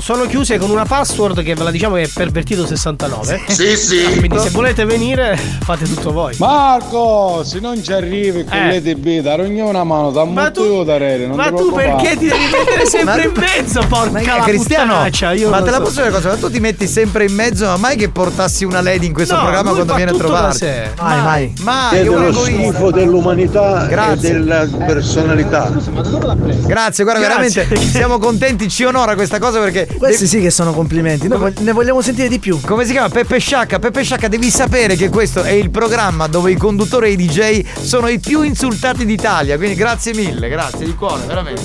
sono 0.00 0.26
chiuse 0.26 0.58
con 0.58 0.70
una 0.70 0.84
password 0.84 1.42
che 1.42 1.54
ve 1.54 1.62
la 1.64 1.70
diciamo 1.70 1.96
che 1.96 2.02
è 2.02 2.08
pervertito 2.12 2.66
69. 2.66 3.40
Sì, 3.48 3.76
sì. 3.76 4.04
Quindi 4.18 4.38
se 4.38 4.50
volete 4.50 4.84
venire 4.84 5.38
fate 5.62 5.84
tutto 5.84 6.12
voi. 6.12 6.34
Marco, 6.38 7.42
se 7.44 7.60
non 7.60 7.82
ci 7.82 7.92
arrivi 7.92 8.44
con 8.44 8.56
Eh. 8.56 8.80
le 8.80 8.82
TB, 8.94 9.20
dare 9.22 9.42
ognuno 9.44 9.68
una 9.68 9.84
mano, 9.84 10.10
da 10.10 10.24
Ma 10.24 10.42
molto 10.42 10.62
tu- 10.62 10.72
io 10.72 10.82
darei, 10.84 11.26
non 11.26 11.36
ma 11.36 11.50
ti 11.50 11.56
tu 11.56 11.72
perché 11.72 12.16
ti 12.16 12.28
devi 12.28 12.44
mettere 12.50 12.86
sempre 12.88 13.22
in 13.24 13.32
mezzo, 13.36 13.84
porca 13.88 14.36
Ma 14.36 14.42
Cristiano, 14.44 14.94
ma 15.00 15.10
te 15.10 15.70
la 15.70 15.76
so. 15.76 15.82
posso 15.82 15.94
dire 16.02 16.08
una 16.08 16.16
cosa? 16.16 16.28
Ma 16.30 16.36
tu 16.36 16.50
ti 16.50 16.60
metti 16.60 16.86
sempre 16.86 17.24
in 17.26 17.34
mezzo, 17.34 17.66
ma 17.66 17.76
mai 17.76 17.96
che 17.96 18.08
portassi 18.08 18.64
una 18.64 18.80
lady 18.80 19.06
in 19.06 19.12
questo 19.12 19.34
No, 19.34 19.42
programma 19.42 19.70
quando 19.72 19.94
viene 19.94 20.10
a 20.12 20.14
da 20.14 20.52
sé. 20.52 20.90
Mai, 20.98 21.22
mai. 21.22 21.54
Mai, 21.60 22.04
Siete 22.10 22.22
io 22.24 22.30
lo 22.30 22.42
vengo 22.42 22.46
io. 22.48 22.70
schifo 22.72 22.90
dell'umanità 22.90 23.86
Grazie. 23.88 24.28
e 24.28 24.32
della 24.32 24.68
personalità. 24.86 25.70
Grazie, 26.66 27.04
guarda, 27.04 27.26
Grazie. 27.26 27.64
veramente 27.64 27.76
siamo 27.90 28.18
contenti, 28.18 28.68
ci 28.68 28.84
onora 28.84 29.14
questa 29.14 29.38
cosa 29.38 29.60
perché. 29.60 29.86
Questi 29.96 30.26
sì 30.26 30.40
che 30.40 30.50
sono 30.50 30.72
complimenti. 30.72 31.28
Noi 31.28 31.38
vog- 31.38 31.58
ne 31.58 31.72
vogliamo 31.72 32.00
sentire 32.02 32.28
di 32.28 32.38
più. 32.38 32.60
Come 32.60 32.84
si 32.84 32.92
chiama? 32.92 33.08
Peppe 33.08 33.38
Sciacca. 33.38 33.78
Peppe 33.78 34.02
Sciacca, 34.02 34.28
devi 34.28 34.50
sapere 34.50 34.96
che 34.96 35.08
questo 35.08 35.42
è 35.42 35.50
il 35.52 35.70
programma 35.70 36.26
dove 36.26 36.50
i 36.50 36.56
conduttori 36.56 37.08
e 37.08 37.10
i 37.12 37.16
DJ 37.16 37.64
sono 37.82 38.08
i 38.08 38.18
più 38.18 38.42
insultati 38.42 39.04
d'Italia. 39.04 39.56
Quindi 39.56 39.74
grazie 39.76 40.14
mille, 40.14 40.48
grazie 40.48 40.84
di 40.84 40.94
cuore, 40.94 41.22
veramente. 41.26 41.62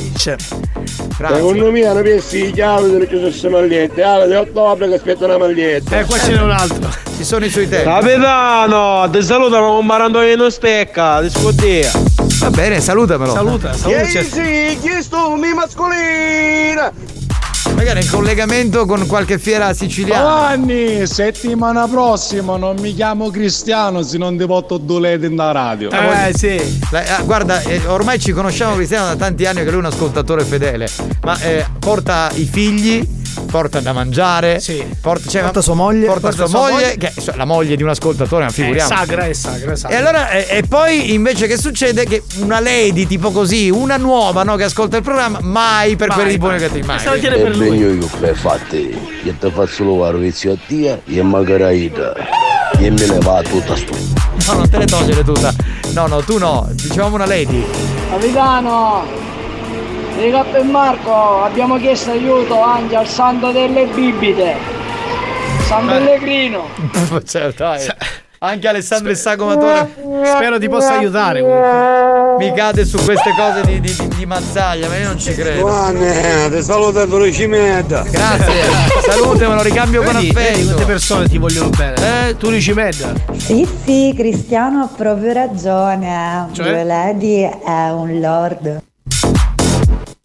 Grazie. 1.17 1.37
Secondo 1.37 1.71
me 1.71 1.85
hanno 1.85 2.01
messo 2.01 2.35
i 2.35 2.51
chiavi 2.51 2.91
delle 2.91 3.31
sono 3.31 3.59
magliette. 3.59 4.03
Ah, 4.03 4.25
di 4.25 4.33
ottobre 4.33 4.87
che 4.89 4.95
aspetta 4.95 5.25
una 5.25 5.37
maglietta. 5.37 5.99
Eh, 5.99 6.05
qua 6.05 6.17
ce 6.17 6.31
n'è 6.31 6.41
un 6.41 6.51
altro. 6.51 6.89
Ci 7.15 7.23
sono 7.23 7.45
i 7.45 7.49
suoi 7.49 7.69
tempi. 7.69 7.85
Capitano, 7.85 9.09
ti 9.09 9.21
salutano 9.23 9.75
con 9.75 9.85
Marandolino 10.35 10.49
Stecca, 10.49 11.21
di 11.21 11.29
scuotia. 11.29 11.91
Va 12.39 12.49
bene, 12.49 12.81
salutamelo. 12.81 13.31
Saluta, 13.31 13.73
saluta. 13.73 14.05
sì, 14.21 14.77
chiesto 14.81 15.35
mi 15.35 15.53
mascolina. 15.53 16.91
Magari 17.73 18.01
in 18.01 18.09
collegamento 18.09 18.85
con 18.85 19.05
qualche 19.07 19.39
fiera 19.39 19.73
siciliana. 19.73 20.21
Giovanni, 20.21 21.07
settimana 21.07 21.87
prossima 21.87 22.57
non 22.57 22.77
mi 22.79 22.93
chiamo 22.93 23.29
Cristiano 23.29 24.01
se 24.01 24.17
non 24.17 24.37
ti 24.37 24.45
porto 24.45 24.77
due 24.77 24.99
ledi 24.99 25.27
in 25.27 25.35
da 25.35 25.51
radio. 25.51 25.89
Eh 25.89 26.31
sì. 26.33 26.79
La- 26.91 27.17
ah, 27.17 27.21
guarda, 27.23 27.61
eh, 27.61 27.81
ormai 27.87 28.19
ci 28.19 28.31
conosciamo 28.31 28.75
Cristiano 28.75 29.07
da 29.07 29.15
tanti 29.15 29.45
anni 29.45 29.59
che 29.59 29.65
lui 29.65 29.75
è 29.75 29.77
un 29.77 29.85
ascoltatore 29.85 30.43
fedele. 30.43 30.87
Ma 31.23 31.39
eh, 31.39 31.65
porta 31.79 32.29
i 32.35 32.45
figli, 32.45 33.05
porta 33.49 33.79
da 33.79 33.93
mangiare, 33.93 34.61
porta, 35.01 35.29
cioè, 35.29 35.41
Porta 35.43 35.61
sua 35.61 35.73
moglie. 35.73 36.05
porta 36.05 36.21
Porta 36.29 36.45
sua 36.45 36.47
sua 36.47 36.59
moglie, 36.59 36.73
moglie. 36.73 36.97
che 36.97 37.11
è 37.31 37.35
la 37.35 37.45
moglie 37.45 37.75
di 37.75 37.83
un 37.83 37.89
ascoltatore, 37.89 38.43
ma 38.43 38.49
È 38.49 38.53
figuriamo. 38.53 38.87
sagra, 38.89 39.25
è 39.25 39.33
sagra, 39.33 39.71
è 39.71 39.75
sagra. 39.75 39.95
E 39.95 39.99
allora, 39.99 40.29
e, 40.29 40.47
e 40.57 40.63
poi 40.67 41.13
invece 41.13 41.47
che 41.47 41.57
succede? 41.57 42.05
Che 42.05 42.23
una 42.39 42.59
lady 42.59 43.05
tipo 43.07 43.31
così, 43.31 43.69
una 43.69 43.97
nuova 43.97 44.43
no, 44.43 44.55
che 44.55 44.63
ascolta 44.65 44.97
il 44.97 45.03
programma, 45.03 45.39
mai 45.41 45.95
per 45.95 46.07
Mai, 46.09 46.17
quelli 46.17 46.31
di 46.31 46.37
buoni 46.37 46.57
cattivi, 46.59 46.85
mai. 46.85 46.99
Per 47.03 47.55
lui. 47.55 47.67
Ebbene 47.67 47.93
io 47.93 48.09
che 48.19 48.33
fatti, 48.33 48.97
io 49.23 49.33
ti 49.39 49.51
faccio 49.51 49.83
lo 49.83 50.17
vizio 50.17 50.53
a 50.53 50.57
te 50.67 51.01
e 51.05 51.21
magari 51.23 51.91
e 52.79 52.89
me 52.91 53.05
ne 53.07 53.17
va 53.19 53.41
tutta 53.41 53.75
stu. 53.75 53.93
No, 54.47 54.53
non 54.53 54.69
te 54.69 54.77
ne 54.77 54.85
togliere 54.85 55.23
tutta. 55.23 55.53
No, 55.93 56.07
no, 56.07 56.21
tu 56.21 56.37
no, 56.37 56.67
dicevamo 56.73 57.15
una 57.15 57.25
lady. 57.25 57.65
Capitano, 58.09 59.05
dica 60.15 60.43
per 60.43 60.63
Marco, 60.63 61.43
abbiamo 61.43 61.77
chiesto 61.77 62.11
aiuto 62.11 62.61
anche 62.61 62.95
al 62.95 63.07
santo 63.07 63.51
delle 63.51 63.85
bibite. 63.85 64.55
San 65.67 65.85
Pellegrino. 65.87 66.67
Cioè, 67.25 67.51
dai. 67.53 67.87
Anche 68.39 68.67
Alessandro 68.67 69.09
il 69.11 69.17
Sagomatore. 69.17 69.89
Spero 70.25 70.59
ti 70.59 70.69
possa 70.69 70.97
aiutare 70.97 71.41
comunque. 71.41 72.45
Mi 72.45 72.53
cade 72.53 72.85
su 72.85 72.97
queste 73.03 73.31
cose 73.35 73.61
di, 73.65 73.79
di, 73.79 73.95
di- 73.95 74.07
di 74.09 74.25
mazzaglia, 74.25 74.87
ma 74.87 74.97
io 74.97 75.07
non 75.07 75.17
ci 75.19 75.33
credo. 75.33 75.59
Giovanni, 75.59 76.49
ti 76.51 76.61
saluto 76.61 77.05
da 77.05 77.31
Cimetta. 77.31 78.03
Grazie, 78.03 78.61
salute, 79.09 79.47
me 79.47 79.55
lo 79.55 79.61
ricambio 79.63 80.03
con 80.03 80.13
Vedi, 80.13 80.31
vedi 80.31 80.47
affetto. 80.49 80.65
quante 80.65 80.85
persone 80.85 81.27
ti 81.27 81.37
vogliono 81.37 81.69
bene. 81.69 82.27
Eh, 82.29 82.37
tu 82.37 82.49
dici. 82.51 82.73
Sì, 83.37 83.67
sì, 83.83 84.13
Cristiano 84.15 84.83
ha 84.83 84.89
proprio 84.95 85.33
ragione. 85.33 86.49
Cioè? 86.51 86.67
Due 86.67 86.83
Lady 86.83 87.41
è 87.41 87.89
un 87.89 88.19
lord. 88.19 88.83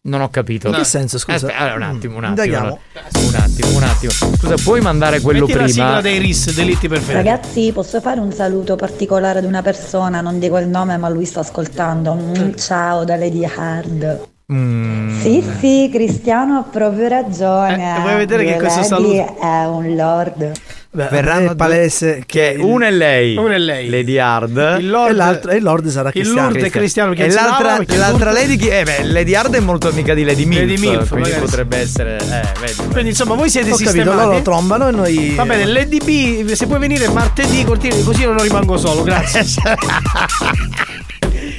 Non 0.02 0.22
ho 0.22 0.31
capito. 0.31 0.68
In 0.68 0.74
che 0.74 0.85
senso, 0.85 1.18
scusa? 1.18 1.47
Aspetta, 1.48 1.59
allora, 1.59 1.89
un 1.90 1.97
attimo, 1.97 2.16
un 2.16 2.24
attimo. 2.24 2.43
Indaghiamo. 2.44 2.78
Un 3.18 3.35
attimo, 3.35 3.77
un 3.77 3.82
attimo. 3.82 4.12
Scusa, 4.12 4.55
puoi 4.64 4.81
mandare 4.81 5.20
quello 5.20 5.44
Metti 5.44 5.59
la 5.59 5.68
sigla 5.68 5.85
prima? 5.85 6.01
dei 6.01 6.18
RIS, 6.18 6.55
delitti 6.55 6.89
perfetti. 6.89 7.12
Ragazzi, 7.12 7.70
posso 7.74 8.01
fare 8.01 8.18
un 8.18 8.32
saluto 8.32 8.77
particolare 8.77 9.40
ad 9.40 9.44
una 9.44 9.60
persona? 9.60 10.22
Non 10.22 10.39
dico 10.39 10.56
il 10.56 10.68
nome, 10.68 10.97
ma 10.97 11.10
lui 11.10 11.27
sta 11.27 11.40
ascoltando. 11.40 12.14
Mm, 12.14 12.55
ciao 12.55 13.05
da 13.05 13.16
Lady 13.16 13.44
Hard. 13.44 14.28
Mm. 14.51 15.20
Sì, 15.20 15.44
sì, 15.59 15.90
Cristiano 15.93 16.56
ha 16.59 16.62
proprio 16.62 17.06
ragione. 17.06 17.98
Eh, 17.98 18.01
vuoi 18.01 18.16
vedere 18.16 18.44
che 18.44 18.52
Due 18.56 18.60
questo 18.68 18.81
Lady 18.98 19.16
saluto- 19.18 19.40
è 19.43 19.64
un 19.66 19.94
lord. 19.97 20.52
Beh, 20.93 21.07
Verranno 21.07 21.53
è 21.53 21.55
palese 21.55 22.25
Che 22.27 22.57
una 22.59 22.89
è 22.89 22.91
lei. 22.91 23.37
Una 23.37 23.55
è 23.55 23.59
lei. 23.59 23.89
Lady 23.89 24.19
Hard. 24.19 24.79
Il 24.81 24.91
Lord, 24.91 25.12
e 25.12 25.15
l'altro 25.15 25.51
e 25.53 25.57
il 25.59 25.62
Lord 25.62 25.87
sarà 25.87 26.09
il 26.09 26.15
Cristiano. 26.15 26.49
Lord 26.51 26.65
è 26.65 26.71
Cristiano 26.71 27.09
perché 27.11 27.27
E 27.27 27.31
l'altra, 27.33 27.77
lava, 27.79 27.85
l'altra 27.97 28.33
Lady 28.33 28.57
chi? 28.57 28.67
Eh 28.67 28.83
beh, 28.83 29.05
Lady 29.05 29.33
Hard 29.37 29.55
è 29.55 29.61
molto 29.61 29.87
amica 29.89 30.15
di 30.15 30.25
Lady 30.25 30.45
Milf. 30.47 30.61
Lady 30.62 30.81
Milf, 30.81 31.09
quindi 31.11 31.29
magari. 31.29 31.45
potrebbe 31.49 31.77
essere. 31.77 32.17
Eh, 32.19 32.43
vedi. 32.59 32.89
Quindi 32.91 33.11
insomma 33.11 33.35
voi 33.37 33.49
siete 33.49 33.69
Ho 33.69 33.77
capito, 33.77 33.91
sistemati. 33.93 34.25
loro 34.27 34.43
trombano 34.43 34.89
e 34.89 34.91
noi. 34.91 35.35
Va 35.37 35.45
bene, 35.45 35.65
l'EDB, 35.67 36.51
se 36.55 36.67
puoi 36.67 36.81
venire 36.81 37.09
martedì, 37.09 37.62
cortile, 37.65 38.03
così 38.03 38.23
io 38.23 38.33
non 38.33 38.43
rimango 38.43 38.77
solo, 38.77 39.05
grazie. 39.05 39.45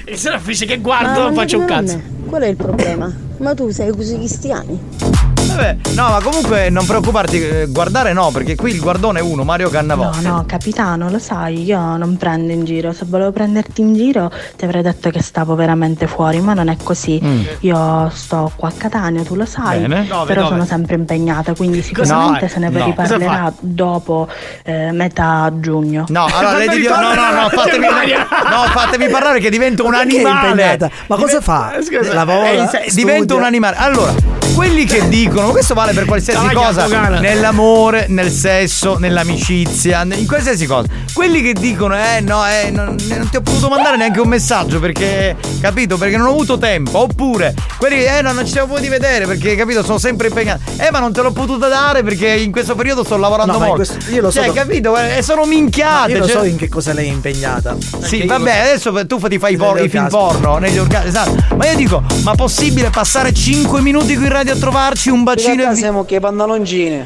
e 0.03 0.18
se 0.18 0.30
no 0.30 0.40
finisce 0.40 0.66
che 0.66 0.78
guardo, 0.80 1.22
non 1.22 1.34
faccio 1.34 1.58
un 1.58 1.66
cazzo. 1.66 2.02
Qual 2.26 2.41
è 2.41 2.48
il 2.48 2.58
problema? 2.58 3.10
Ma 3.38 3.53
tu 3.53 3.70
sei 3.70 3.91
così 3.91 4.16
cristiani? 4.18 5.31
Vabbè, 5.61 5.77
no, 5.93 6.09
ma 6.09 6.19
comunque 6.23 6.69
non 6.71 6.85
preoccuparti, 6.88 7.41
eh, 7.47 7.65
guardare 7.69 8.13
no, 8.13 8.31
perché 8.31 8.55
qui 8.55 8.71
il 8.71 8.79
guardone 8.79 9.19
è 9.19 9.21
uno, 9.21 9.43
Mario 9.43 9.69
Cannavò. 9.69 10.09
No, 10.21 10.21
no, 10.21 10.43
capitano, 10.47 11.09
lo 11.11 11.19
sai, 11.19 11.63
io 11.63 11.97
non 11.97 12.17
prendo 12.17 12.51
in 12.51 12.65
giro. 12.65 12.93
Se 12.93 13.05
volevo 13.07 13.31
prenderti 13.31 13.81
in 13.81 13.93
giro 13.93 14.31
ti 14.57 14.65
avrei 14.65 14.81
detto 14.81 15.11
che 15.11 15.21
stavo 15.21 15.53
veramente 15.53 16.07
fuori, 16.07 16.39
ma 16.41 16.53
non 16.55 16.67
è 16.67 16.77
così. 16.81 17.19
Mm. 17.23 17.41
Io 17.59 18.09
sto 18.11 18.51
qua 18.55 18.69
a 18.69 18.73
Catania, 18.75 19.21
tu 19.21 19.35
lo 19.35 19.45
sai, 19.45 19.81
Bene. 19.81 20.07
Dove, 20.07 20.25
però 20.25 20.41
dove? 20.41 20.53
sono 20.55 20.65
sempre 20.65 20.95
impegnata, 20.95 21.53
quindi 21.53 21.83
sicuramente 21.83 22.45
No, 22.45 22.49
se 22.49 22.59
ne 22.59 22.69
no. 22.69 22.85
riparlerà 22.85 23.53
dopo 23.59 24.27
eh, 24.63 24.91
metà 24.91 25.51
giugno. 25.59 26.05
No, 26.07 26.25
allora 26.33 26.57
lei 26.57 26.69
di 26.69 26.88
no, 26.88 26.95
no, 26.95 27.13
no, 27.41 27.49
fatevi, 27.49 27.85
no, 27.85 28.63
fatevi 28.73 29.07
parlare 29.09 29.39
che 29.39 29.51
divento 29.51 29.85
un 29.85 29.91
perché 29.91 30.15
animale. 30.17 30.91
Ma 31.07 31.15
cosa 31.17 31.39
fa? 31.39 31.73
Lavora, 32.11 32.49
Eh, 32.49 32.67
se- 32.67 32.83
studia? 32.89 32.93
divento 33.05 33.35
un 33.35 33.43
animale. 33.43 33.75
Allora, 33.77 34.13
quelli 34.53 34.86
che 34.86 35.07
dicono, 35.07 35.48
ma 35.48 35.52
questo 35.52 35.73
vale 35.73 35.94
per 35.94 36.06
qualsiasi 36.06 36.45
Dai, 36.45 36.56
cosa, 36.56 36.84
Afghana. 36.84 37.19
nell'amore, 37.19 38.06
nel 38.10 38.30
sesso, 38.32 38.98
nell'amicizia, 38.98 40.03
in 40.03 40.28
qualsiasi 40.28 40.65
cosa. 40.65 40.88
Quelli 41.14 41.41
che 41.41 41.53
dicono, 41.53 41.95
eh 41.95 42.19
no, 42.22 42.45
eh, 42.48 42.69
non, 42.72 42.95
non 43.10 43.30
ti 43.30 43.38
ho 43.38 43.41
potuto 43.41 43.69
mandare 43.69 43.98
neanche 43.98 44.19
un 44.19 44.28
messaggio 44.28 44.80
perché, 44.80 45.36
capito, 45.60 45.98
perché 45.98 46.18
non 46.18 46.28
ho 46.28 46.32
avuto 46.32 46.57
tempo. 46.57 46.99
Oppure, 46.99 47.53
quelli 47.78 47.95
che, 47.98 48.18
eh 48.18 48.22
no, 48.22 48.32
non 48.34 48.45
ci 48.45 48.52
siamo 48.52 48.68
potuti 48.68 48.90
vedere 48.90 49.26
perché, 49.26 49.56
capito, 49.56 49.84
sono 49.84 49.98
sempre 49.98 50.28
impegnato. 50.28 50.61
Eh, 50.78 50.90
ma 50.91 50.99
non 50.99 51.11
te 51.14 51.22
l'ho 51.22 51.32
potuta 51.32 51.68
dare 51.68 52.03
perché 52.03 52.28
in 52.30 52.52
questo 52.52 52.76
periodo 52.76 53.03
sto 53.03 53.18
lavorando 53.18 53.53
No, 53.53 53.60
ma 53.60 53.65
molto. 53.68 53.86
questo- 53.86 54.11
io 54.11 54.22
lo 54.22 54.32
so 54.32 54.41
Cioè, 54.44 54.53
capito? 54.53 54.98
E 54.98 55.22
sono 55.22 55.45
minchiate. 55.45 56.11
Io 56.11 56.19
lo 56.19 56.28
cioè- 56.28 56.38
so 56.38 56.44
in 56.44 56.57
che 56.57 56.68
cosa 56.69 56.94
lei 56.94 57.07
è 57.07 57.11
impegnata. 57.11 57.76
sì, 58.02 58.18
io- 58.18 58.26
vabbè, 58.26 58.57
adesso 58.57 58.94
tu 59.07 59.18
ti 59.28 59.38
fai 59.40 59.53
i, 59.53 59.57
por- 59.57 59.76
Negli 59.76 59.86
i 59.86 59.90
film 59.90 60.07
porno 60.07 60.57
negli 60.57 60.78
orgasmi. 60.78 61.07
Esatto. 61.10 61.56
Ma 61.56 61.68
io 61.69 61.76
dico, 61.76 62.03
ma 62.23 62.36
possibile 62.36 62.90
passare 62.90 63.34
5 63.34 63.82
minuti 63.82 64.15
qui 64.15 64.23
in 64.26 64.30
radio 64.30 64.40
a 64.49 64.55
trovarci 64.55 65.09
un 65.09 65.23
bacino 65.23 65.69
vi- 65.69 65.76
siamo 65.76 66.03
che 66.03 66.19
pantaloncini. 66.19 67.05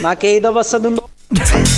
Ma 0.00 0.16
che 0.16 0.40
da 0.40 0.50
passato 0.50 0.88
un 0.88 1.00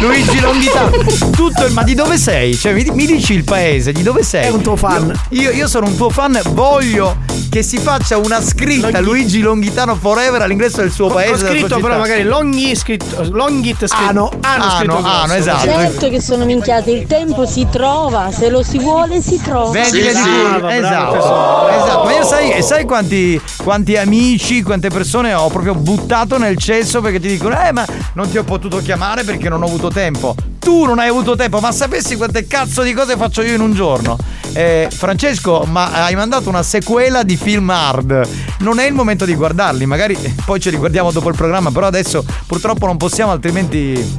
Luigi 0.00 0.40
Longhitano. 0.40 0.90
Tutto 1.30 1.64
il- 1.64 1.72
ma 1.72 1.82
di 1.82 1.94
dove 1.94 2.18
sei? 2.18 2.54
Cioè, 2.56 2.72
mi, 2.72 2.84
mi 2.92 3.06
dici 3.06 3.32
il 3.32 3.44
paese, 3.44 3.92
di 3.92 4.02
dove 4.02 4.22
sei? 4.22 4.44
È 4.44 4.50
un 4.50 4.60
tuo 4.62 4.76
fan. 4.76 5.10
Io, 5.30 5.42
io- 5.42 5.50
io 5.52 5.68
sono 5.68 5.86
un 5.86 5.96
tuo 5.96 6.10
fan, 6.10 6.38
voglio 6.50 7.16
che 7.48 7.62
si 7.62 7.78
faccia 7.78 8.18
una 8.18 8.42
scritta 8.42 9.00
Luigi 9.00 9.40
Longhitano 9.40 9.94
Forever 9.94 10.42
all'ingresso 10.42 10.82
del 10.82 10.90
suo 10.90 11.08
paese. 11.08 11.44
Ho 11.44 11.48
scritto 11.48 11.78
però 11.80 11.96
magari 11.98 12.22
Longhi 12.24 12.74
scritto 12.76 13.26
Longhit 13.30 13.86
scritto 13.86 14.08
Ano. 14.08 14.30
Ano 14.42 14.70
scritto 14.76 14.96
Ano, 14.98 15.06
ano, 15.06 15.24
grosso. 15.26 15.34
esatto. 15.34 15.64
Certo 15.66 16.08
che 16.10 16.20
sono 16.20 16.44
minchiate, 16.44 16.90
il 16.90 17.06
tempo 17.06 17.46
si 17.46 17.66
trova, 17.70 18.30
se 18.30 18.50
lo 18.50 18.62
si 18.62 18.78
vuole 18.78 19.22
si 19.22 19.40
trova. 19.42 19.70
Vedi, 19.70 20.00
vedi 20.00 20.12
tu? 20.20 20.28
brava, 20.28 20.76
esatto, 20.76 21.10
brava. 21.16 21.76
esatto. 21.84 22.04
Ma 22.04 22.12
io 22.12 22.24
sai, 22.24 22.50
e 22.52 22.62
sai 22.62 22.84
quanti, 22.84 23.40
quanti 23.62 23.96
amici, 23.96 24.62
quante 24.62 24.88
persone 24.90 25.32
ho 25.32 25.48
proprio 25.48 25.74
buttato 25.74 26.36
nel 26.36 26.58
cesso 26.58 27.00
perché 27.00 27.18
ti 27.20 27.28
dicono, 27.28 27.58
eh, 27.58 27.72
ma 27.72 27.86
non 28.14 28.28
ti 28.28 28.36
ho 28.36 28.44
potuto 28.44 28.78
chiamare 28.82 29.24
perché 29.24 29.48
non 29.48 29.62
ho 29.62 29.66
avuto 29.66 29.75
tempo. 29.88 30.34
Tu 30.58 30.84
non 30.84 30.98
hai 30.98 31.08
avuto 31.08 31.36
tempo, 31.36 31.60
ma 31.60 31.70
sapessi 31.70 32.16
quante 32.16 32.46
cazzo 32.46 32.82
di 32.82 32.92
cose 32.92 33.16
faccio 33.16 33.42
io 33.42 33.54
in 33.54 33.60
un 33.60 33.72
giorno? 33.72 34.16
Eh, 34.52 34.88
Francesco, 34.90 35.64
ma 35.68 35.92
hai 36.04 36.14
mandato 36.16 36.48
una 36.48 36.62
sequela 36.62 37.22
di 37.22 37.36
film 37.36 37.70
hard. 37.70 38.28
Non 38.60 38.78
è 38.80 38.86
il 38.86 38.92
momento 38.94 39.24
di 39.24 39.34
guardarli, 39.34 39.86
magari 39.86 40.16
poi 40.44 40.58
ce 40.58 40.70
li 40.70 40.76
guardiamo 40.76 41.12
dopo 41.12 41.28
il 41.28 41.36
programma, 41.36 41.70
però 41.70 41.86
adesso 41.86 42.24
purtroppo 42.46 42.86
non 42.86 42.96
possiamo, 42.96 43.30
altrimenti. 43.32 44.16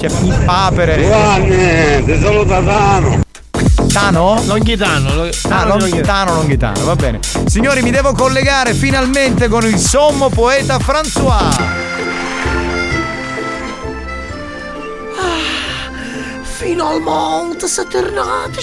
Cioè, 0.00 0.10
papere. 0.44 1.02
Giovanni, 1.02 2.04
ti 2.04 2.18
saluta 2.20 2.62
Tano. 2.62 3.20
Tano? 3.92 4.42
Longhitano. 4.46 5.14
lo- 5.14 5.28
Ah, 5.48 5.64
Longhitano, 5.66 6.34
Longhitano, 6.34 6.84
va 6.84 6.96
bene. 6.96 7.20
Signori, 7.46 7.82
mi 7.82 7.90
devo 7.90 8.12
collegare 8.12 8.74
finalmente 8.74 9.48
con 9.48 9.64
il 9.64 9.78
sommo 9.78 10.30
poeta 10.30 10.78
François. 10.78 11.93
Finalmente 16.42 17.66
sei 17.68 17.86
tornato, 17.86 18.60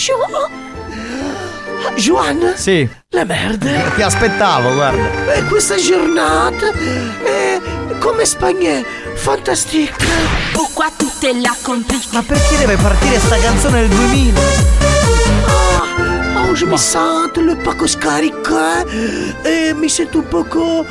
Joan. 1.95 2.53
Sì. 2.55 2.87
Le 3.09 3.25
merde. 3.25 3.91
Ti 3.95 4.01
aspettavo, 4.01 4.73
guarda. 4.73 5.33
E 5.33 5.43
questa 5.45 5.75
giornata 5.75 6.71
è 7.23 7.59
come 7.99 8.25
Spagna, 8.25 8.83
fantastica. 9.15 9.95
Pourquoi 10.53 10.87
tout 10.97 11.23
est 11.23 11.41
là 11.41 11.55
compliqué 11.61 12.07
Ma 12.11 12.23
perché 12.23 12.57
deve 12.57 12.75
partire 12.77 13.19
sta 13.19 13.37
canzone 13.37 13.81
del 13.81 13.89
2000? 13.89 14.90
Oggi 16.61 16.69
mi 16.69 16.77
sento 16.77 17.39
un 17.39 17.59
poco 17.63 17.87
scarica 17.87 18.83
e 19.41 19.73
mi 19.73 19.89
sento 19.89 20.19
un 20.19 20.27
poco 20.27 20.85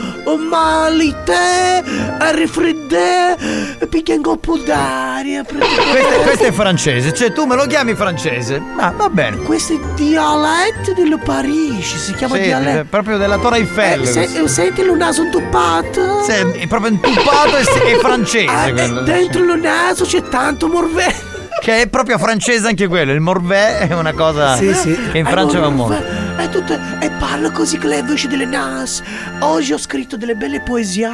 malite, 0.48 1.84
raffreddare 2.18 3.36
e 3.78 3.86
pigliando 3.86 4.30
un 4.32 4.40
po' 4.40 4.56
d'aria. 4.58 5.44
Questo, 5.44 6.08
è- 6.08 6.22
questo 6.22 6.44
è 6.46 6.50
francese, 6.52 7.14
cioè 7.14 7.32
tu 7.32 7.44
me 7.44 7.54
lo 7.54 7.66
chiami 7.66 7.94
francese. 7.94 8.58
Ma 8.58 8.92
va 8.96 9.08
bene. 9.10 9.36
Questo 9.42 9.74
è 9.74 9.78
dialetto 9.94 10.92
dello 10.92 11.18
Parigi, 11.18 11.82
si 11.98 12.14
chiama 12.14 12.34
Sì, 12.34 12.42
dialetto. 12.42 12.80
eh, 12.80 12.84
proprio 12.86 13.16
della 13.16 13.38
Torre 13.38 13.58
Eiffel. 13.58 14.02
Eh, 14.02 14.06
se- 14.06 14.40
eh, 14.42 14.48
senti 14.48 14.80
il 14.80 14.90
naso 14.94 15.22
intuppato? 15.22 16.24
Sì, 16.24 16.32
è 16.32 16.66
proprio 16.66 16.90
intuppato 16.90 17.56
e, 17.56 17.92
è 17.92 17.96
francese 17.98 18.46
Ah, 18.52 18.66
e 18.66 18.72
quello. 18.72 19.02
dentro 19.02 19.44
il 19.44 19.60
naso 19.60 20.04
c'è 20.04 20.20
tanto 20.28 20.66
morve. 20.66 21.28
Che 21.60 21.82
è 21.82 21.88
proprio 21.88 22.18
francese 22.18 22.66
anche 22.66 22.86
quello. 22.88 23.12
Il 23.12 23.20
Morvais 23.20 23.88
è 23.88 23.94
una 23.94 24.12
cosa 24.12 24.56
Sì, 24.56 24.72
sì. 24.74 24.98
che 25.12 25.18
in 25.18 25.26
Francia 25.26 25.60
va 25.60 25.68
molto. 25.68 26.02
E, 26.38 26.48
tutto, 26.48 26.72
e 27.00 27.10
parlo 27.18 27.50
così 27.50 27.76
con 27.78 27.90
le 27.90 28.02
voci 28.02 28.26
delle 28.28 28.46
nas. 28.46 29.02
Oggi 29.40 29.72
ho 29.74 29.78
scritto 29.78 30.16
delle 30.16 30.34
belle 30.34 30.60
poesie 30.62 31.08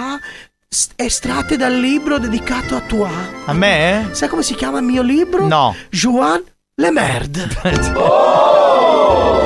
estratte 0.97 1.57
dal 1.57 1.75
libro 1.75 2.19
dedicato 2.19 2.77
a 2.77 2.81
toi. 2.81 3.11
A 3.47 3.53
me? 3.53 4.09
Sai 4.13 4.29
come 4.29 4.43
si 4.43 4.55
chiama 4.55 4.79
il 4.79 4.85
mio 4.85 5.03
libro? 5.03 5.47
No. 5.47 5.75
Juan 5.91 6.43
Le 6.77 6.91
Merde. 6.91 7.49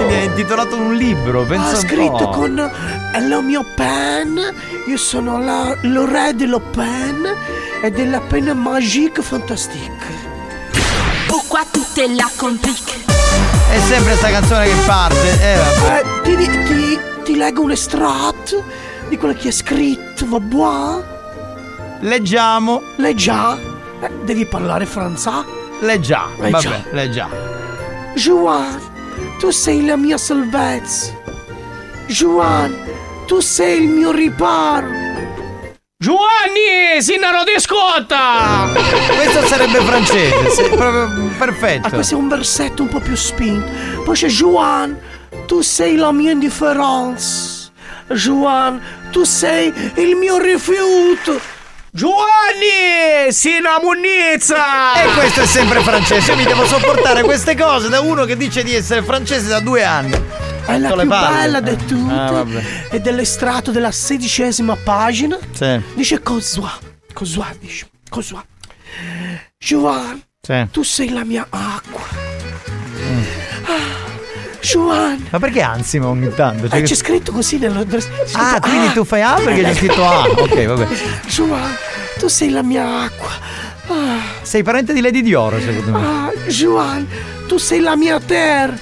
Mi 0.06 0.16
hai 0.16 0.24
intitolato 0.24 0.76
un 0.76 0.94
libro, 0.94 1.44
pensa 1.44 1.76
Ho 1.76 1.80
scritto 1.80 2.28
con 2.28 2.58
eh, 2.58 3.20
la 3.28 3.40
mia 3.40 3.64
pen. 3.74 4.38
Io 4.86 4.96
sono 4.96 5.38
la, 5.42 5.76
lo 5.82 6.04
re 6.04 6.34
dello 6.34 6.60
pen 6.60 7.24
e 7.82 7.90
della 7.90 8.20
penna 8.20 8.52
magique 8.54 9.22
fantastique. 9.22 10.29
Pourquoi 11.30 11.60
tout 11.72 11.86
est 11.96 12.08
là 12.08 12.28
compliqué 12.36 12.98
È 13.70 13.78
sempre 13.88 14.16
sta 14.16 14.30
canzone 14.30 14.66
che 14.66 14.74
parte. 14.84 15.38
Eh, 15.40 15.56
vabbè. 15.56 16.00
Eh, 16.00 16.20
ti, 16.22 16.36
ti, 16.36 16.64
ti, 16.64 16.98
ti 17.22 17.36
leggo 17.36 17.62
un 17.62 17.70
estratto 17.70 18.64
di 19.08 19.16
quello 19.16 19.34
che 19.34 19.48
è 19.48 19.52
scritto, 19.52 20.26
va 20.28 20.40
buono? 20.40 21.04
Leggiamo. 22.00 22.82
Leggiamo. 22.96 23.58
Eh, 24.00 24.10
devi 24.24 24.44
parlare 24.46 24.86
franza? 24.86 25.44
Leggiamo. 25.80 26.34
Leggiamo. 26.38 26.76
Vabbè, 26.76 26.94
leggiamo. 26.94 27.34
Juan, 28.14 28.80
tu 29.38 29.50
sei 29.50 29.86
la 29.86 29.96
mia 29.96 30.18
salvezza. 30.18 31.12
Juan, 32.08 32.74
tu 33.26 33.38
sei 33.38 33.84
il 33.84 33.88
mio 33.88 34.10
riparo. 34.10 34.88
Giovanni, 36.02 37.02
Sinaro 37.02 37.44
di 37.44 37.60
scotta! 37.60 38.70
Questo 38.72 39.46
sarebbe 39.46 39.82
francese, 39.82 40.48
sì, 40.48 40.62
proprio 40.70 41.28
perfetto. 41.36 41.88
Ah, 41.88 41.90
questo 41.90 42.14
è 42.14 42.16
un 42.16 42.26
versetto 42.26 42.84
un 42.84 42.88
po' 42.88 43.00
più 43.00 43.14
spinto. 43.14 43.70
Poi 44.02 44.14
c'è 44.14 44.28
Juan, 44.28 44.98
tu 45.44 45.60
sei 45.60 45.96
la 45.96 46.10
mia 46.10 46.30
indifferenza. 46.30 47.70
Juan, 48.08 48.80
tu 49.10 49.24
sei 49.24 49.70
il 49.96 50.16
mio 50.16 50.38
rifiuto. 50.38 51.38
Giovanni, 51.90 53.30
sina 53.30 53.78
munnizza! 53.82 55.02
E 55.02 55.12
questo 55.12 55.42
è 55.42 55.46
sempre 55.46 55.80
francese. 55.80 56.30
Io 56.30 56.38
mi 56.38 56.44
devo 56.44 56.64
sopportare 56.64 57.22
queste 57.24 57.54
cose 57.54 57.90
da 57.90 58.00
uno 58.00 58.24
che 58.24 58.38
dice 58.38 58.62
di 58.62 58.74
essere 58.74 59.02
francese 59.02 59.48
da 59.48 59.60
due 59.60 59.84
anni. 59.84 60.18
È 60.74 60.78
la 60.78 60.92
più 60.94 61.08
palle. 61.08 61.36
bella 61.36 61.60
di 61.60 61.84
tutte. 61.86 62.12
Ah, 62.12 62.44
è 62.90 63.00
dell'estratto 63.00 63.70
della 63.70 63.90
sedicesima 63.90 64.76
pagina. 64.76 65.38
Sì. 65.52 65.80
Dice 65.94 66.22
cos'wa. 66.22 66.72
Cos'wa, 67.12 67.46
dice. 67.58 67.88
Cos'wa. 68.08 68.44
Giovanni, 69.58 70.22
Sì. 70.40 70.66
tu 70.70 70.82
sei 70.82 71.10
la 71.10 71.24
mia 71.24 71.46
acqua. 71.48 72.02
Ah, 73.64 74.08
Giovanni. 74.60 75.26
Ma 75.30 75.38
perché 75.38 75.62
ansima 75.62 76.06
ogni 76.08 76.32
tanto? 76.34 76.68
Cioè 76.68 76.78
Eh, 76.78 76.82
che- 76.82 76.88
c'è 76.88 76.94
scritto 76.94 77.32
così 77.32 77.58
nello. 77.58 77.84
c'è 77.86 78.00
scritto 78.00 78.38
Ah, 78.38 78.58
quindi 78.60 78.86
A. 78.88 78.92
tu 78.92 79.04
fai 79.04 79.22
A 79.22 79.34
perché 79.34 79.62
c'è 79.62 79.74
scritto 79.74 80.04
A. 80.06 80.22
Ok, 80.36 80.64
vabbè. 80.66 80.86
Giovanni, 81.26 81.74
tu 82.18 82.28
sei 82.28 82.50
la 82.50 82.62
mia 82.62 83.02
acqua. 83.02 83.30
Ah, 83.88 84.18
Sei 84.42 84.62
parente 84.62 84.92
di 84.92 85.00
Lady 85.00 85.22
Dioro, 85.22 85.58
secondo 85.60 85.90
me. 85.98 86.06
ah, 86.06 86.32
Giovanni, 86.48 87.08
tu 87.46 87.56
sei 87.58 87.80
la 87.80 87.96
mia 87.96 88.18
terra. 88.20 88.74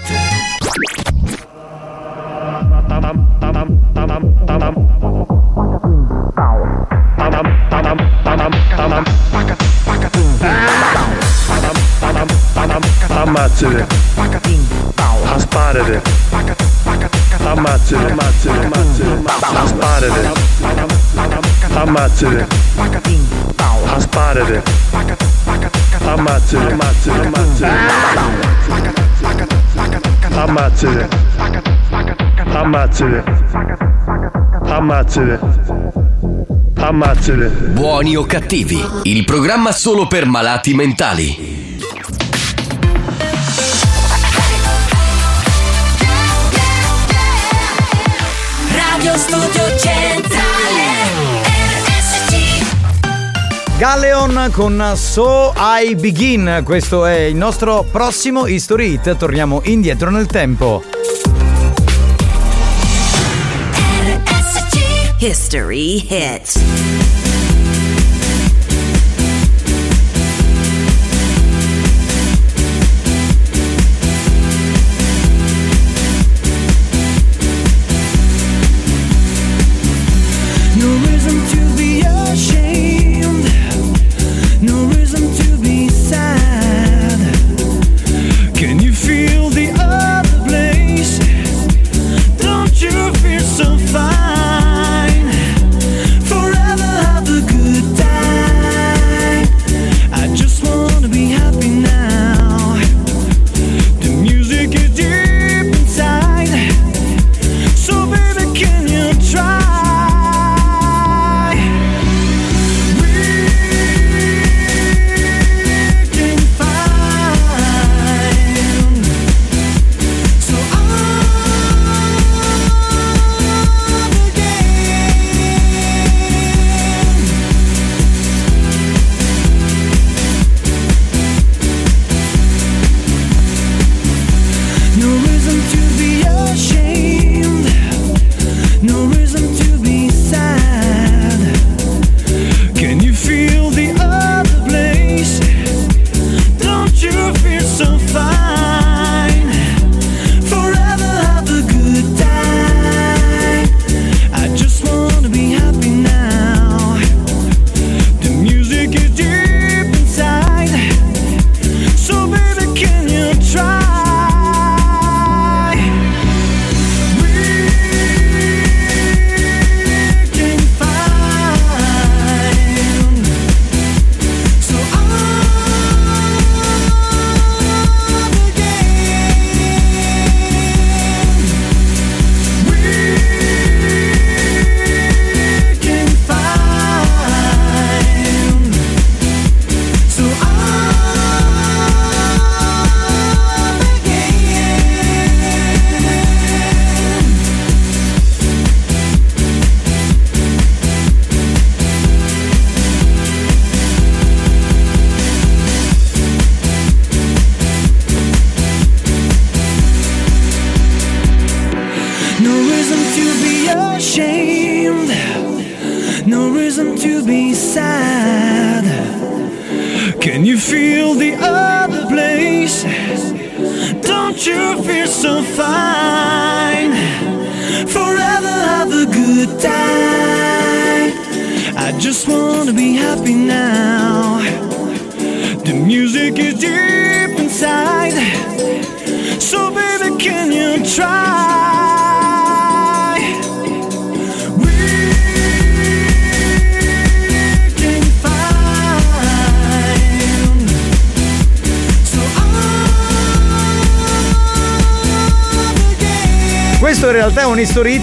Ah! 10.40 10.88
Ba-dum, 13.18 13.34
ba-dum, 13.34 13.86
ba-dum, 14.16 14.46
ba-dum, 14.46 14.76
ba-dum, 14.76 14.98
Ammazzate. 15.18 15.26
Asparate. 15.34 16.02
Ammazzate, 17.44 18.12
ammazzate, 18.12 18.60
ammazzate. 18.64 19.22
Asparate. 19.64 20.32
Ammazzate. 21.74 22.48
Asparate. 23.96 24.64
Ammazzate, 26.06 26.72
ammazzate, 26.72 27.26
ammazzate. 27.26 27.78
Ammazzate. 30.36 31.08
Ammazzate. 32.54 33.24
Ammazzate. 34.64 35.40
Ammazzate. 36.76 37.48
Buoni 37.72 38.16
o 38.16 38.24
cattivi, 38.26 38.80
il 39.04 39.26
programma 39.26 39.72
solo 39.72 40.06
per 40.06 40.28
malati 40.28 40.76
mentali. 40.76 41.57
Studio 49.18 49.78
Centrale 49.80 51.42
RSC 51.86 52.66
Galleon 53.80 54.50
con 54.52 54.94
So 54.96 55.54
I 55.58 55.96
Begin, 55.96 56.62
questo 56.64 57.04
è 57.06 57.22
il 57.22 57.36
nostro 57.36 57.84
prossimo 57.92 58.46
History 58.46 58.94
Hit, 58.94 59.18
torniamo 59.18 59.62
indietro 59.64 60.12
nel 60.12 60.28
tempo. 60.28 60.84
History 65.20 66.06
Hit 66.08 66.77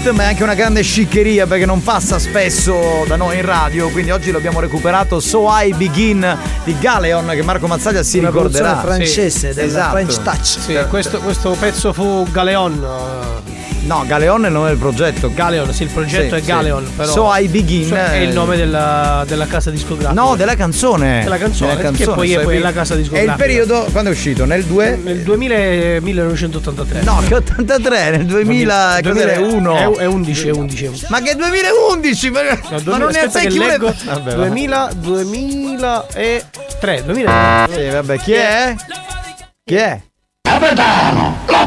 hit, 0.05 0.11
ma 0.11 0.23
è 0.23 0.25
anche 0.27 0.43
una 0.43 0.53
grande 0.53 0.81
sciccheria 0.81 1.47
perché 1.47 1.65
non 1.65 1.81
passa 1.81 2.19
spesso 2.19 3.05
da 3.07 3.15
noi 3.15 3.37
in 3.37 3.45
radio. 3.45 3.89
Quindi 3.89 4.11
oggi 4.11 4.31
l'abbiamo 4.31 4.59
recuperato 4.59 5.19
So 5.19 5.47
I 5.49 5.73
Begin 5.73 6.37
di 6.63 6.77
Galeon 6.77 7.27
che 7.29 7.41
Marco 7.43 7.67
Mazzaglia 7.67 8.03
si 8.03 8.19
Una 8.19 8.29
ricorderà. 8.29 8.79
francese, 8.81 9.53
della 9.53 9.67
esatto. 9.67 9.91
French 9.91 10.21
Touch. 10.21 10.59
Sì, 10.59 10.77
questo, 10.89 11.19
questo 11.19 11.51
pezzo 11.59 11.93
fu 11.93 12.25
Galeon. 12.31 13.24
No, 13.85 14.03
Galeon 14.07 14.45
è 14.45 14.47
il 14.47 14.53
nome 14.53 14.69
del 14.69 14.77
progetto. 14.77 15.31
Galeon, 15.31 15.71
sì, 15.71 15.83
il 15.83 15.89
progetto 15.89 16.35
Sì, 16.35 16.41
è 16.41 16.45
Galeon. 16.45 16.85
sì. 16.85 16.91
Però 16.95 17.11
So 17.11 17.31
I 17.35 17.47
Begin 17.47 17.85
So- 17.87 17.95
è 17.95 18.15
il 18.17 18.33
nome 18.33 18.57
della, 18.57 19.23
della 19.27 19.45
casa 19.45 19.69
discografica. 19.69 20.19
No, 20.19 20.35
della 20.35 20.55
canzone. 20.55 21.21
Della 21.23 21.37
canzone, 21.37 21.75
Della 21.75 21.91
che 21.91 22.05
poi 22.05 22.31
è 22.31 22.35
So 22.35 22.41
I 22.41 22.43
poi 22.43 22.59
la 22.59 22.71
casa 22.73 22.95
È 22.95 22.97
discografica. 22.97 23.31
il 23.33 23.37
periodo 23.37 23.87
quando 23.91 24.09
è 24.09 24.13
uscito? 24.13 24.45
Nel 24.45 24.63
2 24.63 24.99
Nel 25.03 25.19
2000 25.21 25.55
e 25.55 25.99
1983. 26.01 27.01
No, 27.03 27.21
che 27.27 27.35
83, 27.35 28.09
nel 28.09 28.25
2000, 28.25 28.99
cos'era? 29.03 29.39
1. 29.39 29.75
È, 29.75 29.91
è 30.01 30.05
11, 30.07 30.47
è 30.47 30.51
11. 30.51 30.91
Ma 31.09 31.21
che 31.21 31.35
2011? 31.35 32.29
Ma, 32.31 32.39
ma 32.85 32.97
non 32.97 33.11
ne 33.11 33.19
azzecchi 33.19 33.57
una- 33.57 33.67
leggo. 33.67 33.93
Vabbè, 34.03 34.35
va. 34.35 34.45
2000, 34.47 34.89
2003, 34.95 37.03
2003. 37.05 37.67
Sì, 37.71 37.89
vabbè, 37.93 38.17
chi 38.17 38.31
è? 38.33 38.75
Chi 39.63 39.75
è? 39.75 40.01
Capitano, 40.41 41.04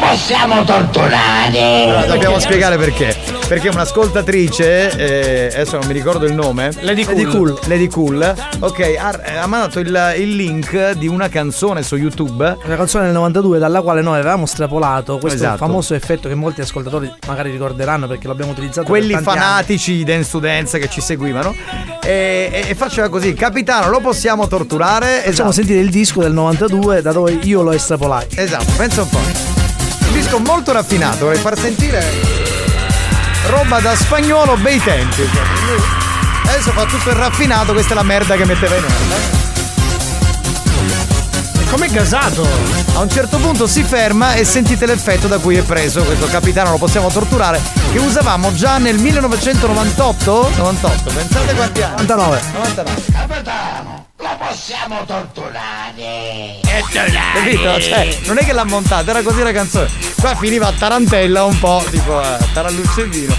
lo 0.09 0.15
possiamo 0.15 0.65
torturare. 0.65 1.83
Allora, 1.85 2.07
dobbiamo 2.07 2.39
spiegare 2.39 2.77
perché. 2.77 3.17
Perché 3.49 3.69
un'ascoltatrice, 3.71 4.91
eh, 4.97 5.47
adesso 5.55 5.79
non 5.79 5.87
mi 5.87 5.95
ricordo 5.95 6.27
il 6.27 6.35
nome. 6.35 6.71
Lady 6.81 7.05
Lady 7.05 7.25
Cool. 7.25 7.53
Cool. 7.55 7.59
Lady 7.67 7.89
Cool, 7.89 8.35
ok, 8.59 8.97
ha, 8.99 9.41
ha 9.43 9.47
mandato 9.47 9.79
il, 9.81 10.15
il 10.19 10.37
link 10.37 10.93
di 10.93 11.09
una 11.09 11.29
canzone 11.31 11.83
su 11.83 11.97
YouTube. 11.97 12.57
Una 12.65 12.77
canzone 12.77 13.05
del 13.05 13.15
92 13.15 13.59
dalla 13.59 13.81
quale 13.81 14.03
noi 14.03 14.19
avevamo 14.19 14.45
strapolato 14.45 15.17
questo 15.19 15.39
Esatto. 15.39 15.57
famoso 15.57 15.95
effetto 15.95 16.29
che 16.29 16.35
molti 16.35 16.61
ascoltatori 16.61 17.11
magari 17.27 17.51
ricorderanno 17.51 18.07
perché 18.07 18.27
l'abbiamo 18.27 18.51
utilizzato 18.53 18.87
Quelli 18.87 19.15
per 19.15 19.23
tanti 19.23 19.39
fanatici 19.39 19.95
di 19.97 20.05
Dance 20.05 20.31
to 20.31 20.39
Dance 20.41 20.79
che 20.79 20.91
ci 20.91 21.01
seguivano. 21.01 21.55
E, 22.03 22.51
e- 22.53 22.65
e 22.69 22.75
faceva 22.75 23.09
così: 23.09 23.33
Capitano, 23.33 23.89
lo 23.89 24.01
possiamo 24.01 24.47
torturare? 24.47 25.07
anni. 25.07 25.17
Facciamo 25.25 25.31
Esatto. 25.51 25.53
sentire 25.53 25.81
il 25.81 25.89
disco 25.91 26.21
del 26.21 26.33
92 26.33 27.01
da 27.01 27.13
dove 27.13 27.39
io 27.43 27.63
lo 27.63 27.73
estrapolai. 27.73 28.27
Esatto, 28.35 28.73
pensa 28.77 29.03
un 29.03 29.09
po'. 29.09 29.58
Disco 30.19 30.41
molto 30.41 30.73
raffinato, 30.73 31.27
vorrei 31.27 31.41
far 31.41 31.57
sentire 31.57 32.05
roba 33.47 33.79
da 33.79 33.95
spagnolo 33.95 34.57
bei 34.57 34.83
tempi. 34.83 35.23
Adesso 36.45 36.73
fa 36.73 36.87
tutto 36.87 37.11
il 37.11 37.15
raffinato, 37.15 37.73
questa 37.73 37.93
è 37.93 37.95
la 37.95 38.03
merda 38.03 38.35
che 38.35 38.45
metteva 38.45 38.75
in 38.75 38.83
onda. 38.83 39.58
Com'è 41.71 41.89
gasato? 41.89 42.49
A 42.95 43.01
un 43.01 43.11
certo 43.11 43.37
punto 43.39 43.67
si 43.67 43.83
ferma 43.83 44.33
e 44.33 44.45
sentite 44.45 44.87
l'effetto 44.87 45.27
da 45.27 45.39
cui 45.39 45.57
è 45.57 45.63
preso 45.63 46.03
questo 46.03 46.27
capitano, 46.27 46.71
lo 46.71 46.79
possiamo 46.79 47.09
torturare, 47.09 47.61
che 47.93 47.99
usavamo 47.99 48.55
già 48.55 48.79
nel 48.79 48.97
1998? 48.99 50.51
98, 50.57 51.13
pensate 51.13 51.55
quanti 51.55 51.83
anni? 51.83 52.07
99. 52.07 52.41
99. 52.53 53.03
Capitano, 53.13 54.07
lo 54.17 54.29
possiamo 54.39 55.05
torturare. 55.05 56.61
Capito? 57.35 57.81
Cioè, 57.81 58.19
non 58.25 58.39
è 58.39 58.45
che 58.45 58.53
l'ha 58.53 58.65
montato, 58.65 59.11
era 59.11 59.23
così 59.23 59.43
la 59.43 59.53
canzone. 59.53 59.91
Qua 60.19 60.35
finiva 60.35 60.69
a 60.69 60.73
tarantella 60.73 61.45
un 61.45 61.59
po', 61.59 61.85
tipo 61.91 62.19
a 62.19 62.39
tarallucce 62.53 63.03
e 63.03 63.05
vino. 63.05 63.37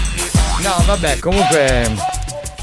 No, 0.60 0.84
vabbè, 0.86 1.18
comunque. 1.18 2.18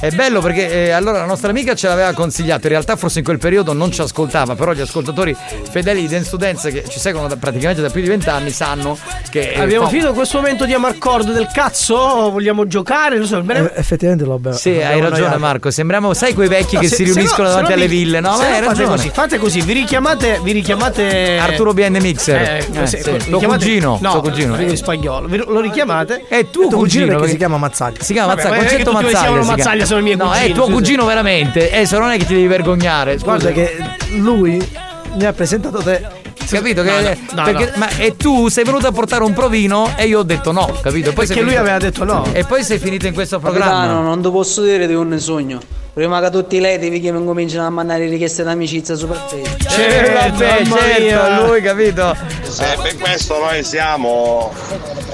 È 0.07 0.11
bello 0.11 0.41
perché 0.41 0.87
eh, 0.87 0.91
allora 0.91 1.19
la 1.19 1.25
nostra 1.27 1.51
amica 1.51 1.75
ce 1.75 1.89
l'aveva 1.89 2.13
consigliato, 2.13 2.67
in 2.67 2.73
realtà 2.73 2.95
forse 2.97 3.19
in 3.19 3.25
quel 3.25 3.39
periodo 3.39 3.73
non 3.73 3.91
ci 3.91 4.01
ascoltava, 4.01 4.55
però 4.55 4.73
gli 4.73 4.81
ascoltatori 4.81 5.35
fedeli 5.71 6.03
di 6.03 6.09
Dance 6.09 6.31
to 6.31 6.37
Dance 6.37 6.71
che 6.71 6.85
ci 6.89 6.99
seguono 7.01 7.27
da- 7.29 7.37
praticamente 7.37 7.83
da 7.83 7.91
più 7.91 8.01
di 8.03 8.09
vent'anni 8.09 8.51
sanno 8.51 8.97
che... 9.31 9.51
eh, 9.53 9.61
Abbiamo 9.61 9.85
fa- 9.85 9.91
finito 9.91 10.13
questo 10.13 10.39
momento 10.39 10.65
di 10.65 10.73
amarcord 10.75 11.33
del 11.33 11.49
cazzo? 11.53 11.97
Vogliamo 12.31 12.67
giocare? 12.67 13.17
Non 13.19 13.27
so, 13.27 13.41
bene. 13.43 13.73
Eh, 13.75 13.81
effettivamente 13.81 14.25
lo 14.25 14.35
abbiamo. 14.35 14.57
Sì, 14.57 14.71
hai 14.81 15.01
ragione 15.01 15.37
Marco, 15.39 15.71
sembriamo, 15.71 16.15
sai 16.15 16.35
quei 16.35 16.49
vecchi 16.49 16.75
No, 16.77 16.81
che 16.83 16.89
se- 16.89 16.97
si 16.97 17.05
riuniscono 17.05 17.49
no- 17.49 17.55
davanti 17.55 17.71
no 17.71 17.77
alle 17.77 17.89
vi- 17.89 17.97
ville, 18.05 18.21
no? 18.21 18.29
no 18.31 18.35
hai 18.37 18.53
fate 18.53 18.65
ragione. 18.67 18.87
così, 18.89 19.11
fate 19.11 19.39
così, 19.39 19.61
vi 19.63 19.73
richiamate, 19.73 20.41
vi 20.43 20.53
richiamate 20.53 21.39
Arturo 21.39 21.73
BN 21.75 21.97
Mixer, 22.01 22.41
Eh, 22.41 22.67
Eh, 22.83 22.87
sì. 22.87 22.97
vi 22.99 23.19
tuo 23.29 23.39
chiamate- 23.39 23.65
cugino, 23.65 23.99
no, 24.01 24.11
tuo 24.13 24.21
cugino. 24.21 24.61
in 24.61 24.77
spagnolo. 24.77 25.29
Lo 25.47 25.61
richiamate? 25.61 26.25
È 26.29 26.49
tuo 26.51 26.69
tuo 26.69 26.79
cugino 26.79 27.05
cugino 27.05 27.07
perché 27.17 27.31
si 27.31 27.37
chiama 27.37 27.57
Mazzaglia. 27.57 28.03
Si 28.03 28.13
chiama 28.13 28.35
Vabbè, 28.35 28.43
Mazzaglia, 28.49 28.61
concetto 28.69 28.93
Mazzaglia. 28.93 29.17
si 29.19 29.23
chiama. 29.25 29.45
Mazzaglia, 29.45 29.85
sono 29.97 29.99
i 29.99 30.03
miei 30.03 30.17
No, 30.17 30.33
è 30.33 30.37
cugini, 30.39 30.55
tuo 30.55 30.67
sì, 30.67 30.73
cugino 30.73 31.05
veramente. 31.07 31.71
Eh, 31.71 31.87
se 31.87 31.99
non 31.99 32.11
è 32.11 32.19
che 32.19 32.27
ti 32.27 32.35
devi 32.35 32.47
vergognare. 32.47 33.13
Scusa. 33.19 33.25
Guarda 33.25 33.53
che 33.53 33.77
lui 34.17 34.69
mi 35.15 35.25
ha 35.25 35.33
presentato 35.33 35.79
te. 35.79 36.25
Capito? 36.49 36.83
No, 36.85 36.91
che, 36.91 37.19
no, 37.33 37.35
no, 37.35 37.43
perché- 37.43 37.65
no. 37.65 37.73
Ma 37.77 37.89
e 37.97 38.17
tu 38.17 38.49
sei 38.49 38.63
venuto 38.65 38.87
a 38.87 38.93
portare 38.93 39.25
un 39.25 39.33
provino 39.33 39.91
e 39.97 40.07
io 40.07 40.21
ho 40.21 40.23
detto 40.23 40.53
no, 40.53 40.67
capito? 40.81 41.13
Poi 41.13 41.27
Perché 41.27 41.33
sei 41.35 41.43
lui 41.43 41.53
finito- 41.53 41.61
aveva 41.61 41.79
detto 41.79 42.05
no. 42.05 42.25
E 42.33 42.45
poi 42.45 42.63
sei 42.63 42.79
finito 42.79 43.07
in 43.09 43.15
questo 43.15 43.41
Capitano, 43.41 43.65
programma. 43.71 44.01
non 44.01 44.23
ti 44.23 44.31
posso 44.31 44.63
dire 44.63 44.87
di 44.87 44.95
un 44.95 45.19
sogno. 45.19 45.59
Prima 45.97 46.21
che 46.21 46.29
tutti 46.29 46.57
i 46.57 46.61
leti 46.61 47.01
che 47.01 47.11
mi 47.11 47.25
cominciano 47.25 47.67
a 47.67 47.71
mandare 47.71 48.07
richieste 48.07 48.43
d'amicizia. 48.43 48.95
Eh, 48.97 48.99
vabbè, 48.99 50.63
mamma 50.65 50.79
certo, 50.79 51.01
mia. 51.01 51.41
lui, 51.41 51.63
capito? 51.63 52.15
Se 52.43 52.77
per 52.83 52.99
questo 52.99 53.39
noi 53.39 53.65
siamo 53.65 54.53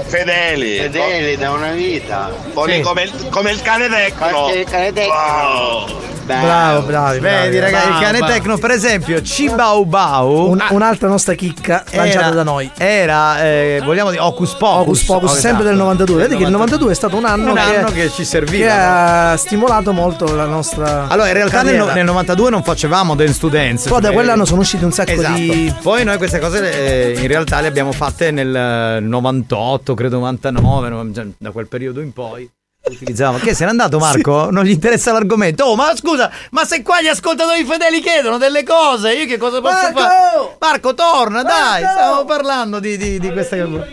fedeli. 0.07 0.79
Fedeli 0.79 1.37
da 1.37 1.51
una 1.51 1.71
vita. 1.71 2.29
Sì. 2.65 2.81
come, 2.81 3.03
il, 3.03 3.29
come 3.29 3.51
il 3.51 3.61
cane 3.61 3.87
tecno. 3.87 4.53
Il 4.53 4.65
cane 4.69 4.91
tecno. 4.91 5.13
Wow. 5.13 6.01
Bravo, 6.25 6.81
bravi. 6.83 7.19
Vedi, 7.19 7.59
ragazzi, 7.59 7.87
il 7.89 7.99
cane 7.99 8.19
tecno, 8.19 8.57
per 8.57 8.71
esempio, 8.71 9.21
Cibau 9.21 9.83
Bau. 9.83 10.51
Un- 10.51 10.63
un'altra 10.69 11.09
nostra 11.09 11.33
chicca 11.33 11.83
lanciata 11.91 12.29
da 12.29 12.43
noi. 12.43 12.71
Era, 12.77 13.43
eh, 13.43 13.81
vogliamo 13.83 14.09
dire, 14.09 14.21
Ocus 14.21 14.53
Pocus. 14.53 14.81
Ocus 14.81 15.03
Pocus, 15.03 15.31
Oh, 15.31 15.33
sempre 15.33 15.49
esatto. 15.49 15.63
del 15.63 15.75
92. 15.75 16.21
Vedi 16.21 16.37
che 16.37 16.43
il 16.43 16.51
92 16.51 16.91
è 16.91 16.95
stato 16.95 17.17
un 17.17 17.25
anno, 17.25 17.49
Un 17.51 17.55
che, 17.55 17.75
anno 17.77 17.91
che 17.91 18.09
ci 18.09 18.23
serviva, 18.23 18.67
che 18.67 18.73
no? 18.73 19.31
ha 19.31 19.37
stimolato 19.37 19.91
molto 19.91 20.33
la 20.33 20.45
nostra. 20.45 20.72
Allora, 20.81 21.27
in 21.27 21.33
realtà 21.33 21.61
nel, 21.61 21.91
nel 21.93 22.05
92 22.05 22.49
non 22.49 22.63
facevamo 22.63 23.15
Dance 23.15 23.39
to 23.39 23.49
Dance. 23.49 23.89
Poi 23.89 24.01
da 24.01 24.09
Eh, 24.09 24.13
quell'anno 24.13 24.45
sono 24.45 24.61
usciti 24.61 24.83
un 24.83 24.91
sacco 24.91 25.11
Esatto. 25.11 25.33
di. 25.37 25.73
Poi 25.81 26.03
noi 26.03 26.17
queste 26.17 26.39
cose 26.39 27.13
eh, 27.15 27.19
in 27.19 27.27
realtà 27.27 27.59
le 27.61 27.67
abbiamo 27.67 27.91
fatte 27.91 28.31
nel 28.31 28.55
eh, 28.55 28.99
98, 28.99 29.93
credo 29.93 30.17
99, 30.17 30.89
no, 30.89 31.11
già 31.11 31.25
da 31.37 31.51
quel 31.51 31.67
periodo 31.67 32.01
in 32.01 32.11
poi. 32.13 32.49
Utilizzavamo. 32.85 33.37
Che 33.37 33.53
se 33.53 33.63
n'è 33.63 33.69
andato 33.69 33.97
Marco? 33.99 34.49
Non 34.51 34.65
gli 34.65 34.71
interessa 34.71 35.13
l'argomento. 35.13 35.63
Oh, 35.63 35.75
ma 35.75 35.95
scusa, 35.95 36.29
ma 36.51 36.65
se 36.65 36.81
qua 36.81 37.01
gli 37.01 37.07
ascoltatori 37.07 37.63
fedeli 37.63 38.01
chiedono 38.01 38.37
delle 38.37 38.63
cose, 38.63 39.13
io 39.13 39.25
che 39.25 39.37
cosa 39.37 39.61
posso 39.61 39.73
Marco! 39.93 39.99
fare? 39.99 40.57
Marco, 40.59 40.93
torna, 40.93 41.43
dai, 41.43 41.81
stiamo 41.85 42.25
parlando 42.25 42.79
di, 42.79 42.97
di, 42.97 43.19
di 43.19 43.31
questa 43.31 43.55
cosa. 43.57 43.85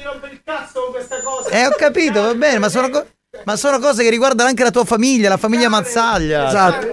Eh, 1.50 1.66
ho 1.66 1.74
capito, 1.76 2.22
va 2.22 2.34
bene, 2.34 2.58
ma 2.58 2.68
sono, 2.68 2.88
ma 3.44 3.56
sono 3.56 3.78
cose 3.78 4.02
che 4.02 4.10
riguardano 4.10 4.48
anche 4.48 4.62
la 4.64 4.70
tua 4.70 4.84
famiglia, 4.84 5.28
la 5.28 5.36
famiglia 5.36 5.68
Mazzaglia. 5.68 6.48
Esatto. 6.48 6.86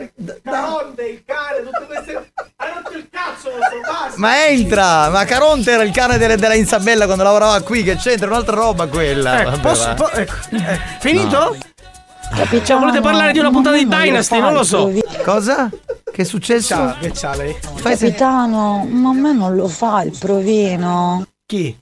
Caronte, 0.44 1.04
il 1.04 1.24
cane, 1.26 1.64
tutte 1.64 1.86
queste. 1.88 2.32
Hai 2.58 2.70
rotto 2.76 2.98
il 2.98 3.08
cazzo, 3.12 3.50
nostro 3.50 3.80
basta. 3.82 4.14
Ma 4.18 4.46
entra! 4.48 5.10
Ma 5.10 5.26
Caronte 5.26 5.72
era 5.72 5.84
il 5.84 5.92
cane 5.92 6.18
delle- 6.18 6.38
della 6.38 6.54
Isabella 6.54 7.06
quando 7.06 7.24
lavorava 7.24 7.60
qui, 7.62 7.84
che 7.84 7.96
c'entra 7.96 8.28
un'altra 8.28 8.56
roba 8.56 8.88
quella. 8.88 9.42
Ecco, 9.42 9.50
Vabbè, 9.50 9.62
posso, 9.62 9.94
po- 9.96 10.12
ecco, 10.12 10.34
eh, 10.52 10.80
finito? 11.00 11.58
Capitano, 12.30 12.66
Cioè, 12.66 12.78
volete 12.78 13.00
parlare 13.02 13.32
di 13.32 13.40
una 13.40 13.50
puntata 13.52 13.76
di 13.78 13.88
Dynasty? 13.88 14.40
Non 14.40 14.54
lo 14.54 14.64
so. 14.64 14.92
Cosa? 15.24 15.70
Che 16.12 16.22
è 16.22 16.26
successo? 16.26 16.68
Ciao, 16.76 16.96
che 17.00 17.12
c'ha 17.14 17.36
lei? 17.36 17.58
Fai 17.76 17.96
se- 17.96 18.08
Capitano, 18.08 18.86
ma 18.90 19.10
a 19.10 19.14
me 19.14 19.34
non 19.34 19.56
lo 19.56 19.68
fa 19.68 20.02
il 20.04 20.16
provino. 20.18 21.26
Chi? 21.46 21.76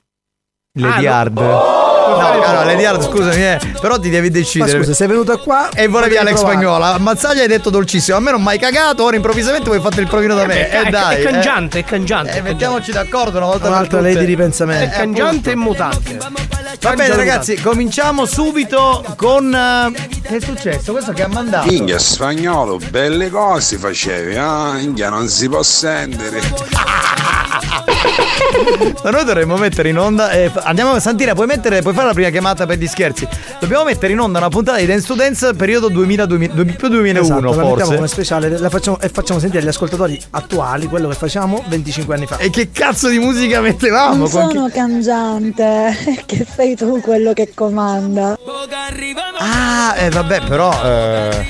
Lady 0.78 1.06
Ah, 1.06 1.18
Hard. 1.18 1.38
no. 1.38 1.85
No, 2.34 2.42
allora, 2.42 2.64
Lady 2.64 2.84
Hard, 2.84 3.02
scusami, 3.02 3.42
eh, 3.44 3.58
però 3.80 3.98
ti 3.98 4.08
devi 4.10 4.28
Ma 4.30 4.36
decidere. 4.38 4.78
scusa, 4.78 4.94
sei 4.94 5.06
venuta 5.08 5.36
qua 5.36 5.68
e 5.74 5.86
volevi 5.88 6.16
Alex 6.16 6.34
provare. 6.34 6.54
Spagnola. 6.56 6.98
Mazzaglia 6.98 7.42
hai 7.42 7.48
detto 7.48 7.70
dolcissimo. 7.70 8.16
A 8.16 8.20
me 8.20 8.30
non 8.32 8.42
mai 8.42 8.58
cagato, 8.58 9.04
ora 9.04 9.16
improvvisamente 9.16 9.66
vuoi 9.68 9.80
fare 9.80 10.00
il 10.00 10.08
provino 10.08 10.34
da 10.34 10.46
me. 10.46 10.68
È, 10.68 10.86
Eh, 10.86 10.90
dai. 10.90 11.16
è 11.16 11.20
eh. 11.20 11.22
cangiante, 11.30 11.78
è 11.80 11.84
cangiante. 11.84 12.38
Eh, 12.38 12.42
mettiamoci 12.42 12.90
d'accordo 12.92 13.36
una 13.38 13.46
volta 13.46 13.68
Un'altra 13.68 13.98
tutte. 13.98 14.18
di 14.18 14.24
ripensamento. 14.24 14.84
È 14.94 14.98
cangiante 14.98 15.50
e 15.52 15.56
mutante. 15.56 16.18
Va 16.80 16.94
bene, 16.94 17.16
ragazzi, 17.16 17.60
cominciamo 17.60 18.26
subito 18.26 19.04
con. 19.16 19.52
eh, 19.54 19.92
Che 20.22 20.36
è 20.36 20.40
successo? 20.40 20.92
Questo 20.92 21.12
che 21.12 21.22
ha 21.22 21.28
mandato. 21.28 21.66
Minchia 21.70 21.98
spagnolo, 21.98 22.78
belle 22.90 23.30
cose 23.30 23.76
facevi, 23.78 24.36
ah, 24.36 24.72
minchia 24.72 25.08
non 25.08 25.28
si 25.28 25.48
può 25.48 25.62
sentire. 25.62 26.40
Ma 29.02 29.10
noi 29.10 29.24
dovremmo 29.24 29.56
mettere 29.56 29.88
in 29.88 29.98
onda. 29.98 30.30
eh, 30.30 30.50
andiamo 30.64 30.92
a 30.92 31.00
Santina, 31.00 31.34
puoi 31.34 31.46
mettere, 31.46 31.80
puoi 31.82 31.94
fare 31.94 32.08
la 32.08 32.12
prima 32.16 32.30
chiamata 32.30 32.66
per 32.66 32.78
gli 32.78 32.86
scherzi. 32.86 33.28
Dobbiamo 33.60 33.84
mettere 33.84 34.12
in 34.12 34.18
onda 34.20 34.38
una 34.38 34.48
puntata 34.48 34.78
di 34.78 34.86
Dance 34.86 35.06
to 35.06 35.14
Dance 35.14 35.52
periodo 35.54 35.88
2000, 35.88 36.26
2000 36.26 36.54
più 36.76 36.88
2001 36.88 37.20
Esatto, 37.20 37.40
la 37.40 37.48
mettiamo 37.50 37.76
forse. 37.76 37.94
come 37.94 38.08
speciale 38.08 38.58
la 38.58 38.70
facciamo, 38.70 38.98
e 39.00 39.08
facciamo 39.08 39.38
sentire 39.40 39.62
agli 39.62 39.68
ascoltatori 39.68 40.20
attuali 40.30 40.86
quello 40.86 41.08
che 41.08 41.14
facciamo 41.14 41.62
25 41.68 42.14
anni 42.14 42.26
fa. 42.26 42.38
E 42.38 42.50
che 42.50 42.70
cazzo 42.70 43.08
di 43.08 43.18
musica 43.18 43.60
mettevamo? 43.60 44.14
Non 44.16 44.30
Con 44.30 44.48
chi- 44.48 44.54
sono 44.56 44.68
cangiante, 44.70 46.22
che 46.26 46.46
sei 46.54 46.74
tu 46.74 47.00
quello 47.00 47.32
che 47.32 47.52
comanda. 47.54 48.38
Ah, 49.38 49.94
eh, 49.98 50.08
vabbè, 50.10 50.42
però. 50.46 50.70
eh, 50.84 51.46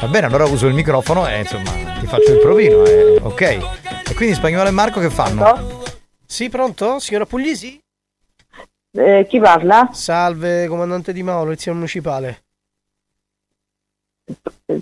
va 0.00 0.06
bene, 0.08 0.26
allora 0.26 0.44
uso 0.46 0.66
il 0.66 0.74
microfono 0.74 1.28
e 1.28 1.40
insomma 1.40 1.70
ti 2.00 2.06
faccio 2.06 2.32
il 2.32 2.38
provino. 2.40 2.84
eh, 2.84 3.18
ok. 3.22 3.40
E 3.40 4.14
quindi 4.14 4.34
Spagnolo 4.34 4.68
e 4.68 4.72
Marco 4.72 4.98
che 5.00 5.10
fanno? 5.10 5.78
Sì, 6.26 6.48
pronto? 6.48 6.98
Signora 6.98 7.26
Puglisi? 7.26 7.78
Eh, 8.92 9.26
chi 9.28 9.38
parla? 9.38 9.90
Salve, 9.92 10.66
comandante 10.66 11.12
Di 11.12 11.22
Mauro, 11.22 11.44
polizia 11.44 11.72
municipale. 11.72 12.42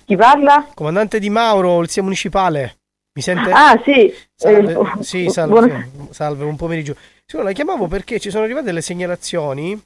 Chi 0.05 0.17
parla? 0.17 0.71
Comandante 0.75 1.19
Di 1.19 1.31
Mauro, 1.31 1.75
polizia 1.75 2.03
municipale. 2.03 2.79
Mi 3.13 3.23
sente? 3.23 3.51
Ah, 3.51 3.81
sì. 3.85 4.13
Salve, 4.35 4.73
Eh, 4.73 5.03
sì, 5.03 5.29
salve, 5.29 5.53
buona- 5.53 5.89
salve, 6.11 6.45
un 6.45 6.57
pomeriggio. 6.57 6.97
Signora, 7.27 7.49
la 7.49 7.55
chiamavo 7.55 7.87
perché 7.89 8.19
ci 8.21 8.31
sono 8.31 8.45
arrivate 8.45 8.67
delle 8.67 8.81
segnalazioni 8.81 9.79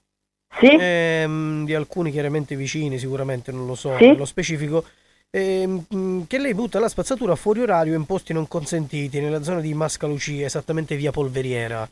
Sì? 0.60 0.76
ehm, 0.78 1.64
di 1.64 1.74
alcuni 1.74 2.10
chiaramente 2.12 2.54
vicini, 2.54 2.98
sicuramente 2.98 3.50
non 3.50 3.66
lo 3.66 3.74
so, 3.74 3.96
Sì? 3.96 4.08
nello 4.08 4.26
specifico, 4.26 4.84
ehm, 5.30 5.86
mh, 5.88 6.26
che 6.26 6.38
lei 6.38 6.54
butta 6.54 6.78
la 6.78 6.88
spazzatura 6.88 7.34
fuori 7.34 7.60
orario 7.62 7.94
in 7.94 8.04
posti 8.04 8.32
non 8.32 8.46
consentiti 8.46 9.18
nella 9.20 9.42
zona 9.42 9.60
di 9.60 9.72
Mascalucia, 9.72 10.44
esattamente 10.44 10.94
via 10.94 11.10
Polveriera, 11.10 11.88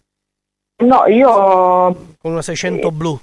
No, 0.80 1.04
io. 1.06 2.14
con 2.18 2.32
una 2.32 2.42
600 2.42 2.90
blu. 2.90 3.18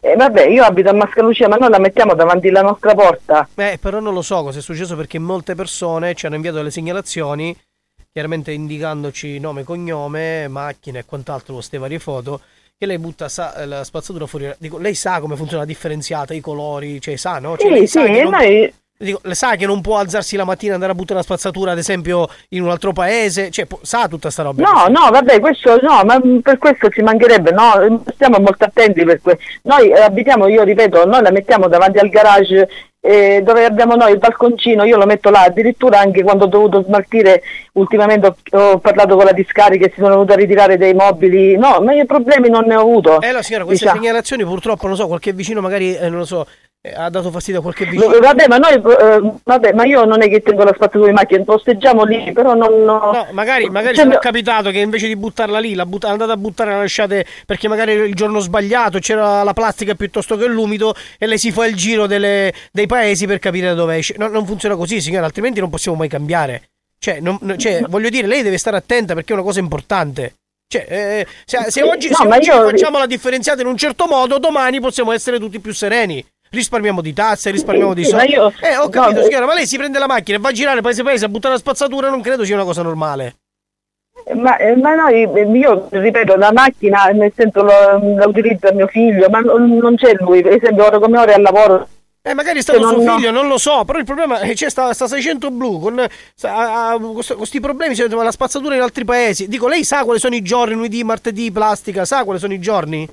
eh, 0.00 0.14
vabbè, 0.14 0.46
io 0.46 0.62
abito 0.64 0.90
a 0.90 0.92
Mascalucia, 0.92 1.48
ma 1.48 1.56
noi 1.56 1.70
la 1.70 1.78
mettiamo 1.78 2.14
davanti 2.14 2.48
alla 2.48 2.62
nostra 2.62 2.94
porta. 2.94 3.48
Eh, 3.54 3.78
però 3.80 3.98
non 4.00 4.14
lo 4.14 4.22
so 4.22 4.42
cosa 4.42 4.58
è 4.58 4.62
successo 4.62 4.94
perché 4.96 5.18
molte 5.18 5.54
persone 5.54 6.14
ci 6.14 6.26
hanno 6.26 6.34
inviato 6.36 6.56
delle 6.58 6.70
segnalazioni 6.70 7.56
chiaramente 8.12 8.50
indicandoci 8.52 9.38
nome, 9.38 9.62
cognome, 9.64 10.48
macchina 10.48 10.98
e 11.00 11.04
quant'altro, 11.04 11.54
queste 11.54 11.76
varie 11.76 11.98
foto, 11.98 12.40
che 12.78 12.86
lei 12.86 12.98
butta 12.98 13.28
sa- 13.28 13.66
la 13.66 13.84
spazzatura 13.84 14.26
fuori. 14.26 14.50
Dico, 14.58 14.78
lei 14.78 14.94
sa 14.94 15.20
come 15.20 15.36
funziona 15.36 15.62
la 15.62 15.68
differenziata, 15.68 16.32
i 16.32 16.40
colori, 16.40 16.98
cioè 17.00 17.16
sa, 17.16 17.38
no? 17.40 17.56
Cioè, 17.58 17.66
Sì, 17.66 17.72
lei 17.74 17.86
sa 17.86 18.04
sì, 18.06 18.12
che 18.12 18.22
non- 18.22 18.32
noi- 18.32 18.72
Dico, 18.98 19.20
le 19.24 19.34
sa 19.34 19.56
che 19.56 19.66
non 19.66 19.82
può 19.82 19.98
alzarsi 19.98 20.36
la 20.36 20.44
mattina 20.44 20.70
e 20.70 20.74
andare 20.74 20.92
a 20.92 20.94
buttare 20.94 21.18
la 21.18 21.24
spazzatura, 21.24 21.72
ad 21.72 21.78
esempio, 21.78 22.28
in 22.50 22.62
un 22.62 22.70
altro 22.70 22.92
paese? 22.92 23.50
Cioè, 23.50 23.66
sa 23.82 24.08
tutta 24.08 24.30
sta 24.30 24.42
roba? 24.42 24.62
No, 24.62 24.86
no, 24.88 25.10
vabbè, 25.10 25.38
questo 25.38 25.78
no, 25.82 26.02
ma 26.04 26.18
per 26.42 26.56
questo 26.56 26.88
ci 26.88 27.02
mancherebbe, 27.02 27.50
no, 27.50 28.02
stiamo 28.14 28.38
molto 28.38 28.64
attenti 28.64 29.04
per 29.04 29.20
questo. 29.20 29.42
Noi 29.62 29.92
abitiamo, 29.92 30.48
io 30.48 30.62
ripeto, 30.62 31.04
noi 31.04 31.20
la 31.20 31.30
mettiamo 31.30 31.68
davanti 31.68 31.98
al 31.98 32.08
garage 32.08 32.68
eh, 33.06 33.40
dove 33.42 33.64
abbiamo 33.64 33.94
noi 33.94 34.12
il 34.12 34.18
balconcino, 34.18 34.84
io 34.84 34.96
lo 34.96 35.06
metto 35.06 35.30
là, 35.30 35.42
addirittura 35.42 36.00
anche 36.00 36.22
quando 36.22 36.44
ho 36.44 36.48
dovuto 36.48 36.82
smaltire, 36.82 37.42
ultimamente 37.72 38.26
ho, 38.26 38.36
ho 38.58 38.78
parlato 38.78 39.16
con 39.16 39.24
la 39.24 39.32
discarica 39.32 39.86
e 39.86 39.90
si 39.94 40.00
sono 40.00 40.10
venuti 40.10 40.32
a 40.32 40.36
ritirare 40.36 40.76
dei 40.76 40.94
mobili, 40.94 41.56
no, 41.56 41.80
ma 41.80 41.92
io 41.92 42.04
problemi 42.04 42.48
non 42.48 42.64
ne 42.66 42.74
ho 42.76 42.80
avuto. 42.80 43.20
Eh, 43.20 43.32
no, 43.32 43.42
signora, 43.42 43.64
queste 43.64 43.84
Diciamo. 43.84 44.02
segnalazioni 44.02 44.44
purtroppo, 44.44 44.86
non 44.86 44.96
so, 44.96 45.06
qualche 45.06 45.32
vicino 45.32 45.60
magari, 45.60 45.94
eh, 45.96 46.08
non 46.08 46.18
lo 46.18 46.24
so, 46.24 46.46
eh, 46.80 46.92
ha 46.94 47.08
dato 47.10 47.30
fastidio 47.30 47.60
a 47.60 47.62
qualche 47.62 47.84
vicino. 47.84 48.12
No, 48.12 48.18
Vabbè, 48.18 48.46
ma 48.48 48.58
noi, 48.58 48.74
eh, 48.74 49.32
vabbè, 49.42 49.72
ma 49.72 49.84
io 49.84 50.04
non 50.04 50.22
è 50.22 50.28
che 50.28 50.40
tengo 50.40 50.62
la 50.62 50.72
spazzatura 50.74 51.06
di 51.08 51.12
macchina, 51.14 51.42
posteggiamo 51.42 52.04
lì, 52.04 52.30
però 52.32 52.54
non... 52.54 52.84
No, 52.84 53.26
magari, 53.32 53.68
magari 53.70 53.96
Cioè, 53.96 54.04
no- 54.04 54.18
capitato 54.18 54.70
che 54.70 54.78
invece 54.78 55.06
di 55.08 55.16
buttarla 55.16 55.58
lì, 55.58 55.74
la 55.74 55.84
butta- 55.86 56.08
andate 56.08 56.30
a 56.32 56.36
buttare, 56.36 56.70
la 56.70 56.78
lasciate 56.78 57.24
perché 57.44 57.66
magari 57.66 57.92
il 57.92 58.14
giorno 58.14 58.38
sbagliato 58.38 58.98
c'era 59.00 59.42
la 59.42 59.52
plastica 59.52 59.94
piuttosto 59.94 60.36
che 60.36 60.46
l'umido 60.46 60.94
e 61.18 61.26
lei 61.26 61.38
si 61.38 61.50
fa 61.50 61.66
il 61.66 61.74
giro 61.74 62.06
delle- 62.06 62.52
dei 62.70 62.86
paesi 62.86 62.95
per 63.26 63.38
capire 63.38 63.68
da 63.68 63.74
dove 63.74 63.96
esce. 63.96 64.14
No, 64.18 64.28
non 64.28 64.46
funziona 64.46 64.76
così, 64.76 65.00
signora, 65.00 65.26
altrimenti 65.26 65.60
non 65.60 65.70
possiamo 65.70 65.96
mai 65.96 66.08
cambiare. 66.08 66.68
Cioè, 66.98 67.20
non- 67.20 67.38
no- 67.42 67.56
cioè, 67.56 67.82
voglio 67.88 68.08
dire, 68.08 68.26
lei 68.26 68.42
deve 68.42 68.58
stare 68.58 68.76
attenta 68.76 69.14
perché 69.14 69.32
è 69.32 69.36
una 69.36 69.44
cosa 69.44 69.60
importante. 69.60 70.34
Cioè, 70.68 70.84
eh, 70.88 71.26
se, 71.44 71.64
se 71.70 71.82
oggi, 71.82 72.08
No, 72.08 72.16
se 72.16 72.26
oggi 72.26 72.48
io- 72.48 72.68
facciamo 72.68 72.98
la 72.98 73.06
differenziata 73.06 73.60
in 73.60 73.68
un 73.68 73.76
certo 73.76 74.06
modo, 74.06 74.38
domani 74.38 74.80
possiamo 74.80 75.12
essere 75.12 75.38
tutti 75.38 75.60
più 75.60 75.72
sereni. 75.72 76.24
Risparmiamo 76.50 77.00
di 77.02 77.12
tasse, 77.12 77.50
risparmiamo 77.50 77.90
Sì, 77.90 78.00
di 78.00 78.04
soldi. 78.04 78.32
io- 78.32 78.52
Eh, 78.60 78.76
ho 78.76 78.84
no, 78.84 78.88
capito, 78.88 79.20
eh. 79.20 79.24
signora, 79.24 79.46
ma 79.46 79.54
lei 79.54 79.66
si 79.66 79.76
prende 79.76 79.98
la 79.98 80.06
macchina 80.06 80.38
e 80.38 80.40
va 80.40 80.48
a 80.48 80.52
girare 80.52 80.80
paese 80.80 81.02
paese 81.02 81.24
a 81.24 81.28
buttare 81.28 81.54
la 81.54 81.60
spazzatura, 81.60 82.08
non 82.08 82.20
credo 82.22 82.44
sia 82.44 82.54
una 82.54 82.64
cosa 82.64 82.82
normale. 82.82 83.34
Ma, 84.34 84.56
eh, 84.56 84.74
ma 84.76 84.94
noi, 84.94 85.22
eh, 85.22 85.42
io 85.58 85.88
ripeto, 85.90 86.34
la 86.36 86.50
macchina, 86.52 87.04
nel 87.12 87.32
senso 87.36 87.62
lo- 87.62 88.14
la 88.16 88.26
utilizza 88.26 88.72
mio 88.72 88.86
figlio, 88.88 89.28
ma 89.28 89.40
non, 89.40 89.76
non 89.76 89.94
c'è 89.96 90.14
lui, 90.18 90.42
per 90.42 90.54
esempio 90.54 90.84
ora 90.84 90.98
come 90.98 91.18
ora 91.18 91.32
è 91.32 91.34
al 91.34 91.42
lavoro. 91.42 91.88
Eh, 92.28 92.34
magari 92.34 92.58
è 92.58 92.62
stato 92.62 92.80
Che 92.80 92.84
suo 92.86 92.96
non- 92.96 93.04
no. 93.04 93.14
figlio, 93.16 93.30
non 93.30 93.46
lo 93.46 93.56
so, 93.56 93.84
però 93.84 94.00
il 94.00 94.04
problema 94.04 94.40
è 94.40 94.48
che 94.48 94.54
c'è 94.54 94.68
sta, 94.68 94.92
sta 94.92 95.06
600 95.06 95.52
blu 95.52 95.78
con 95.78 96.04
questi 97.36 97.60
problemi, 97.60 97.94
c'è 97.94 98.08
la 98.08 98.32
spazzatura 98.32 98.74
in 98.74 98.80
altri 98.80 99.04
paesi. 99.04 99.46
Dico, 99.46 99.68
lei 99.68 99.84
sa 99.84 100.02
quali 100.02 100.18
sono 100.18 100.34
i 100.34 100.42
giorni, 100.42 100.74
lunedì, 100.74 101.04
martedì, 101.04 101.52
plastica, 101.52 102.04
sa 102.04 102.24
quali 102.24 102.40
sono 102.40 102.52
i 102.52 102.58
giorni? 102.58 103.08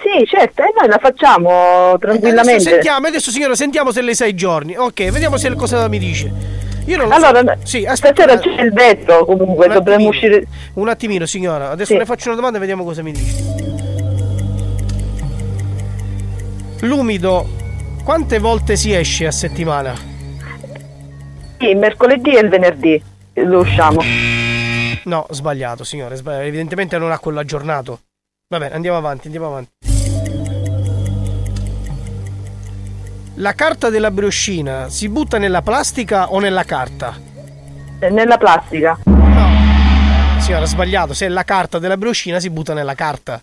Sì, 0.00 0.24
certo, 0.26 0.62
e 0.62 0.72
noi 0.78 0.88
la 0.88 0.98
facciamo 0.98 1.50
Adesso 1.94 1.98
tranquillamente. 1.98 2.60
sentiamo, 2.62 3.06
adesso 3.08 3.30
signora, 3.32 3.56
sentiamo 3.56 3.90
se 3.90 4.00
lei 4.00 4.14
sa 4.14 4.26
i 4.26 4.34
giorni. 4.36 4.76
Ok, 4.76 5.10
vediamo 5.10 5.36
se 5.38 5.52
cosa 5.56 5.88
mi 5.88 5.98
dice. 5.98 6.32
Io 6.86 6.96
non 6.96 7.08
lo 7.08 7.14
Allora, 7.14 7.40
so. 7.40 7.66
Sì, 7.66 7.84
aspetta. 7.84 8.22
stasera 8.36 8.38
c'è 8.38 8.62
il 8.62 8.72
vetro 8.72 9.24
comunque, 9.24 9.66
Un 9.66 9.72
dovremmo 9.72 10.08
attimino. 10.08 10.08
uscire. 10.10 10.46
Un 10.74 10.88
attimino, 10.88 11.26
signora. 11.26 11.70
Adesso 11.70 11.92
Sì. 11.94 11.98
le 11.98 12.04
faccio 12.06 12.28
una 12.28 12.36
domanda 12.36 12.58
e 12.58 12.60
vediamo 12.60 12.84
cosa 12.84 13.02
mi 13.02 13.10
dice. 13.12 13.70
L'umido, 16.80 17.46
quante 18.02 18.38
volte 18.38 18.76
si 18.76 18.92
esce 18.92 19.26
a 19.26 19.30
settimana? 19.32 19.94
Sì, 21.58 21.66
il 21.68 21.76
mercoledì 21.76 22.34
e 22.34 22.40
il 22.40 22.48
venerdì 22.48 23.02
lo 23.34 23.60
usciamo. 23.60 24.00
No, 25.04 25.26
sbagliato, 25.30 25.84
signore. 25.84 26.16
sbagliato. 26.16 26.44
Evidentemente 26.44 26.98
non 26.98 27.10
ha 27.10 27.18
quello 27.18 27.40
aggiornato. 27.40 28.00
Va 28.48 28.58
bene, 28.58 28.74
andiamo 28.74 28.96
avanti, 28.98 29.26
andiamo 29.26 29.46
avanti. 29.46 29.70
La 33.36 33.54
carta 33.54 33.88
della 33.88 34.10
briochina 34.10 34.88
si 34.90 35.08
butta 35.08 35.38
nella 35.38 35.62
plastica 35.62 36.30
o 36.30 36.38
nella 36.38 36.64
carta? 36.64 37.18
Eh, 37.98 38.10
Nella 38.10 38.36
plastica. 38.36 38.98
Signora, 40.38 40.66
sbagliato. 40.66 41.14
Se 41.14 41.26
è 41.26 41.28
la 41.28 41.44
carta 41.44 41.78
della 41.78 41.96
briochina 41.96 42.40
si 42.40 42.50
butta 42.50 42.74
nella 42.74 42.94
carta. 42.94 43.40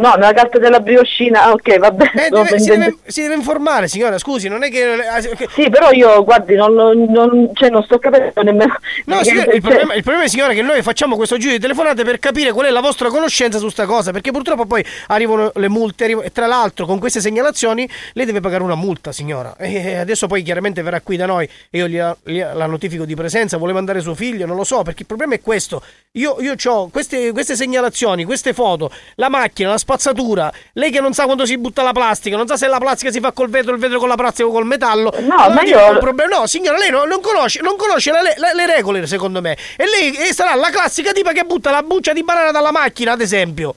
No, 0.00 0.14
nella 0.14 0.32
carta 0.32 0.58
della 0.58 0.80
brioscina, 0.80 1.44
ah, 1.44 1.52
ok, 1.52 1.78
va 1.78 1.90
bene. 1.90 2.26
Eh, 2.26 2.30
deve- 2.30 2.58
si, 2.60 2.68
deve, 2.70 2.96
si 3.06 3.22
deve 3.22 3.34
informare, 3.34 3.88
signora. 3.88 4.18
Scusi, 4.18 4.48
non 4.48 4.62
è 4.62 4.70
che. 4.70 4.96
che- 5.36 5.48
Sì, 5.52 5.68
però 5.68 5.90
io, 5.90 6.22
guardi, 6.24 6.54
non, 6.54 6.74
non, 6.74 7.50
cioè, 7.54 7.70
non 7.70 7.82
sto 7.82 7.98
capendo 7.98 8.42
nemmeno... 8.42 8.76
No, 9.06 9.22
signora, 9.24 9.46
il, 9.46 9.50
cioè, 9.52 9.60
problema, 9.60 9.94
il 9.94 10.02
problema, 10.02 10.28
signora, 10.28 10.52
è 10.52 10.54
che 10.54 10.62
noi 10.62 10.82
facciamo 10.82 11.16
questo 11.16 11.36
giro 11.36 11.52
di 11.52 11.58
telefonate 11.58 12.04
per 12.04 12.18
capire 12.18 12.52
qual 12.52 12.66
è 12.66 12.70
la 12.70 12.80
vostra 12.80 13.08
conoscenza 13.08 13.58
su 13.58 13.68
sta 13.68 13.86
cosa. 13.86 14.12
Perché 14.12 14.30
purtroppo 14.30 14.66
poi 14.66 14.84
arrivano 15.08 15.50
le 15.54 15.68
multe. 15.68 16.04
arriva- 16.04 16.22
e 16.22 16.30
tra 16.32 16.46
l'altro, 16.46 16.86
con 16.86 16.98
queste 16.98 17.20
segnalazioni, 17.20 17.88
lei 18.12 18.26
deve 18.26 18.40
pagare 18.40 18.62
una 18.62 18.74
multa, 18.76 19.12
signora. 19.12 19.56
E 19.58 19.96
adesso 19.96 20.26
poi 20.26 20.42
chiaramente 20.42 20.82
verrà 20.82 21.00
qui 21.00 21.16
da 21.16 21.26
noi 21.26 21.48
e 21.70 21.78
io 21.78 21.88
gliela- 21.88 22.16
gliela- 22.24 22.52
la 22.54 22.66
notifico 22.66 23.04
di 23.04 23.14
presenza. 23.14 23.56
Vuole 23.56 23.72
mandare 23.72 24.00
suo 24.00 24.14
figlio, 24.14 24.46
non 24.46 24.56
lo 24.56 24.64
so. 24.64 24.82
Perché 24.82 25.00
il 25.02 25.06
problema 25.06 25.34
è 25.34 25.40
questo. 25.40 25.82
Io, 26.12 26.36
io 26.40 26.54
ho 26.64 26.88
queste, 26.88 27.32
queste 27.32 27.54
segnalazioni, 27.56 28.24
queste 28.24 28.52
foto, 28.52 28.90
la 29.16 29.28
macchina, 29.28 29.70
la 29.70 29.78
spazzatura. 29.92 30.52
Lei 30.74 30.90
che 30.90 31.00
non 31.00 31.14
sa 31.14 31.24
quando 31.24 31.46
si 31.46 31.56
butta 31.56 31.82
la 31.82 31.92
plastica, 31.92 32.36
non 32.36 32.46
sa 32.46 32.56
se 32.58 32.66
la 32.68 32.78
plastica 32.78 33.10
si 33.10 33.20
fa 33.20 33.32
col 33.32 33.48
vetro, 33.48 33.72
il 33.72 33.78
vetro 33.80 33.98
con 33.98 34.08
la 34.08 34.16
plastica 34.16 34.46
o 34.46 34.52
col 34.52 34.66
metallo. 34.66 35.10
No, 35.20 35.36
Allora 35.36 35.54
ma 35.54 35.62
io- 35.62 35.92
il 35.92 35.98
problema- 35.98 36.36
No, 36.38 36.46
signora, 36.46 36.76
lei 36.76 36.90
no- 36.90 37.04
non 37.04 37.20
conosce, 37.22 37.62
non 37.62 37.76
conosce 37.76 38.10
la- 38.12 38.20
le, 38.20 38.34
le 38.54 38.66
regole, 38.66 39.06
secondo 39.06 39.40
me. 39.40 39.56
E 39.76 39.84
lei 39.86 40.14
eh, 40.28 40.34
sarà 40.34 40.54
la 40.56 40.68
classica 40.68 41.12
tipa 41.12 41.32
che 41.32 41.44
butta 41.44 41.70
la 41.70 41.82
buccia 41.82 42.12
di 42.12 42.22
banana 42.22 42.50
dalla 42.50 42.70
macchina, 42.70 43.12
ad 43.12 43.20
esempio. 43.22 43.76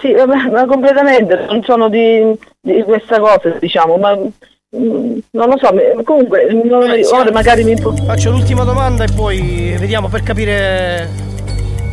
Sì, 0.00 0.12
vabbè, 0.12 0.50
ma 0.50 0.66
completamente, 0.66 1.46
non 1.48 1.62
sono 1.62 1.88
di, 1.88 2.36
di 2.60 2.82
questa 2.82 3.20
cosa, 3.20 3.50
diciamo, 3.60 3.96
ma 3.98 4.16
mm, 4.16 5.18
non 5.30 5.48
lo 5.48 5.58
so, 5.58 5.72
comunque, 6.02 6.48
non- 6.64 6.90
Eh, 6.90 7.06
ora 7.06 7.30
magari 7.30 7.62
mi... 7.62 7.76
Faccio 8.04 8.30
l'ultima 8.30 8.64
domanda 8.64 9.04
e 9.04 9.08
poi 9.14 9.76
vediamo 9.78 10.08
per 10.08 10.24
capire 10.24 11.08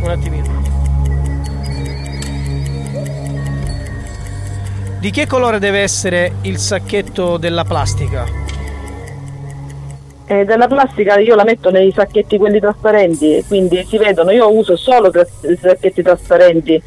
un 0.02 0.10
attimino. 0.10 0.53
Di 5.04 5.12
che 5.12 5.28
colore 5.28 5.60
deve 5.60 5.80
essere 5.80 6.36
il 6.44 6.58
sacchetto 6.58 7.36
della 7.36 7.66
plastica? 7.66 8.24
Eh, 10.28 10.46
della 10.46 10.68
plastica 10.68 11.20
io 11.20 11.36
la 11.36 11.44
metto 11.44 11.70
nei 11.72 11.92
sacchetti 11.92 12.38
quelli 12.38 12.62
trasparenti, 12.62 13.44
quindi 13.46 13.86
si 13.86 13.98
vedono, 13.98 14.32
io 14.32 14.50
uso 14.50 14.78
solo 14.78 15.10
tra- 15.12 15.28
sacchetti 15.62 16.02
trasparenti. 16.02 16.82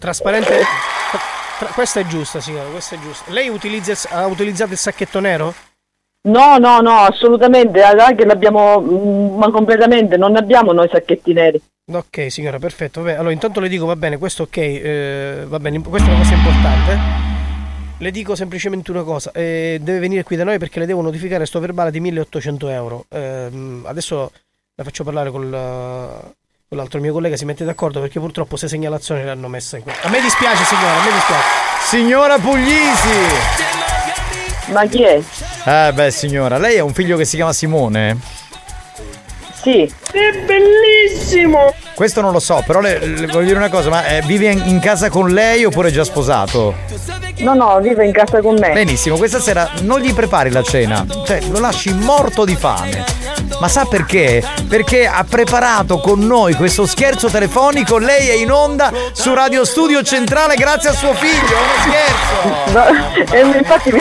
Trasparente? 0.00 0.52
Tra- 1.60 1.68
questa 1.68 2.00
è 2.00 2.06
giusta, 2.06 2.40
signora, 2.40 2.68
questa 2.70 2.96
è 2.96 2.98
giusta. 2.98 3.30
Lei 3.30 3.48
utilizza 3.48 3.92
il- 3.92 3.98
ha 4.10 4.26
utilizzato 4.26 4.72
il 4.72 4.78
sacchetto 4.78 5.20
nero? 5.20 5.54
No, 6.22 6.58
no, 6.58 6.80
no, 6.80 6.96
assolutamente, 7.02 7.82
anche 7.82 8.24
l'abbiamo, 8.24 8.80
mm, 8.80 9.38
ma 9.38 9.48
completamente, 9.52 10.16
non 10.16 10.34
abbiamo 10.34 10.72
noi 10.72 10.88
sacchetti 10.90 11.32
neri. 11.32 11.62
Ok, 11.92 12.32
signora, 12.32 12.58
perfetto. 12.58 13.00
Vabbè, 13.00 13.14
allora 13.14 13.30
intanto 13.32 13.60
le 13.60 13.68
dico 13.68 13.86
va 13.86 13.94
bene, 13.94 14.18
questo 14.18 14.42
ok, 14.42 14.56
eh, 14.56 15.44
va 15.46 15.60
bene, 15.60 15.80
questa 15.80 16.08
è 16.08 16.10
una 16.14 16.18
cosa 16.18 16.34
importante. 16.34 17.29
Le 18.00 18.10
dico 18.10 18.34
semplicemente 18.34 18.90
una 18.90 19.02
cosa, 19.02 19.30
eh, 19.32 19.78
deve 19.82 19.98
venire 19.98 20.22
qui 20.22 20.34
da 20.34 20.42
noi 20.42 20.56
perché 20.56 20.78
le 20.78 20.86
devo 20.86 21.02
notificare 21.02 21.44
sto 21.44 21.60
verbale 21.60 21.90
di 21.90 22.00
1800 22.00 22.68
euro. 22.70 23.04
Ehm, 23.10 23.84
adesso 23.86 24.32
la 24.74 24.84
faccio 24.84 25.04
parlare 25.04 25.30
col, 25.30 25.50
con 25.50 26.78
l'altro 26.78 26.98
mio 26.98 27.12
collega, 27.12 27.36
si 27.36 27.44
mette 27.44 27.62
d'accordo 27.62 28.00
perché 28.00 28.18
purtroppo 28.18 28.56
se 28.56 28.68
segnalazioni 28.68 29.22
le 29.22 29.28
hanno 29.28 29.48
messe 29.48 29.76
in 29.76 29.82
questo. 29.82 30.06
A 30.06 30.10
me 30.10 30.18
dispiace 30.22 30.64
signora, 30.64 30.94
a 30.94 31.04
me 31.04 31.12
dispiace. 31.12 31.46
Signora 31.82 32.38
Puglisi! 32.38 33.18
Ma 34.72 34.86
chi 34.86 35.02
è? 35.02 35.22
Eh 35.66 35.92
beh 35.92 36.10
signora, 36.10 36.56
lei 36.56 36.78
ha 36.78 36.84
un 36.84 36.94
figlio 36.94 37.18
che 37.18 37.26
si 37.26 37.36
chiama 37.36 37.52
Simone? 37.52 38.18
Sì. 39.62 39.92
È 40.10 40.38
bellissimo! 40.44 41.74
Questo 41.94 42.20
non 42.22 42.32
lo 42.32 42.40
so, 42.40 42.62
però 42.66 42.80
le, 42.80 42.98
le 42.98 43.26
voglio 43.26 43.46
dire 43.46 43.58
una 43.58 43.68
cosa, 43.68 43.90
ma 43.90 44.06
eh, 44.06 44.22
vive 44.22 44.50
in, 44.50 44.62
in 44.66 44.80
casa 44.80 45.10
con 45.10 45.28
lei 45.30 45.64
oppure 45.64 45.88
è 45.88 45.92
già 45.92 46.04
sposato? 46.04 46.74
No, 47.38 47.54
no, 47.54 47.78
vive 47.80 48.06
in 48.06 48.12
casa 48.12 48.40
con 48.40 48.56
me. 48.58 48.72
Benissimo, 48.72 49.16
questa 49.16 49.38
sera 49.38 49.70
non 49.82 50.00
gli 50.00 50.12
prepari 50.12 50.50
la 50.50 50.62
cena, 50.62 51.04
cioè 51.26 51.40
lo 51.50 51.58
lasci 51.60 51.92
morto 51.92 52.44
di 52.44 52.56
fame. 52.56 53.04
Ma 53.60 53.68
sa 53.68 53.84
perché? 53.84 54.42
Perché 54.66 55.06
ha 55.06 55.24
preparato 55.28 55.98
con 56.00 56.20
noi 56.20 56.54
questo 56.54 56.86
scherzo 56.86 57.28
telefonico, 57.28 57.98
lei 57.98 58.28
è 58.28 58.34
in 58.34 58.50
onda 58.50 58.90
su 59.12 59.34
Radio 59.34 59.64
Studio 59.64 60.02
Centrale 60.02 60.54
grazie 60.54 60.90
a 60.90 60.92
suo 60.92 61.12
figlio, 61.14 61.56
è 61.56 61.60
uno 61.60 61.74
scherzo! 61.82 63.48
No, 63.50 63.54
infatti 63.58 63.92
mi, 63.92 64.00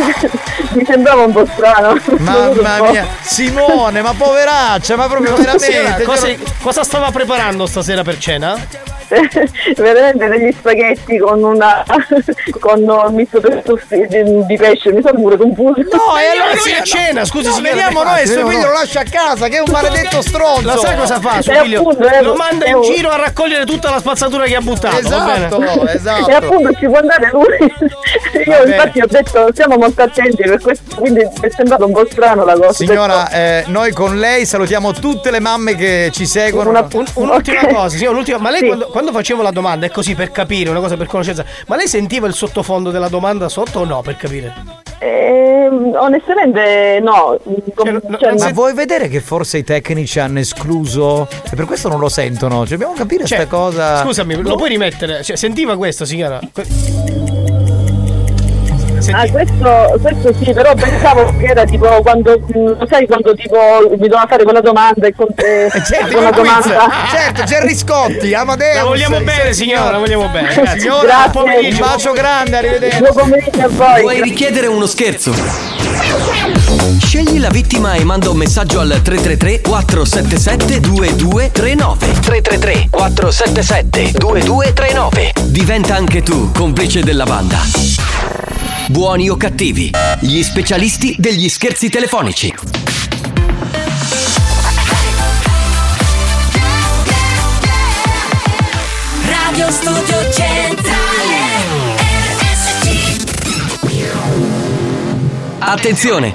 mi 0.71 0.85
sembrava 0.85 1.23
un 1.23 1.31
po' 1.33 1.45
strano. 1.53 1.99
Mamma 2.19 2.91
mia, 2.91 3.07
Simone, 3.21 4.01
ma 4.01 4.13
poveraccia, 4.13 4.95
ma 4.95 5.07
proprio 5.07 5.35
Signora, 5.57 5.97
veramente. 5.97 6.05
cosa, 6.05 6.53
cosa 6.61 6.83
stava 6.83 7.11
preparando 7.11 7.65
stasera 7.65 8.03
per 8.03 8.17
cena? 8.17 8.67
veramente 9.77 10.27
degli 10.27 10.51
spaghetti 10.51 11.17
con 11.17 11.43
una 11.43 11.83
con 12.59 12.81
un 12.87 13.13
misto 13.13 13.39
pesto 13.39 13.79
di, 13.89 14.45
di 14.45 14.57
pesce, 14.57 14.91
mi 14.91 15.01
sono 15.01 15.19
pure 15.19 15.37
confuso. 15.37 15.81
No, 15.81 16.17
e 16.17 16.25
allora 16.37 16.55
si 16.57 16.71
a 16.73 16.83
cena, 16.83 17.25
scusi 17.25 17.47
no, 17.47 17.53
signora. 17.53 17.73
veniamo 17.73 18.03
noi 18.03 18.21
e 18.21 18.27
suo 18.27 18.47
figlio 18.47 18.65
lo 18.67 18.73
lascia 18.73 18.99
a 19.01 19.05
casa, 19.09 19.47
che 19.47 19.57
è 19.57 19.59
un 19.59 19.71
maledetto 19.71 20.21
stronzo. 20.21 20.65
La 20.67 20.77
sai 20.77 20.97
cosa 20.97 21.19
fa 21.19 21.41
suo 21.41 21.51
E 21.53 21.61
figlio? 21.63 21.79
appunto, 21.79 22.07
eh, 22.07 22.21
Lo 22.21 22.35
manda 22.35 22.67
in 22.67 22.75
un- 22.75 22.81
giro 22.83 23.09
a 23.09 23.17
raccogliere 23.17 23.65
tutta 23.65 23.89
la 23.89 23.99
spazzatura 23.99 24.45
che 24.45 24.55
ha 24.55 24.61
buttato. 24.61 24.95
va 24.95 24.99
Esatto, 24.99 25.57
bene? 25.57 25.91
esatto. 25.93 26.29
E 26.29 26.33
appunto 26.33 26.73
ci 26.77 26.85
può 26.85 26.97
andare 26.97 27.29
lui. 27.31 27.73
Io 28.45 28.63
infatti 28.65 29.01
ho 29.01 29.05
detto 29.07 29.47
siamo 29.53 29.77
molto 29.77 30.01
attenti 30.03 30.43
per 30.43 30.59
questo, 30.61 30.95
quindi 30.95 31.19
mi 31.23 31.47
è 31.47 31.49
sembrato 31.55 31.85
un 31.85 31.91
po' 31.93 32.05
strano 32.09 32.43
la 32.45 32.53
cosa. 32.53 32.73
Signora, 32.73 33.29
eh, 33.31 33.63
noi 33.67 33.91
con 33.91 34.17
lei 34.17 34.45
salutiamo 34.45 34.93
tutte 34.93 35.31
le 35.31 35.39
mamme 35.39 35.75
che 35.75 36.09
ci 36.13 36.25
seguono. 36.25 36.69
Un- 36.69 37.05
un'ultima 37.15 37.61
Ok. 37.61 37.73
cosa, 37.73 37.89
signora, 37.95 38.11
un'ultima- 38.11 38.37
ma 38.37 38.49
lei 38.49 38.59
Sì. 38.59 38.65
quando, 38.67 38.87
quando 38.99 39.17
facevo 39.17 39.41
la 39.41 39.51
domanda, 39.51 39.85
è 39.85 39.89
così 39.91 40.13
per 40.13 40.29
capire, 40.29 40.69
una 40.69 40.81
cosa 40.81 40.97
per 40.97 41.07
conoscenza, 41.07 41.45
ma 41.67 41.77
lei 41.77 41.87
sentiva 41.87 42.27
il 42.27 42.33
sottofondo 42.33 42.91
della 42.91 43.07
domanda 43.07 43.47
sotto 43.47 43.79
o 43.79 43.85
no 43.85 44.01
per 44.01 44.17
capire? 44.17 44.53
Ehm, 44.99 45.95
onestamente 45.97 46.99
no. 47.01 47.39
Com- 47.75 48.17
cioè, 48.19 48.37
Ma 48.37 48.51
vuoi 48.51 48.73
vedere 48.73 49.07
che 49.07 49.21
forse 49.21 49.59
i 49.59 49.63
tecnici 49.63 50.19
hanno 50.19 50.39
escluso? 50.39 51.29
E 51.49 51.55
per 51.55 51.63
questo 51.63 51.87
non 51.87 51.99
lo 51.99 52.09
sentono. 52.09 52.59
Cioè, 52.67 52.71
dobbiamo 52.77 52.93
capire 52.93 53.23
Cioè, 53.23 53.37
questa 53.37 53.55
cosa. 53.55 54.03
Scusami, 54.03 54.35
lo 54.41 54.57
puoi 54.57 54.67
rimettere? 54.67 55.23
Cioè, 55.23 55.37
sentiva 55.37 55.77
questo, 55.77 56.03
signora? 56.03 56.41
Que- 56.51 57.87
Ah, 59.11 59.27
questo, 59.29 59.99
questo 60.01 60.33
sì, 60.43 60.51
però 60.53 60.73
pensavo 60.73 61.33
che 61.37 61.45
era 61.45 61.63
tipo 61.65 61.87
quando, 62.01 62.39
lo 62.53 62.85
sai, 62.89 63.05
quando 63.07 63.33
tipo 63.35 63.55
mi 63.89 63.97
doveva 64.07 64.25
fare 64.27 64.43
quella 64.43 64.61
domanda 64.61 65.07
e 65.07 65.13
con 65.15 65.27
te 65.33 65.69
Certo, 65.85 66.17
una 66.17 66.27
un 66.29 66.33
quiz. 66.33 66.43
domanda. 66.43 66.91
certo, 67.11 67.43
Gerry 67.43 67.75
Scotti, 67.75 68.33
Amadeus. 68.33 68.75
La 68.75 68.83
vogliamo 68.83 69.19
bene, 69.21 69.53
signora, 69.53 69.91
la 69.91 69.97
vogliamo 69.97 70.27
bene. 70.29 70.53
Grazie. 70.53 70.79
Signora, 70.79 71.01
Grazie. 71.01 71.31
buon 71.31 71.43
pomeriggio, 71.45 71.83
un 71.83 71.89
bacio 71.89 72.11
grande, 72.13 72.57
arrivederci. 72.57 72.99
Buon 72.99 73.13
pomeriggio 73.15 73.61
a 73.61 73.67
voi. 73.69 74.01
Vuoi 74.01 74.21
richiedere 74.21 74.67
uno 74.67 74.85
scherzo? 74.85 75.33
Scegli 77.03 77.39
la 77.39 77.49
vittima 77.49 77.93
e 77.93 78.03
manda 78.03 78.29
un 78.29 78.37
messaggio 78.37 78.79
al 78.79 78.89
333 79.01 79.61
477 79.61 80.79
2239 80.79 81.97
333 82.21 82.87
477 82.89 84.11
2239 84.17 85.31
Diventa 85.45 85.95
anche 85.95 86.21
tu 86.21 86.51
complice 86.51 87.01
della 87.03 87.25
banda. 87.25 87.57
Buoni 88.89 89.29
o 89.29 89.37
cattivi, 89.37 89.91
gli 90.19 90.41
specialisti 90.41 91.15
degli 91.19 91.47
scherzi 91.47 91.89
telefonici. 91.89 92.51
Radio 99.27 99.69
Studio 99.69 100.31
Centrale 100.31 101.37
RSC 102.39 103.27
Attenzione! 105.59 106.33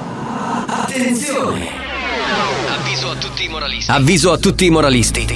Attenzione! 0.66 1.68
Avviso 2.68 3.10
a 3.10 3.16
tutti 3.16 3.44
i 3.44 3.48
moralisti. 3.48 3.90
Avviso 3.90 4.30
a 4.30 4.38
tutti 4.38 4.64
i 4.64 4.70
moralisti. 4.70 5.26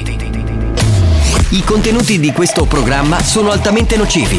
I 1.48 1.64
contenuti 1.64 2.20
di 2.20 2.30
questo 2.30 2.64
programma 2.66 3.20
sono 3.20 3.50
altamente 3.50 3.96
nocivi. 3.96 4.38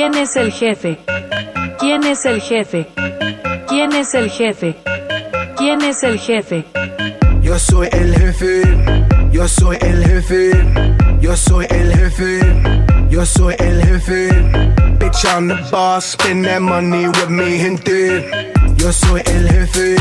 ¿Quién 0.00 0.14
es 0.14 0.34
el 0.34 0.50
jefe? 0.50 0.98
¿Quién 1.78 2.02
es 2.04 2.24
el 2.24 2.40
jefe? 2.40 2.86
¿Quién 3.68 3.92
es 3.92 4.14
el 4.14 4.30
jefe? 4.30 4.74
¿Quién 5.58 5.82
es 5.82 6.02
el 6.02 6.18
jefe? 6.18 6.64
Yo 7.42 7.58
soy 7.58 7.86
el 7.92 8.16
jefe, 8.16 8.62
yo 9.30 9.46
soy 9.46 9.76
el 9.82 10.02
jefe, 10.02 10.52
yo 11.20 11.36
soy 11.36 11.66
el 11.70 11.92
jefe, 11.94 12.40
yo 13.10 13.24
soy 13.24 13.54
el 13.58 13.82
jefe. 13.84 14.30
Bitch, 14.98 15.24
I'm 15.24 15.48
the 15.48 15.56
boss, 15.70 16.04
spend 16.12 16.44
that 16.46 16.60
money 16.62 17.06
with 17.06 17.30
me, 17.30 17.58
gente. 17.58 18.30
Yo 18.76 18.90
soy 18.92 19.22
el 19.26 19.48
jefe, 19.48 19.96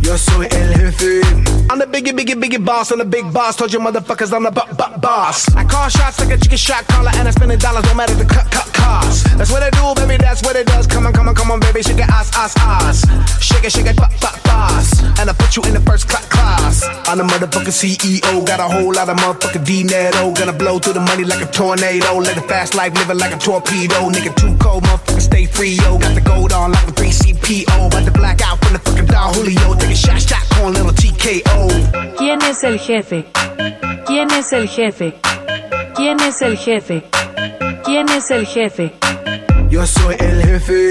yo 0.00 0.16
soy 0.16 0.46
el 0.50 0.74
jefe. 0.74 1.20
I'm 1.68 1.78
the 1.78 1.86
biggie, 1.86 2.12
biggie, 2.12 2.34
biggie 2.40 2.64
boss, 2.64 2.90
I'm 2.92 2.98
the 2.98 3.04
big 3.04 3.30
boss. 3.32 3.56
Told 3.56 3.72
you 3.72 3.80
motherfuckers 3.80 4.32
I'm 4.32 4.44
the 4.44 4.50
bu- 4.50 4.74
bu- 4.76 4.98
boss. 5.00 5.48
I 5.56 5.64
call 5.64 5.88
shots 5.88 6.20
like 6.20 6.30
a 6.30 6.38
chicken 6.38 6.56
shot 6.58 6.86
caller, 6.88 7.10
and 7.14 7.26
I 7.28 7.30
spend 7.32 7.50
the 7.50 7.56
dollars, 7.56 7.84
no 7.86 7.94
matter 7.94 8.14
the 8.14 8.24
cut, 8.24 8.50
cut 8.50 8.72
cost. 8.72 9.24
That's 9.36 9.50
what 9.50 9.62
I 9.62 9.70
do, 9.70 9.94
baby, 10.00 10.16
that's 10.22 10.42
what 10.42 10.56
it 10.56 10.66
does. 10.66 10.86
Come 10.86 11.06
on, 11.06 11.12
come 11.12 11.28
on, 11.28 11.34
come 11.34 11.50
on, 11.50 11.60
baby, 11.60 11.82
shake 11.82 11.98
it, 11.98 12.08
ass, 12.08 12.30
ass, 12.36 12.54
ass. 12.58 13.04
Shake 13.42 13.64
it, 13.64 13.72
shake 13.72 13.86
it, 13.86 13.96
pop, 13.96 14.12
pop, 14.20 14.40
boss. 14.44 15.02
And 15.18 15.28
I 15.28 15.32
put 15.32 15.56
you 15.56 15.62
in 15.64 15.74
the 15.74 15.80
first 15.80 16.08
cla- 16.08 16.20
class. 16.30 16.84
I'm 17.08 17.18
the 17.18 17.24
motherfucking 17.24 17.74
CEO, 17.74 18.46
got 18.46 18.60
a 18.60 18.68
whole 18.68 18.92
lot 18.94 19.08
of 19.08 19.16
motherfucking 19.18 19.64
dinero. 19.66 20.32
Gonna 20.46 20.58
blow 20.58 20.78
through 20.78 20.92
the 20.92 21.00
money 21.00 21.24
like 21.24 21.42
a 21.42 21.50
tornado. 21.50 22.20
Live 22.20 22.36
a 22.36 22.40
fast 22.42 22.76
life, 22.76 22.94
living 22.94 23.18
like 23.18 23.34
a 23.34 23.36
torpedo. 23.36 24.08
Nigga, 24.14 24.32
too 24.36 24.56
cold, 24.58 24.84
motherfucker, 24.84 25.20
stay 25.20 25.44
free, 25.44 25.70
yo. 25.70 25.98
Got 25.98 26.14
the 26.14 26.20
gold 26.20 26.52
on 26.52 26.70
like 26.70 26.86
a 26.86 26.92
3CPO. 26.92 27.88
About 27.88 28.04
to 28.04 28.12
black 28.12 28.40
out 28.42 28.64
from 28.64 28.74
the 28.74 28.78
fucking 28.78 29.06
Don 29.06 29.34
Julio. 29.34 29.74
Take 29.74 29.90
a 29.90 29.96
shot, 29.96 30.22
shot, 30.22 30.48
corn, 30.54 30.74
little 30.74 30.92
TKO. 30.92 32.16
¿Quién 32.16 32.40
es 32.42 32.62
el 32.62 32.78
jefe? 32.78 33.26
¿Quién 34.06 34.30
es 34.30 34.52
el 34.52 34.68
jefe? 34.68 35.14
¿Quién 35.96 36.20
es 36.20 36.40
el 36.40 36.56
jefe? 36.56 37.02
¿Quién 37.84 38.08
es 38.10 38.30
el 38.30 38.46
jefe? 38.46 38.94
Yo 39.68 39.84
soy 39.84 40.14
el 40.20 40.42
jefe, 40.44 40.90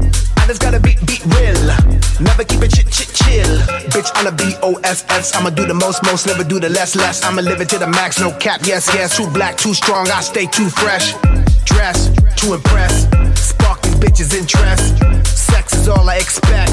Gotta 0.59 0.81
beat, 0.81 0.99
beat 1.05 1.23
real. 1.25 1.63
Never 2.19 2.43
keep 2.43 2.61
it 2.61 2.71
chit, 2.71 2.87
chit, 2.91 3.07
chill. 3.13 3.57
Bitch, 3.93 4.11
I'm 4.15 4.27
a 4.27 4.31
B-O-S-S. 4.31 5.35
I'ma 5.35 5.49
do 5.49 5.65
the 5.65 5.73
most, 5.73 6.03
most, 6.03 6.27
never 6.27 6.43
do 6.43 6.59
the 6.59 6.69
less, 6.69 6.95
less. 6.95 7.23
I'ma 7.23 7.41
live 7.41 7.61
it 7.61 7.69
to 7.69 7.77
the 7.77 7.87
max, 7.87 8.19
no 8.19 8.31
cap, 8.37 8.59
yes, 8.65 8.89
yes. 8.93 9.15
Too 9.15 9.29
black, 9.31 9.57
too 9.57 9.73
strong, 9.73 10.09
I 10.09 10.21
stay 10.21 10.45
too 10.45 10.69
fresh. 10.69 11.13
Dress, 11.63 12.09
to 12.37 12.53
impress. 12.53 13.07
Spark 13.39 13.81
these 13.81 13.95
bitches' 13.95 14.33
interest. 14.35 14.97
Sex 15.25 15.73
is 15.73 15.87
all 15.87 16.09
I 16.09 16.17
expect. 16.17 16.71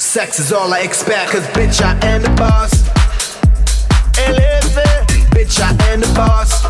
Sex 0.00 0.38
is 0.38 0.52
all 0.52 0.72
I 0.72 0.80
expect. 0.80 1.32
Cause 1.32 1.46
bitch, 1.48 1.82
I 1.82 1.98
am 2.06 2.22
the 2.22 2.30
boss. 2.30 2.70
LF, 4.14 4.76
bitch, 5.34 5.60
I 5.60 5.92
am 5.92 6.00
the 6.00 6.12
boss. 6.14 6.62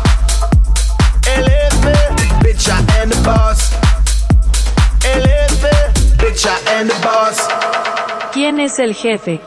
LF, 1.23 1.77
bitch, 2.41 2.67
I 2.67 3.01
am 3.01 3.09
the 3.09 3.21
boss. 3.23 3.86
¿Quién 8.33 8.59
es 8.59 8.79
el 8.79 8.93
jefe? 8.93 9.39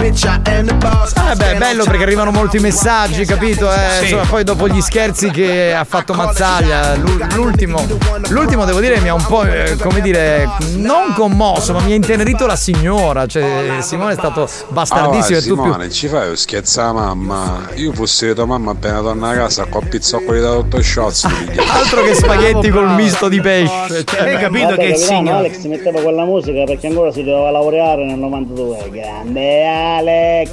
Eh 0.00 1.34
beh, 1.34 1.52
è 1.52 1.56
bello 1.58 1.84
perché 1.84 2.02
arrivano 2.04 2.30
molti 2.30 2.58
messaggi, 2.60 3.24
capito? 3.24 3.70
Eh, 3.70 3.76
Sì. 3.98 4.02
Insomma, 4.04 4.24
poi 4.26 4.44
dopo 4.44 4.68
gli 4.68 4.80
scherzi 4.80 5.30
che 5.30 5.74
ha 5.74 5.84
fatto 5.84 6.14
Mazzaglia, 6.14 6.94
l'u- 6.94 7.26
l'ultimo, 7.34 7.84
l'ultimo 8.28 8.64
devo 8.64 8.78
dire 8.80 9.00
mi 9.00 9.08
ha 9.08 9.14
un 9.14 9.24
po', 9.26 9.42
eh, 9.42 9.76
come 9.80 10.00
dire, 10.00 10.48
non 10.76 11.12
commosso, 11.14 11.72
ma 11.72 11.80
mi 11.80 11.92
ha 11.92 11.94
intenerito 11.96 12.46
la 12.46 12.54
signora. 12.56 13.26
Cioè, 13.26 13.78
Simone 13.80 14.12
è 14.12 14.16
stato 14.16 14.48
bastardissimo 14.68 15.36
Ah, 15.36 15.40
e 15.40 15.44
tu 15.44 15.54
più. 15.54 15.62
Simone, 15.64 15.90
ci 15.90 16.06
fai 16.08 16.36
scherza 16.36 16.84
la 16.84 16.92
mamma? 16.92 17.66
Io 17.74 17.92
fossi 17.92 18.32
tua 18.34 18.46
mamma 18.46 18.70
appena 18.72 19.00
torna 19.00 19.30
a 19.30 19.34
casa 19.34 19.66
con 19.66 19.86
pizzoccoli 19.88 20.40
da 20.40 20.56
8 20.56 20.80
shots. 20.82 21.24
Altro 21.74 22.02
che 22.04 22.14
spaghetti 22.14 22.70
col 22.70 22.90
misto 22.94 23.28
di 23.28 23.40
pesce. 23.40 24.04
Cioè, 24.04 24.20
Hai 24.20 24.38
capito 24.38 24.74
che 24.74 24.84
il 24.84 24.96
signore. 24.96 25.38
Alex 25.48 25.64
metteva 25.64 26.00
quella 26.00 26.24
musica 26.24 26.62
perché 26.64 26.86
ancora 26.86 27.10
si 27.12 27.22
doveva 27.24 27.50
laureare 27.50 28.04
nel 28.06 28.18
92. 28.18 28.88
Grande 28.90 29.64
Alex. 29.96 30.50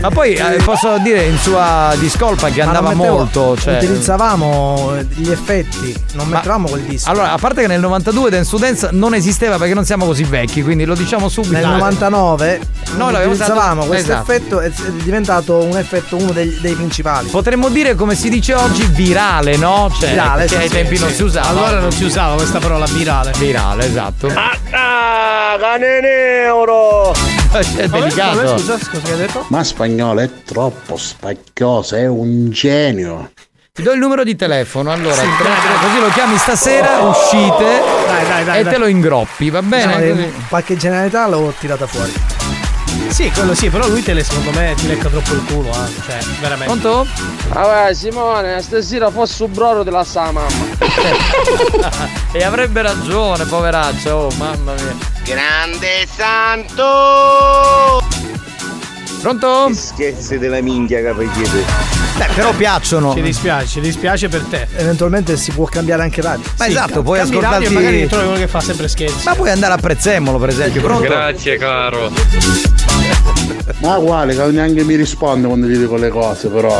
Ma 0.00 0.10
poi 0.10 0.34
eh, 0.34 0.60
posso 0.64 0.98
dire 0.98 1.24
in 1.24 1.38
sua 1.38 1.94
discolpa 1.98 2.48
che 2.50 2.58
Ma 2.60 2.66
non 2.66 2.76
andava 2.76 2.94
mettevo- 2.94 3.16
molto. 3.16 3.56
Cioè... 3.56 3.76
Utilizzavamo 3.76 4.92
eh, 4.96 5.06
gli 5.14 5.30
effetti, 5.30 5.94
non 6.14 6.28
mettevamo 6.28 6.68
quel 6.68 6.82
disco. 6.82 7.08
Allora, 7.10 7.32
a 7.32 7.38
parte 7.38 7.62
che 7.62 7.66
nel 7.66 7.80
92 7.80 8.30
Dance 8.30 8.50
to 8.50 8.58
Dance 8.58 8.88
non 8.92 9.14
esisteva 9.14 9.56
perché 9.56 9.74
non 9.74 9.84
siamo 9.84 10.04
così 10.04 10.24
vecchi, 10.24 10.62
quindi 10.62 10.84
lo 10.84 10.94
diciamo 10.94 11.28
subito. 11.28 11.54
Nel 11.54 11.66
99 11.66 12.60
Noi 12.96 13.14
utilizzavamo 13.14 13.82
usato- 13.82 13.86
questo 13.86 14.12
esatto. 14.12 14.32
effetto 14.32 14.60
è 14.60 14.70
diventato 15.02 15.56
un 15.62 15.76
effetto 15.78 16.16
uno 16.16 16.32
dei, 16.32 16.58
dei 16.60 16.74
principali. 16.74 17.28
Potremmo 17.28 17.68
dire 17.68 17.94
come 17.94 18.14
si 18.14 18.28
dice 18.28 18.54
oggi 18.54 18.86
virale, 18.86 19.56
no? 19.56 19.90
Cioè, 19.98 20.10
Virale, 20.10 20.42
che 20.42 20.48
sì, 20.48 20.54
ai 20.56 20.68
sì, 20.68 20.74
tempi 20.74 20.98
non 20.98 21.08
sì. 21.08 21.14
si 21.16 21.22
usava. 21.22 21.48
Allora 21.48 21.80
non 21.80 21.92
si 21.92 22.04
usava 22.04 22.34
questa 22.34 22.58
parola 22.58 22.84
virale. 22.86 23.32
Virale, 23.38 23.86
esatto. 23.86 24.26
Ah, 24.28 25.56
cane 25.58 26.00
euro! 26.44 27.43
È 27.58 27.86
delicato. 27.88 28.36
Come? 28.38 28.48
Scusa, 28.58 28.78
scusa, 28.78 29.00
che 29.02 29.12
hai 29.12 29.18
detto? 29.18 29.44
Ma 29.48 29.62
spagnolo 29.62 30.20
è 30.20 30.30
troppo 30.44 30.96
spacchioso, 30.96 31.94
è 31.94 32.06
un 32.06 32.50
genio. 32.50 33.30
Ti 33.72 33.82
do 33.82 33.92
il 33.92 33.98
numero 33.98 34.24
di 34.24 34.34
telefono, 34.36 34.90
allora, 34.90 35.14
tre- 35.14 35.24
tre- 35.24 35.86
così 35.86 36.00
lo 36.00 36.08
chiami 36.10 36.36
stasera, 36.36 37.00
uscite 37.00 37.64
Dai, 38.06 38.26
dai, 38.26 38.44
dai, 38.44 38.60
e 38.60 38.62
dai. 38.64 38.72
te 38.72 38.78
lo 38.78 38.86
ingroppi, 38.86 39.50
va 39.50 39.62
bene? 39.62 40.10
Così. 40.10 40.32
qualche 40.48 40.76
generalità 40.76 41.26
l'ho 41.28 41.52
tirata 41.58 41.86
fuori. 41.86 42.12
Sì, 43.14 43.30
quello 43.30 43.54
sì, 43.54 43.70
però 43.70 43.86
lui 43.86 44.02
te 44.02 44.12
le, 44.12 44.24
secondo 44.24 44.50
me 44.50 44.74
ti 44.76 44.88
lecca 44.88 45.08
troppo 45.08 45.34
il 45.34 45.44
culo, 45.44 45.70
eh. 45.70 46.02
Cioè, 46.04 46.18
veramente. 46.40 46.64
Pronto? 46.64 47.06
Vabbè 47.50 47.94
Simone, 47.94 48.60
stasera 48.60 49.08
fosse 49.08 49.44
un 49.44 49.52
broro 49.52 49.84
della 49.84 50.02
sa 50.02 50.32
mamma. 50.32 50.48
e 52.32 52.42
avrebbe 52.42 52.82
ragione, 52.82 53.44
poveraccio, 53.44 54.10
oh 54.10 54.30
mamma 54.36 54.72
mia. 54.72 54.96
Grande 55.22 56.08
santo! 56.12 58.02
Pronto? 59.20 59.72
Scherzi 59.72 60.38
della 60.38 60.60
minchia 60.60 60.98
che 60.98 61.30
chiede. 61.34 61.64
Beh, 62.16 62.26
però 62.34 62.52
piacciono. 62.52 63.14
Ci 63.14 63.22
dispiace, 63.22 63.66
ci 63.68 63.80
dispiace 63.80 64.28
per 64.28 64.42
te. 64.42 64.66
Eventualmente 64.74 65.36
si 65.36 65.52
può 65.52 65.66
cambiare 65.66 66.02
anche 66.02 66.20
radio. 66.20 66.44
Ma 66.58 66.64
Sì, 66.64 66.70
esatto, 66.72 67.02
puoi 67.02 67.20
ascoltarti. 67.20 67.66
e 67.66 67.70
magari 67.70 68.06
trovi 68.08 68.26
uno 68.26 68.36
che 68.36 68.48
fa 68.48 68.60
sempre 68.60 68.88
scherzi. 68.88 69.24
Ma 69.24 69.36
puoi 69.36 69.50
andare 69.50 69.72
a 69.72 69.78
Prezzemolo, 69.78 70.38
per 70.38 70.48
esempio, 70.48 70.82
pronto? 70.82 71.04
Grazie 71.04 71.56
caro. 71.56 72.10
Ma 73.78 73.94
quale, 73.96 74.34
che 74.34 74.44
neanche 74.46 74.82
mi 74.84 74.94
risponde 74.94 75.46
quando 75.46 75.66
gli 75.66 75.76
dico 75.76 75.96
le 75.96 76.08
cose, 76.08 76.48
però. 76.48 76.74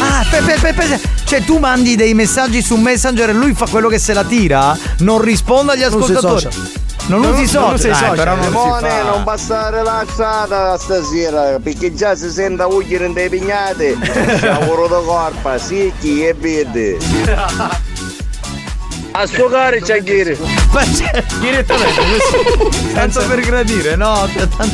Ah, 0.00 0.24
pe- 0.30 0.42
pe- 0.42 0.58
pe- 0.60 0.72
pe- 0.72 1.00
cioè 1.24 1.42
tu 1.44 1.58
mandi 1.58 1.96
dei 1.96 2.14
messaggi 2.14 2.60
su 2.62 2.76
Messenger 2.76 3.30
e 3.30 3.32
lui 3.32 3.54
fa 3.54 3.66
quello 3.66 3.88
che 3.88 3.98
se 3.98 4.12
la 4.12 4.24
tira? 4.24 4.76
Non 4.98 5.20
risponde 5.20 5.72
agli 5.72 5.80
Non 5.80 5.92
usi 5.94 6.12
ascoltatori. 6.12 6.40
social. 6.42 6.70
Non, 7.06 7.20
Non- 7.20 7.32
usi 7.32 7.40
non 7.40 7.48
social. 7.48 7.74
usi 7.74 7.86
Dai, 7.88 7.94
social. 7.96 8.16
però 8.16 8.34
non 8.34 8.44
si 8.44 8.50
Simone, 8.50 9.02
non 9.02 9.24
basta 9.24 9.70
rilassata 9.70 10.78
stasera, 10.78 11.58
perché 11.62 11.94
già 11.94 12.14
si 12.14 12.30
sente 12.30 12.62
uggere 12.62 13.06
in 13.06 13.12
dei 13.12 13.28
pignate. 13.28 13.96
Lavoro 14.42 14.86
da 14.88 14.98
corpa, 15.00 15.58
sicchi 15.58 16.24
e 16.26 16.34
vede. 16.34 16.96
A 19.12 19.26
suocare 19.26 19.80
c'è 19.80 20.02
Ghiri. 20.02 20.36
Ma 20.72 20.82
c'è 20.82 21.22
direttamente 21.40 22.00
così. 22.00 22.92
Tanto 22.94 23.24
per 23.26 23.40
gradire, 23.40 23.96
no? 23.96 24.28
Tanto- 24.34 24.68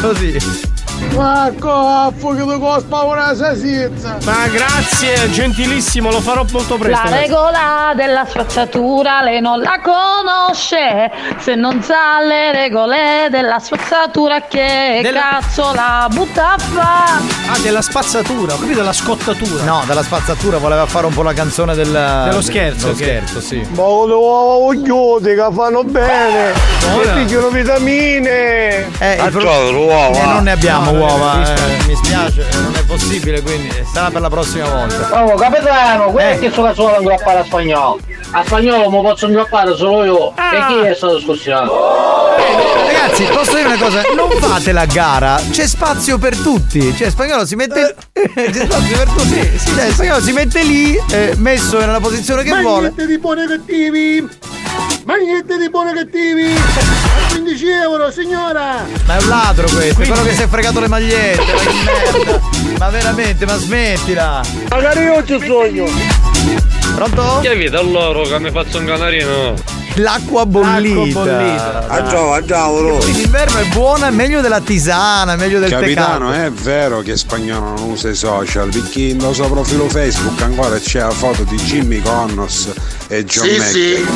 Così. 0.00 0.72
Marco, 1.12 2.12
fuoco 2.16 2.58
cospa 2.58 3.02
una 3.02 3.34
sasizza. 3.34 4.16
Ma 4.24 4.46
grazie, 4.48 5.30
gentilissimo, 5.30 6.10
lo 6.10 6.20
farò 6.20 6.44
molto 6.50 6.76
presto. 6.76 7.08
La 7.08 7.16
regola 7.16 7.92
della 7.94 8.24
spazzatura 8.28 9.22
lei 9.22 9.40
non 9.40 9.60
la 9.60 9.80
conosce 9.82 11.10
Se 11.38 11.54
non 11.54 11.82
sa 11.82 12.20
le 12.20 12.50
regole 12.52 13.28
della 13.30 13.58
spazzatura 13.58 14.42
che 14.42 15.00
Della- 15.02 15.20
cazzo 15.40 15.72
la 15.72 16.08
butta 16.10 16.54
a 16.54 16.58
fa 16.58 17.04
Ah, 17.52 17.58
della 17.62 17.82
spazzatura, 17.82 18.54
capito 18.54 18.78
della 18.78 18.92
scottatura. 18.92 19.62
No, 19.64 19.82
dalla 19.86 20.02
spazzatura 20.02 20.58
voleva 20.58 20.86
fare 20.86 21.06
un 21.06 21.12
po' 21.14 21.22
la 21.22 21.32
canzone 21.32 21.74
del. 21.74 21.90
Dello 21.90 22.40
scherzo, 22.42 22.86
Dello 22.86 22.98
che- 22.98 23.04
scherzo, 23.04 23.40
sì. 23.40 23.56
Ma 23.74 23.82
le 23.82 24.14
uova 24.14 24.54
uggiote 24.66 25.34
che 25.34 25.46
fanno 25.52 25.84
bene. 25.84 26.52
Ora. 26.94 27.12
E 27.12 27.24
pigliano 27.24 27.48
vitamine. 27.48 28.88
Eh, 28.98 29.14
il 29.22 29.30
pro- 29.30 29.40
Acciolo, 29.50 29.70
l'uova. 29.70 30.18
Eh, 30.18 30.24
non 30.26 30.42
ne 30.44 30.52
abbiamo 30.52 30.90
No, 30.92 30.93
uova, 30.98 31.54
eh, 31.54 31.84
mi 31.86 31.94
spiace, 31.96 32.46
non 32.62 32.74
è 32.74 32.84
possibile, 32.84 33.42
quindi 33.42 33.70
sarà 33.92 34.10
per 34.10 34.20
la 34.20 34.28
prossima 34.30 34.68
volta. 34.68 35.24
Oh, 35.24 35.34
capitano, 35.34 36.10
guarda 36.10 36.38
che 36.38 36.50
sono 36.50 36.72
solo 36.74 36.96
ingroppare 36.98 37.38
a 37.40 37.44
spagnolo. 37.44 38.00
A 38.32 38.44
spagnolo 38.44 38.90
mi 38.90 39.00
posso 39.02 39.26
ingroppare 39.26 39.76
solo 39.76 40.04
io. 40.04 40.30
E 40.30 40.66
chi 40.68 40.86
è 40.86 40.94
stato 40.94 41.20
scusato? 41.20 41.72
Ragazzi, 42.86 43.24
posso 43.24 43.54
dire 43.56 43.66
una 43.66 43.78
cosa? 43.78 44.02
Non 44.14 44.30
fate 44.40 44.72
la 44.72 44.86
gara, 44.86 45.40
c'è 45.50 45.66
spazio 45.66 46.18
per 46.18 46.36
tutti. 46.36 46.94
Cioè, 46.96 47.10
spagnolo 47.10 47.44
si 47.46 47.54
mette. 47.54 47.94
c'è 48.12 48.52
spazio 48.52 48.96
per 48.96 49.08
tutti. 49.08 49.58
Cioè, 49.76 49.90
spagnolo 49.90 50.20
si 50.20 50.32
mette 50.32 50.62
lì, 50.62 51.00
eh, 51.10 51.34
messo 51.36 51.78
nella 51.78 52.00
posizione 52.00 52.42
che 52.42 52.50
Ma 52.50 52.60
vuole. 52.60 52.80
niente 52.94 53.06
di 53.06 53.18
buoni 53.18 53.46
cattivi! 53.46 54.28
Ma 55.04 55.16
niente 55.16 55.58
di 55.58 55.68
buoni 55.68 55.90
e 55.90 55.94
cattivi! 55.94 56.54
A 56.54 57.28
15 57.34 57.68
euro, 57.68 58.10
signora! 58.10 58.86
Ma 59.06 59.18
è 59.18 59.22
un 59.22 59.28
ladro 59.28 59.68
questo, 59.68 60.00
è 60.00 60.06
quello 60.06 60.22
che 60.22 60.32
si 60.32 60.42
è 60.42 60.48
fregato 60.48 60.80
le 60.80 60.88
magliette, 60.88 61.44
ma 61.44 61.72
merda. 62.22 62.40
Ma 62.78 62.88
veramente, 62.88 63.44
ma 63.44 63.56
smettila. 63.56 64.40
Magari 64.70 65.02
io 65.02 65.22
ci 65.24 65.44
sogno! 65.44 65.86
Pronto? 66.94 67.40
Che 67.42 67.54
vita 67.54 67.82
loro 67.82 68.22
che 68.22 68.38
mi 68.38 68.50
faccio 68.50 68.78
un 68.78 68.86
canarino? 68.86 69.73
L'acqua 69.96 70.44
bollita. 70.44 71.20
bollita. 71.20 71.86
Ah, 71.88 72.02
già, 72.42 72.64
ah, 72.64 72.68
poi 72.68 73.12
d'inverno 73.12 73.58
è 73.58 73.64
buona, 73.66 74.08
è 74.08 74.10
meglio 74.10 74.40
della 74.40 74.60
tisana, 74.60 75.36
meglio 75.36 75.60
del 75.60 75.70
Capitano, 75.70 76.30
caldo. 76.30 76.46
è 76.46 76.50
vero 76.50 77.00
che 77.00 77.16
spagnolo 77.16 77.74
non 77.76 77.90
usa 77.90 78.08
i 78.08 78.14
social, 78.14 78.70
perché 78.70 79.14
nel 79.14 79.32
suo 79.34 79.48
profilo 79.48 79.88
Facebook 79.88 80.40
ancora 80.42 80.78
c'è 80.78 81.00
la 81.00 81.10
foto 81.10 81.44
di 81.44 81.56
Jimmy 81.56 82.00
Connors 82.02 82.72
e 83.06 83.24
John 83.24 83.46
Sì, 83.46 83.56
Mac. 83.56 83.68
sì. 83.68 84.06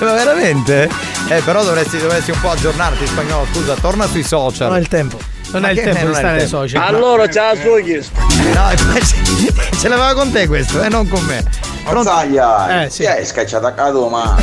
Ma 0.00 0.12
veramente? 0.12 0.88
Eh, 1.28 1.40
però 1.44 1.62
dovresti, 1.62 1.98
dovresti 1.98 2.32
un 2.32 2.40
po' 2.40 2.50
aggiornarti, 2.50 3.06
spagnolo. 3.06 3.46
Scusa, 3.52 3.74
torna 3.74 4.06
sui 4.08 4.24
social. 4.24 4.68
Non 4.68 4.76
è 4.78 4.80
il 4.80 4.88
tempo. 4.88 5.18
Non 5.52 5.64
è 5.66 5.70
il 5.70 5.80
tempo 5.82 6.06
di 6.06 6.14
stare 6.14 6.38
tempo? 6.38 6.56
social. 6.56 6.82
Allora 6.82 7.26
c'è 7.26 7.40
la 7.40 7.60
sua 7.60 7.80
chiesta. 7.80 8.20
No, 8.20 8.70
ce, 8.76 9.52
ce 9.78 9.88
l'aveva 9.88 10.14
con 10.14 10.32
te 10.32 10.46
questo, 10.46 10.82
e 10.82 10.88
non 10.88 11.06
con 11.08 11.22
me. 11.24 11.44
Mazzaglia! 11.84 12.84
Eh, 12.84 12.90
sì. 12.90 13.04
Hai 13.04 13.26
scacciato 13.26 13.66
a 13.66 14.08
ma. 14.08 14.36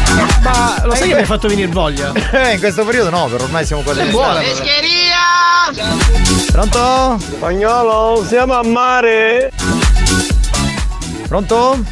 Ma 0.44 0.82
lo 0.84 0.94
sai 0.94 1.08
che 1.08 1.14
mi 1.14 1.22
hai 1.22 1.26
fatto 1.26 1.48
venire 1.48 1.68
voglia? 1.68 2.12
Eh, 2.32 2.54
in 2.54 2.60
questo 2.60 2.86
periodo 2.86 3.10
no, 3.10 3.26
però 3.26 3.44
ormai 3.44 3.66
siamo 3.66 3.82
quasi 3.82 4.02
È 4.02 4.06
buona. 4.06 4.42
Pronto? 6.52 7.18
Spagnolo, 7.20 8.24
siamo 8.28 8.54
a 8.54 8.64
mare! 8.64 9.52
Pronto? 11.28 11.84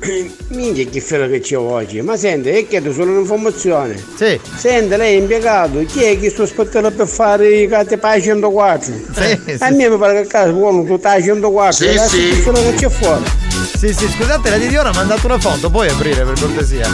Minchia 0.48 0.86
che 0.88 1.00
fiero 1.00 1.26
che 1.28 1.40
c'è 1.40 1.56
oggi, 1.56 2.00
ma 2.00 2.16
senti, 2.16 2.48
è 2.50 2.66
chiedo 2.66 2.92
solo 2.92 3.12
un'informazione. 3.12 4.00
Sì. 4.16 4.38
Senti, 4.56 4.96
lei 4.96 5.16
è 5.16 5.20
impiegato, 5.20 5.84
chi 5.86 6.02
è 6.04 6.18
che 6.18 6.30
sto 6.30 6.42
aspettando 6.42 6.90
per 6.90 7.06
fare 7.08 7.48
i 7.50 7.66
la 7.68 8.20
104? 8.22 8.92
Sì, 9.12 9.40
sì. 9.46 9.56
A 9.58 9.70
me 9.70 9.88
mi 9.88 9.98
pare 9.98 10.14
che 10.14 10.20
il 10.20 10.26
caso 10.26 10.52
buono 10.52 10.84
tu 10.84 10.98
stai 10.98 11.20
a 11.20 11.24
104, 11.24 11.72
Sì, 11.72 11.88
adesso 11.88 12.08
sì. 12.16 12.28
che 12.28 12.42
fiero 12.42 12.60
che 12.60 12.74
c'è 12.74 12.88
fuori. 12.88 13.24
Sì, 13.76 13.92
sì, 13.92 14.08
scusate, 14.08 14.50
la 14.50 14.56
di 14.58 14.68
Diora 14.68 14.88
ha 14.90 14.94
mandato 14.94 15.26
una 15.26 15.38
foto, 15.38 15.70
puoi 15.70 15.88
aprire 15.88 16.24
per 16.24 16.38
cortesia? 16.40 16.86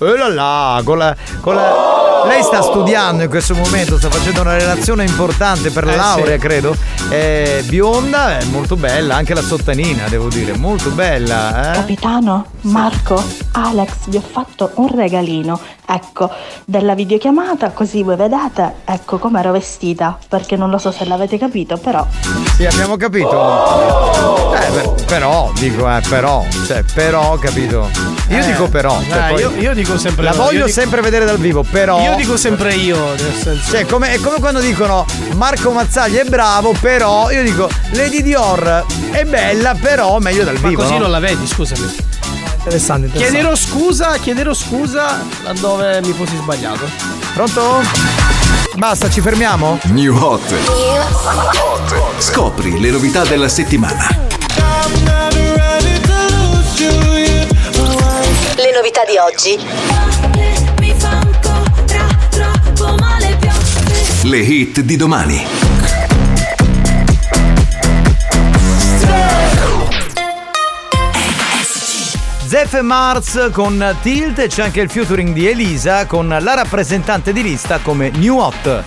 E 0.00 0.16
là 0.16 0.28
là, 0.28 0.80
con 0.84 0.98
la, 0.98 1.16
con 1.40 1.54
la- 1.54 2.09
Lei 2.26 2.42
sta 2.42 2.62
studiando 2.62 3.22
in 3.22 3.28
questo 3.28 3.54
momento, 3.54 3.96
sta 3.98 4.10
facendo 4.10 4.40
una 4.42 4.56
relazione 4.56 5.04
importante 5.04 5.70
per 5.70 5.84
la 5.84 5.92
Eh, 5.92 5.96
laurea, 5.96 6.34
sì. 6.34 6.40
credo. 6.40 6.76
È 7.08 7.62
bionda, 7.64 8.38
è 8.38 8.44
molto 8.44 8.76
bella, 8.76 9.16
anche 9.16 9.34
la 9.34 9.42
sottanina, 9.42 10.06
devo 10.08 10.28
dire, 10.28 10.56
molto 10.56 10.90
bella, 10.90 11.70
eh? 11.72 11.74
Capitano, 11.74 12.46
Marco, 12.62 13.22
Alex, 13.52 13.90
vi 14.06 14.16
ho 14.18 14.22
fatto 14.22 14.70
un 14.74 14.88
regalino. 14.94 15.58
Ecco, 15.92 16.30
della 16.64 16.94
videochiamata, 16.94 17.70
così 17.70 18.02
voi 18.04 18.14
vedete, 18.16 18.74
ecco 18.84 19.18
come 19.18 19.40
ero 19.40 19.50
vestita. 19.52 20.16
Perché 20.28 20.54
non 20.56 20.70
lo 20.70 20.78
so 20.78 20.92
se 20.92 21.04
l'avete 21.04 21.36
capito, 21.36 21.76
però. 21.78 22.06
Sì, 22.54 22.64
abbiamo 22.64 22.96
capito. 22.96 24.54
Eh, 24.54 24.70
per- 24.70 25.04
però, 25.06 25.50
dico, 25.58 25.88
eh, 25.90 26.00
però, 26.08 26.44
cioè, 26.66 26.84
però, 26.94 27.36
capito. 27.38 27.88
Io 28.28 28.38
Eh, 28.38 28.46
dico 28.46 28.68
però. 28.68 29.00
cioè, 29.08 29.18
eh, 29.18 29.32
poi- 29.32 29.40
io- 29.40 29.52
io 29.60 29.74
dico 29.74 29.98
sempre 29.98 30.22
La 30.22 30.32
voglio 30.32 30.58
io 30.60 30.64
dico- 30.66 30.80
sempre 30.80 31.00
vedere 31.00 31.24
dal 31.24 31.38
vivo, 31.38 31.64
però. 31.68 32.00
Io 32.00 32.09
dico 32.16 32.36
sempre 32.36 32.74
io, 32.74 33.14
nel 33.14 33.34
senso. 33.40 33.70
Cioè, 33.70 33.86
come, 33.86 34.12
è 34.12 34.20
come 34.20 34.38
quando 34.38 34.60
dicono 34.60 35.04
Marco 35.34 35.70
Mazzaglia 35.70 36.20
è 36.22 36.24
bravo, 36.24 36.74
però 36.80 37.30
io 37.30 37.42
dico 37.42 37.68
Lady 37.90 38.22
Dior 38.22 38.84
è 39.10 39.24
bella, 39.24 39.74
però 39.80 40.18
meglio 40.18 40.44
dal 40.44 40.58
Ma 40.60 40.68
vivo. 40.68 40.82
così 40.82 40.94
no? 40.94 41.00
non 41.00 41.10
la 41.10 41.18
vedi, 41.20 41.46
scusami. 41.46 41.80
Interessante, 42.62 43.06
interessante. 43.06 43.18
Chiederò 43.18 43.56
scusa, 43.56 44.16
chiederò 44.18 44.52
scusa 44.52 45.24
laddove 45.44 46.00
mi 46.02 46.12
fossi 46.12 46.36
sbagliato. 46.36 46.88
Pronto? 47.32 47.80
Basta, 48.76 49.08
ci 49.10 49.20
fermiamo? 49.20 49.78
New 49.84 50.14
Hot. 50.16 50.54
Scopri 52.18 52.78
le 52.78 52.90
novità 52.90 53.24
della 53.24 53.48
settimana. 53.48 54.06
Le 58.56 58.72
novità 58.74 59.04
di 59.04 59.16
oggi. 59.16 60.09
Le 64.24 64.36
hit 64.36 64.80
di 64.80 64.96
domani. 64.96 65.42
Zef 72.46 72.80
Mars 72.82 73.48
con 73.50 73.96
Tilt 74.02 74.40
e 74.40 74.48
c'è 74.48 74.64
anche 74.64 74.82
il 74.82 74.90
featuring 74.90 75.32
di 75.32 75.48
Elisa 75.48 76.04
con 76.04 76.28
la 76.28 76.54
rappresentante 76.54 77.32
di 77.32 77.42
lista 77.42 77.78
come 77.78 78.10
New 78.10 78.36
Hot. 78.36 78.84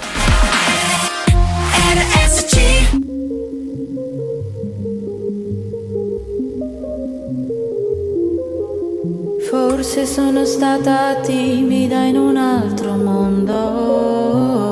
Forse 9.49 10.05
sono 10.05 10.45
stata 10.45 11.15
timida 11.23 12.03
in 12.03 12.17
un 12.17 12.37
altro 12.37 12.93
mondo 12.93 14.62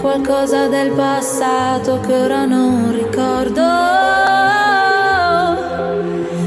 qualcosa 0.00 0.66
del 0.68 0.92
passato 0.92 2.00
che 2.00 2.12
ora 2.14 2.46
non 2.46 2.90
ricordo. 2.92 3.62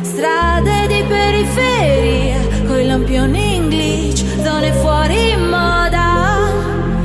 Strade 0.01 0.87
di 0.87 1.03
periferia, 1.07 2.39
coi 2.65 2.87
lampioni 2.87 3.55
in 3.55 3.69
glitch, 3.69 4.23
zone 4.43 4.71
fuori 4.73 5.35
moda. 5.37 6.49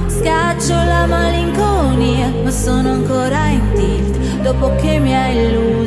Scaccio 0.06 0.74
la 0.74 1.06
malinconia, 1.06 2.32
ma 2.42 2.50
sono 2.50 2.92
ancora 2.92 3.48
in 3.48 3.72
tilt 3.74 4.16
dopo 4.42 4.74
che 4.76 4.98
mi 4.98 5.14
hai 5.14 5.36
illusa. 5.36 5.77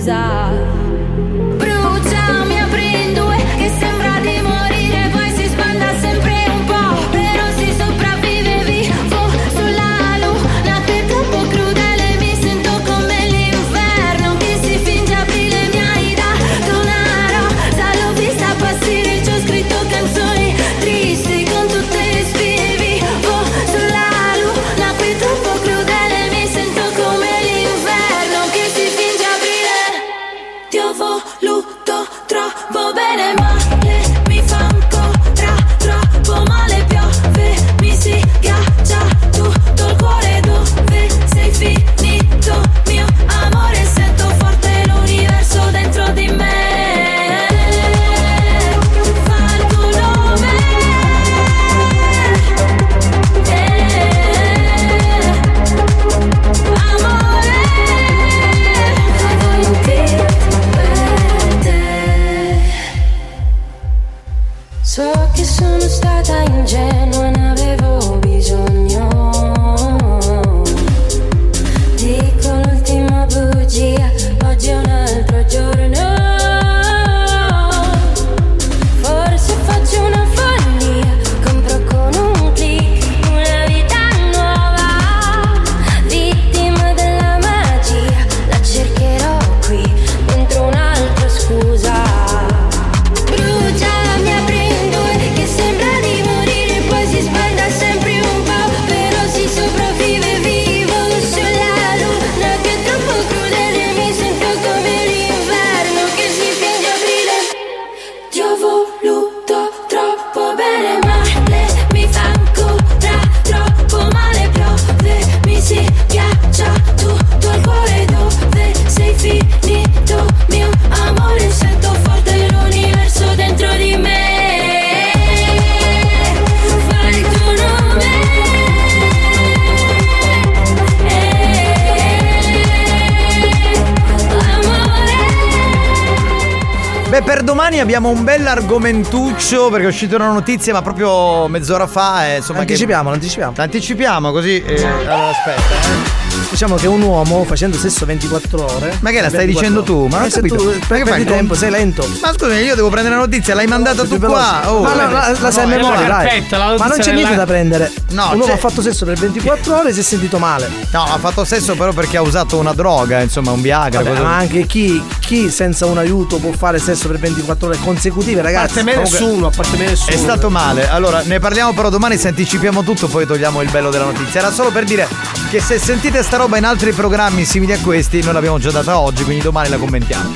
Domani 137.72 137.80
abbiamo 137.80 138.10
un 138.10 138.24
bel 138.26 138.46
argomentuccio 138.46 139.70
perché 139.70 139.86
è 139.86 139.90
uscita 139.90 140.18
una 140.18 140.32
notizia, 140.32 140.74
ma 140.74 140.82
proprio 140.82 141.48
mezz'ora 141.48 141.88
fa. 141.88 142.28
E, 142.28 142.38
insomma, 142.38 142.60
Anticipiamo, 142.60 143.10
che... 143.10 143.16
anticipiamo. 143.16 143.54
Anticipiamo 143.58 144.32
così. 144.32 144.62
eh, 144.62 144.84
allora, 144.86 145.30
aspetta, 145.30 145.62
eh. 145.62 146.20
Diciamo 146.50 146.76
che 146.76 146.88
un 146.88 147.02
uomo 147.02 147.46
facendo 147.46 147.78
sesso 147.78 148.06
24 148.06 148.62
ore. 148.76 148.98
Ma 149.00 149.12
che 149.12 149.22
la 149.22 149.30
stai 149.30 149.46
24 149.46 149.52
dicendo 149.54 149.84
tu? 149.84 150.08
Ma 150.08 150.18
non 150.18 150.26
Eh, 150.26 150.28
ho 150.28 150.30
se 150.30 150.36
capito. 150.42 150.56
tu 150.58 150.80
perdi 150.88 151.10
fai? 151.10 151.24
tempo, 151.24 151.54
sei 151.56 151.70
lento. 151.72 152.06
Ma 152.22 152.34
scusa, 152.34 152.60
io 152.60 152.76
devo 152.76 152.90
prendere 152.90 153.16
la 153.16 153.22
notizia, 153.22 153.56
l'hai 153.56 153.68
mandata 153.68 154.04
tu 154.04 154.20
qua. 154.20 154.70
Oh, 154.70 154.82
no, 154.84 154.94
no, 154.94 155.10
la, 155.12 155.34
la 155.40 155.52
sai 155.52 155.64
a 155.64 155.68
No, 155.68 155.74
è 155.74 155.78
la 155.78 155.82
memoria, 155.88 156.08
dai. 156.08 156.46
la 156.50 156.76
Ma 156.78 156.88
non 156.88 156.98
c'è 157.00 157.14
niente 157.14 157.36
da 157.36 157.46
prendere. 157.46 157.92
No, 158.12 158.24
un 158.26 158.30
uomo 158.32 158.46
c'è- 158.46 158.52
ha 158.54 158.58
fatto 158.58 158.82
sesso 158.82 159.06
per 159.06 159.18
24 159.18 159.78
ore 159.80 159.90
e 159.90 159.94
si 159.94 160.00
è 160.00 160.04
sentito 160.04 160.38
male. 160.38 160.70
No, 160.92 161.04
ha 161.04 161.18
fatto 161.18 161.44
sesso 161.46 161.76
però 161.76 161.92
perché 161.94 162.18
ha 162.18 162.22
usato 162.22 162.58
una 162.58 162.74
droga, 162.74 163.22
insomma, 163.22 163.52
un 163.52 163.62
Viagra. 163.62 164.00
Vabbè, 164.02 164.10
cosa- 164.16 164.22
ma 164.24 164.36
anche 164.38 164.66
chi, 164.66 165.02
chi 165.20 165.50
senza 165.50 165.86
un 165.86 165.98
aiuto 165.98 166.38
può 166.38 166.52
fare 166.52 166.80
sesso 166.80 167.08
per 167.08 167.20
24 167.20 167.68
ore 167.68 167.78
consecutive, 167.80 168.40
A 168.40 168.44
ragazzi? 168.44 168.66
parte 168.68 168.84
me 168.84 168.94
Comunque- 168.96 169.20
nessuno, 169.20 169.48
a 169.48 169.52
parte 169.56 169.78
me 169.78 169.86
nessuno. 169.88 170.16
È 170.16 170.18
stato 170.18 170.50
male. 170.50 170.90
Allora, 170.90 171.22
ne 171.24 171.40
parliamo 171.40 171.74
però 171.74 171.90
domani 171.90 172.18
se 172.18 172.28
anticipiamo 172.30 172.84
tutto, 172.84 173.08
poi 173.08 173.26
togliamo 173.26 173.62
il 173.62 173.70
bello 173.72 173.90
della 173.90 174.06
notizia. 174.06 174.40
Era 174.42 174.52
solo 174.52 174.72
per 174.72 174.84
dire 174.84 175.08
che 175.50 175.60
se 175.62 175.80
sentite 175.80 176.22
sta 176.24 176.38
roba 176.38 176.58
in 176.58 176.66
altri 176.66 176.92
programmi 176.94 177.46
simili 177.46 177.74
a 177.74 177.80
questi, 177.80 178.22
noi 178.22 178.34
l'abbiamo 178.34 178.60
già 178.60 178.72
data 178.72 178.98
oggi, 179.00 179.24
quindi 179.24 179.44
domani 179.44 179.70
la 179.70 179.78
commentiamo. 179.78 180.32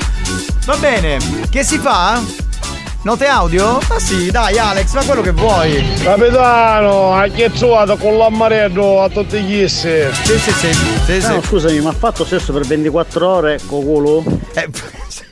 Va 0.64 0.76
bene, 0.76 1.18
che 1.50 1.62
si 1.62 1.78
fa? 1.78 2.20
Note 3.06 3.26
audio? 3.26 3.78
Ma 3.88 4.00
sì, 4.00 4.32
dai 4.32 4.58
Alex, 4.58 4.92
ma 4.94 5.04
quello 5.04 5.20
che 5.20 5.30
vuoi. 5.30 5.80
Capitano, 6.02 7.14
ha 7.14 7.28
chiazzuato 7.28 7.96
con 7.96 8.16
l'ammaretto 8.16 9.00
a 9.00 9.08
tutti 9.08 9.40
gli 9.42 9.68
sì. 9.68 10.02
Sì, 10.24 10.36
sì, 10.36 10.50
sì. 10.50 11.20
sì, 11.20 11.28
No, 11.28 11.40
scusami, 11.40 11.78
ma 11.78 11.90
ha 11.90 11.92
fatto 11.92 12.24
sesso 12.24 12.52
per 12.52 12.66
24 12.66 13.28
ore 13.28 13.60
con 13.64 13.84
culo? 13.84 14.24
Eh, 14.54 14.66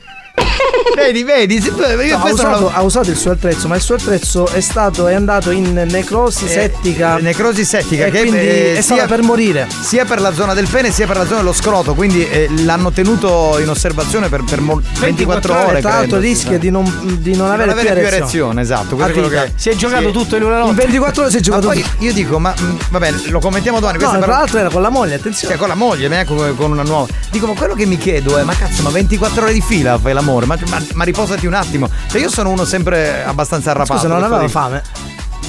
vedi, 0.95 1.23
vedi, 1.23 1.61
se- 1.61 1.69
io 1.69 2.17
No, 2.17 2.23
ha, 2.23 2.23
non 2.25 2.31
usato, 2.31 2.59
lo- 2.59 2.71
ha 2.73 2.81
usato 2.81 3.09
il 3.09 3.17
suo 3.17 3.31
attrezzo, 3.31 3.67
ma 3.67 3.75
il 3.75 3.81
suo 3.81 3.95
attrezzo 3.95 4.47
è 4.47 4.59
stato 4.61 5.07
è 5.07 5.13
andato 5.13 5.51
in 5.51 5.73
necrosi 5.89 6.45
Eh, 6.45 6.49
settica. 6.49 7.17
necrosi 7.17 7.63
settica 7.65 8.05
che 8.05 8.19
quindi 8.21 8.37
eh, 8.37 8.75
è 8.77 8.81
stata 8.81 9.05
per 9.05 9.21
morire. 9.21 9.67
sia 9.81 10.05
per 10.05 10.19
la 10.21 10.33
zona 10.33 10.53
del 10.53 10.67
pene 10.67 10.91
sia 10.91 11.05
per 11.07 11.17
la 11.17 11.25
zona 11.25 11.37
dello 11.37 11.53
scroto 11.53 11.93
quindi 11.93 12.27
eh, 12.27 12.49
l'hanno 12.63 12.91
tenuto 12.91 13.57
in 13.59 13.69
osservazione 13.69 14.29
per, 14.29 14.43
per 14.43 14.61
mo- 14.61 14.81
24 14.99 15.53
ore 15.67 15.77
E 15.77 15.81
tra 15.81 15.89
l'altro 15.91 16.19
rischia 16.19 16.57
di 16.57 16.69
non, 16.69 16.83
di 17.19 17.35
non 17.35 17.43
non 17.47 17.53
avere, 17.55 17.71
avere 17.71 17.87
più 17.99 18.07
più 18.07 18.15
erezione. 18.15 18.61
esatto, 18.61 18.95
che- 18.95 19.51
Si 19.55 19.69
è 19.69 19.75
giocato 19.75 20.07
sì. 20.07 20.11
tutto 20.11 20.35
in 20.35 20.43
una 20.43 20.57
notte. 20.59 20.69
In 20.71 20.75
24 20.75 21.21
ore 21.23 21.31
si 21.31 21.37
è 21.37 21.39
giocato 21.41 21.69
tutto. 21.69 21.87
io 21.99 22.13
dico, 22.13 22.39
ma 22.39 22.53
mh, 22.57 22.77
vabbè, 22.89 23.11
lo 23.29 23.39
commentiamo 23.39 23.79
domani. 23.79 23.97
No, 23.99 24.09
tra 24.09 24.19
però- 24.19 24.31
l'altro 24.31 24.59
era 24.59 24.69
con 24.69 24.81
la 24.81 24.89
moglie, 24.89 25.15
attenzione. 25.15 25.53
Cioè, 25.53 25.57
con 25.59 25.67
la 25.67 25.75
moglie, 25.75 26.07
ecco 26.19 26.35
con 26.55 26.71
una 26.71 26.83
nuova. 26.83 27.07
Dico, 27.29 27.47
ma 27.47 27.53
quello 27.53 27.73
che 27.75 27.85
mi 27.85 27.97
chiedo 27.97 28.37
è: 28.37 28.43
ma 28.43 28.53
cazzo, 28.55 28.81
ma 28.83 28.89
24 28.89 29.43
ore 29.43 29.53
di 29.53 29.61
fila 29.61 29.97
fai 29.97 30.13
l'amore? 30.13 30.45
Ma, 30.45 30.57
ma- 30.69 30.81
ma 30.93 31.03
riposati 31.03 31.45
un 31.45 31.53
attimo. 31.53 31.89
Cioè, 32.07 32.21
io 32.21 32.29
sono 32.29 32.49
uno 32.49 32.65
sempre 32.65 33.23
abbastanza 33.23 33.71
arrapato. 33.71 33.93
Scusa, 34.01 34.07
non 34.07 34.17
dire. 34.39 34.51
fame? 34.51 34.83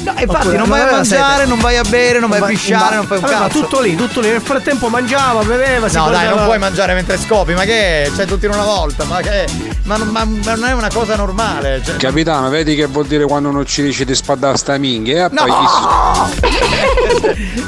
No, 0.05 0.10
infatti 0.12 0.24
Oppure 0.47 0.56
non 0.59 0.68
vai 0.68 0.81
a 0.81 0.90
mangiare, 0.90 1.35
sete. 1.39 1.47
non 1.48 1.59
vai 1.59 1.77
a 1.77 1.82
bere, 1.82 2.18
non 2.20 2.28
vai 2.31 2.40
a 2.40 2.44
pisciare, 2.44 2.94
non 2.97 3.06
fai 3.06 3.18
un 3.18 3.24
ma 3.24 3.31
cazzo. 3.31 3.60
tutto 3.60 3.81
lì, 3.81 3.97
tutto 3.97 4.20
lì. 4.20 4.28
Nel 4.31 4.40
frattempo 4.40 4.89
mangiava, 4.89 5.43
beveva, 5.43 5.89
si 5.89 5.97
No, 5.97 6.10
dai, 6.10 6.28
non 6.28 6.44
puoi 6.44 6.59
mangiare 6.59 6.94
mentre 6.94 7.18
scopi, 7.18 7.55
ma 7.55 7.64
che 7.64 8.05
è? 8.05 8.10
Cioè, 8.14 8.24
tutti 8.27 8.44
in 8.47 8.52
una 8.52 8.64
volta, 8.64 9.05
ma 9.05 9.20
che 9.20 9.44
è? 9.44 9.47
Ma, 9.85 9.97
non- 9.97 10.09
ma- 10.09 10.24
ma 10.24 10.55
non 10.55 10.64
è 10.68 10.73
una 10.73 10.89
cosa 10.93 11.16
normale. 11.16 11.82
Cioè. 11.85 11.97
Capitano, 11.97 12.48
vedi 12.48 12.74
che 12.77 12.86
vuol 12.86 13.06
dire 13.06 13.24
quando 13.24 13.51
non 13.51 13.64
ci 13.66 13.82
dici 13.82 14.05
di 14.05 14.14
spadare 14.14 14.56
sta 14.56 14.77
minchia? 14.78 15.27
E 15.27 15.28
No! 15.32 15.44
poi 15.44 15.51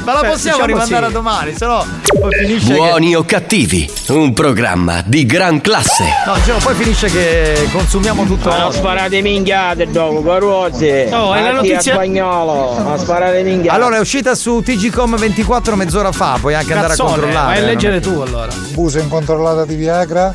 Ma 0.03 0.13
la 0.13 0.19
possiamo 0.21 0.37
diciamo 0.37 0.65
rimandare 0.65 1.05
sì. 1.05 1.09
a 1.11 1.13
domani, 1.13 1.55
se 1.55 1.65
no 1.65 1.85
poi 2.19 2.31
finisce 2.33 2.73
Buoni 2.73 3.15
o 3.15 3.23
cattivi, 3.23 3.89
un 4.07 4.33
programma 4.33 5.01
di 5.05 5.25
gran 5.25 5.61
classe. 5.61 6.03
che. 6.03 6.29
No, 6.29 6.33
dicevo, 6.35 6.57
poi 6.59 6.75
finisce 6.75 7.07
che 7.07 7.69
consumiamo 7.71 8.25
tutto. 8.25 8.49
Ma 8.49 8.57
non 8.59 8.73
sparate 8.73 9.21
minchiate 9.21 9.89
dopo, 9.89 10.23
carozze. 10.23 11.09
Oh, 11.11 11.33
è 11.33 11.41
la 11.41 11.49
chi 11.49 11.55
notizia- 11.55 11.93
spagnolo, 12.19 12.77
ma 12.83 12.97
sparate 12.97 13.43
minchiate. 13.43 13.75
Allora 13.75 13.95
è 13.97 13.99
uscita 13.99 14.35
su 14.35 14.61
TGCom 14.61 15.17
24 15.17 15.75
mezz'ora 15.75 16.11
fa, 16.11 16.37
puoi 16.39 16.53
anche 16.55 16.73
andare 16.73 16.93
a 16.93 16.95
Cazzone, 16.95 17.09
controllare. 17.11 17.45
vai 17.45 17.57
a 17.57 17.59
non- 17.59 17.69
leggere 17.69 17.99
tu 17.99 18.19
allora. 18.19 18.51
Busa 18.73 18.99
incontrollata 18.99 19.65
di 19.65 19.75
Viagra. 19.75 20.33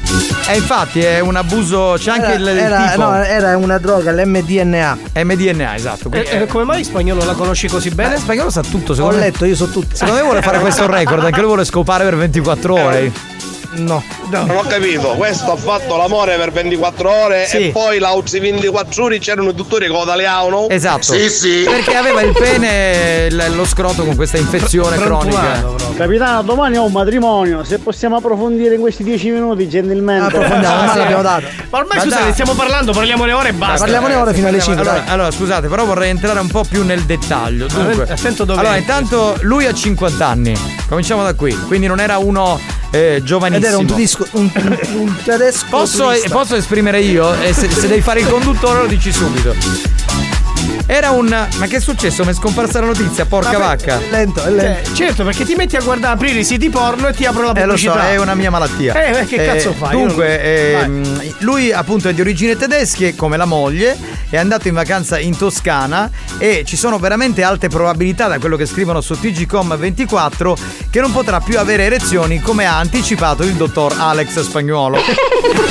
Eh, 0.49 0.57
infatti 0.57 1.01
è 1.01 1.21
un 1.21 1.37
abuso, 1.37 1.95
c'è 1.99 2.11
anche 2.11 2.27
Era, 2.27 2.35
il, 2.35 2.41
il 2.43 2.59
era- 2.59 2.87
tipo. 2.89 3.03
no, 3.03 3.23
era 3.23 3.57
una 3.57 3.79
droga, 3.79 4.13
l'MDNA. 4.13 4.99
MDNA, 5.15 5.75
esatto. 5.75 6.09
Eh, 6.09 6.11
quindi- 6.11 6.29
eh, 6.31 6.47
come 6.47 6.65
mai 6.65 6.79
in 6.81 6.85
spagnolo 6.85 7.25
la 7.25 7.35
conosci 7.35 7.69
così 7.69 7.91
bene? 7.91 8.15
Eh, 8.17 8.19
spagnolo 8.19 8.51
sa 8.51 8.63
tutto, 8.63 8.93
Ho 8.93 8.95
secondo 8.95 9.17
me. 9.17 9.23
letto, 9.23 9.45
io 9.45 9.57
so 9.57 9.67
tutti. 9.69 9.95
Secondo 9.97 10.15
me 10.21 10.23
vuole 10.25 10.43
fare 10.43 10.59
questo 10.59 10.87
record, 10.87 11.25
anche 11.25 11.39
lui 11.39 11.47
vuole 11.49 11.65
scopare 11.65 12.05
per 12.05 12.17
24 12.17 12.75
ore. 12.75 13.13
No, 13.77 14.03
Non 14.31 14.51
ho 14.51 14.63
capito, 14.63 15.09
questo 15.17 15.53
ha 15.53 15.57
fatto 15.57 15.97
l'amore 15.97 16.37
per 16.37 16.51
24 16.53 17.11
ore 17.11 17.47
Sì. 17.47 17.57
e 17.69 17.71
poi 17.71 17.99
la 17.99 18.11
ultimi 18.11 18.51
24 18.51 19.05
ore 19.05 19.19
c'erano 19.19 19.51
i 19.51 19.55
dottori 19.55 19.87
che 19.87 19.93
lo 19.93 20.05
tagliavano. 20.05 20.69
Esatto. 20.69 21.03
Sì, 21.03 21.29
sì. 21.29 21.63
Perché 21.65 21.95
aveva 21.97 22.21
il 22.23 22.33
pene, 22.33 23.31
l- 23.31 23.55
lo 23.55 23.65
scroto 23.67 24.05
con 24.05 24.15
questa 24.17 24.39
infezione 24.39 24.97
cronica. 24.97 25.63
Capitano, 25.97 26.43
domani 26.43 26.77
ho 26.77 26.85
un 26.85 26.93
matrimonio. 26.93 27.65
Se 27.65 27.79
possiamo 27.79 28.17
approfondire 28.17 28.75
in 28.75 28.81
questi 28.81 29.03
10 29.05 29.31
minuti, 29.31 29.69
gentilmente. 29.69 30.37
Approfondiamo, 30.37 30.81
ormai 30.81 30.97
l'abbiamo 30.97 31.23
dato. 31.23 31.45
Ma 31.71 31.79
ormai 31.79 31.97
Ma 31.97 32.03
scusate, 32.03 32.23
dai. 32.23 32.33
stiamo 32.33 32.53
parlando, 32.55 32.93
parliamo 32.93 33.25
le 33.25 33.33
ore 33.33 33.49
e 33.51 33.53
basta. 33.53 33.79
Parliamo 33.79 34.09
le 34.09 34.15
ore 34.15 34.35
fino 34.35 34.49
alle 34.49 34.61
5. 34.61 34.83
Allora, 34.83 35.05
allora, 35.07 35.31
scusate, 35.31 35.69
però 35.69 35.85
vorrei 35.85 36.11
entrare 36.11 36.39
un 36.41 36.49
po' 36.49 36.65
più 36.69 36.85
nel 36.85 37.03
dettaglio. 37.03 37.67
Dunque, 37.67 38.07
allora, 38.49 38.77
intanto 38.77 39.37
lui 39.43 39.67
ha 39.67 39.73
50 39.75 40.27
anni. 40.27 40.55
Cominciamo 40.89 41.23
da 41.23 41.35
qui. 41.35 41.57
Quindi 41.67 41.87
non 41.87 42.01
era 42.01 42.19
uno 42.19 42.59
eh, 42.91 43.21
giovanissimo. 43.25 43.64
Era 43.67 43.79
un 43.79 43.87
tedesco, 43.87 44.27
un, 44.33 44.51
un- 44.95 45.17
tedesco 45.23 45.67
Posso, 45.71 46.11
posso 46.31 46.55
esprimere 46.57 47.01
io? 47.01 47.33
E 47.43 47.53
se, 47.53 47.71
se 47.71 47.87
devi 47.89 48.01
fare 48.01 48.21
il 48.21 48.29
conduttore 48.29 48.81
lo 48.81 48.87
dici 48.87 49.13
subito. 49.13 49.55
Era 50.87 51.11
un. 51.11 51.27
Ma 51.29 51.67
che 51.67 51.77
è 51.77 51.81
successo? 51.81 52.25
Mi 52.25 52.31
è 52.31 52.35
scomparsa 52.35 52.81
la 52.81 52.87
notizia, 52.87 53.25
porca 53.27 53.53
Vabbè, 53.59 53.65
vacca. 53.65 53.99
È 54.01 54.11
lento, 54.11 54.41
è 54.41 54.45
Cioè, 54.45 54.53
lento. 54.53 54.95
certo, 54.95 55.25
perché 55.25 55.45
ti 55.45 55.55
metti 55.55 55.77
a 55.77 55.81
guardare, 55.81 56.15
aprire 56.15 56.39
i 56.41 56.45
siti 56.45 56.69
porno 56.71 57.09
e 57.09 57.13
ti 57.15 57.25
aprono 57.25 57.53
la 57.53 57.61
Eh 57.61 57.65
lo 57.67 57.77
so, 57.77 57.87
pubblicità. 57.87 58.11
è 58.13 58.17
una 58.19 58.35
mia 58.35 58.51
malattia. 58.51 58.95
Eh, 58.95 59.21
eh, 59.21 59.25
che 59.27 59.45
cazzo 59.45 59.73
fai? 59.73 59.93
Dunque, 59.93 60.41
ehm, 60.43 61.35
lui 61.39 61.73
appunto 61.73 62.09
è 62.09 62.15
di 62.15 62.21
origini 62.21 62.57
tedesche, 62.57 63.15
come 63.15 63.37
la 63.37 63.45
moglie, 63.47 63.97
è 64.29 64.37
andato 64.37 64.69
in 64.69 64.75
vacanza 64.75 65.19
in 65.19 65.37
Toscana 65.37 66.11
e 66.39 66.65
ci 66.67 66.77
sono 66.77 66.99
veramente 66.99 67.43
alte 67.43 67.69
probabilità, 67.69 68.29
da 68.29 68.39
quello 68.39 68.57
che 68.57 68.67
scrivono 68.67 69.01
su 69.01 69.19
TGCom 69.19 69.77
24, 69.77 70.57
che 70.91 71.01
non 71.01 71.13
potrà 71.13 71.41
più 71.41 71.59
avere 71.59 71.85
erezioni 71.85 72.41
come 72.41 72.67
ha 72.67 72.77
anticipato 72.79 73.43
il 73.43 73.55
dottor 73.55 73.95
Alex 73.99 74.41
Spagnuolo. 74.41 74.99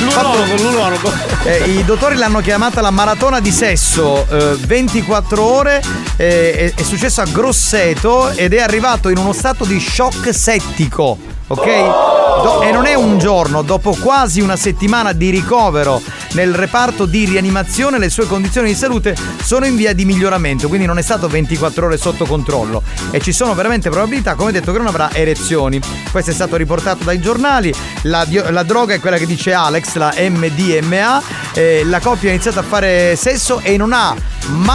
L'urologo, 0.00 0.56
l'urologo. 0.56 1.12
Eh, 1.44 1.70
I 1.78 1.84
dottori 1.84 2.16
l'hanno 2.16 2.40
chiamata 2.40 2.80
la 2.80 2.90
maratona 2.90 3.40
di 3.40 3.50
sesso, 3.50 4.26
eh, 4.30 4.56
24 4.84 5.42
ore, 5.42 5.82
eh, 6.16 6.72
è, 6.74 6.74
è 6.74 6.82
successo 6.82 7.22
a 7.22 7.24
Grosseto 7.24 8.28
ed 8.30 8.52
è 8.52 8.60
arrivato 8.60 9.08
in 9.08 9.16
uno 9.16 9.32
stato 9.32 9.64
di 9.64 9.80
shock 9.80 10.34
settico. 10.34 11.32
Ok? 11.46 11.66
Do- 12.42 12.62
e 12.62 12.72
non 12.72 12.86
è 12.86 12.94
un 12.94 13.18
giorno, 13.18 13.62
dopo 13.62 13.94
quasi 14.00 14.40
una 14.40 14.56
settimana 14.56 15.12
di 15.12 15.30
ricovero 15.30 16.00
nel 16.32 16.54
reparto 16.54 17.04
di 17.04 17.26
rianimazione, 17.26 17.98
le 17.98 18.08
sue 18.08 18.26
condizioni 18.26 18.68
di 18.68 18.74
salute 18.74 19.14
sono 19.42 19.66
in 19.66 19.76
via 19.76 19.92
di 19.92 20.04
miglioramento, 20.04 20.68
quindi 20.68 20.86
non 20.86 20.98
è 20.98 21.02
stato 21.02 21.28
24 21.28 21.86
ore 21.86 21.96
sotto 21.96 22.24
controllo 22.24 22.82
e 23.10 23.20
ci 23.20 23.32
sono 23.32 23.54
veramente 23.54 23.88
probabilità, 23.90 24.34
come 24.34 24.52
detto, 24.52 24.72
che 24.72 24.78
non 24.78 24.86
avrà 24.86 25.12
erezioni. 25.12 25.80
Questo 26.10 26.30
è 26.30 26.34
stato 26.34 26.56
riportato 26.56 27.04
dai 27.04 27.20
giornali, 27.20 27.72
la, 28.02 28.24
dio- 28.24 28.50
la 28.50 28.62
droga 28.62 28.94
è 28.94 29.00
quella 29.00 29.18
che 29.18 29.26
dice 29.26 29.52
Alex, 29.52 29.94
la 29.94 30.14
MDMA, 30.16 31.22
eh, 31.52 31.82
la 31.84 32.00
coppia 32.00 32.30
ha 32.30 32.32
iniziato 32.32 32.58
a 32.58 32.64
fare 32.64 33.16
sesso 33.16 33.60
e 33.62 33.76
non 33.76 33.92
ha 33.92 34.14
mai 34.46 34.73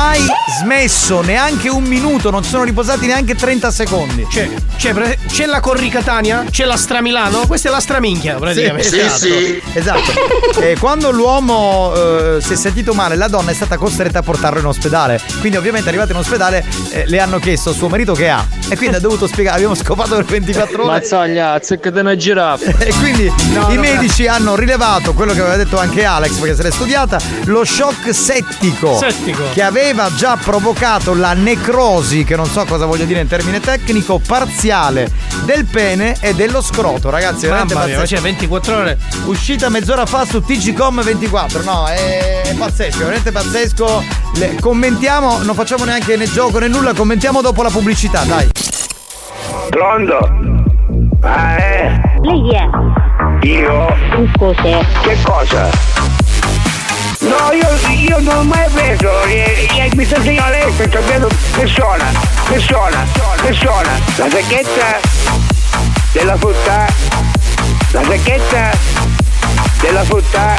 smesso 0.59 1.21
neanche 1.21 1.69
un 1.69 1.83
minuto, 1.83 2.29
non 2.29 2.43
si 2.43 2.49
sono 2.49 2.63
riposati 2.63 3.05
neanche 3.05 3.35
30 3.35 3.69
secondi. 3.71 4.25
C'è, 4.27 4.49
c'è, 4.77 4.93
pre- 4.93 5.17
c'è 5.27 5.45
la 5.45 5.59
Corricatania? 5.59 6.45
C'è 6.49 6.63
la 6.65 6.77
Stramilano? 6.77 7.45
Questa 7.47 7.67
è 7.69 7.71
la 7.71 7.79
Straminchia, 7.79 8.35
praticamente. 8.35 8.87
esatto. 9.01 9.27
Esatto. 9.73 10.57
E 10.69 10.75
quando 10.77 11.11
l'uomo 11.11 11.93
eh, 11.95 12.41
si 12.41 12.53
è 12.53 12.55
sentito 12.55 12.93
male, 12.93 13.15
la 13.15 13.27
donna 13.27 13.51
è 13.51 13.53
stata 13.53 13.77
costretta 13.77 14.19
a 14.19 14.21
portarlo 14.21 14.59
in 14.59 14.65
ospedale. 14.65 15.21
Quindi, 15.39 15.57
ovviamente, 15.57 15.87
arrivato 15.87 16.11
in 16.11 16.17
ospedale, 16.17 16.65
eh, 16.89 17.05
le 17.07 17.19
hanno 17.19 17.39
chiesto 17.39 17.69
a 17.69 17.73
suo 17.73 17.87
marito 17.87 18.13
che 18.13 18.29
ha. 18.29 18.45
E 18.67 18.75
quindi 18.75 18.97
ha 18.97 18.99
dovuto 18.99 19.25
spiegare: 19.27 19.55
abbiamo 19.55 19.75
scopato 19.75 20.15
per 20.15 20.25
24 20.25 20.83
ore. 20.83 20.91
Mazzaglia, 20.91 21.53
azzeccate 21.53 21.99
una 21.99 22.15
giraffa. 22.15 22.71
E 22.89 22.93
quindi 22.99 23.31
No, 23.53 23.69
i 23.71 23.75
no, 23.75 23.81
medici 23.81 24.27
hanno 24.27 24.55
rilevato 24.55 25.13
quello 25.13 25.33
che 25.33 25.39
aveva 25.41 25.55
detto 25.55 25.77
anche 25.79 26.03
Alex, 26.03 26.31
perché 26.37 26.55
se 26.55 26.63
l'è 26.63 26.71
studiata, 26.71 27.19
lo 27.45 27.63
shock 27.63 28.13
settico, 28.13 28.97
Settico. 28.97 29.43
che 29.53 29.61
aveva 29.61 29.88
già 30.15 30.37
provocato 30.41 31.15
la 31.15 31.33
necrosi, 31.33 32.23
che 32.23 32.35
non 32.35 32.45
so 32.45 32.63
cosa 32.65 32.85
voglio 32.85 33.05
dire 33.05 33.21
in 33.21 33.27
termine 33.27 33.59
tecnico, 33.59 34.19
parziale 34.19 35.09
del 35.45 35.65
pene 35.65 36.15
e 36.19 36.35
dello 36.35 36.61
scroto, 36.61 37.09
ragazzi. 37.09 37.47
Veramente 37.47 37.73
Mamma 37.73 37.87
mia, 37.87 38.01
c'è 38.03 38.19
24 38.19 38.75
ore. 38.75 38.99
Uscita 39.25 39.67
mezz'ora 39.69 40.05
fa 40.05 40.25
su 40.25 40.41
TGCom 40.41 41.01
24. 41.01 41.63
No, 41.63 41.87
è, 41.87 42.41
è 42.43 42.53
pazzesco, 42.53 42.97
è 42.97 42.99
veramente 42.99 43.31
pazzesco. 43.31 44.03
Le- 44.35 44.57
commentiamo, 44.61 45.39
non 45.41 45.55
facciamo 45.55 45.85
neanche 45.85 46.15
né 46.17 46.29
gioco 46.29 46.59
né 46.59 46.67
nulla, 46.67 46.93
commentiamo 46.93 47.41
dopo 47.41 47.63
la 47.63 47.69
pubblicità, 47.69 48.23
dai. 48.25 48.47
Pronto? 49.69 50.17
Ah, 51.21 51.57
eh? 51.57 52.01
Lei 52.21 52.43
chi 52.43 52.55
è? 52.55 53.47
Io? 53.47 53.87
Un 54.17 54.31
cos'è? 54.37 54.79
Che 55.01 55.17
cosa? 55.23 55.69
No, 57.21 57.51
io, 57.51 57.67
io 58.07 58.19
non 58.19 58.37
ho 58.37 58.43
mai 58.43 58.69
preso, 58.69 59.23
eh, 59.23 59.48
eh, 60.11 60.65
mi 60.65 60.73
sta 60.73 60.87
sto 60.87 60.99
preso 61.01 61.27
persona, 61.55 62.11
persona, 62.47 63.05
persona. 63.41 63.99
La 64.15 64.27
sacchetta 64.29 64.99
della 66.13 66.35
frutta, 66.35 66.87
la 67.91 68.03
sacchetta 68.03 68.71
della 69.81 70.03
frutta. 70.03 70.55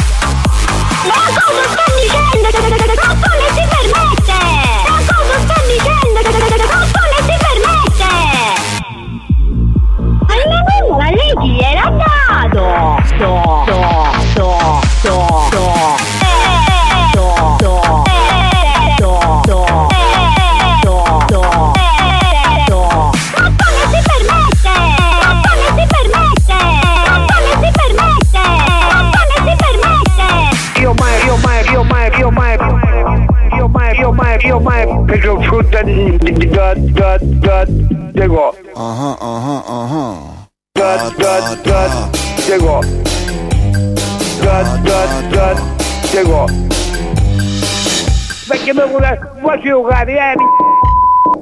Ma 1.02 1.14
cosa 1.34 1.62
sta 1.68 1.84
dicendo? 1.96 2.48
Ma 2.94 3.10
come 3.10 3.46
si 3.54 3.64
permette? 3.74 4.38
Ma 4.88 4.98
cosa 5.08 5.34
sta 5.42 5.58
dicendo? 5.66 6.20
Ma 6.66 6.86
come 6.94 7.18
si 7.26 7.34
permette? 7.42 8.12
Ma 10.26 10.34
la 10.36 10.46
mamma, 10.62 11.06
lei 11.10 11.32
chi 11.40 11.50
gliel'ha 11.54 11.90
dato? 11.90 12.64
Do, 13.18 13.64
do, 13.66 13.82
do, 14.34 14.80
do. 15.02 15.18
Do, 15.50 15.99
di, 35.82 36.16
di, 36.18 36.32
di, 36.32 36.48
da, 36.48 36.74
da, 36.74 37.64
dico. 38.12 38.54
Ah 38.74 39.16
ah 39.20 39.62
ah 39.66 40.48
Da, 40.72 41.12
da, 41.16 41.56
da, 41.62 42.08
dico. 42.46 42.80
Da, 44.40 44.62
da, 44.82 45.06
da, 45.30 45.54
dico. 46.10 46.44
Perché 48.48 48.74
mi 48.74 48.88
vuole, 48.88 49.20
vuoi 49.40 49.60
giocare, 49.62 50.12
eh? 50.12 50.34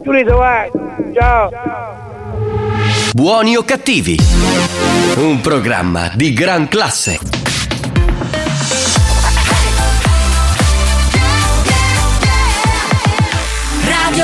Giulito, 0.02 0.36
vai. 0.36 0.70
Ciao. 1.14 1.50
Buoni 3.14 3.56
o 3.56 3.62
cattivi? 3.62 4.16
Un 5.16 5.40
programma 5.40 6.10
di 6.14 6.32
gran 6.32 6.68
classe. 6.68 7.37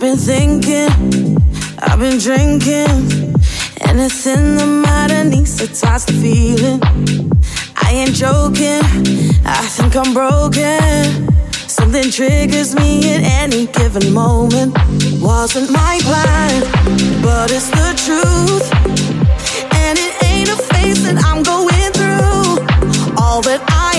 I've 0.00 0.06
been 0.06 0.16
thinking, 0.16 1.36
I've 1.78 1.98
been 1.98 2.18
drinking. 2.18 3.34
and 3.84 4.00
it's 4.00 4.26
in 4.26 4.56
the 4.56 4.64
matter 4.64 5.24
needs 5.24 5.58
to 5.58 5.66
toss 5.66 6.06
the 6.06 6.14
feeling. 6.14 6.80
I 7.76 7.90
ain't 7.92 8.14
joking, 8.14 8.80
I 9.44 9.60
think 9.68 9.94
I'm 9.96 10.14
broken. 10.14 11.28
Something 11.68 12.10
triggers 12.10 12.74
me 12.74 13.12
at 13.12 13.20
any 13.42 13.66
given 13.66 14.14
moment. 14.14 14.72
Wasn't 15.20 15.70
my 15.70 16.00
plan, 16.00 16.62
but 17.22 17.52
it's 17.52 17.68
the 17.68 17.92
truth. 18.00 18.72
And 19.84 19.98
it 19.98 20.24
ain't 20.24 20.48
a 20.48 20.56
phase 20.56 21.04
that 21.04 21.22
I'm 21.22 21.42
going 21.42 21.92
through. 21.92 23.20
All 23.22 23.42
that 23.42 23.60
I 23.68 23.92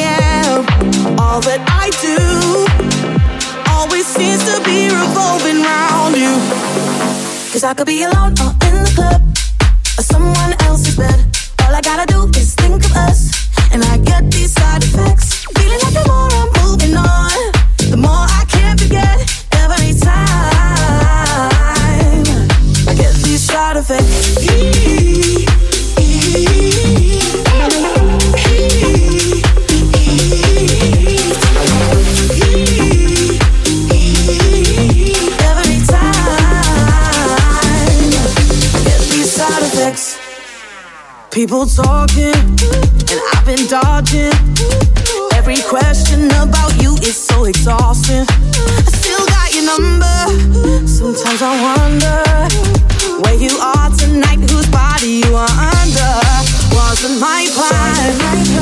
am, 0.49 1.19
all 1.19 1.41
that 1.41 1.61
I 1.69 1.91
do 2.01 2.80
always 4.01 4.15
seems 4.15 4.43
to 4.45 4.61
be 4.63 4.85
revolving 4.85 5.61
round 5.61 6.15
you. 6.15 6.33
Cause 7.51 7.63
I 7.63 7.73
could 7.73 7.87
be 7.87 8.03
alone 8.03 8.33
or 8.41 8.51
in 8.67 8.75
the 8.83 8.91
club 8.95 9.21
or 9.97 10.03
someone 10.03 10.53
else's 10.61 10.95
bed. 10.95 11.19
All 11.63 11.75
I 11.75 11.81
gotta 11.81 12.05
do 12.11 12.27
is 12.39 12.55
think 12.55 12.83
of 12.85 12.93
us, 12.93 13.49
and 13.71 13.83
I 13.83 13.97
get 13.97 14.31
these 14.31 14.53
side 14.53 14.83
effects. 14.83 15.45
Feeling 15.55 15.79
like 15.83 15.95
I'm 15.97 16.07
moving 16.07 16.30
People 41.41 41.65
talking, 41.65 42.37
and 43.09 43.19
I've 43.33 43.43
been 43.47 43.65
dodging. 43.65 44.29
Every 45.33 45.57
question 45.67 46.29
about 46.37 46.71
you 46.79 46.93
is 47.01 47.17
so 47.17 47.45
exhausting. 47.45 48.27
I 48.29 48.91
still 48.93 49.25
got 49.25 49.49
your 49.49 49.65
number. 49.65 50.85
Sometimes 50.85 51.41
I 51.41 51.53
wonder 51.65 52.21
where 53.23 53.33
you 53.33 53.57
are 53.57 53.89
tonight, 53.97 54.37
whose 54.51 54.69
body 54.69 55.25
you 55.25 55.33
are 55.33 55.55
under. 55.81 56.13
Wasn't 56.77 57.19
my 57.19 57.49
plan, 57.57 58.13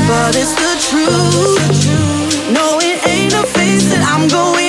but 0.07 0.38
it's 0.39 0.56
the 0.56 0.80
truth. 0.88 2.53
No, 2.53 2.80
it 2.80 3.06
ain't 3.06 3.34
a 3.34 3.43
phase 3.43 3.89
that 3.89 4.07
I'm 4.07 4.30
going 4.30 4.68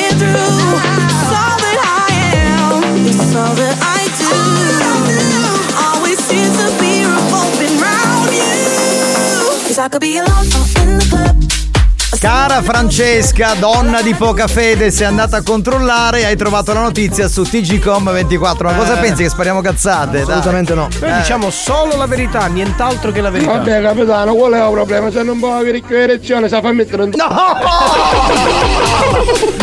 Cara 12.21 12.63
Francesca, 12.63 13.55
donna 13.59 14.03
di 14.03 14.15
poca 14.15 14.47
fede, 14.47 14.91
sei 14.93 15.07
andata 15.07 15.39
a 15.39 15.43
controllare 15.43 16.21
e 16.21 16.25
hai 16.27 16.37
trovato 16.37 16.73
la 16.73 16.81
notizia 16.83 17.27
su 17.29 17.43
TGCom24. 17.43 18.63
Ma 18.63 18.73
cosa 18.75 18.99
Eh. 18.99 19.01
pensi 19.01 19.23
che 19.25 19.29
spariamo 19.31 19.61
cazzate? 19.61 20.19
Dai. 20.19 20.23
Assolutamente 20.23 20.75
no. 20.75 20.89
Noi 21.01 21.11
Eh. 21.11 21.17
diciamo 21.17 21.51
solo 21.51 21.97
la 21.97 22.07
verità, 22.07 22.47
nient'altro 22.47 23.11
che 23.11 23.21
la 23.21 23.31
verità. 23.31 23.53
Vabbè 23.55 23.83
capitano, 23.83 24.35
qual 24.35 24.53
è 24.53 24.65
il 24.65 24.71
problema? 24.71 25.11
Se 25.11 25.23
non 25.25 25.39
può 25.41 25.57
avere 25.57 25.81
più 25.81 25.97
erezione, 25.97 26.49
sa 26.49 26.61
fa 26.61 26.71
mettere 26.73 27.03
un... 27.03 27.11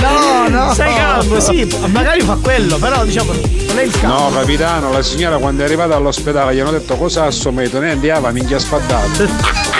No, 0.01 0.47
no! 0.49 0.73
Stai 0.73 0.93
calmo, 0.95 1.39
sì, 1.39 1.77
magari 1.87 2.21
fa 2.21 2.37
quello, 2.41 2.77
però 2.77 3.05
diciamo 3.05 3.31
non 3.67 3.77
è 3.79 3.83
il 3.83 3.91
caso. 3.91 4.07
No, 4.07 4.31
capitano, 4.33 4.91
la 4.91 5.01
signora 5.03 5.37
quando 5.37 5.61
è 5.61 5.65
arrivata 5.65 5.95
all'ospedale 5.95 6.53
gli 6.55 6.59
hanno 6.59 6.71
detto 6.71 6.95
cosa 6.97 7.25
assomete, 7.25 7.79
ne 7.79 7.91
andiava 7.91 8.31
minchia 8.31 8.59
sfaddato. 8.59 9.75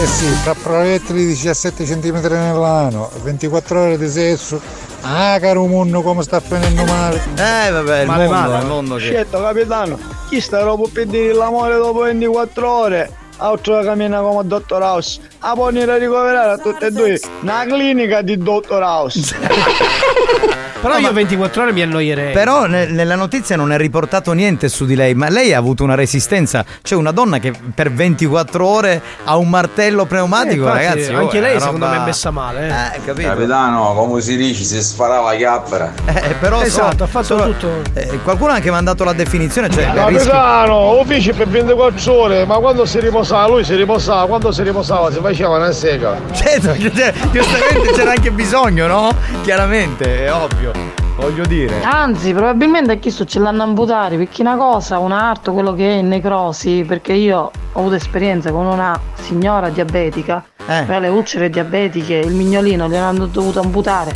Eh 0.00 0.06
sì, 0.06 0.42
tra 0.44 0.54
proiettili 0.54 1.20
di 1.20 1.26
17 1.32 1.82
cm 1.82 2.20
nell'ano, 2.28 3.10
24 3.22 3.80
ore 3.80 3.98
di 3.98 4.08
sesso. 4.08 4.60
Ah, 5.00 5.38
caro 5.40 5.66
mondo, 5.66 6.02
come 6.02 6.22
sta 6.22 6.38
finendo 6.38 6.84
male. 6.84 7.20
Eh, 7.34 7.70
vabbè, 7.70 8.00
il 8.02 8.06
Male, 8.06 8.26
mondo, 8.28 8.48
male. 8.48 8.62
il 8.62 8.66
mondo 8.68 8.94
che... 8.94 9.00
Scelto 9.00 9.40
capitano, 9.40 9.98
chi 10.28 10.40
sta 10.40 10.62
dopo 10.62 10.88
per 10.92 11.06
dire 11.06 11.32
l'amore 11.32 11.76
dopo 11.76 12.00
24 12.02 12.70
ore? 12.70 13.12
Altro 13.38 13.80
cammina 13.82 14.20
come 14.20 14.46
Dottor 14.46 14.82
House. 14.82 15.20
A 15.40 15.54
ponere 15.54 15.92
a 15.92 15.96
ricoverare 15.96 16.50
a 16.52 16.58
tutte 16.58 16.86
e 16.86 16.90
due 16.90 17.20
una 17.42 17.64
clinica 17.64 18.22
di 18.22 18.36
Dottor 18.38 18.82
House. 18.82 19.36
Però 20.80 20.96
io 20.96 21.12
24 21.12 21.62
ore 21.62 21.72
mi 21.72 21.82
annoierei. 21.82 22.32
Però 22.32 22.66
ne- 22.66 22.86
nella 22.86 23.16
notizia 23.16 23.56
non 23.56 23.72
è 23.72 23.76
riportato 23.76 24.30
niente 24.32 24.68
su 24.68 24.84
di 24.86 24.94
lei, 24.94 25.12
ma 25.12 25.28
lei 25.28 25.52
ha 25.52 25.58
avuto 25.58 25.82
una 25.82 25.96
resistenza. 25.96 26.64
Cioè 26.82 26.96
una 26.96 27.10
donna 27.10 27.40
che 27.40 27.52
per 27.74 27.90
24 27.92 28.64
ore 28.64 29.02
ha 29.24 29.36
un 29.36 29.48
martello 29.48 30.04
pneumatico, 30.06 30.66
Eh, 30.66 30.68
infatti, 30.68 30.84
ragazzi. 30.86 31.14
oh, 31.14 31.18
anche 31.18 31.38
è 31.38 31.40
lei 31.40 31.50
una 31.56 31.60
secondo 31.60 31.84
roba- 31.86 31.96
me 31.96 32.02
è 32.02 32.06
messa 32.06 32.30
male. 32.30 32.60
Eh. 32.68 32.96
Eh, 32.96 33.04
capito? 33.04 33.28
Capitano, 33.28 33.94
come 33.94 34.20
si 34.20 34.36
dice, 34.36 34.62
si 34.62 34.80
sparava 34.80 35.34
chiappera. 35.34 35.92
Eh, 36.04 36.34
però 36.38 36.62
Esatto, 36.62 36.96
so- 36.98 37.02
ha 37.02 37.06
fatto 37.08 37.24
so- 37.38 37.42
tutto. 37.44 37.70
eh, 37.94 38.20
qualcuno 38.22 38.52
ha 38.52 38.54
anche 38.54 38.70
mandato 38.70 39.02
la 39.02 39.12
definizione, 39.14 39.68
cioè 39.70 39.92
Capitano, 39.92 41.00
uffici 41.00 41.32
per 41.32 41.48
24 41.48 42.12
ore, 42.14 42.44
ma 42.44 42.54
quando 42.58 42.84
si 42.86 43.00
riposava? 43.00 43.48
Lui 43.48 43.64
si 43.64 43.74
riposava, 43.74 44.26
quando 44.28 44.52
si 44.52 44.62
riposava 44.62 45.10
si 45.10 45.18
faceva 45.28 45.56
una 45.56 45.72
sega. 45.72 46.18
Certo, 46.32 46.78
cioè, 46.78 47.12
giustamente 47.30 47.92
c'era 47.92 48.10
anche 48.12 48.30
bisogno, 48.30 48.86
no? 48.86 49.10
Chiaramente, 49.42 50.24
è 50.24 50.32
ovvio. 50.32 50.72
Voglio 51.16 51.44
dire. 51.46 51.82
Anzi, 51.82 52.32
probabilmente 52.32 52.92
a 52.92 52.94
chi 52.96 53.10
sto 53.10 53.24
ce 53.24 53.40
l'hanno 53.40 53.64
amputare 53.64 54.16
perché 54.16 54.40
una 54.42 54.56
cosa, 54.56 54.98
un 54.98 55.12
arto, 55.12 55.52
quello 55.52 55.74
che 55.74 55.90
è 55.90 55.94
in 55.96 56.08
necrosi, 56.08 56.84
perché 56.86 57.12
io 57.12 57.50
ho 57.72 57.78
avuto 57.78 57.96
esperienza 57.96 58.52
con 58.52 58.66
una 58.66 58.98
signora 59.20 59.68
diabetica, 59.68 60.44
Eh. 60.64 60.84
per 60.86 61.00
le 61.00 61.08
ulcere 61.08 61.50
diabetiche, 61.50 62.14
il 62.14 62.32
mignolino 62.34 62.88
gliel'hanno 62.88 63.26
dovuto 63.26 63.60
amputare. 63.60 64.12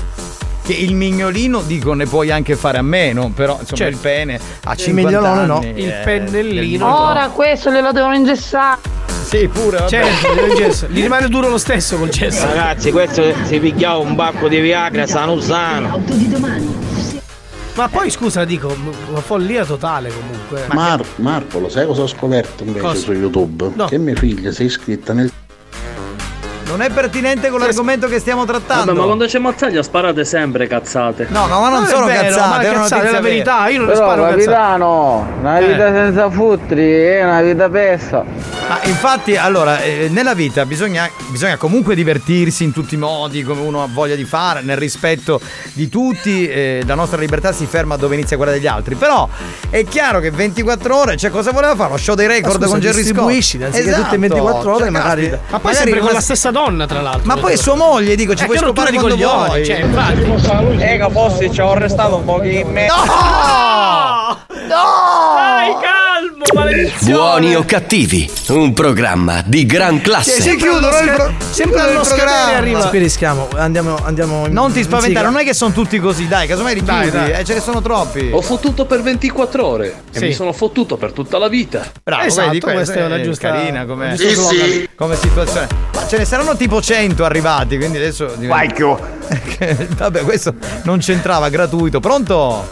Che 0.62 0.72
il 0.72 0.94
mignolino, 0.94 1.60
dico, 1.60 1.92
ne 1.92 2.06
puoi 2.06 2.30
anche 2.30 2.54
fare 2.54 2.78
a 2.78 2.82
meno, 2.82 3.32
però 3.34 3.54
insomma 3.58 3.76
Certo. 3.76 3.94
il 3.94 3.98
pene 4.00 4.40
a 4.64 4.72
Il 4.72 4.78
50 4.78 5.10
mignolone 5.10 5.46
no. 5.46 5.56
anni. 5.56 5.82
Il 5.82 5.88
eh, 5.88 6.00
pennellino. 6.04 7.08
Ora 7.08 7.28
questo 7.30 7.72
glielo 7.72 7.90
devono 7.90 8.14
ingessare. 8.14 8.78
Sì, 9.22 9.48
pure, 9.48 9.78
vabbè. 9.78 9.88
Certo, 9.88 10.44
il 10.44 10.54
gesso. 10.54 10.86
gli 10.88 11.00
rimane 11.02 11.28
duro 11.28 11.48
lo 11.48 11.58
stesso 11.58 11.96
col 11.96 12.08
gesso. 12.08 12.44
Ragazzi, 12.46 12.90
questo 12.90 13.22
si 13.44 13.58
picchiava 13.58 13.98
un 13.98 14.14
bacco 14.14 14.48
di 14.48 14.60
Viagra 14.60 15.06
sano 15.06 15.40
sano. 15.40 16.02
Ma 17.74 17.88
poi 17.88 18.10
scusa, 18.10 18.44
dico, 18.44 18.74
una 19.08 19.20
follia 19.20 19.64
totale 19.64 20.10
comunque. 20.12 20.66
Mar- 20.74 21.04
Marco, 21.16 21.58
lo 21.58 21.70
sai 21.70 21.86
cosa 21.86 22.02
ho 22.02 22.06
scoperto 22.06 22.64
invece 22.64 22.84
Cosa? 22.84 22.98
su 23.00 23.12
YouTube? 23.12 23.70
No. 23.74 23.86
Che 23.86 23.96
mia 23.96 24.14
figlia 24.14 24.52
si 24.52 24.62
è 24.62 24.64
iscritta 24.66 25.14
nel 25.14 25.32
Non 26.72 26.80
è 26.80 26.88
pertinente 26.90 27.50
con 27.50 27.60
l'argomento 27.60 28.08
che 28.08 28.18
stiamo 28.18 28.46
trattando. 28.46 28.86
Vabbè, 28.86 28.98
ma 28.98 29.04
quando 29.04 29.26
c'è 29.26 29.38
Mazzaglia 29.38 29.82
sparate 29.82 30.24
sempre 30.24 30.66
cazzate. 30.66 31.26
No, 31.28 31.46
no, 31.46 31.60
ma 31.60 31.68
non, 31.68 31.80
Non 31.80 31.84
è 31.84 31.88
sono 31.88 32.06
vero, 32.06 32.22
cazzate, 32.22 32.48
ma 32.48 32.60
è 32.62 32.68
una 32.70 32.78
cazzate, 32.80 33.08
è 33.08 33.10
la 33.10 33.20
verità, 33.20 33.68
io 33.68 33.78
non 33.78 33.86
Però 33.88 33.98
sparo 33.98 34.22
cazzate. 34.22 34.42
capitano, 34.44 35.28
una 35.40 35.58
Eh. 35.58 35.66
vita 35.66 35.92
senza 35.92 36.30
futri 36.30 36.90
è 36.90 37.24
una 37.24 37.42
vita 37.42 37.68
persa. 37.68 38.24
Ma 38.68 38.80
infatti, 38.84 39.36
allora, 39.36 39.82
eh, 39.82 40.08
nella 40.10 40.32
vita 40.32 40.64
bisogna, 40.64 41.06
bisogna 41.28 41.58
comunque 41.58 41.94
divertirsi 41.94 42.64
in 42.64 42.72
tutti 42.72 42.94
i 42.94 42.98
modi, 42.98 43.42
come 43.42 43.60
uno 43.60 43.82
ha 43.82 43.88
voglia 43.92 44.14
di 44.14 44.24
fare, 44.24 44.62
nel 44.62 44.78
rispetto 44.78 45.40
di 45.74 45.90
tutti, 45.90 46.48
eh, 46.48 46.82
la 46.86 46.94
nostra 46.94 47.18
libertà 47.18 47.52
si 47.52 47.66
ferma 47.66 47.96
dove 47.96 48.14
inizia 48.14 48.38
quella 48.38 48.52
degli 48.52 48.66
altri. 48.66 48.94
Però 48.94 49.28
è 49.68 49.84
chiaro 49.84 50.20
che 50.20 50.30
24 50.30 50.96
ore, 50.96 51.16
cioè 51.18 51.30
cosa 51.30 51.50
voleva 51.52 51.74
fare? 51.76 51.90
Lo 51.90 51.96
show 51.98 52.14
dei 52.14 52.26
record 52.28 52.54
Ma 52.60 52.66
scusa, 52.66 52.70
con 52.70 52.80
Jerry 52.80 52.92
Scott. 52.94 53.04
distribuisci, 53.04 53.62
anziché 53.62 53.92
tutte 53.92 54.14
in 54.14 54.20
24 54.22 54.74
ore, 54.74 54.88
magari- 54.90 55.28
caspita. 55.28 55.42
Ma 55.50 55.58
poi 55.58 55.72
Magari 55.72 55.76
sempre 55.76 55.98
con 55.98 56.08
una- 56.08 56.12
la 56.16 56.20
stessa 56.22 56.50
donna, 56.50 56.61
tra 56.86 57.00
l'altro. 57.00 57.22
Ma 57.24 57.36
poi 57.36 57.56
sua 57.56 57.74
moglie, 57.74 58.14
dico, 58.14 58.34
ci 58.34 58.42
Eh, 58.42 58.46
puoi 58.46 58.58
che 58.58 58.64
rottura 58.64 58.86
scopare 58.86 58.90
di 58.90 59.16
quando 59.16 59.26
coglioni, 59.26 59.46
vuoi. 59.48 59.64
cioè, 59.66 59.78
infatti. 59.80 60.82
Ega, 60.82 61.08
forse 61.10 61.50
ci 61.50 61.60
ho 61.60 61.74
restato 61.74 62.16
un 62.16 62.24
po' 62.24 62.42
in 62.42 62.68
me. 62.68 62.86
No! 62.86 64.21
Stai 64.46 65.72
calmo! 65.80 66.44
maledizione. 66.54 67.12
Buoni 67.12 67.54
o 67.54 67.64
cattivi, 67.64 68.30
un 68.48 68.72
programma 68.72 69.42
di 69.44 69.64
gran 69.66 70.00
classe. 70.00 70.40
Si 70.40 70.56
chiudono 70.56 70.88
il 71.00 71.12
pro- 71.14 71.32
sempre 71.50 71.80
scadere 71.80 72.02
programma. 72.02 72.56
arriva. 72.56 72.90
Ci 72.90 72.98
rischiamo, 72.98 73.48
andiamo, 73.54 73.96
andiamo 74.02 74.46
in- 74.46 74.52
Non 74.52 74.72
ti 74.72 74.82
spaventare, 74.82 75.26
non 75.26 75.38
è 75.38 75.44
che 75.44 75.54
sono 75.54 75.72
tutti 75.72 75.98
così, 75.98 76.28
dai, 76.28 76.46
casomai 76.46 76.74
richiudi, 76.74 77.10
Dai, 77.10 77.30
dai. 77.30 77.40
eh, 77.40 77.44
ce 77.44 77.54
ne 77.54 77.60
sono 77.60 77.80
troppi. 77.80 78.30
Ho 78.32 78.42
fottuto 78.42 78.84
per 78.86 79.02
24 79.02 79.64
ore 79.66 80.02
e 80.12 80.18
Sì. 80.18 80.24
mi 80.26 80.32
sono 80.32 80.52
fottuto 80.52 80.96
per 80.96 81.12
tutta 81.12 81.38
la 81.38 81.48
vita. 81.48 81.84
Bravo, 82.02 82.24
Esatto, 82.24 82.46
vedi, 82.48 82.60
questa 82.60 82.94
è 82.94 83.04
una 83.06 83.20
giusta- 83.20 83.50
carina 83.50 83.84
come, 83.84 84.16
Sì, 84.16 84.34
sì. 84.34 84.88
come 84.94 85.16
situazione. 85.16 85.68
Ma 85.94 86.06
ce 86.06 86.18
ne 86.18 86.24
saranno 86.24 86.56
tipo 86.56 86.80
100 86.82 87.24
arrivati, 87.24 87.76
quindi 87.76 87.98
adesso 87.98 88.34
Vabbè, 89.96 90.22
questo 90.22 90.54
non 90.84 90.98
c'entrava, 90.98 91.48
gratuito. 91.48 92.00
Pronto? 92.00 92.68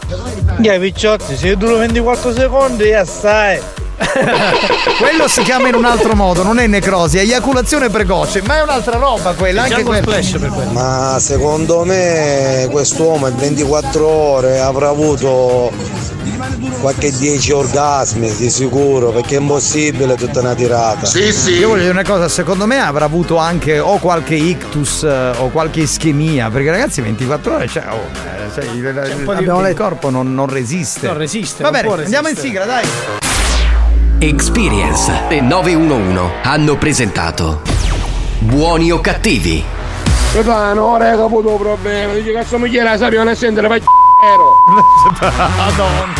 Dai 0.57 0.79
picciotti, 0.79 1.35
se 1.51 1.57
duro 1.57 1.79
24 1.79 2.31
secondi 2.33 2.83
e 2.85 2.95
assai. 2.95 3.61
Quello 4.99 5.27
si 5.27 5.41
chiama 5.43 5.67
in 5.67 5.75
un 5.75 5.85
altro 5.85 6.15
modo, 6.15 6.43
non 6.43 6.59
è 6.59 6.67
necrosi, 6.67 7.17
è 7.17 7.21
eiaculazione 7.21 7.89
precoce, 7.89 8.41
ma 8.43 8.57
è 8.57 8.61
un'altra 8.61 8.97
roba 8.97 9.33
quella, 9.33 9.61
anche 9.63 9.75
quella. 9.83 10.05
Ma 10.71 11.17
secondo 11.19 11.83
me 11.85 12.67
quest'uomo 12.71 13.27
in 13.27 13.35
24 13.35 14.07
ore 14.07 14.59
avrà 14.59 14.89
avuto 14.89 15.71
qualche 16.79 17.11
10 17.15 17.51
orgasmi 17.51 18.33
di 18.35 18.49
sicuro 18.49 19.11
perché 19.11 19.35
è 19.35 19.39
impossibile 19.39 20.15
tutta 20.15 20.39
una 20.39 20.55
tirata. 20.55 21.05
Io 21.59 21.67
voglio 21.69 21.81
dire 21.81 21.91
una 21.93 22.03
cosa, 22.03 22.27
secondo 22.27 22.65
me 22.65 22.79
avrà 22.79 23.05
avuto 23.05 23.37
anche 23.37 23.79
o 23.79 23.97
qualche 23.99 24.35
ictus 24.35 25.03
eh, 25.03 25.31
o 25.37 25.49
qualche 25.49 25.81
ischemia, 25.81 26.49
perché 26.49 26.71
ragazzi 26.71 27.01
24 27.01 27.53
ore, 27.55 27.67
cioè, 27.67 27.83
oh, 27.89 28.07
eh, 28.25 28.49
sai, 28.51 28.67
il, 28.77 28.83
il- 28.85 29.25
il- 29.39 29.67
il 29.69 29.75
corpo 29.75 30.09
non, 30.09 30.33
non 30.33 30.47
resiste. 30.47 31.05
Non 31.07 31.17
resiste, 31.17 31.63
Va 31.63 31.69
non 31.69 31.81
bene, 31.81 31.93
può 31.93 32.03
andiamo 32.03 32.27
in 32.29 32.35
sigla, 32.35 32.65
dai. 32.65 33.20
Experience 34.23 35.11
e 35.29 35.41
911 35.41 36.41
hanno 36.43 36.77
presentato 36.77 37.61
Buoni 38.37 38.91
o 38.91 39.01
cattivi. 39.01 39.65
Capitano, 40.31 40.85
ora 40.85 41.09
hai 41.09 41.17
capito 41.17 41.53
il 41.53 41.57
problema. 41.57 42.13
Dice 42.13 42.31
cazzo 42.31 42.59
mi 42.59 42.69
chiede 42.69 42.87
la 42.87 42.97
sabbia 42.97 43.23
non 43.23 43.35
sentire 43.35 43.67
vai 43.67 43.81
Madonna. 45.57 46.13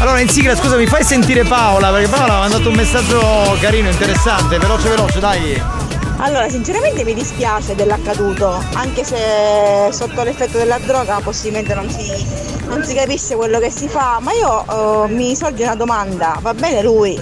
Allora 0.00 0.18
in 0.18 0.28
sigla 0.28 0.56
scusa 0.56 0.76
mi 0.76 0.86
fai 0.86 1.04
sentire 1.04 1.44
Paola 1.44 1.92
perché 1.92 2.08
Paola 2.08 2.34
ha 2.34 2.40
mandato 2.40 2.68
un 2.68 2.74
messaggio 2.74 3.56
carino, 3.60 3.90
interessante, 3.90 4.58
veloce 4.58 4.88
veloce, 4.88 5.20
dai. 5.20 5.62
Allora, 6.16 6.48
sinceramente 6.48 7.04
mi 7.04 7.14
dispiace 7.14 7.74
dell'accaduto, 7.74 8.62
anche 8.74 9.02
se 9.02 9.88
sotto 9.90 10.22
l'effetto 10.22 10.56
della 10.56 10.78
droga 10.78 11.20
possibilmente 11.20 11.74
non 11.74 11.90
si, 11.90 12.51
non 12.66 12.84
si 12.84 12.94
capisce 12.94 13.34
quello 13.34 13.58
che 13.58 13.70
si 13.70 13.88
fa, 13.88 14.18
ma 14.20 14.32
io 14.32 15.04
eh, 15.04 15.08
mi 15.08 15.34
sorge 15.36 15.64
una 15.64 15.74
domanda, 15.74 16.38
va 16.40 16.54
bene 16.54 16.82
lui 16.82 17.20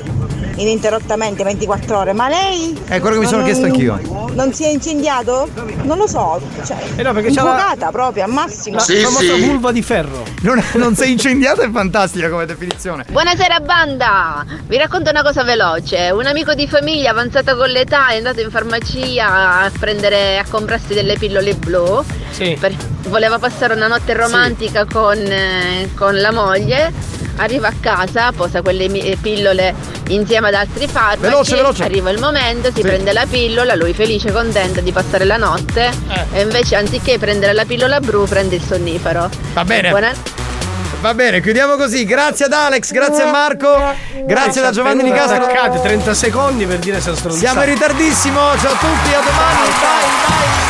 ininterrottamente 0.60 1.42
24 1.44 1.98
ore, 1.98 2.12
ma 2.12 2.28
lei? 2.28 2.78
È 2.86 3.00
quello 3.00 3.16
che 3.16 3.20
mi 3.22 3.26
sono 3.26 3.38
Non- 3.42 3.46
chiesto 3.46 3.64
anch'io. 3.66 3.98
Non 4.34 4.52
si 4.52 4.64
è 4.64 4.68
incendiato? 4.68 5.48
Non 5.82 5.96
lo 5.98 6.06
so, 6.06 6.40
cioè, 6.64 6.76
Eh 6.96 7.02
no, 7.02 7.12
perché 7.12 7.32
c'ha 7.32 7.42
la- 7.76 7.88
proprio 7.90 8.24
al 8.24 8.30
massimo. 8.30 8.76
La 8.76 8.82
famosa 8.82 9.34
vulva 9.36 9.72
di 9.72 9.82
ferro. 9.82 10.22
Non, 10.42 10.62
non 10.74 10.94
sei 10.94 11.12
incendiato 11.12 11.62
è 11.62 11.70
fantastica 11.70 12.28
come 12.28 12.46
definizione. 12.46 13.04
Buonasera 13.10 13.60
banda! 13.60 14.44
Vi 14.66 14.76
racconto 14.76 15.10
una 15.10 15.22
cosa 15.22 15.42
veloce. 15.42 16.10
Un 16.10 16.26
amico 16.26 16.54
di 16.54 16.68
famiglia 16.68 17.10
avanzato 17.10 17.56
con 17.56 17.68
l'età 17.70 18.08
è 18.08 18.16
andato 18.18 18.40
in 18.40 18.50
farmacia 18.50 19.60
a 19.62 19.70
prendere 19.78 20.38
a 20.38 20.44
comprarsi 20.48 20.94
delle 20.94 21.16
pillole 21.16 21.54
blu. 21.54 22.02
Per- 22.58 22.74
voleva 23.08 23.38
passare 23.38 23.74
una 23.74 23.86
notte 23.88 24.14
romantica 24.14 24.84
con, 24.84 25.16
eh, 25.18 25.90
con 25.96 26.14
la 26.20 26.30
moglie. 26.32 26.92
Arriva 27.40 27.68
a 27.68 27.72
casa, 27.80 28.32
posa 28.32 28.60
quelle 28.60 28.84
eh, 28.84 29.16
pillole 29.20 29.74
insieme 30.08 30.48
ad 30.48 30.54
altri 30.54 30.86
farmaci. 30.86 31.20
Veloce, 31.20 31.56
veloce. 31.56 31.84
Arriva 31.84 32.10
il 32.10 32.18
momento, 32.18 32.68
si 32.68 32.74
Sì. 32.76 32.82
prende 32.82 33.12
la 33.14 33.24
pillola, 33.28 33.74
lui 33.74 33.94
felice, 33.94 34.30
contento 34.30 34.80
di 34.80 34.92
passare 34.92 35.24
la 35.24 35.36
notte. 35.38 35.90
E 36.32 36.42
invece 36.42 36.76
anziché 36.76 37.18
prendere 37.18 37.52
la 37.54 37.64
pillola 37.64 37.98
blu 38.00 38.26
prende 38.26 38.56
il 38.56 38.62
sonnifero. 38.62 39.30
Va 39.54 39.64
bene. 39.64 39.88
Buona- 39.88 40.12
Va 41.00 41.14
bene, 41.14 41.40
chiudiamo 41.40 41.76
così. 41.76 42.04
Grazie 42.04 42.44
ad 42.44 42.52
Alex, 42.52 42.90
grazie 42.92 43.22
a 43.22 43.30
Marco, 43.30 43.74
grazie 44.26 44.60
da 44.60 44.70
Giovanni 44.70 45.02
Nicastro. 45.02 45.44
Attaccate 45.44 45.80
30 45.80 46.12
secondi 46.12 46.66
per 46.66 46.78
dire 46.78 47.00
se 47.00 47.14
stronzate. 47.14 47.38
Siamo 47.46 47.62
in 47.62 47.68
ritardissimo, 47.70 48.38
ciao 48.58 48.72
a 48.72 48.76
tutti, 48.76 49.14
a 49.14 49.20
domani, 49.24 49.60
bye 49.62 49.78
bye. 49.80 50.69